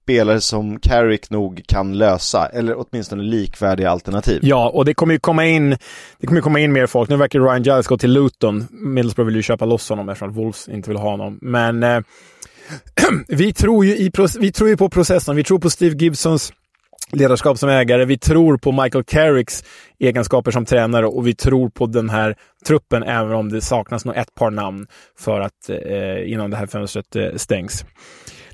spelare 0.06 0.40
som 0.40 0.80
Carrick 0.80 1.30
nog 1.30 1.62
kan 1.68 1.98
lösa, 1.98 2.46
eller 2.46 2.74
åtminstone 2.78 3.22
likvärdiga 3.22 3.90
alternativ. 3.90 4.40
Ja, 4.42 4.68
och 4.68 4.84
det 4.84 4.94
kommer 4.94 5.14
ju 5.14 5.20
komma 5.20 5.46
in, 5.46 5.76
det 6.20 6.26
kommer 6.26 6.40
komma 6.40 6.60
in 6.60 6.72
mer 6.72 6.86
folk. 6.86 7.10
Nu 7.10 7.16
verkar 7.16 7.40
Ryan 7.40 7.62
Giles 7.62 7.86
gå 7.86 7.98
till 7.98 8.12
Luton. 8.12 8.66
Middlesbrough 8.70 9.26
vill 9.26 9.36
ju 9.36 9.42
köpa 9.42 9.64
loss 9.64 9.88
honom 9.88 10.08
eftersom 10.08 10.32
Wolves 10.32 10.68
inte 10.68 10.90
vill 10.90 10.98
ha 10.98 11.10
honom. 11.10 11.38
Men 11.42 11.82
eh, 11.82 12.00
vi, 13.28 13.52
tror 13.52 13.84
ju 13.84 13.96
i, 13.96 14.10
vi 14.38 14.52
tror 14.52 14.68
ju 14.68 14.76
på 14.76 14.88
processen. 14.88 15.36
Vi 15.36 15.44
tror 15.44 15.58
på 15.58 15.70
Steve 15.70 15.96
Gibsons 15.96 16.52
ledarskap 17.12 17.58
som 17.58 17.68
ägare. 17.68 18.04
Vi 18.04 18.18
tror 18.18 18.56
på 18.56 18.72
Michael 18.72 19.04
Carricks 19.04 19.64
egenskaper 19.98 20.50
som 20.50 20.64
tränare 20.64 21.06
och 21.06 21.26
vi 21.26 21.34
tror 21.34 21.68
på 21.68 21.86
den 21.86 22.10
här 22.10 22.34
truppen, 22.66 23.02
även 23.02 23.32
om 23.32 23.48
det 23.48 23.60
saknas 23.60 24.04
nog 24.04 24.16
ett 24.16 24.34
par 24.34 24.50
namn 24.50 24.86
för 25.18 25.40
att 25.40 25.70
eh, 25.70 26.32
innan 26.32 26.50
det 26.50 26.56
här 26.56 26.66
fönstret 26.66 27.16
eh, 27.16 27.28
stängs. 27.36 27.84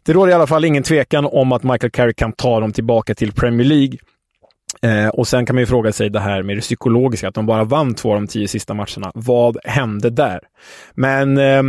Det 0.04 0.12
råder 0.12 0.32
i 0.32 0.34
alla 0.34 0.46
fall 0.46 0.64
ingen 0.64 0.82
tvekan 0.82 1.26
om 1.26 1.52
att 1.52 1.62
Michael 1.62 1.90
Carrick 1.90 2.16
kan 2.16 2.32
ta 2.32 2.60
dem 2.60 2.72
tillbaka 2.72 3.14
till 3.14 3.32
Premier 3.32 3.66
League. 3.66 3.98
Eh, 4.82 5.08
och 5.08 5.28
sen 5.28 5.46
kan 5.46 5.56
man 5.56 5.62
ju 5.62 5.66
fråga 5.66 5.92
sig 5.92 6.10
det 6.10 6.20
här 6.20 6.42
med 6.42 6.56
det 6.56 6.60
psykologiska, 6.60 7.28
att 7.28 7.34
de 7.34 7.46
bara 7.46 7.64
vann 7.64 7.94
två 7.94 8.08
av 8.08 8.14
de 8.14 8.26
tio 8.26 8.48
sista 8.48 8.74
matcherna. 8.74 9.12
Vad 9.14 9.56
hände 9.64 10.10
där? 10.10 10.40
Men 10.94 11.38
eh, 11.38 11.62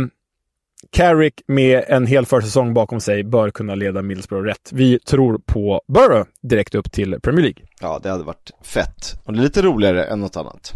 Carrick 0.92 1.34
med 1.46 1.84
en 1.88 2.06
hel 2.06 2.26
försäsong 2.26 2.74
bakom 2.74 3.00
sig 3.00 3.24
bör 3.24 3.50
kunna 3.50 3.74
leda 3.74 4.02
Middlesbrough 4.02 4.46
rätt. 4.46 4.70
Vi 4.72 4.98
tror 4.98 5.38
på 5.46 5.82
Borough 5.88 6.28
direkt 6.42 6.74
upp 6.74 6.92
till 6.92 7.20
Premier 7.22 7.42
League. 7.42 7.62
Ja, 7.80 8.00
det 8.02 8.10
hade 8.10 8.24
varit 8.24 8.50
fett. 8.62 9.20
Och 9.24 9.32
det 9.32 9.38
är 9.38 9.42
lite 9.42 9.62
roligare 9.62 10.04
än 10.04 10.20
något 10.20 10.36
annat. 10.36 10.72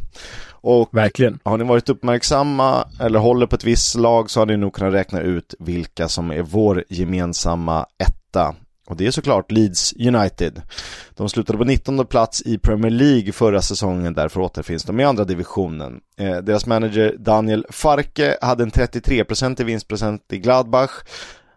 Och 0.61 0.89
Verkligen. 0.93 1.39
har 1.43 1.59
ni 1.59 1.65
varit 1.65 1.89
uppmärksamma 1.89 2.89
eller 3.01 3.19
håller 3.19 3.47
på 3.47 3.57
ett 3.57 3.65
visst 3.65 3.95
lag 3.95 4.31
så 4.31 4.41
har 4.41 4.47
ni 4.47 4.57
nog 4.57 4.73
kunnat 4.75 4.95
räkna 4.95 5.21
ut 5.21 5.55
vilka 5.59 6.09
som 6.09 6.31
är 6.31 6.43
vår 6.43 6.85
gemensamma 6.89 7.87
etta. 7.99 8.55
Och 8.89 8.97
det 8.97 9.07
är 9.07 9.11
såklart 9.11 9.53
Leeds 9.53 9.95
United. 9.99 10.63
De 11.15 11.29
slutade 11.29 11.59
på 11.59 11.65
19 11.65 12.07
plats 12.07 12.43
i 12.43 12.59
Premier 12.59 12.91
League 12.91 13.33
förra 13.33 13.63
säsongen, 13.63 14.15
därför 14.15 14.41
återfinns 14.41 14.85
de 14.85 15.01
i 15.01 15.05
andra 15.05 15.25
divisionen. 15.25 16.01
Eh, 16.19 16.37
deras 16.37 16.67
manager 16.67 17.17
Daniel 17.19 17.67
Farke 17.71 18.37
hade 18.41 18.63
en 18.63 18.71
33% 18.71 19.61
i 19.61 19.65
vinstprocent 19.65 20.33
i 20.33 20.39
Gladbach. 20.39 20.91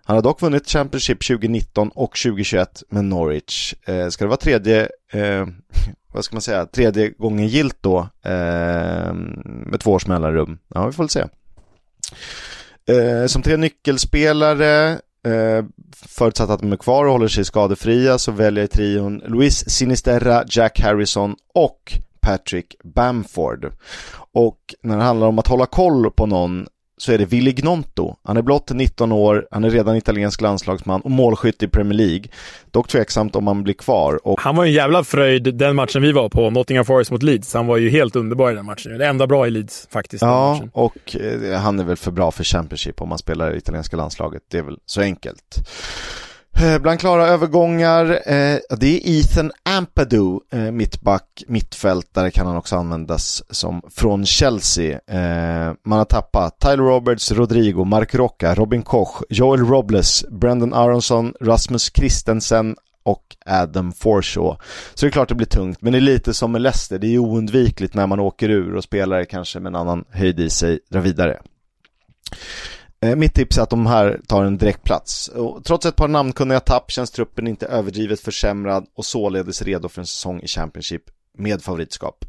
Han 0.04 0.16
har 0.16 0.24
dock 0.24 0.42
vunnit 0.42 0.70
Championship 0.70 1.28
2019 1.28 1.90
och 1.90 2.16
2021 2.16 2.84
med 2.90 3.06
Norwich. 3.06 3.74
Eh, 3.86 4.08
ska 4.08 4.24
det 4.26 4.30
vara 4.30 4.38
tredje, 4.38 4.90
eh, 5.12 5.48
vad 6.14 6.26
ska 6.26 6.36
man 6.36 6.42
säga, 6.42 6.66
tredje 6.66 7.10
gången 7.10 7.48
gilt 7.48 7.78
då 7.82 8.00
eh, 8.24 9.14
med 9.44 9.80
två 9.80 9.92
års 9.92 10.08
mellanrum? 10.08 10.58
Ja, 10.68 10.86
vi 10.86 10.92
får 10.92 11.04
väl 11.04 11.10
se. 11.10 11.26
Eh, 12.86 13.26
som 13.28 13.42
tre 13.42 13.58
nyckelspelare 13.58 15.00
Eh, 15.26 15.66
förutsatt 16.08 16.50
att 16.50 16.60
de 16.60 16.72
är 16.72 16.78
kvar 16.78 17.06
och 17.06 17.12
håller 17.12 17.28
sig 17.28 17.46
skadefria 17.46 18.18
så 18.18 18.32
väljer 18.32 18.68
trion 18.68 19.18
Luis 19.18 19.70
Sinisterra, 19.70 20.44
Jack 20.48 20.80
Harrison 20.80 21.36
och 21.54 21.94
Patrick 22.22 22.76
Bamford. 22.84 23.74
Och 24.34 24.76
när 24.84 24.98
det 24.98 25.04
handlar 25.04 25.28
om 25.28 25.40
att 25.40 25.48
hålla 25.48 25.66
koll 25.66 26.12
på 26.12 26.26
någon 26.26 26.68
så 27.02 27.12
är 27.12 27.18
det 27.18 27.26
Willy 27.26 27.52
Gnonto. 27.52 28.16
Han 28.24 28.38
är 28.38 28.42
blott 28.42 28.72
19 28.72 29.12
år, 29.12 29.48
han 29.52 29.64
är 29.64 29.70
redan 29.70 29.96
italiensk 29.96 30.42
landslagsman 30.42 31.02
och 31.02 31.12
målskytt 31.12 31.64
i 31.64 31.68
Premier 31.68 31.98
League. 31.98 32.24
Dock 32.72 32.88
tveksamt 32.88 33.36
om 33.36 33.48
han 33.48 33.64
blir 33.64 33.74
kvar. 33.74 34.28
Och... 34.28 34.42
Han 34.42 34.56
var 34.56 34.66
en 34.66 34.72
jävla 34.72 35.04
fröjd 35.04 35.56
den 35.56 35.76
matchen 35.76 36.02
vi 36.02 36.12
var 36.12 36.30
på, 36.30 36.50
Nottingham 36.50 36.86
Forest 36.86 37.12
mot 37.12 37.24
Leeds. 37.24 37.54
Han 37.54 37.68
var 37.68 37.78
ju 37.78 37.90
helt 37.90 38.16
underbar 38.16 38.52
i 38.52 38.56
den 38.56 38.66
matchen. 38.66 38.98
Det 38.98 39.08
enda 39.08 39.28
bra 39.28 39.48
i 39.48 39.50
Leeds 39.50 39.88
faktiskt. 39.92 40.22
Ja, 40.22 40.62
och 40.74 41.16
eh, 41.16 41.60
han 41.60 41.80
är 41.80 41.84
väl 41.84 41.98
för 41.98 42.12
bra 42.12 42.32
för 42.32 42.44
Championship 42.44 43.02
om 43.02 43.10
man 43.10 43.18
spelar 43.18 43.54
i 43.54 43.58
italienska 43.58 43.98
landslaget. 43.98 44.42
Det 44.52 44.58
är 44.58 44.64
väl 44.64 44.78
så 44.86 45.02
enkelt. 45.02 45.68
Eh, 46.58 46.80
bland 46.80 47.00
klara 47.00 47.28
övergångar, 47.28 48.06
eh, 48.12 48.58
det 48.78 48.88
är 48.88 49.00
Ethan 49.04 49.52
Ampadu, 49.64 50.40
eh, 50.52 50.60
mittback, 50.60 51.44
mittfältare 51.48 52.32
kan 52.32 52.48
han 52.48 52.58
också 52.58 52.76
användas 52.76 53.44
som 53.50 53.82
från 53.90 54.26
Chelsea. 54.26 55.00
Eh, 55.08 55.74
man 55.86 55.98
har 55.98 56.06
tappat 56.06 56.60
Tyler 56.60 56.78
Roberts, 56.78 57.32
Rodrigo, 57.32 57.84
Mark 57.84 58.16
Rocca, 58.16 58.56
Robin 58.56 58.84
Koch, 58.84 59.24
Joel 59.30 59.66
Robles, 59.66 60.26
Brendan 60.30 60.74
Aronsson, 60.74 61.34
Rasmus 61.42 61.92
Christensen 61.96 62.76
och 63.04 63.24
Adam 63.46 63.92
Forshaw. 63.92 64.58
Så 64.94 65.06
det 65.06 65.10
är 65.10 65.12
klart 65.12 65.30
det 65.30 65.36
blir 65.36 65.48
tungt, 65.48 65.82
men 65.82 65.94
det 65.94 66.00
är 66.00 66.02
lite 66.02 66.34
som 66.34 66.52
med 66.52 66.62
Leicester, 66.62 67.00
det 67.00 67.08
är 67.08 67.18
oundvikligt 67.18 67.94
när 67.94 68.08
man 68.08 68.20
åker 68.20 68.50
ur 68.50 68.76
och 68.76 68.84
spelare 68.84 69.26
kanske 69.26 69.60
med 69.60 69.70
en 69.70 69.76
annan 69.76 70.06
höjd 70.10 70.40
i 70.40 70.50
sig 70.50 70.80
drar 70.90 71.02
vidare. 71.02 71.40
Eh, 73.06 73.16
mitt 73.16 73.34
tips 73.34 73.58
är 73.58 73.62
att 73.62 73.70
de 73.70 73.86
här 73.86 74.22
tar 74.28 74.44
en 74.44 74.58
direktplats. 74.58 75.28
Och 75.28 75.64
trots 75.64 75.86
ett 75.86 75.96
par 75.96 76.08
namnkunniga 76.08 76.60
tapp 76.60 76.92
känns 76.92 77.12
truppen 77.12 77.48
inte 77.48 77.66
överdrivet 77.66 78.20
försämrad 78.20 78.88
och 78.96 79.06
således 79.06 79.62
redo 79.62 79.90
för 79.90 80.02
en 80.02 80.08
säsong 80.08 80.42
i 80.42 80.48
Championship 80.48 81.04
med 81.38 81.62
favoritskap. 81.62 82.26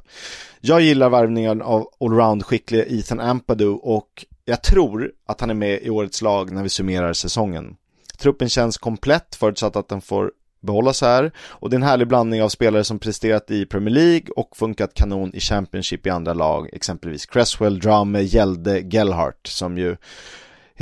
Jag 0.61 0.81
gillar 0.81 1.11
värvningen 1.11 1.63
av 1.63 1.89
allround-skicklige 2.01 2.85
Ethan 2.89 3.21
Ampadu 3.21 3.69
och 3.69 4.27
jag 4.45 4.63
tror 4.63 5.13
att 5.27 5.41
han 5.41 5.51
är 5.51 5.55
med 5.55 5.83
i 5.83 5.91
årets 5.91 6.23
lag 6.23 6.53
när 6.53 6.63
vi 6.63 6.69
summerar 6.69 7.13
säsongen. 7.13 7.77
Truppen 8.19 8.49
känns 8.49 8.79
komplett 8.79 9.35
förutsatt 9.35 9.77
att 9.77 9.89
den 9.89 10.01
får 10.01 10.33
behålla 10.61 10.93
så 10.93 11.07
här 11.07 11.33
och 11.39 11.71
det 11.71 11.75
är 11.75 11.79
en 11.79 11.83
härlig 11.83 12.09
blandning 12.09 12.43
av 12.43 12.49
spelare 12.49 12.85
som 12.85 12.99
presterat 12.99 13.51
i 13.51 13.67
Premier 13.67 13.95
League 13.95 14.27
och 14.37 14.57
funkat 14.57 14.95
kanon 14.95 15.35
i 15.35 15.41
Championship 15.41 16.07
i 16.07 16.11
andra 16.11 16.35
lag, 16.35 16.71
exempelvis 16.73 17.27
Cresswell, 17.27 17.79
Drame, 17.79 18.23
Gälde, 18.23 18.81
Gellhart 18.81 19.47
som 19.47 19.79
ju 19.79 19.97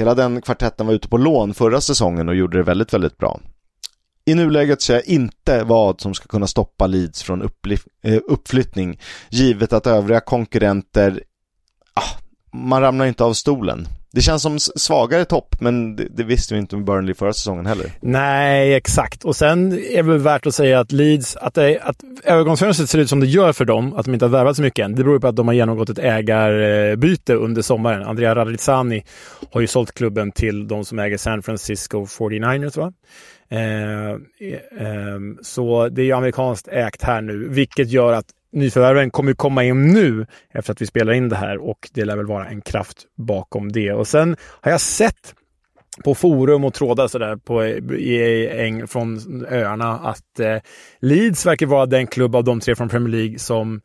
Hela 0.00 0.14
den 0.14 0.42
kvartetten 0.42 0.86
var 0.86 0.94
ute 0.94 1.08
på 1.08 1.16
lån 1.16 1.54
förra 1.54 1.80
säsongen 1.80 2.28
och 2.28 2.34
gjorde 2.34 2.56
det 2.56 2.62
väldigt, 2.62 2.94
väldigt 2.94 3.18
bra. 3.18 3.40
I 4.24 4.34
nuläget 4.34 4.82
ser 4.82 4.94
jag 4.94 5.04
inte 5.04 5.64
vad 5.64 6.00
som 6.00 6.14
ska 6.14 6.28
kunna 6.28 6.46
stoppa 6.46 6.86
Leeds 6.86 7.22
från 7.22 7.42
eh, 7.42 8.18
uppflyttning, 8.28 9.00
givet 9.30 9.72
att 9.72 9.86
övriga 9.86 10.20
konkurrenter, 10.20 11.22
ah, 11.94 12.18
man 12.52 12.80
ramlar 12.80 13.06
inte 13.06 13.24
av 13.24 13.32
stolen. 13.32 13.88
Det 14.12 14.20
känns 14.20 14.42
som 14.42 14.58
svagare 14.58 15.24
topp, 15.24 15.56
men 15.60 15.96
det, 15.96 16.06
det 16.10 16.22
visste 16.22 16.54
vi 16.54 16.60
inte 16.60 16.76
om 16.76 16.84
Burnley 16.84 17.14
förra 17.14 17.32
säsongen 17.32 17.66
heller. 17.66 17.86
Nej, 18.00 18.74
exakt. 18.74 19.24
Och 19.24 19.36
sen 19.36 19.72
är 19.72 19.96
det 19.96 20.02
väl 20.02 20.18
värt 20.18 20.46
att 20.46 20.54
säga 20.54 20.80
att 20.80 20.92
Leeds, 20.92 21.36
att, 21.36 21.54
det, 21.54 21.80
att 21.80 21.96
övergångsfönstret 22.24 22.90
ser 22.90 22.98
ut 22.98 23.08
som 23.08 23.20
det 23.20 23.26
gör 23.26 23.52
för 23.52 23.64
dem, 23.64 23.94
att 23.94 24.04
de 24.04 24.14
inte 24.14 24.24
har 24.24 24.30
värvat 24.30 24.56
så 24.56 24.62
mycket 24.62 24.84
än, 24.84 24.94
det 24.94 25.04
beror 25.04 25.18
på 25.18 25.28
att 25.28 25.36
de 25.36 25.48
har 25.48 25.54
genomgått 25.54 25.90
ett 25.90 25.98
ägarbyte 25.98 27.34
under 27.34 27.62
sommaren. 27.62 28.02
Andrea 28.02 28.34
Radrizzani 28.34 29.04
har 29.52 29.60
ju 29.60 29.66
sålt 29.66 29.92
klubben 29.92 30.32
till 30.32 30.68
de 30.68 30.84
som 30.84 30.98
äger 30.98 31.16
San 31.16 31.42
Francisco 31.42 32.04
49ers, 32.04 32.78
va? 32.78 32.92
Eh, 33.50 34.10
eh, 34.10 34.86
eh, 34.86 35.20
så 35.42 35.88
det 35.88 36.02
är 36.02 36.06
ju 36.06 36.12
amerikanskt 36.12 36.68
ägt 36.68 37.02
här 37.02 37.20
nu, 37.20 37.48
vilket 37.48 37.88
gör 37.88 38.12
att 38.12 38.26
nyförvärven 38.52 39.10
kommer 39.10 39.32
komma 39.32 39.64
in 39.64 39.88
nu 39.88 40.26
efter 40.50 40.72
att 40.72 40.82
vi 40.82 40.86
spelar 40.86 41.12
in 41.12 41.28
det 41.28 41.36
här 41.36 41.58
och 41.58 41.88
det 41.92 42.04
lär 42.04 42.16
väl 42.16 42.26
vara 42.26 42.46
en 42.46 42.60
kraft 42.60 43.06
bakom 43.16 43.72
det. 43.72 43.92
Och 43.92 44.08
sen 44.08 44.36
har 44.60 44.70
jag 44.70 44.80
sett 44.80 45.34
på 46.04 46.14
forum 46.14 46.64
och 46.64 46.74
trådar 46.74 47.08
sådär 47.08 47.36
på, 47.36 47.64
i, 47.64 48.16
i, 48.16 48.84
från 48.86 49.20
öarna 49.50 49.98
att 49.98 50.40
eh, 50.40 50.56
Leeds 51.00 51.46
verkar 51.46 51.66
vara 51.66 51.86
den 51.86 52.06
klubb 52.06 52.36
av 52.36 52.44
de 52.44 52.60
tre 52.60 52.74
från 52.74 52.88
Premier 52.88 53.08
League 53.08 53.38
som 53.38 53.80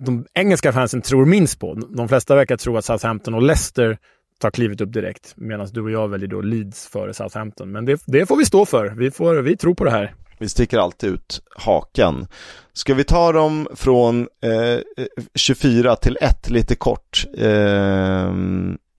de 0.00 0.26
engelska 0.34 0.72
fansen 0.72 1.02
tror 1.02 1.26
minst 1.26 1.60
på. 1.60 1.74
De 1.74 2.08
flesta 2.08 2.34
verkar 2.34 2.56
tro 2.56 2.76
att 2.76 2.84
Southampton 2.84 3.34
och 3.34 3.42
Leicester 3.42 3.98
tar 4.40 4.50
klivet 4.50 4.80
upp 4.80 4.92
direkt 4.92 5.34
medan 5.36 5.68
du 5.72 5.82
och 5.82 5.90
jag 5.90 6.08
väljer 6.08 6.28
då 6.28 6.40
Leeds 6.40 6.88
före 6.88 7.14
Southampton. 7.14 7.72
Men 7.72 7.84
det, 7.84 8.02
det 8.06 8.26
får 8.26 8.36
vi 8.36 8.44
stå 8.44 8.66
för. 8.66 8.88
Vi, 8.88 9.10
får, 9.10 9.34
vi 9.34 9.56
tror 9.56 9.74
på 9.74 9.84
det 9.84 9.90
här. 9.90 10.14
Vi 10.38 10.48
sticker 10.48 10.78
alltid 10.78 11.10
ut 11.10 11.40
hakan. 11.56 12.26
Ska 12.72 12.94
vi 12.94 13.04
ta 13.04 13.32
dem 13.32 13.68
från 13.74 14.20
eh, 14.20 15.06
24 15.34 15.96
till 15.96 16.18
1 16.20 16.50
lite 16.50 16.74
kort? 16.74 17.24
Eh, 17.38 18.32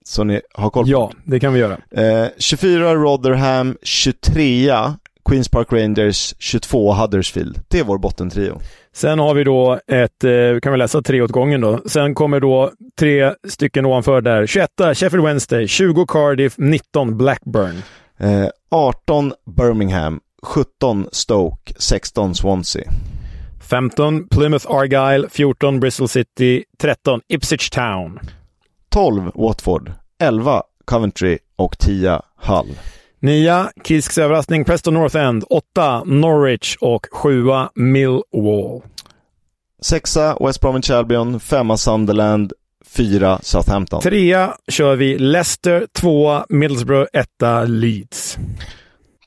så 0.04 0.24
ni 0.24 0.40
har 0.54 0.70
koll 0.70 0.84
på 0.84 0.90
Ja, 0.90 1.12
det 1.24 1.40
kan 1.40 1.52
vi 1.52 1.60
göra. 1.60 1.78
Eh, 1.90 2.28
24 2.38 2.94
Rotherham, 2.94 3.76
23 3.82 4.72
Queens 5.28 5.48
Park 5.48 5.72
Rangers, 5.72 6.34
22 6.38 6.92
Huddersfield. 6.92 7.58
Det 7.68 7.78
är 7.78 7.84
vår 7.84 7.98
bottentrio. 7.98 8.60
Sen 8.92 9.18
har 9.18 9.34
vi 9.34 9.44
då 9.44 9.80
ett, 9.86 10.24
eh, 10.24 10.60
kan 10.62 10.72
vi 10.72 10.78
läsa 10.78 11.02
tre 11.02 11.22
åt 11.22 11.30
gången 11.30 11.60
då. 11.60 11.80
Sen 11.86 12.14
kommer 12.14 12.40
då 12.40 12.72
tre 12.98 13.34
stycken 13.48 13.86
ovanför 13.86 14.20
där. 14.20 14.46
21 14.46 14.94
Sheffield 14.94 15.24
Wednesday, 15.24 15.66
20 15.68 16.06
Cardiff, 16.06 16.54
19 16.58 17.16
Blackburn. 17.16 17.82
Eh, 18.18 18.48
18 18.70 19.32
Birmingham, 19.56 20.20
17 20.42 21.08
Stoke, 21.12 21.72
16 21.78 22.34
Swansea. 22.34 22.90
15 23.60 24.28
Plymouth 24.28 24.66
Argyle, 24.70 25.28
14 25.28 25.80
Bristol 25.80 26.08
City, 26.08 26.64
13 26.78 27.20
Ipswich 27.28 27.70
Town. 27.70 28.20
12 28.90 29.32
Watford, 29.34 29.92
11 30.18 30.62
Coventry 30.84 31.38
och 31.56 31.78
10 31.78 32.20
Hull. 32.36 32.74
9 33.20 33.70
Kisks 33.84 34.18
överraskning 34.18 34.64
Preston 34.64 34.94
North 34.94 35.16
End, 35.16 35.44
8 35.50 36.04
Norwich 36.04 36.76
och 36.80 37.06
7 37.12 37.44
Millwall. 37.74 38.82
6 39.82 40.16
West 40.40 40.60
Bromwich 40.60 40.90
Albion, 40.90 41.40
5 41.40 41.76
Sunderland, 41.76 42.52
4 42.86 43.38
Southampton. 43.42 44.00
3 44.02 44.48
kör 44.68 44.96
vi 44.96 45.18
Leicester, 45.18 45.86
2 45.92 46.44
Middlesbrough, 46.48 47.06
1 47.12 47.28
Leeds. 47.66 48.38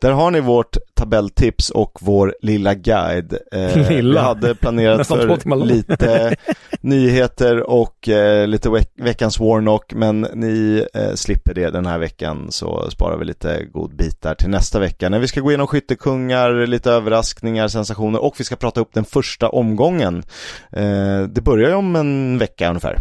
Där 0.03 0.11
har 0.11 0.31
ni 0.31 0.39
vårt 0.39 0.77
tabelltips 0.93 1.69
och 1.69 1.99
vår 2.01 2.35
lilla 2.41 2.73
guide. 2.73 3.37
Eh, 3.51 3.89
lilla. 3.89 4.21
Vi 4.21 4.27
hade 4.27 4.55
planerat 4.55 5.07
för 5.07 5.65
lite 5.65 6.35
nyheter 6.81 7.69
och 7.69 8.09
eh, 8.09 8.47
lite 8.47 8.69
veck 8.69 8.91
veckans 8.97 9.39
Warnock, 9.39 9.93
men 9.93 10.21
ni 10.33 10.85
eh, 10.93 11.13
slipper 11.13 11.53
det 11.53 11.69
den 11.69 11.85
här 11.85 11.99
veckan 11.99 12.47
så 12.49 12.89
sparar 12.91 13.17
vi 13.17 13.25
lite 13.25 13.65
godbitar 13.65 14.35
till 14.35 14.49
nästa 14.49 14.79
vecka. 14.79 15.09
När 15.09 15.19
vi 15.19 15.27
ska 15.27 15.41
gå 15.41 15.51
igenom 15.51 15.67
skyttekungar, 15.67 16.67
lite 16.67 16.91
överraskningar, 16.91 17.67
sensationer 17.67 18.23
och 18.23 18.35
vi 18.37 18.43
ska 18.43 18.55
prata 18.55 18.81
upp 18.81 18.93
den 18.93 19.05
första 19.05 19.49
omgången. 19.49 20.23
Eh, 20.71 21.21
det 21.21 21.41
börjar 21.43 21.69
ju 21.69 21.75
om 21.75 21.95
en 21.95 22.37
vecka 22.37 22.69
ungefär. 22.69 22.99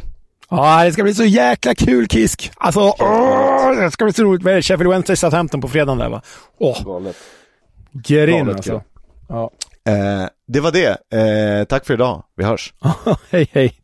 Ja, 0.56 0.84
det 0.84 0.92
ska 0.92 1.02
bli 1.02 1.14
så 1.14 1.24
jäkla 1.24 1.74
kul 1.74 2.08
Kisk! 2.08 2.52
Alltså, 2.56 2.80
åh, 2.80 3.76
det 3.76 3.90
ska 3.90 4.04
bli 4.04 4.12
så 4.12 4.22
roligt. 4.22 4.42
Vad 4.42 4.52
är 4.52 4.56
det? 4.56 4.62
Sheffield 4.62 4.90
Wednesday 4.90 5.16
Southampton 5.16 5.60
på 5.60 5.68
fredagen 5.68 5.98
där 5.98 6.08
va? 6.08 6.22
Åh! 6.58 6.84
Galet. 6.84 7.16
Get 8.06 8.28
in 8.28 8.48
alltså. 8.48 8.82
Ja. 9.28 9.50
Eh, 9.88 10.28
det 10.48 10.60
var 10.60 10.72
det. 10.72 10.88
Eh, 11.60 11.64
tack 11.64 11.86
för 11.86 11.94
idag. 11.94 12.24
Vi 12.36 12.44
hörs. 12.44 12.74
hej 13.30 13.48
hej. 13.52 13.74